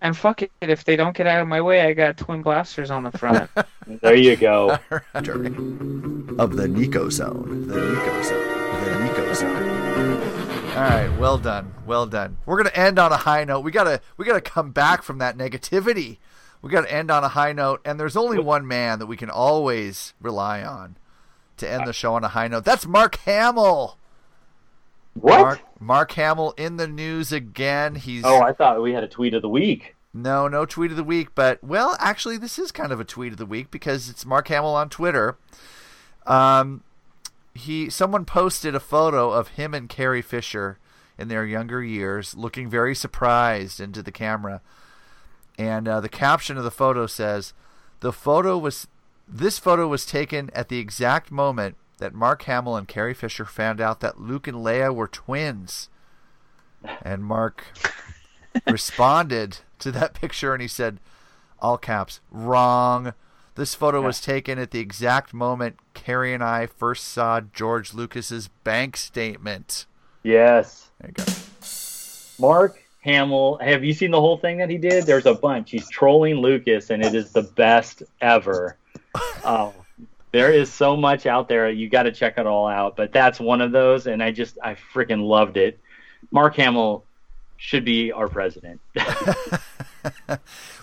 And 0.00 0.16
fuck 0.16 0.42
it, 0.42 0.50
if 0.60 0.84
they 0.84 0.96
don't 0.96 1.16
get 1.16 1.28
out 1.28 1.40
of 1.42 1.46
my 1.48 1.60
way, 1.60 1.80
I 1.82 1.92
got 1.92 2.16
twin 2.16 2.42
blasters 2.42 2.90
on 2.90 3.04
the 3.04 3.12
front. 3.12 3.48
There 4.00 4.14
you 4.14 4.36
go. 4.36 4.78
of 5.12 6.56
the 6.56 6.68
Nico 6.68 7.08
Zone. 7.10 7.66
The 7.66 7.74
Nico 7.74 8.22
Zone. 8.22 8.84
The 8.84 9.04
Nico 9.04 9.32
Zone. 9.34 10.22
All 10.72 10.78
right, 10.80 11.08
well 11.18 11.36
done, 11.36 11.74
well 11.84 12.06
done. 12.06 12.38
We're 12.46 12.56
gonna 12.56 12.70
end 12.74 12.98
on 12.98 13.12
a 13.12 13.16
high 13.16 13.44
note. 13.44 13.60
We 13.60 13.70
gotta 13.72 14.00
we 14.16 14.24
gotta 14.24 14.40
come 14.40 14.70
back 14.70 15.02
from 15.02 15.18
that 15.18 15.36
negativity. 15.36 16.18
We 16.62 16.70
gotta 16.70 16.90
end 16.92 17.10
on 17.10 17.24
a 17.24 17.28
high 17.28 17.52
note, 17.52 17.80
and 17.84 17.98
there's 17.98 18.16
only 18.16 18.38
one 18.38 18.66
man 18.66 18.98
that 19.00 19.06
we 19.06 19.16
can 19.16 19.28
always 19.30 20.14
rely 20.20 20.62
on 20.62 20.96
to 21.56 21.68
end 21.68 21.86
the 21.86 21.92
show 21.92 22.14
on 22.14 22.24
a 22.24 22.28
high 22.28 22.48
note. 22.48 22.64
That's 22.64 22.86
Mark 22.86 23.16
Hamill. 23.16 23.98
What? 25.14 25.40
Mark, 25.40 25.60
Mark 25.80 26.12
Hamill 26.12 26.54
in 26.56 26.76
the 26.76 26.86
news 26.88 27.32
again. 27.32 27.96
He's 27.96 28.24
Oh, 28.24 28.40
I 28.40 28.52
thought 28.52 28.80
we 28.80 28.92
had 28.94 29.04
a 29.04 29.08
tweet 29.08 29.34
of 29.34 29.42
the 29.42 29.48
week. 29.48 29.94
no, 30.14 30.46
no 30.48 30.64
tweet 30.64 30.90
of 30.92 30.96
the 30.96 31.04
week, 31.04 31.34
but 31.34 31.62
well, 31.62 31.96
actually, 31.98 32.38
this 32.38 32.58
is 32.58 32.70
kind 32.72 32.92
of 32.92 33.00
a 33.00 33.04
tweet 33.04 33.32
of 33.32 33.38
the 33.38 33.46
week 33.46 33.70
because 33.70 34.08
it's 34.08 34.24
Mark 34.24 34.48
Hamill 34.48 34.74
on 34.74 34.88
Twitter. 34.88 35.36
Um, 36.26 36.82
he 37.54 37.90
someone 37.90 38.24
posted 38.24 38.74
a 38.74 38.80
photo 38.80 39.30
of 39.30 39.48
him 39.48 39.74
and 39.74 39.88
Carrie 39.88 40.22
Fisher 40.22 40.78
in 41.18 41.28
their 41.28 41.44
younger 41.44 41.82
years, 41.82 42.34
looking 42.34 42.70
very 42.70 42.94
surprised 42.94 43.80
into 43.80 44.02
the 44.02 44.12
camera, 44.12 44.62
and 45.58 45.88
uh, 45.88 46.00
the 46.00 46.08
caption 46.08 46.56
of 46.56 46.64
the 46.64 46.70
photo 46.70 47.06
says, 47.06 47.52
"The 48.00 48.12
photo 48.12 48.58
was 48.58 48.86
this 49.26 49.58
photo 49.58 49.86
was 49.88 50.04
taken 50.04 50.50
at 50.54 50.68
the 50.68 50.78
exact 50.78 51.30
moment 51.30 51.76
that 51.98 52.14
Mark 52.14 52.42
Hamill 52.42 52.76
and 52.76 52.88
Carrie 52.88 53.14
Fisher 53.14 53.44
found 53.44 53.80
out 53.80 54.00
that 54.00 54.20
Luke 54.20 54.46
and 54.46 54.58
Leia 54.58 54.94
were 54.94 55.08
twins." 55.08 55.88
And 57.02 57.24
Mark 57.24 57.64
responded 58.66 59.58
to 59.78 59.92
that 59.92 60.14
picture 60.14 60.52
and 60.52 60.60
he 60.60 60.66
said, 60.66 60.98
all 61.62 61.78
caps, 61.78 62.20
wrong. 62.30 63.14
This 63.54 63.74
photo 63.74 64.02
was 64.02 64.20
taken 64.20 64.58
at 64.58 64.72
the 64.72 64.80
exact 64.80 65.32
moment 65.32 65.78
Carrie 65.94 66.34
and 66.34 66.42
I 66.42 66.66
first 66.66 67.04
saw 67.04 67.40
George 67.40 67.94
Lucas's 67.94 68.48
bank 68.48 68.96
statement. 68.96 69.86
Yes. 70.22 70.90
There 71.00 71.10
you 71.10 71.24
go. 71.24 71.32
Mark 72.38 72.81
Hamill, 73.02 73.58
have 73.58 73.84
you 73.84 73.92
seen 73.92 74.10
the 74.10 74.20
whole 74.20 74.38
thing 74.38 74.58
that 74.58 74.70
he 74.70 74.78
did? 74.78 75.04
There's 75.04 75.26
a 75.26 75.34
bunch. 75.34 75.70
He's 75.70 75.88
trolling 75.90 76.36
Lucas, 76.36 76.90
and 76.90 77.04
it 77.04 77.14
is 77.14 77.32
the 77.32 77.42
best 77.42 78.02
ever. 78.20 78.76
oh, 79.44 79.74
there 80.32 80.52
is 80.52 80.72
so 80.72 80.96
much 80.96 81.26
out 81.26 81.48
there. 81.48 81.68
You 81.70 81.88
got 81.88 82.04
to 82.04 82.12
check 82.12 82.38
it 82.38 82.46
all 82.46 82.66
out. 82.68 82.96
But 82.96 83.12
that's 83.12 83.40
one 83.40 83.60
of 83.60 83.72
those, 83.72 84.06
and 84.06 84.22
I 84.22 84.30
just 84.30 84.56
I 84.62 84.76
freaking 84.94 85.26
loved 85.26 85.56
it. 85.56 85.78
Mark 86.30 86.56
Hamill 86.56 87.04
should 87.56 87.84
be 87.84 88.12
our 88.12 88.28
president. 88.28 88.80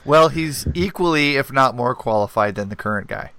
Well, 0.06 0.30
he's 0.30 0.66
equally, 0.74 1.36
if 1.36 1.52
not 1.52 1.76
more 1.76 1.94
qualified 1.94 2.56
than 2.56 2.70
the 2.70 2.76
current 2.76 3.08
guy. 3.08 3.32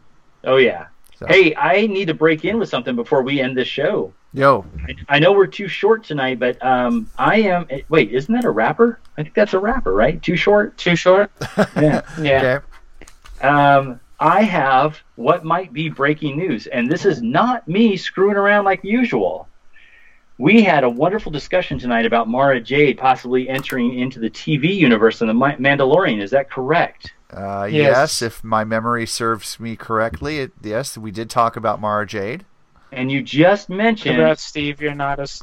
oh 0.44 0.56
yeah. 0.56 0.86
So- 1.20 1.26
Hey, 1.28 1.54
I 1.54 1.86
need 1.86 2.06
to 2.06 2.14
break 2.14 2.44
in 2.44 2.58
with 2.58 2.68
something 2.70 2.96
before 2.96 3.22
we 3.22 3.40
end 3.40 3.56
this 3.56 3.68
show. 3.68 4.12
Yo, 4.32 4.64
I 5.08 5.18
know 5.18 5.32
we're 5.32 5.46
too 5.48 5.66
short 5.68 6.04
tonight, 6.04 6.38
but 6.38 6.64
um, 6.64 7.10
I 7.18 7.40
am. 7.40 7.66
Wait, 7.88 8.12
isn't 8.12 8.32
that 8.32 8.44
a 8.44 8.50
rapper? 8.50 9.00
I 9.18 9.22
think 9.24 9.34
that's 9.34 9.54
a 9.54 9.58
rapper, 9.58 9.92
right? 9.92 10.22
Too 10.22 10.36
short. 10.36 10.76
Too 10.78 10.94
short. 10.96 11.30
Yeah. 11.76 12.02
Yeah. 12.22 12.60
okay. 13.42 13.46
Um, 13.46 14.00
I 14.20 14.42
have 14.42 15.00
what 15.16 15.44
might 15.44 15.72
be 15.72 15.88
breaking 15.88 16.36
news, 16.38 16.66
and 16.68 16.90
this 16.90 17.04
is 17.04 17.22
not 17.22 17.66
me 17.66 17.96
screwing 17.96 18.36
around 18.36 18.64
like 18.66 18.84
usual. 18.84 19.48
We 20.40 20.62
had 20.62 20.84
a 20.84 20.88
wonderful 20.88 21.30
discussion 21.30 21.78
tonight 21.78 22.06
about 22.06 22.26
Mara 22.26 22.62
Jade 22.62 22.96
possibly 22.96 23.46
entering 23.46 23.98
into 23.98 24.18
the 24.18 24.30
TV 24.30 24.74
universe 24.74 25.20
in 25.20 25.26
the 25.28 25.34
Mandalorian. 25.34 26.22
Is 26.22 26.30
that 26.30 26.50
correct? 26.50 27.12
Uh, 27.30 27.68
Yes. 27.70 27.92
yes. 27.94 28.22
if 28.22 28.42
my 28.42 28.64
memory 28.64 29.04
serves 29.04 29.60
me 29.60 29.76
correctly, 29.76 30.38
it, 30.38 30.52
yes, 30.62 30.96
we 30.96 31.10
did 31.10 31.28
talk 31.28 31.56
about 31.56 31.78
Mara 31.78 32.06
Jade. 32.06 32.46
And 32.90 33.12
you 33.12 33.22
just 33.22 33.68
mentioned 33.68 34.14
Congrats, 34.16 34.42
Steve. 34.42 34.80
You're 34.80 34.94
not 34.94 35.18
a, 35.18 35.24
s- 35.24 35.42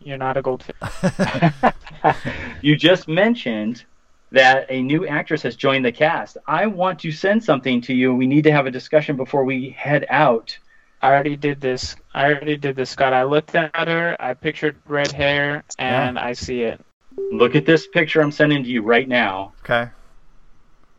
you're 0.00 0.18
not 0.18 0.36
a 0.36 0.42
goldfish. 0.42 0.76
you 2.60 2.76
just 2.76 3.08
mentioned 3.08 3.86
that 4.32 4.66
a 4.68 4.82
new 4.82 5.06
actress 5.06 5.40
has 5.44 5.56
joined 5.56 5.86
the 5.86 5.92
cast. 5.92 6.36
I 6.46 6.66
want 6.66 6.98
to 7.00 7.10
send 7.10 7.42
something 7.42 7.80
to 7.80 7.94
you. 7.94 8.14
We 8.14 8.26
need 8.26 8.44
to 8.44 8.52
have 8.52 8.66
a 8.66 8.70
discussion 8.70 9.16
before 9.16 9.44
we 9.44 9.70
head 9.70 10.04
out. 10.10 10.58
I 11.06 11.10
already 11.10 11.36
did 11.36 11.60
this. 11.60 11.94
I 12.14 12.24
already 12.24 12.56
did 12.56 12.74
this, 12.74 12.90
Scott. 12.90 13.12
I 13.12 13.22
looked 13.22 13.54
at 13.54 13.86
her. 13.86 14.16
I 14.18 14.34
pictured 14.34 14.74
red 14.88 15.12
hair, 15.12 15.62
and 15.78 16.18
I 16.18 16.32
see 16.32 16.62
it. 16.62 16.84
Look 17.30 17.54
at 17.54 17.64
this 17.64 17.86
picture 17.86 18.20
I'm 18.20 18.32
sending 18.32 18.64
to 18.64 18.68
you 18.68 18.82
right 18.82 19.08
now. 19.08 19.52
Okay. 19.60 19.88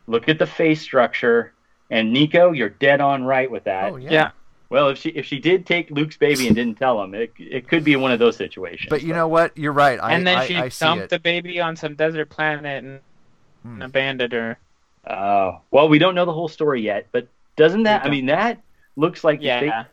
Look 0.06 0.30
at 0.30 0.38
the 0.38 0.46
face 0.46 0.80
structure. 0.80 1.52
And 1.90 2.10
Nico, 2.10 2.52
you're 2.52 2.70
dead 2.70 3.02
on 3.02 3.24
right 3.24 3.50
with 3.50 3.64
that. 3.64 3.92
Oh, 3.92 3.96
yeah. 3.96 4.10
Yeah. 4.10 4.30
Well, 4.70 4.88
if 4.88 4.98
she 4.98 5.10
if 5.10 5.26
she 5.26 5.38
did 5.40 5.66
take 5.66 5.90
Luke's 5.90 6.16
baby 6.16 6.46
and 6.46 6.56
didn't 6.56 6.78
tell 6.78 7.02
him, 7.02 7.14
it 7.14 7.32
it 7.38 7.68
could 7.68 7.84
be 7.84 7.96
one 7.96 8.10
of 8.10 8.18
those 8.18 8.36
situations. 8.36 8.88
But 8.88 9.02
you 9.02 9.12
know 9.12 9.28
what? 9.28 9.56
You're 9.58 9.72
right. 9.72 9.98
I, 10.02 10.14
and 10.14 10.26
then 10.26 10.38
I, 10.38 10.46
she 10.46 10.56
I 10.56 10.68
dumped 10.70 11.10
the 11.10 11.18
baby 11.18 11.60
on 11.60 11.76
some 11.76 11.96
desert 11.96 12.30
planet 12.30 12.82
and, 12.82 13.00
and 13.64 13.82
abandoned 13.82 14.32
her. 14.32 14.58
Oh, 15.06 15.60
well, 15.70 15.88
we 15.88 15.98
don't 15.98 16.14
know 16.14 16.24
the 16.24 16.32
whole 16.32 16.48
story 16.48 16.80
yet, 16.80 17.08
but 17.12 17.28
doesn't 17.56 17.82
that? 17.82 18.06
I 18.06 18.10
mean, 18.10 18.26
that 18.26 18.62
looks 18.96 19.22
like 19.22 19.40
Yeah. 19.42 19.60
They, 19.60 19.70
oh, 19.70 19.84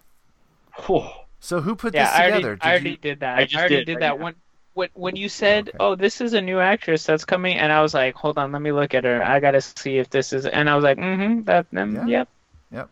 So 1.39 1.61
who 1.61 1.75
put 1.75 1.93
yeah, 1.93 2.05
this 2.05 2.13
I 2.13 2.21
already, 2.23 2.35
together? 2.43 2.57
I 2.61 2.69
already 2.69 2.89
you- 2.91 2.97
did 2.97 3.19
that. 3.19 3.37
I 3.37 3.41
I, 3.41 3.45
just 3.45 3.55
already 3.55 3.75
did 3.75 3.85
did, 3.85 3.93
right 3.93 3.99
that 4.01 4.17
now. 4.19 4.23
when 4.23 4.35
when 4.73 4.89
when 4.93 5.15
you 5.15 5.29
said, 5.29 5.71
"Oh, 5.79 5.95
this 5.95 6.21
is 6.21 6.33
a 6.33 6.41
new 6.41 6.59
actress 6.59 7.05
that's 7.05 7.23
coming," 7.25 7.57
and 7.57 7.71
I 7.71 7.81
was 7.81 7.93
like, 7.93 8.15
"Hold 8.15 8.37
on, 8.37 8.51
let 8.51 8.61
me 8.61 8.71
look 8.71 8.93
at 8.93 9.03
her. 9.03 9.23
I 9.23 9.39
gotta 9.39 9.61
see 9.61 9.97
if 9.97 10.09
this 10.09 10.33
is." 10.33 10.45
And 10.45 10.69
I 10.69 10.75
was 10.75 10.83
like, 10.83 10.97
"Mm-hmm, 10.97 11.43
that, 11.43 11.67
um, 11.77 11.95
Yeah. 11.95 12.05
yep." 12.07 12.29
Yep. 12.71 12.89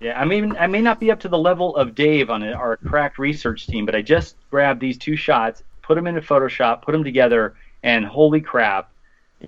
yeah. 0.00 0.20
I 0.20 0.24
mean, 0.24 0.56
I 0.56 0.66
may 0.68 0.80
not 0.80 1.00
be 1.00 1.10
up 1.10 1.20
to 1.20 1.28
the 1.28 1.38
level 1.38 1.76
of 1.76 1.94
Dave 1.94 2.30
on 2.30 2.42
our 2.44 2.76
crack 2.78 3.18
research 3.18 3.66
team, 3.66 3.84
but 3.84 3.94
I 3.94 4.00
just 4.02 4.36
grabbed 4.50 4.80
these 4.80 4.96
two 4.96 5.16
shots, 5.16 5.62
put 5.82 5.96
them 5.96 6.06
into 6.06 6.20
Photoshop, 6.20 6.82
put 6.82 6.92
them 6.92 7.04
together, 7.04 7.54
and 7.82 8.06
holy 8.06 8.40
crap! 8.40 8.90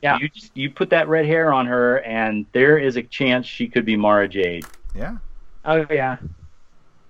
Yeah. 0.03 0.19
You 0.19 0.29
just 0.29 0.55
you 0.57 0.71
put 0.71 0.91
that 0.91 1.09
red 1.09 1.25
hair 1.25 1.53
on 1.53 1.67
her, 1.67 1.99
and 2.01 2.45
there 2.53 2.77
is 2.79 2.97
a 2.97 3.03
chance 3.03 3.47
she 3.47 3.69
could 3.69 3.85
be 3.87 3.97
Mara 3.97 4.29
Jade. 4.29 4.67
Yeah. 4.95 5.17
Oh 5.65 5.87
yeah. 5.89 6.17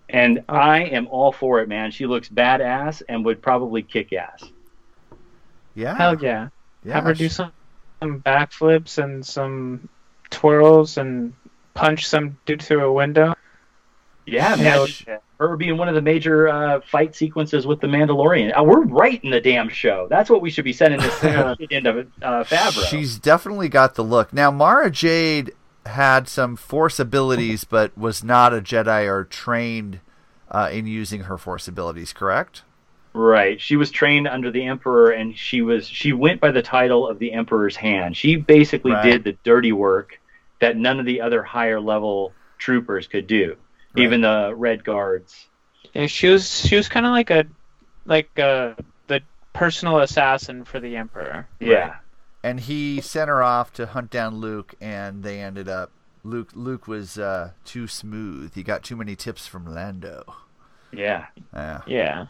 And 0.08 0.44
I 0.48 0.82
am 0.84 1.06
all 1.08 1.32
for 1.32 1.60
it, 1.60 1.68
man. 1.68 1.90
She 1.90 2.06
looks 2.06 2.28
badass 2.28 3.02
and 3.08 3.24
would 3.24 3.40
probably 3.42 3.82
kick 3.82 4.12
ass. 4.12 4.44
Yeah. 5.74 5.96
Hell 5.96 6.22
yeah. 6.22 6.48
yeah. 6.84 6.94
Have 6.94 7.04
her 7.04 7.14
do 7.14 7.28
some, 7.28 7.52
some 8.00 8.20
backflips 8.20 9.02
and 9.02 9.24
some 9.24 9.88
twirls 10.30 10.98
and 10.98 11.32
punch 11.72 12.06
some 12.06 12.38
dude 12.46 12.62
through 12.62 12.84
a 12.84 12.92
window. 12.92 13.34
Yeah, 14.26 14.54
Yeah. 14.56 14.76
imagine 14.76 15.18
her 15.40 15.56
being 15.56 15.76
one 15.76 15.88
of 15.88 15.94
the 15.94 16.00
major 16.02 16.48
uh, 16.48 16.80
fight 16.82 17.14
sequences 17.16 17.66
with 17.66 17.80
the 17.80 17.86
Mandalorian. 17.88 18.56
Uh, 18.58 18.62
we're 18.62 18.82
right 18.84 19.22
in 19.24 19.30
the 19.30 19.40
damn 19.40 19.68
show. 19.68 20.06
That's 20.08 20.30
what 20.30 20.40
we 20.40 20.50
should 20.50 20.64
be 20.64 20.72
sending 20.72 21.00
this 21.00 21.18
shit 21.20 21.72
into 21.72 22.06
uh, 22.22 22.44
Favreau. 22.44 22.86
She's 22.86 23.18
definitely 23.18 23.68
got 23.68 23.96
the 23.96 24.04
look. 24.04 24.32
Now, 24.32 24.50
Mara 24.50 24.90
Jade 24.90 25.52
had 25.86 26.28
some 26.28 26.56
force 26.56 26.98
abilities, 26.98 27.64
but 27.64 27.96
was 27.96 28.24
not 28.24 28.52
a 28.54 28.60
Jedi 28.60 29.06
or 29.06 29.24
trained 29.24 30.00
uh, 30.50 30.68
in 30.72 30.86
using 30.86 31.22
her 31.22 31.36
force 31.38 31.68
abilities. 31.68 32.12
Correct? 32.12 32.62
Right. 33.12 33.60
She 33.60 33.76
was 33.76 33.90
trained 33.90 34.26
under 34.26 34.50
the 34.50 34.64
Emperor, 34.64 35.10
and 35.10 35.36
she 35.36 35.62
was 35.62 35.86
she 35.86 36.12
went 36.12 36.40
by 36.40 36.50
the 36.50 36.62
title 36.62 37.06
of 37.08 37.18
the 37.18 37.32
Emperor's 37.32 37.76
hand. 37.76 38.16
She 38.16 38.36
basically 38.36 38.92
Right. 38.92 39.04
did 39.04 39.24
the 39.24 39.36
dirty 39.44 39.72
work 39.72 40.20
that 40.60 40.76
none 40.76 40.98
of 40.98 41.06
the 41.06 41.20
other 41.20 41.42
higher 41.42 41.80
level 41.80 42.32
troopers 42.58 43.06
could 43.06 43.26
do, 43.26 43.56
even 43.96 44.22
the 44.22 44.52
Red 44.56 44.82
Guards. 44.84 45.46
Yeah, 45.92 46.06
she 46.06 46.28
was 46.28 46.66
she 46.66 46.74
was 46.76 46.88
kind 46.88 47.06
of 47.06 47.12
like 47.12 47.30
a 47.30 47.44
like 48.04 48.36
a, 48.38 48.74
the 49.06 49.20
personal 49.52 50.00
assassin 50.00 50.64
for 50.64 50.80
the 50.80 50.96
emperor. 50.96 51.46
Yeah. 51.60 51.96
And 52.44 52.60
he 52.60 53.00
sent 53.00 53.28
her 53.28 53.42
off 53.42 53.72
to 53.72 53.86
hunt 53.86 54.10
down 54.10 54.36
Luke, 54.36 54.74
and 54.80 55.22
they 55.22 55.40
ended 55.40 55.68
up. 55.68 55.90
Luke 56.22 56.50
Luke 56.54 56.86
was 56.86 57.18
uh, 57.18 57.52
too 57.64 57.86
smooth. 57.86 58.54
He 58.54 58.62
got 58.62 58.82
too 58.82 58.96
many 58.96 59.16
tips 59.16 59.46
from 59.46 59.66
Lando. 59.66 60.34
Yeah. 60.92 61.26
Yeah. 61.54 61.80
Yeah. 61.86 62.26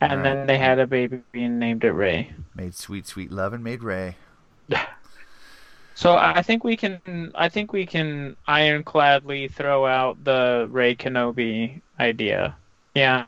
And 0.00 0.12
Alright. 0.12 0.24
then 0.24 0.46
they 0.46 0.58
had 0.58 0.78
a 0.78 0.86
baby 0.86 1.22
and 1.32 1.58
named 1.58 1.84
it 1.84 1.92
Rey. 1.92 2.32
Made 2.54 2.74
sweet, 2.74 3.06
sweet 3.06 3.30
love 3.30 3.52
and 3.52 3.64
made 3.64 3.82
Rey. 3.82 4.16
So 5.96 6.16
I 6.16 6.42
think 6.42 6.64
we 6.64 6.76
can 6.76 7.30
I 7.36 7.48
think 7.48 7.72
we 7.72 7.86
can 7.86 8.36
ironcladly 8.48 9.50
throw 9.52 9.86
out 9.86 10.24
the 10.24 10.66
Rey 10.68 10.96
Kenobi 10.96 11.80
idea. 12.00 12.56
Yeah. 12.94 13.26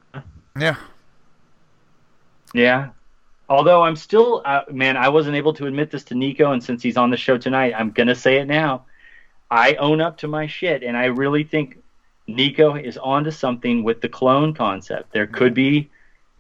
Yeah. 0.58 0.76
Yeah. 2.52 2.88
Although 3.48 3.82
I'm 3.82 3.96
still, 3.96 4.42
uh, 4.44 4.62
man, 4.70 4.96
I 4.96 5.08
wasn't 5.08 5.36
able 5.36 5.52
to 5.54 5.66
admit 5.66 5.90
this 5.90 6.04
to 6.04 6.14
Nico, 6.14 6.52
and 6.52 6.62
since 6.62 6.82
he's 6.82 6.96
on 6.96 7.10
the 7.10 7.16
show 7.16 7.38
tonight, 7.38 7.74
I'm 7.76 7.90
gonna 7.90 8.14
say 8.14 8.38
it 8.38 8.46
now. 8.46 8.86
I 9.50 9.74
own 9.74 10.00
up 10.00 10.18
to 10.18 10.28
my 10.28 10.46
shit, 10.48 10.82
and 10.82 10.96
I 10.96 11.06
really 11.06 11.44
think 11.44 11.78
Nico 12.26 12.74
is 12.74 12.98
onto 12.98 13.30
something 13.30 13.84
with 13.84 14.00
the 14.00 14.08
clone 14.08 14.52
concept. 14.52 15.12
There 15.12 15.28
could 15.28 15.54
be 15.54 15.90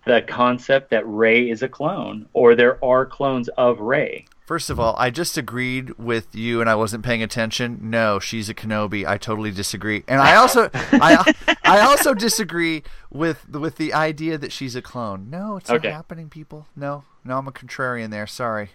the 0.04 0.22
concept 0.22 0.90
that 0.90 1.06
Rey 1.06 1.48
is 1.48 1.62
a 1.62 1.68
clone, 1.68 2.26
or 2.32 2.54
there 2.54 2.84
are 2.84 3.06
clones 3.06 3.48
of 3.50 3.80
Rey. 3.80 4.26
First 4.46 4.70
of 4.70 4.78
all, 4.78 4.94
I 4.96 5.10
just 5.10 5.36
agreed 5.36 5.98
with 5.98 6.32
you, 6.34 6.60
and 6.60 6.70
I 6.70 6.76
wasn't 6.76 7.04
paying 7.04 7.20
attention. 7.20 7.78
No, 7.82 8.20
she's 8.20 8.48
a 8.48 8.54
Kenobi. 8.54 9.04
I 9.04 9.18
totally 9.18 9.50
disagree, 9.50 10.04
and 10.06 10.20
I 10.20 10.36
also, 10.36 10.70
I, 10.72 11.34
I 11.64 11.80
also 11.80 12.14
disagree 12.14 12.84
with 13.10 13.48
with 13.50 13.76
the 13.76 13.92
idea 13.92 14.38
that 14.38 14.52
she's 14.52 14.76
a 14.76 14.82
clone. 14.82 15.28
No, 15.30 15.56
it's 15.56 15.68
Okay. 15.68 15.88
not 15.88 15.96
happening, 15.96 16.28
people. 16.28 16.68
No, 16.76 17.02
no, 17.24 17.36
I'm 17.38 17.48
a 17.48 17.52
contrarian 17.52 18.10
there. 18.10 18.28
Sorry. 18.28 18.70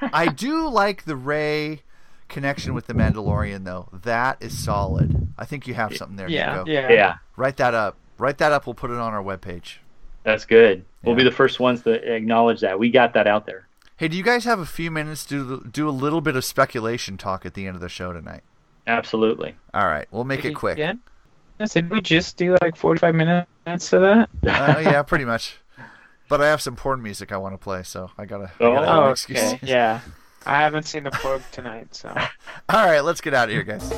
I 0.00 0.28
do 0.28 0.66
like 0.66 1.04
the 1.04 1.14
Rey 1.16 1.82
connection 2.28 2.72
with 2.72 2.86
the 2.86 2.94
Mandalorian, 2.94 3.64
though. 3.64 3.90
That 3.92 4.38
is 4.40 4.56
solid. 4.58 5.28
I 5.38 5.44
think 5.44 5.66
you 5.66 5.74
have 5.74 5.94
something 5.94 6.16
there, 6.16 6.28
Yeah, 6.30 6.52
Nico. 6.64 6.70
yeah. 6.70 6.88
Yeah, 6.90 7.14
Write 7.36 7.58
that 7.58 7.74
up. 7.74 7.96
Write 8.16 8.38
that 8.38 8.50
up. 8.52 8.66
We'll 8.66 8.72
put 8.74 8.90
it 8.90 8.96
on 8.96 9.12
our 9.12 9.22
webpage. 9.22 9.76
that's 10.22 10.46
good. 10.46 10.86
We'll 11.04 11.14
be 11.16 11.22
the 11.22 11.30
first 11.30 11.60
ones 11.60 11.82
to 11.82 11.92
acknowledge 11.92 12.62
that. 12.62 12.78
We 12.78 12.90
got 12.90 13.12
that 13.12 13.26
out 13.26 13.44
there. 13.44 13.65
Hey, 13.98 14.08
do 14.08 14.16
you 14.16 14.22
guys 14.22 14.44
have 14.44 14.58
a 14.58 14.66
few 14.66 14.90
minutes 14.90 15.24
to 15.26 15.64
do 15.72 15.88
a 15.88 15.90
little 15.90 16.20
bit 16.20 16.36
of 16.36 16.44
speculation 16.44 17.16
talk 17.16 17.46
at 17.46 17.54
the 17.54 17.66
end 17.66 17.76
of 17.76 17.80
the 17.80 17.88
show 17.88 18.12
tonight? 18.12 18.42
Absolutely. 18.86 19.56
All 19.72 19.86
right, 19.86 20.06
we'll 20.10 20.24
make 20.24 20.44
it 20.44 20.52
quick. 20.54 20.76
Yeah. 20.76 20.94
Yes, 21.58 21.72
Did 21.72 21.88
we 21.88 22.02
just 22.02 22.36
do 22.36 22.54
like 22.60 22.76
45 22.76 23.14
minutes 23.14 23.90
to 23.90 23.98
that? 24.00 24.28
Uh, 24.46 24.78
yeah, 24.80 25.02
pretty 25.02 25.24
much. 25.24 25.56
But 26.28 26.42
I 26.42 26.48
have 26.48 26.60
some 26.60 26.76
porn 26.76 27.02
music 27.02 27.32
I 27.32 27.38
want 27.38 27.54
to 27.54 27.58
play, 27.58 27.82
so 27.84 28.10
I 28.18 28.26
gotta. 28.26 28.52
I 28.60 28.64
Oh, 28.64 28.74
gotta 28.74 28.86
have 28.86 28.96
an 28.96 29.02
Oh, 29.04 29.10
okay. 29.46 29.58
Yeah. 29.62 30.00
I 30.44 30.60
haven't 30.60 30.82
seen 30.82 31.04
the 31.04 31.10
pork 31.10 31.42
tonight, 31.50 31.94
so. 31.94 32.08
All 32.68 32.84
right, 32.86 33.00
let's 33.00 33.22
get 33.22 33.32
out 33.32 33.48
of 33.48 33.54
here, 33.54 33.62
guys. 33.62 33.90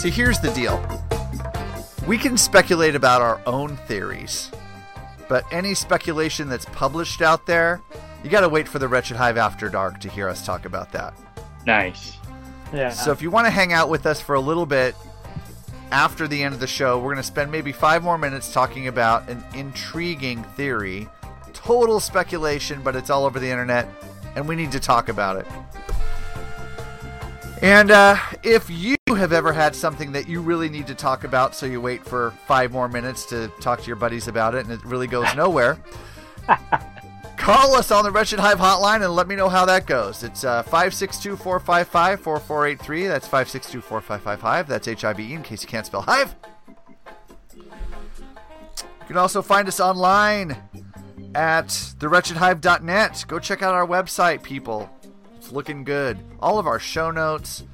See, 0.00 0.08
here's 0.08 0.40
the 0.40 0.50
deal. 0.52 0.82
We 2.06 2.16
can 2.16 2.38
speculate 2.38 2.94
about 2.94 3.20
our 3.20 3.38
own 3.44 3.76
theories, 3.76 4.50
but 5.28 5.44
any 5.52 5.74
speculation 5.74 6.48
that's 6.48 6.64
published 6.64 7.20
out 7.20 7.44
there, 7.44 7.82
you 8.24 8.30
got 8.30 8.40
to 8.40 8.48
wait 8.48 8.66
for 8.66 8.78
the 8.78 8.88
Wretched 8.88 9.18
Hive 9.18 9.36
After 9.36 9.68
Dark 9.68 10.00
to 10.00 10.08
hear 10.08 10.26
us 10.26 10.46
talk 10.46 10.64
about 10.64 10.90
that. 10.92 11.12
Nice. 11.66 12.16
Yeah. 12.72 12.88
So 12.88 13.12
if 13.12 13.20
you 13.20 13.30
want 13.30 13.46
to 13.48 13.50
hang 13.50 13.74
out 13.74 13.90
with 13.90 14.06
us 14.06 14.22
for 14.22 14.36
a 14.36 14.40
little 14.40 14.64
bit 14.64 14.94
after 15.90 16.26
the 16.26 16.42
end 16.44 16.54
of 16.54 16.60
the 16.60 16.66
show, 16.66 16.96
we're 16.96 17.12
going 17.12 17.16
to 17.16 17.22
spend 17.22 17.52
maybe 17.52 17.70
five 17.70 18.02
more 18.02 18.16
minutes 18.16 18.54
talking 18.54 18.88
about 18.88 19.28
an 19.28 19.44
intriguing 19.52 20.44
theory. 20.56 21.10
Total 21.52 22.00
speculation, 22.00 22.80
but 22.82 22.96
it's 22.96 23.10
all 23.10 23.26
over 23.26 23.38
the 23.38 23.50
internet, 23.50 23.86
and 24.34 24.48
we 24.48 24.56
need 24.56 24.72
to 24.72 24.80
talk 24.80 25.10
about 25.10 25.36
it. 25.36 25.46
And 27.60 27.90
uh, 27.90 28.16
if 28.42 28.70
you 28.70 28.96
have 29.14 29.32
ever 29.32 29.52
had 29.52 29.74
something 29.74 30.12
that 30.12 30.28
you 30.28 30.40
really 30.40 30.68
need 30.68 30.86
to 30.86 30.94
talk 30.94 31.24
about, 31.24 31.54
so 31.54 31.66
you 31.66 31.80
wait 31.80 32.04
for 32.04 32.32
five 32.46 32.72
more 32.72 32.88
minutes 32.88 33.24
to 33.26 33.48
talk 33.60 33.80
to 33.80 33.86
your 33.86 33.96
buddies 33.96 34.28
about 34.28 34.54
it, 34.54 34.64
and 34.64 34.72
it 34.72 34.84
really 34.84 35.06
goes 35.06 35.26
nowhere, 35.34 35.78
call 37.36 37.74
us 37.74 37.90
on 37.90 38.04
the 38.04 38.10
Wretched 38.10 38.38
Hive 38.38 38.58
hotline 38.58 39.02
and 39.04 39.14
let 39.14 39.26
me 39.26 39.34
know 39.34 39.48
how 39.48 39.64
that 39.64 39.86
goes. 39.86 40.22
It's 40.22 40.44
uh, 40.44 40.62
562 40.64 41.36
455 41.36 42.20
4483. 42.20 43.06
That's 43.06 43.26
562 43.26 43.80
4555. 43.80 44.68
That's 44.68 44.88
H 44.88 45.04
I 45.04 45.12
V 45.14 45.22
E 45.22 45.34
in 45.34 45.42
case 45.42 45.62
you 45.62 45.68
can't 45.68 45.86
spell 45.86 46.02
hive. 46.02 46.34
You 47.56 49.06
can 49.06 49.16
also 49.16 49.42
find 49.42 49.66
us 49.66 49.80
online 49.80 50.56
at 51.34 51.68
thewretchedhive.net. 51.68 53.24
Go 53.26 53.38
check 53.38 53.62
out 53.62 53.74
our 53.74 53.86
website, 53.86 54.42
people. 54.42 54.90
It's 55.36 55.50
looking 55.50 55.84
good. 55.84 56.18
All 56.40 56.58
of 56.58 56.66
our 56.66 56.78
show 56.78 57.10
notes, 57.10 57.64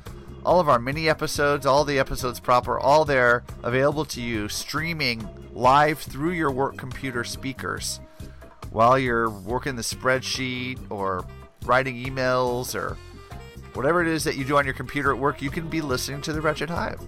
all 0.46 0.60
of 0.60 0.68
our 0.68 0.78
mini 0.78 1.08
episodes, 1.08 1.66
all 1.66 1.84
the 1.84 1.98
episodes 1.98 2.38
proper, 2.38 2.78
all 2.78 3.04
there 3.04 3.42
available 3.64 4.04
to 4.04 4.22
you 4.22 4.48
streaming 4.48 5.28
live 5.52 5.98
through 5.98 6.30
your 6.30 6.52
work 6.52 6.76
computer 6.76 7.24
speakers 7.24 7.98
while 8.70 8.98
you're 8.98 9.28
working 9.30 9.74
the 9.74 9.82
spreadsheet 9.82 10.78
or 10.88 11.24
writing 11.64 11.96
emails 11.96 12.74
or 12.74 12.96
whatever 13.74 14.02
it 14.02 14.06
is 14.06 14.22
that 14.24 14.36
you 14.36 14.44
do 14.44 14.56
on 14.56 14.64
your 14.64 14.74
computer 14.74 15.10
at 15.10 15.18
work, 15.18 15.42
you 15.42 15.50
can 15.50 15.68
be 15.68 15.80
listening 15.80 16.20
to 16.22 16.32
the 16.32 16.40
Wretched 16.40 16.70
Hive 16.70 17.00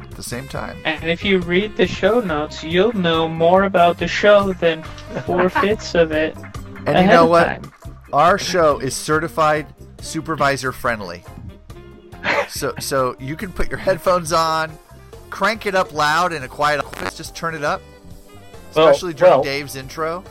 at 0.00 0.12
the 0.12 0.22
same 0.22 0.48
time. 0.48 0.78
And 0.84 1.04
if 1.04 1.24
you 1.24 1.40
read 1.40 1.76
the 1.76 1.86
show 1.86 2.20
notes, 2.20 2.64
you'll 2.64 2.94
know 2.94 3.28
more 3.28 3.64
about 3.64 3.98
the 3.98 4.08
show 4.08 4.52
than 4.54 4.82
four 5.26 5.48
fifths 5.50 5.94
of 5.94 6.12
it. 6.12 6.34
And 6.86 6.98
you 6.98 7.06
know 7.06 7.24
of 7.24 7.30
what? 7.30 7.44
time. 7.44 7.72
Our 8.12 8.38
show 8.38 8.78
is 8.78 8.94
certified 8.94 9.66
supervisor 10.00 10.72
friendly. 10.72 11.24
So 12.48 12.74
so 12.80 13.16
you 13.18 13.36
can 13.36 13.52
put 13.52 13.68
your 13.68 13.78
headphones 13.78 14.32
on, 14.32 14.72
crank 15.30 15.66
it 15.66 15.74
up 15.74 15.92
loud 15.92 16.32
in 16.32 16.42
a 16.42 16.48
quiet 16.48 16.80
office, 16.84 17.16
just 17.16 17.34
turn 17.36 17.54
it 17.54 17.64
up. 17.64 17.82
Well- 18.74 18.88
Especially 18.88 19.14
during 19.14 19.32
well- 19.34 19.42
Dave's 19.42 19.76
intro. 19.76 20.24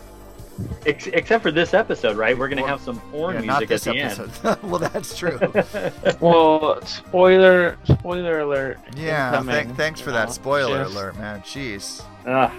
Ex- 0.86 1.08
except 1.08 1.44
for 1.44 1.52
this 1.52 1.74
episode, 1.74 2.16
right? 2.16 2.38
We're 2.38 2.48
gonna 2.48 2.66
have 2.66 2.80
some 2.80 3.02
porn 3.12 3.36
Yeah, 3.36 3.42
music 3.60 3.70
not 3.70 3.72
at 3.74 3.82
the 3.82 4.00
episode. 4.00 4.64
well, 4.64 4.80
that's 4.80 5.18
true. 5.18 5.38
Well, 6.22 6.82
spoiler, 6.86 7.78
spoiler 7.84 8.40
alert. 8.40 8.80
Yeah, 8.96 9.32
incoming, 9.32 9.54
thank, 9.54 9.76
thanks 9.76 10.00
for 10.00 10.12
you 10.12 10.16
that 10.16 10.32
spoiler 10.32 10.84
just- 10.86 10.96
alert, 10.96 11.18
man. 11.18 11.42
Jeez. 11.42 12.02
Ah. 12.26 12.54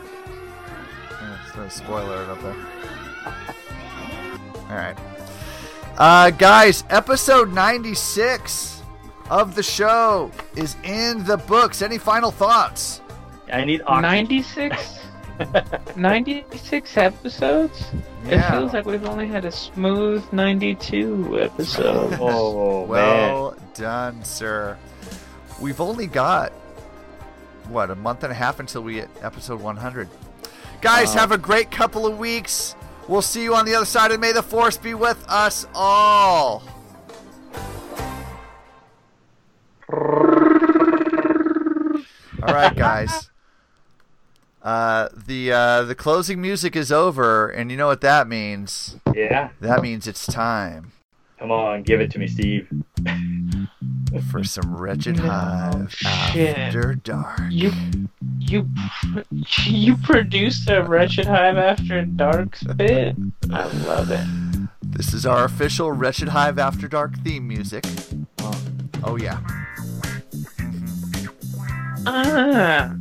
Yeah, 1.10 1.62
a 1.64 1.70
spoiler 1.70 2.16
alert 2.24 2.28
up 2.28 2.42
there. 2.42 2.56
All 4.68 4.76
right. 4.76 4.96
Uh, 5.96 6.30
guys, 6.32 6.84
episode 6.90 7.50
96 7.54 8.75
of 9.30 9.54
the 9.54 9.62
show 9.62 10.30
is 10.56 10.76
in 10.84 11.24
the 11.24 11.36
books. 11.36 11.82
Any 11.82 11.98
final 11.98 12.30
thoughts? 12.30 13.00
I 13.52 13.64
need 13.64 13.82
96? 13.88 15.00
96 15.96 16.96
episodes? 16.96 17.84
Yeah. 18.26 18.46
It 18.48 18.50
feels 18.50 18.72
like 18.72 18.86
we've 18.86 19.04
only 19.04 19.26
had 19.28 19.44
a 19.44 19.52
smooth 19.52 20.24
92 20.32 21.40
episodes. 21.42 22.16
oh, 22.20 22.82
well 22.84 23.56
done, 23.74 24.24
sir. 24.24 24.76
We've 25.60 25.80
only 25.80 26.06
got, 26.06 26.52
what, 27.68 27.90
a 27.90 27.94
month 27.94 28.24
and 28.24 28.32
a 28.32 28.34
half 28.34 28.60
until 28.60 28.82
we 28.82 28.96
hit 28.96 29.10
episode 29.22 29.60
100. 29.60 30.08
Guys, 30.80 31.14
Wow. 31.14 31.20
have 31.20 31.32
a 31.32 31.38
great 31.38 31.70
couple 31.70 32.06
of 32.06 32.18
weeks. 32.18 32.74
We'll 33.08 33.22
see 33.22 33.42
you 33.42 33.54
on 33.54 33.64
the 33.66 33.74
other 33.74 33.86
side, 33.86 34.10
and 34.10 34.20
may 34.20 34.32
the 34.32 34.42
force 34.42 34.76
be 34.76 34.94
with 34.94 35.24
us 35.28 35.66
all. 35.74 36.62
All 39.92 39.98
right, 42.54 42.74
guys. 42.76 43.30
Uh, 44.62 45.08
the 45.14 45.52
uh, 45.52 45.82
the 45.82 45.94
closing 45.94 46.42
music 46.42 46.74
is 46.74 46.90
over, 46.90 47.48
and 47.48 47.70
you 47.70 47.76
know 47.76 47.86
what 47.86 48.00
that 48.00 48.26
means. 48.26 48.96
Yeah. 49.14 49.50
That 49.60 49.80
means 49.80 50.08
it's 50.08 50.26
time 50.26 50.90
Come 51.38 51.50
on, 51.50 51.82
give 51.82 52.00
it 52.00 52.10
to 52.12 52.18
me, 52.18 52.26
Steve. 52.26 52.66
for 54.30 54.42
some 54.42 54.74
wretched 54.74 55.18
hive 55.18 55.92
shit. 55.92 56.56
after 56.56 56.94
dark. 56.94 57.40
You, 57.50 57.72
you, 58.38 58.66
you 59.66 59.96
produced 59.98 60.70
a 60.70 60.82
Wretched 60.82 61.26
Hive 61.26 61.58
After 61.58 62.02
Dark 62.06 62.56
bit? 62.76 63.16
I 63.52 63.64
love 63.86 64.10
it. 64.10 64.26
This 64.82 65.12
is 65.12 65.26
our 65.26 65.44
official 65.44 65.92
Wretched 65.92 66.28
Hive 66.28 66.58
After 66.58 66.88
Dark 66.88 67.18
theme 67.18 67.46
music. 67.46 67.84
Oh 69.04 69.18
yeah. 69.20 69.38
Ah. 72.06 72.94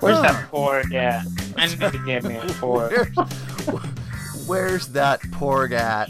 Where's 0.00 0.16
Ah. 0.18 0.22
that 0.22 0.50
porg 0.50 0.94
at? 0.94 1.26
I 1.56 1.66
need 1.66 1.80
to 1.80 2.02
get 2.06 2.24
me 2.24 2.36
a 2.36 2.40
porg. 2.60 3.14
Where's 4.46 4.88
that 4.88 5.20
porg 5.22 5.72
at? 5.72 6.08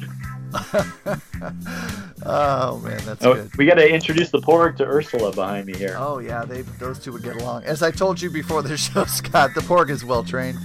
oh 2.27 2.79
man, 2.79 3.01
that's 3.05 3.25
Oh, 3.25 3.35
good. 3.35 3.51
we 3.57 3.67
got 3.67 3.75
to 3.75 3.89
introduce 3.89 4.31
the 4.31 4.41
porg 4.41 4.77
to 4.79 4.85
Ursula 4.85 5.33
behind 5.33 5.67
me 5.67 5.75
here. 5.77 5.97
Oh 5.99 6.19
yeah, 6.19 6.45
they 6.45 6.63
those 6.79 6.99
two 6.99 7.13
would 7.13 7.23
get 7.23 7.37
along. 7.37 7.65
As 7.65 7.83
I 7.83 7.91
told 7.91 8.21
you 8.21 8.31
before 8.31 8.63
the 8.63 8.77
show, 8.77 9.05
Scott, 9.05 9.51
the 9.55 9.61
porg 9.61 9.91
is 9.91 10.05
well 10.05 10.25
trained. 10.25 10.59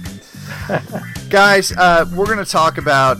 Guys, 1.30 1.72
uh, 1.72 2.04
we're 2.14 2.26
gonna 2.26 2.44
talk 2.44 2.78
about 2.78 3.18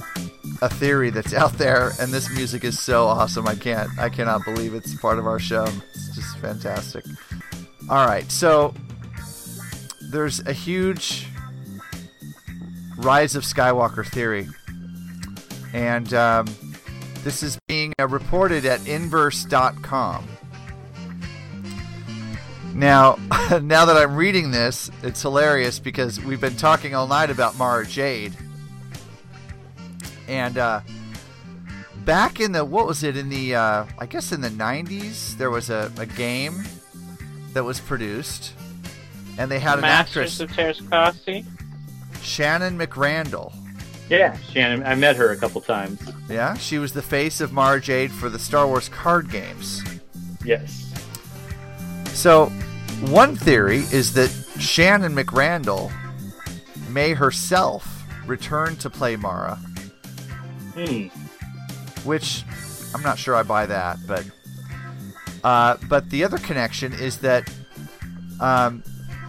a 0.62 0.68
theory 0.68 1.10
that's 1.10 1.34
out 1.34 1.52
there, 1.54 1.92
and 2.00 2.12
this 2.12 2.30
music 2.34 2.64
is 2.64 2.80
so 2.80 3.06
awesome. 3.06 3.46
I 3.46 3.54
can't, 3.54 3.90
I 3.98 4.08
cannot 4.08 4.44
believe 4.44 4.74
it's 4.74 4.94
part 5.00 5.18
of 5.18 5.26
our 5.26 5.38
show. 5.38 5.66
It's 5.94 6.14
just 6.14 6.36
fantastic. 6.38 7.04
All 7.88 8.04
right, 8.04 8.30
so 8.32 8.74
there's 10.10 10.40
a 10.40 10.52
huge 10.52 11.28
rise 12.96 13.36
of 13.36 13.44
Skywalker 13.44 14.04
theory, 14.04 14.48
and 15.72 16.12
um, 16.12 16.46
this 17.22 17.44
is 17.44 17.60
being 17.68 17.92
uh, 18.00 18.08
reported 18.08 18.64
at 18.64 18.86
Inverse.com. 18.88 20.26
Now, 22.74 23.14
now 23.62 23.84
that 23.84 23.96
I'm 23.96 24.16
reading 24.16 24.50
this, 24.50 24.90
it's 25.04 25.22
hilarious 25.22 25.78
because 25.78 26.20
we've 26.20 26.40
been 26.40 26.56
talking 26.56 26.92
all 26.94 27.06
night 27.06 27.30
about 27.30 27.56
Mara 27.56 27.86
Jade. 27.86 28.36
And 30.26 30.58
uh, 30.58 30.80
back 32.04 32.40
in 32.40 32.50
the, 32.50 32.64
what 32.64 32.88
was 32.88 33.04
it, 33.04 33.16
in 33.16 33.28
the, 33.28 33.54
uh, 33.54 33.86
I 33.96 34.06
guess 34.06 34.32
in 34.32 34.40
the 34.40 34.50
90s, 34.50 35.38
there 35.38 35.50
was 35.50 35.70
a, 35.70 35.92
a 35.98 36.06
game 36.06 36.64
that 37.56 37.64
was 37.64 37.80
produced. 37.80 38.52
And 39.38 39.50
they 39.50 39.58
had 39.58 39.76
an 39.76 39.80
Masters 39.80 40.40
actress, 40.40 40.78
of 40.78 40.88
Teräs 40.90 41.17
Käsi? 41.17 41.44
Shannon 42.22 42.78
McRandle. 42.78 43.54
Yeah, 44.10 44.36
Shannon. 44.52 44.82
I 44.86 44.94
met 44.94 45.16
her 45.16 45.30
a 45.32 45.36
couple 45.36 45.62
times. 45.62 45.98
Yeah, 46.28 46.54
she 46.54 46.78
was 46.78 46.92
the 46.92 47.00
face 47.02 47.40
of 47.40 47.52
Mara 47.52 47.80
Jade 47.80 48.12
for 48.12 48.28
the 48.28 48.38
Star 48.38 48.66
Wars 48.66 48.90
card 48.90 49.30
games. 49.30 49.82
Yes. 50.44 50.92
So, 52.12 52.46
one 53.06 53.36
theory 53.36 53.78
is 53.90 54.12
that 54.14 54.28
Shannon 54.60 55.14
McRandle 55.14 55.90
may 56.90 57.14
herself 57.14 58.04
return 58.26 58.76
to 58.76 58.90
play 58.90 59.16
Mara, 59.16 59.56
Hmm. 60.74 61.06
which 62.04 62.44
I'm 62.94 63.02
not 63.02 63.18
sure 63.18 63.34
I 63.34 63.42
buy 63.42 63.64
that, 63.66 63.98
but 64.06 64.24
uh, 65.44 65.76
but 65.88 66.10
the 66.10 66.24
other 66.24 66.38
connection 66.38 66.92
is 66.92 67.18
that 67.18 67.50
um, 68.40 68.82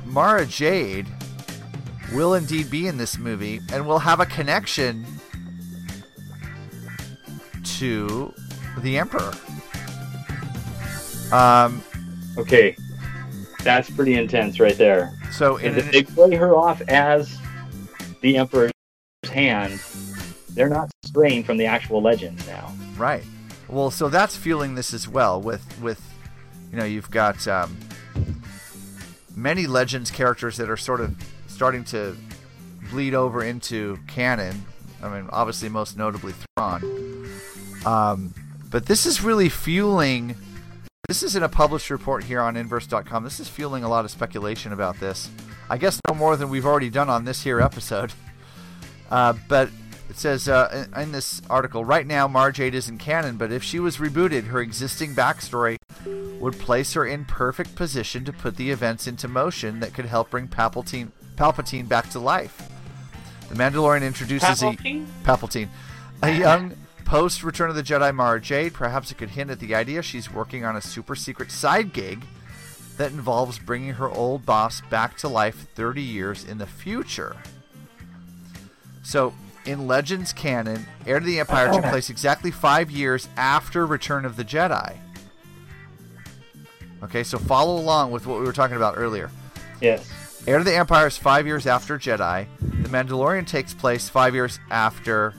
Mara 0.06 0.46
Jade 0.46 1.08
will 2.14 2.34
indeed 2.34 2.70
be 2.70 2.88
in 2.88 2.98
this 2.98 3.18
movie 3.18 3.60
and 3.72 3.86
will 3.86 4.00
have 4.00 4.20
a 4.20 4.26
connection 4.26 5.06
to 7.64 8.34
the 8.80 8.98
Emperor. 8.98 9.34
Um, 11.32 11.84
Okay. 12.38 12.78
That's 13.64 13.90
pretty 13.90 14.14
intense 14.14 14.60
right 14.60 14.78
there. 14.78 15.14
So 15.32 15.58
And 15.58 15.78
in 15.78 15.80
if 15.80 15.92
they 15.92 16.04
play 16.04 16.36
her 16.36 16.56
off 16.56 16.82
as 16.88 17.38
the 18.22 18.38
Emperor's 18.38 18.72
hand, 19.30 19.82
they're 20.52 20.70
not 20.70 20.90
straying 21.06 21.44
from 21.44 21.58
the 21.58 21.66
actual 21.66 22.02
legend 22.02 22.46
now. 22.48 22.74
Right. 22.96 23.24
Well, 23.70 23.92
so 23.92 24.10
that's 24.10 24.36
fueling 24.38 24.76
this 24.76 24.94
as 24.94 25.08
well. 25.08 25.42
With 25.42 25.80
with, 25.82 26.02
you 26.72 26.78
know, 26.78 26.86
you've 26.86 27.12
got 27.12 27.48
um, 27.48 27.78
many 29.36 29.68
Legends 29.68 30.10
characters 30.10 30.58
that 30.58 30.70
are 30.70 30.78
sort 30.78 31.02
of 31.02 31.16
starting 31.48 31.84
to 31.86 32.16
bleed 32.90 33.14
over 33.14 33.44
into 33.44 34.00
canon. 34.08 34.66
I 35.02 35.10
mean, 35.10 35.30
obviously, 35.32 35.70
most 35.70 35.98
notably 35.98 36.34
Thrawn. 36.56 37.28
Um, 37.86 38.34
but 38.70 38.86
this 38.86 39.06
is 39.06 39.22
really 39.22 39.50
fueling. 39.50 40.36
This 41.08 41.24
isn't 41.24 41.44
a 41.44 41.50
published 41.50 41.90
report 41.90 42.24
here 42.26 42.42
on 42.42 42.58
Inverse.com. 42.58 43.24
This 43.24 43.40
is 43.40 43.48
fueling 43.48 43.84
a 43.84 43.90
lot 43.90 44.04
of 44.04 44.12
speculation 44.12 44.74
about 44.74 45.00
this. 45.00 45.30
I 45.70 45.78
guess 45.78 46.00
no 46.08 46.16
more 46.16 46.36
than 46.36 46.50
we've 46.50 46.66
already 46.66 46.90
done 46.90 47.10
on 47.10 47.26
this 47.26 47.44
here 47.44 47.62
episode. 47.62 48.14
Uh, 49.10 49.34
but 49.48 49.70
it 50.10 50.18
says 50.18 50.48
uh, 50.48 50.86
in, 50.94 51.02
in 51.02 51.12
this 51.12 51.42
article, 51.50 51.84
right 51.84 52.06
now 52.06 52.28
Mara 52.28 52.54
Jade 52.54 52.76
isn't 52.76 52.98
canon, 52.98 53.38
but 53.38 53.52
if 53.52 53.64
she 53.64 53.80
was 53.80 53.98
rebooted, 53.98 54.48
her 54.48 54.62
existing 54.62 55.14
backstory 55.16 55.78
would 56.40 56.58
place 56.60 56.94
her 56.94 57.06
in 57.06 57.26
perfect 57.26 57.76
position 57.76 58.24
to 58.26 58.34
put 58.34 58.56
the 58.58 58.72
events 58.72 59.08
into 59.08 59.28
motion 59.28 59.80
that 59.80 59.94
could 59.94 60.06
help 60.06 60.30
bring 60.30 60.48
Palpatine, 60.48 61.12
Palpatine 61.36 61.88
back 61.88 62.10
to 62.12 62.20
life. 62.20 62.70
The 63.50 63.56
Mandalorian 63.56 64.06
introduces 64.06 64.62
Palpatine? 64.62 65.06
a 65.06 65.28
Palpatine, 65.28 65.70
a 66.24 66.32
young 66.32 66.74
post 67.06 67.44
Return 67.44 67.70
of 67.70 67.76
the 67.76 67.84
Jedi 67.84 68.14
Mara 68.14 68.42
Jade. 68.42 68.74
Perhaps 68.74 69.12
it 69.12 69.18
could 69.18 69.30
hint 69.30 69.50
at 69.50 69.60
the 69.60 69.74
idea 69.74 70.02
she's 70.02 70.32
working 70.32 70.66
on 70.66 70.76
a 70.76 70.82
super 70.82 71.16
secret 71.16 71.52
side 71.52 71.94
gig 71.94 72.26
that 72.98 73.12
involves 73.12 73.60
bringing 73.60 73.94
her 73.94 74.10
old 74.10 74.46
boss 74.46 74.82
back 74.90 75.18
to 75.18 75.28
life 75.28 75.68
30 75.76 76.02
years 76.02 76.44
in 76.44 76.58
the 76.58 76.66
future. 76.66 77.38
So, 79.04 79.34
in 79.68 79.86
Legends 79.86 80.34
canon, 80.34 80.86
Heir 81.06 81.20
to 81.20 81.26
the 81.26 81.40
Empire 81.40 81.72
took 81.72 81.86
oh. 81.86 81.90
place 81.90 82.10
exactly 82.10 82.52
five 82.52 82.90
years 82.90 83.28
after 83.36 83.86
Return 83.86 84.26
of 84.26 84.38
the 84.38 84.46
Jedi. 84.46 84.98
Okay, 87.04 87.24
so 87.24 87.38
follow 87.38 87.80
along 87.80 88.12
with 88.12 88.26
what 88.26 88.40
we 88.40 88.46
were 88.46 88.54
talking 88.54 88.78
about 88.78 88.96
earlier. 88.98 89.30
Yes. 89.82 90.44
Heir 90.48 90.60
to 90.60 90.64
the 90.64 90.76
Empire 90.76 91.08
is 91.08 91.18
five 91.18 91.46
years 91.46 91.68
after 91.68 92.00
Jedi. 92.00 92.48
The 92.60 92.90
Mandalorian 92.90 93.46
takes 93.46 93.74
place 93.74 94.10
five 94.10 94.34
years 94.34 94.60
after. 94.72 95.34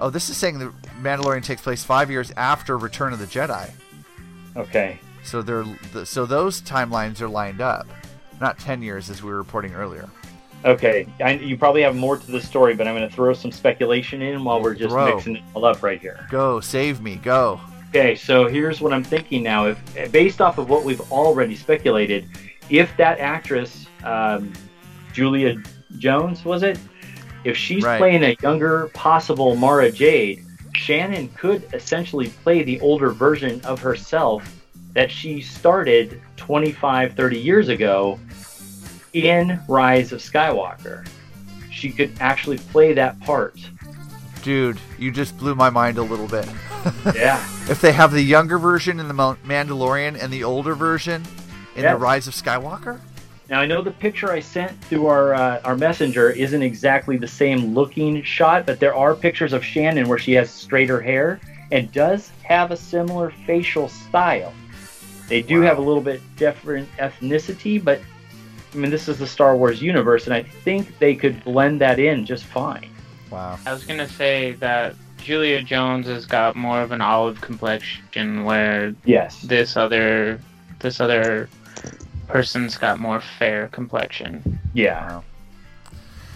Oh, 0.00 0.10
this 0.10 0.30
is 0.30 0.36
saying 0.36 0.58
the 0.58 0.72
Mandalorian 1.00 1.44
takes 1.44 1.62
place 1.62 1.84
five 1.84 2.10
years 2.10 2.32
after 2.36 2.78
Return 2.78 3.12
of 3.12 3.18
the 3.18 3.26
Jedi. 3.26 3.70
Okay. 4.56 4.98
So 5.22 5.42
they're 5.42 5.64
so 6.04 6.26
those 6.26 6.62
timelines 6.62 7.20
are 7.20 7.28
lined 7.28 7.60
up, 7.60 7.86
not 8.40 8.58
ten 8.58 8.82
years 8.82 9.10
as 9.10 9.22
we 9.22 9.30
were 9.30 9.38
reporting 9.38 9.74
earlier. 9.74 10.08
Okay. 10.64 11.06
I, 11.22 11.32
you 11.32 11.58
probably 11.58 11.82
have 11.82 11.94
more 11.94 12.16
to 12.16 12.30
the 12.30 12.40
story, 12.40 12.74
but 12.74 12.88
I'm 12.88 12.96
going 12.96 13.08
to 13.08 13.14
throw 13.14 13.34
some 13.34 13.52
speculation 13.52 14.22
in 14.22 14.44
while 14.44 14.62
we're 14.62 14.74
just 14.74 14.92
Throw. 14.92 15.14
mixing 15.14 15.36
it 15.36 15.42
all 15.52 15.64
up 15.64 15.82
right 15.82 16.00
here. 16.00 16.26
Go 16.30 16.60
save 16.60 17.02
me, 17.02 17.16
go. 17.16 17.60
Okay, 17.90 18.14
so 18.16 18.48
here's 18.48 18.80
what 18.80 18.92
I'm 18.92 19.04
thinking 19.04 19.42
now. 19.42 19.66
If 19.66 20.10
based 20.10 20.40
off 20.40 20.58
of 20.58 20.68
what 20.68 20.84
we've 20.84 21.00
already 21.12 21.54
speculated, 21.54 22.28
if 22.70 22.96
that 22.96 23.20
actress, 23.20 23.86
um, 24.02 24.52
Julia 25.12 25.62
Jones, 25.98 26.44
was 26.44 26.62
it? 26.62 26.78
If 27.44 27.56
she's 27.56 27.84
Right. 27.84 27.98
playing 27.98 28.24
a 28.24 28.36
younger, 28.42 28.88
possible 28.94 29.54
Mara 29.54 29.92
Jade, 29.92 30.44
Shannon 30.74 31.28
could 31.28 31.68
essentially 31.72 32.30
play 32.42 32.62
the 32.62 32.80
older 32.80 33.10
version 33.10 33.60
of 33.64 33.80
herself 33.80 34.42
that 34.94 35.10
she 35.10 35.40
started 35.40 36.20
25, 36.36 37.14
30 37.14 37.38
years 37.38 37.68
ago 37.68 38.18
in 39.14 39.58
Rise 39.68 40.12
of 40.12 40.20
Skywalker. 40.20 41.06
She 41.70 41.90
could 41.90 42.12
actually 42.20 42.58
play 42.58 42.92
that 42.92 43.18
part. 43.20 43.58
Dude, 44.42 44.78
you 44.98 45.10
just 45.10 45.38
blew 45.38 45.54
my 45.54 45.70
mind 45.70 45.96
a 45.98 46.02
little 46.02 46.28
bit. 46.28 46.48
Yeah. 47.14 47.42
if 47.70 47.80
they 47.80 47.92
have 47.92 48.12
the 48.12 48.20
younger 48.20 48.58
version 48.58 49.00
in 49.00 49.08
the 49.08 49.14
Mandalorian 49.14 50.22
and 50.22 50.30
the 50.30 50.44
older 50.44 50.74
version 50.74 51.22
in 51.76 51.82
Yes. 51.82 51.94
the 51.94 51.96
Rise 51.98 52.28
of 52.28 52.34
Skywalker, 52.34 53.00
Now 53.48 53.60
I 53.62 53.66
know 53.66 53.80
the 53.80 53.90
picture 53.90 54.30
I 54.30 54.40
sent 54.40 54.78
through 54.84 55.06
our 55.06 55.32
uh, 55.34 55.60
our 55.64 55.76
messenger 55.76 56.28
isn't 56.28 56.60
exactly 56.62 57.16
the 57.16 57.26
same 57.26 57.72
looking 57.74 58.22
shot, 58.22 58.66
but 58.66 58.80
there 58.80 58.94
are 58.94 59.14
pictures 59.14 59.54
of 59.54 59.64
Shannon 59.64 60.08
where 60.08 60.18
she 60.18 60.32
has 60.32 60.50
straighter 60.50 61.00
hair 61.00 61.40
and 61.72 61.90
does 61.90 62.30
have 62.42 62.70
a 62.70 62.76
similar 62.76 63.30
facial 63.46 63.88
style. 63.88 64.52
They 65.28 65.40
do 65.40 65.62
have 65.62 65.78
a 65.78 65.82
little 65.82 66.02
bit 66.02 66.20
different 66.36 66.86
ethnicity, 66.98 67.82
but 67.82 67.98
I 68.74 68.78
mean 68.78 68.90
this 68.90 69.08
is 69.08 69.18
the 69.18 69.26
Star 69.26 69.56
Wars 69.56 69.80
universe, 69.80 70.26
and 70.26 70.34
I 70.34 70.42
think 70.42 70.98
they 70.98 71.14
could 71.14 71.42
blend 71.44 71.80
that 71.80 71.98
in 71.98 72.26
just 72.26 72.44
fine. 72.44 72.90
Wow. 73.30 73.58
I 73.66 73.72
was 73.72 73.84
gonna 73.84 74.08
say 74.08 74.52
that 74.54 74.94
Julia 75.18 75.62
Jones 75.62 76.06
has 76.06 76.26
got 76.26 76.56
more 76.56 76.80
of 76.82 76.92
an 76.92 77.00
olive 77.00 77.40
complexion, 77.40 78.44
where 78.44 78.94
Yes. 79.04 79.40
this 79.42 79.76
other 79.76 80.40
this 80.80 81.00
other 81.00 81.48
person's 82.26 82.76
got 82.76 82.98
more 82.98 83.20
fair 83.20 83.68
complexion. 83.68 84.58
Yeah. 84.72 85.20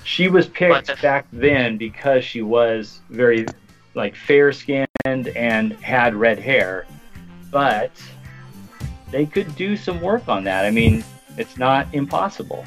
She 0.05 0.29
was 0.29 0.47
picked 0.47 1.03
back 1.03 1.27
then 1.33 1.77
because 1.77 2.25
she 2.25 2.41
was 2.41 3.01
very 3.11 3.47
like 3.95 4.15
fair 4.15 4.53
skinned 4.53 4.89
and 5.05 5.73
had 5.83 6.15
red 6.15 6.39
hair. 6.39 6.87
But 7.51 7.91
they 9.11 9.27
could 9.27 9.55
do 9.57 9.77
some 9.77 10.01
work 10.01 10.29
on 10.29 10.45
that. 10.45 10.65
I 10.65 10.71
mean, 10.71 11.05
it's 11.39 11.57
not 11.57 11.93
impossible. 11.95 12.65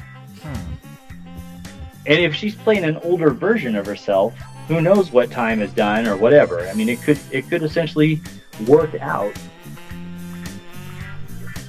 And 2.04 2.18
if 2.18 2.34
she's 2.34 2.54
playing 2.54 2.84
an 2.84 2.96
older 2.98 3.30
version 3.30 3.76
of 3.76 3.86
herself, 3.86 4.34
who 4.66 4.80
knows 4.80 5.12
what 5.12 5.30
time 5.30 5.60
is 5.60 5.72
done 5.72 6.06
or 6.06 6.16
whatever. 6.16 6.66
I 6.68 6.74
mean, 6.74 6.88
it 6.88 7.00
could 7.02 7.18
it 7.30 7.48
could 7.48 7.62
essentially 7.62 8.20
work 8.66 8.94
out 9.00 9.34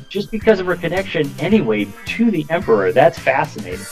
just 0.09 0.31
because 0.31 0.59
of 0.59 0.67
her 0.67 0.75
connection 0.75 1.31
anyway 1.39 1.88
to 2.05 2.31
the 2.31 2.45
emperor. 2.49 2.91
That's 2.91 3.17
fascinating. 3.17 3.85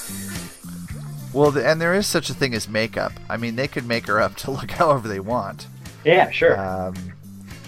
well, 1.33 1.55
and 1.57 1.81
there 1.81 1.93
is 1.93 2.07
such 2.07 2.29
a 2.29 2.33
thing 2.33 2.53
as 2.53 2.67
makeup. 2.67 3.11
I 3.29 3.37
mean, 3.37 3.55
they 3.55 3.67
could 3.67 3.87
make 3.87 4.07
her 4.07 4.21
up 4.21 4.35
to 4.37 4.51
look 4.59 4.71
however 4.71 5.07
they 5.07 5.19
want. 5.19 5.67
Yeah, 6.03 6.31
sure. 6.31 6.59
Um, 6.59 6.95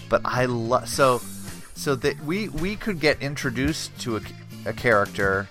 but 0.09 0.21
I 0.23 0.45
love 0.45 0.87
so 0.87 1.21
so 1.75 1.95
that 1.95 2.23
we 2.23 2.49
we 2.49 2.75
could 2.75 2.99
get 2.99 3.21
introduced 3.21 3.97
to 4.01 4.17
a, 4.17 4.21
a 4.65 4.73
character 4.73 5.49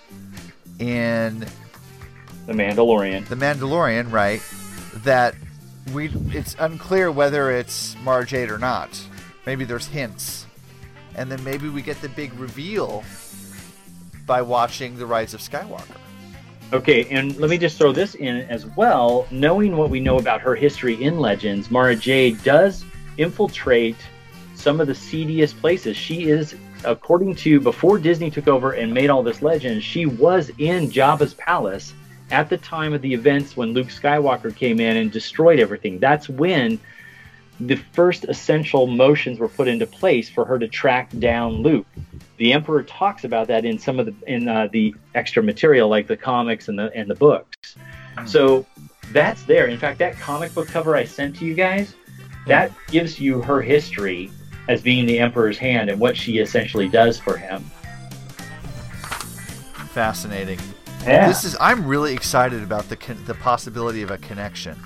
in 0.79 1.41
The 2.47 2.53
Mandalorian. 2.53 3.27
The 3.29 3.37
Mandalorian, 3.37 4.11
right? 4.11 4.43
That 5.05 5.35
we 5.93 6.11
it's 6.31 6.57
unclear 6.59 7.11
whether 7.11 7.51
it's 7.51 7.97
Mara 8.03 8.25
Jade 8.25 8.51
or 8.51 8.59
not. 8.59 8.89
Maybe 9.47 9.65
there's 9.65 9.87
hints, 9.87 10.47
and 11.17 11.31
then 11.31 11.43
maybe 11.43 11.69
we 11.69 11.83
get 11.83 12.01
the 12.01 12.09
big 12.11 12.33
reveal 12.35 13.05
by 14.27 14.43
watching 14.43 14.97
the 14.97 15.07
Rise 15.07 15.35
of 15.35 15.41
Skywalker. 15.41 15.97
Okay, 16.73 17.05
and 17.11 17.37
let 17.37 17.51
me 17.51 17.59
just 17.59 17.77
throw 17.77 17.93
this 17.93 18.15
in 18.15 18.43
as 18.49 18.65
well. 18.65 19.27
Knowing 19.31 19.77
what 19.77 19.91
we 19.91 20.01
know 20.01 20.19
about 20.19 20.41
her 20.41 20.55
history 20.55 21.03
in 21.03 21.19
Legends, 21.19 21.71
Mara 21.71 21.95
Jade 21.95 22.43
does 22.45 22.85
infiltrate 23.19 23.97
some 24.55 24.81
of 24.81 24.87
the 24.87 24.95
seediest 24.95 25.59
places. 25.59 25.97
She 25.97 26.29
is, 26.31 26.55
according 26.85 27.35
to 27.37 27.61
before 27.61 27.99
Disney 27.99 28.31
took 28.31 28.49
over 28.49 28.73
and 28.73 28.93
made 28.93 29.11
all 29.11 29.23
this 29.23 29.43
legend, 29.43 29.83
she 29.83 30.07
was 30.07 30.51
in 30.59 30.91
Jabba's 30.91 31.35
palace 31.35 31.95
at 32.31 32.49
the 32.49 32.57
time 32.57 32.93
of 32.95 33.03
the 33.03 33.13
events 33.13 33.57
when 33.57 33.73
Luke 33.73 33.89
Skywalker 33.89 34.55
came 34.55 34.81
in 34.81 34.97
and 34.97 35.13
destroyed 35.13 35.61
everything. 35.61 35.99
That's 35.99 36.29
when 36.29 36.81
the 37.61 37.77
first 37.93 38.25
essential 38.25 38.87
motions 38.87 39.39
were 39.39 39.49
put 39.49 39.69
into 39.69 39.87
place 39.87 40.29
for 40.29 40.45
her 40.45 40.59
to 40.59 40.67
track 40.67 41.11
down 41.19 41.63
Luke. 41.63 41.87
The 42.39 42.53
Emperor 42.53 42.83
talks 42.83 43.25
about 43.25 43.49
that 43.49 43.65
in 43.65 43.79
some 43.79 44.01
of 44.01 44.07
the 44.07 44.15
in 44.27 44.49
uh, 44.49 44.69
the 44.73 44.95
extra 45.15 45.43
material, 45.43 45.89
like 45.89 46.07
the 46.07 46.17
comics 46.17 46.69
and 46.69 46.79
the 46.79 46.91
and 46.95 47.09
the 47.09 47.15
books. 47.15 47.77
So 48.27 48.67
that's 49.13 49.43
there. 49.45 49.67
In 49.67 49.79
fact, 49.79 49.99
that 49.99 50.17
comic 50.19 50.55
book 50.55 50.69
cover 50.69 50.97
I 50.97 51.05
sent 51.05 51.37
to 51.37 51.45
you 51.45 51.55
guys, 51.55 51.95
that 52.47 52.73
gives 52.89 53.21
you 53.21 53.41
her 53.43 53.61
history 53.61 54.31
as 54.69 54.81
being 54.83 55.07
the 55.07 55.19
Emperor's 55.19 55.59
hand 55.59 55.91
and 55.91 55.99
what 56.01 56.17
she 56.17 56.39
essentially 56.39 56.89
does 56.89 57.19
for 57.19 57.37
him. 57.37 57.63
Fascinating. 59.93 60.59
Yeah. 61.05 61.27
This 61.27 61.45
is. 61.45 61.57
I'm 61.61 61.85
really 61.87 62.15
excited 62.15 62.63
about 62.63 62.89
the 62.89 62.97
con- 62.97 63.23
the 63.27 63.35
possibility 63.35 64.03
of 64.03 64.11
a 64.11 64.19
connection. 64.19 64.79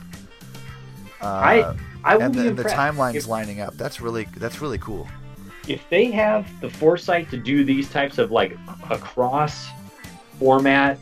Uh, 1.20 1.26
I- 1.26 1.76
I 2.04 2.16
will 2.16 2.22
and 2.24 2.34
the, 2.34 2.50
the 2.62 2.64
timelines 2.68 3.14
if- 3.16 3.26
lining 3.28 3.60
up. 3.60 3.76
That's 3.76 4.00
really 4.00 4.26
that's 4.36 4.60
really 4.60 4.78
cool. 4.78 5.08
if 5.68 5.82
they 5.90 6.06
have 6.12 6.46
the 6.60 6.70
foresight 6.70 7.28
to 7.30 7.36
do 7.36 7.64
these 7.64 7.90
types 7.90 8.18
of 8.18 8.30
like 8.30 8.56
across 8.90 9.66
format 10.38 10.98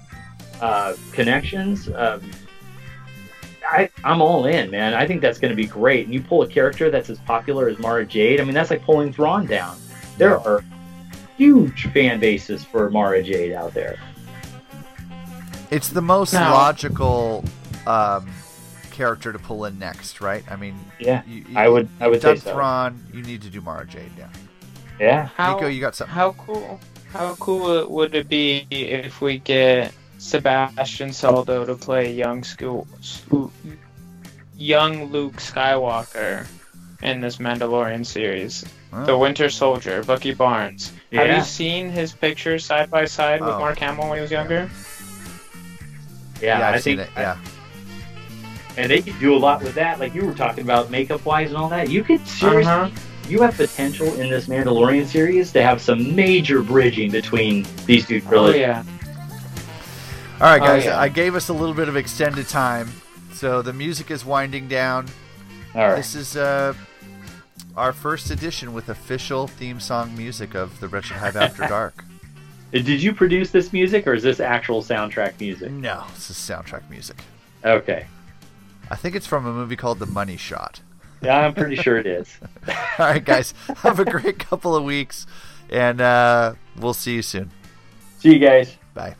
uh, 0.63 0.95
connections, 1.13 1.89
um, 1.95 2.23
I, 3.75 3.91
I'm 4.05 4.21
all 4.23 4.47
in, 4.47 4.71
man. 4.71 4.95
I 4.95 5.07
think 5.07 5.21
that's 5.21 5.39
going 5.39 5.51
to 5.51 5.57
be 5.57 5.67
great. 5.67 6.05
And 6.07 6.15
you 6.15 6.23
pull 6.23 6.43
a 6.43 6.47
character 6.49 6.91
that's 6.91 7.11
as 7.11 7.19
popular 7.21 7.69
as 7.69 7.79
Mara 7.79 8.05
Jade. 8.07 8.41
I 8.41 8.45
mean, 8.45 8.55
that's 8.55 8.71
like 8.71 8.83
pulling 8.85 9.13
Thrawn 9.13 9.47
down. 9.47 9.77
There 10.17 10.39
are 10.39 10.65
huge 11.37 11.89
fan 11.93 12.21
bases 12.21 12.65
for 12.65 12.89
Mara 12.91 13.23
Jade 13.23 13.53
out 13.53 13.75
there. 13.75 13.99
It's 15.71 15.89
the 15.89 16.03
most 16.03 16.33
Now- 16.33 16.53
logical 16.53 17.45
um, 17.87 18.31
character 18.91 19.33
to 19.33 19.39
pull 19.39 19.65
in 19.65 19.79
next, 19.79 20.21
right? 20.21 20.45
I 20.51 20.57
mean, 20.57 20.79
Yeah, 21.01 21.23
you, 21.27 21.45
I 21.57 21.69
would- 21.69 21.89
I 22.01 22.07
would 22.07 22.15
you've 22.17 22.23
done 22.23 22.37
say 22.37 22.45
so. 22.45 22.55
Thrawn, 22.55 23.05
you 23.13 23.23
need 23.23 23.43
to 23.43 23.51
do 23.51 23.61
Mara 23.61 23.87
Jade, 23.87 24.13
yeah. 24.17 24.29
Yeah. 25.01 25.29
How, 25.37 25.55
Nico, 25.57 25.67
you 25.67 25.81
got 25.81 25.97
something? 25.97 26.15
How 26.15 26.33
cool? 26.33 26.79
How 27.13 27.35
cool 27.37 27.89
would 27.91 28.15
it 28.15 28.29
be 28.29 28.67
if 28.71 29.21
we 29.21 29.39
get 29.39 29.93
Sebastian 30.29 31.13
Saldo 31.13 31.67
to 31.67 31.75
play 31.75 32.11
young 32.13 32.43
school, 32.45 32.87
school 33.03 33.53
young 34.57 35.05
Luke 35.13 35.35
Skywalker 35.37 36.47
in 37.03 37.21
this 37.21 37.37
Mandalorian 37.37 38.07
series? 38.07 38.65
Oh. 38.95 39.05
The 39.05 39.19
Winter 39.19 39.51
Soldier, 39.51 40.03
Bucky 40.03 40.33
Barnes. 40.33 40.93
Have 41.13 41.37
you 41.37 41.43
seen 41.43 41.91
his 41.91 42.13
picture 42.15 42.59
side 42.59 42.91
by 42.91 43.05
side 43.05 43.43
with 43.43 43.51
Oh. 43.51 43.59
Mark 43.59 43.79
Hamill 43.81 44.09
when 44.09 44.17
he 44.17 44.23
was 44.23 44.31
younger? 44.31 44.71
Yeah, 46.41 46.69
I've 46.69 46.77
I 46.77 46.79
seen 46.79 46.97
think 46.97 47.11
it. 47.11 47.15
Yeah, 47.21 47.37
and 48.79 48.91
they 48.91 49.03
could 49.03 49.19
do 49.21 49.35
a 49.35 49.37
lot 49.39 49.63
with 49.63 49.75
that. 49.75 50.01
Like 50.01 50.15
you 50.15 50.25
were 50.25 50.33
talking 50.35 50.65
about 50.65 50.91
makeup 50.91 51.23
wise 51.27 51.49
and 51.49 51.59
all 51.59 51.69
that. 51.69 51.91
You 51.91 52.03
could 52.03 52.27
seriously, 52.27 52.73
Uh-huh. 52.73 52.89
you 53.29 53.43
have 53.43 53.57
potential 53.59 54.07
in 54.19 54.31
this 54.31 54.47
Mandalorian 54.47 55.05
series 55.05 55.53
to 55.53 55.63
have 55.63 55.83
some 55.83 56.17
major 56.17 56.63
bridging 56.63 57.11
between 57.11 57.67
these 57.85 58.07
two 58.07 58.23
trilogies. 58.23 58.61
yeah. 58.63 58.83
All 60.45 60.51
right, 60.51 60.61
Oh, 60.61 60.67
guys. 60.67 60.85
yeah. 60.85 61.01
I 61.01 61.09
gave 61.09 61.35
us 61.37 61.49
a 61.49 61.55
little 61.55 61.75
bit 61.75 61.89
of 61.89 61.97
extended 61.97 62.47
time, 62.49 62.91
so 63.33 63.63
the 63.63 63.73
music 63.73 64.11
is 64.11 64.27
winding 64.27 64.69
down. 64.69 65.07
All 65.75 65.89
right. 65.89 65.97
This 65.97 66.15
is 66.15 66.37
uh, 66.37 66.75
our 67.79 67.95
first 67.95 68.31
edition 68.31 68.75
with 68.75 68.91
official 68.91 69.47
theme 69.47 69.81
song 69.81 70.15
music 70.15 70.55
of 70.55 70.79
the 70.81 70.89
Wretched 70.89 71.17
Hive 71.17 71.37
After 71.37 71.67
Dark. 71.69 72.05
Did 72.73 73.03
you 73.03 73.15
produce 73.15 73.53
this 73.53 73.73
music, 73.73 74.07
or 74.07 74.13
is 74.13 74.23
this 74.23 74.39
actual 74.39 74.83
soundtrack 74.83 75.41
music? 75.41 75.71
No, 75.71 76.05
this 76.15 76.29
is 76.29 76.37
soundtrack 76.37 76.91
music. 76.91 77.17
Okay. 77.65 78.07
I 78.91 78.97
think 78.97 79.17
it's 79.17 79.27
from 79.27 79.47
a 79.47 79.53
movie 79.53 79.77
called 79.77 79.99
The 79.99 80.07
Money 80.07 80.37
Shot. 80.37 80.81
Yeah, 81.23 81.39
I'm 81.39 81.55
pretty 81.55 81.77
sure 81.77 81.97
it 81.97 82.07
is. 82.07 82.37
All 82.69 82.75
right, 82.99 83.25
guys. 83.25 83.55
Have 83.79 83.99
a 83.99 84.05
great 84.05 84.39
couple 84.39 84.77
of 84.77 84.85
weeks, 84.85 85.27
and 85.71 86.03
uh, 86.03 86.53
we'll 86.79 86.93
see 86.93 87.15
you 87.15 87.23
soon. 87.23 87.51
See 88.19 88.35
you 88.35 88.39
guys. 88.39 88.77
Bye. 88.93 89.15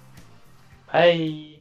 Bye. 0.95 1.54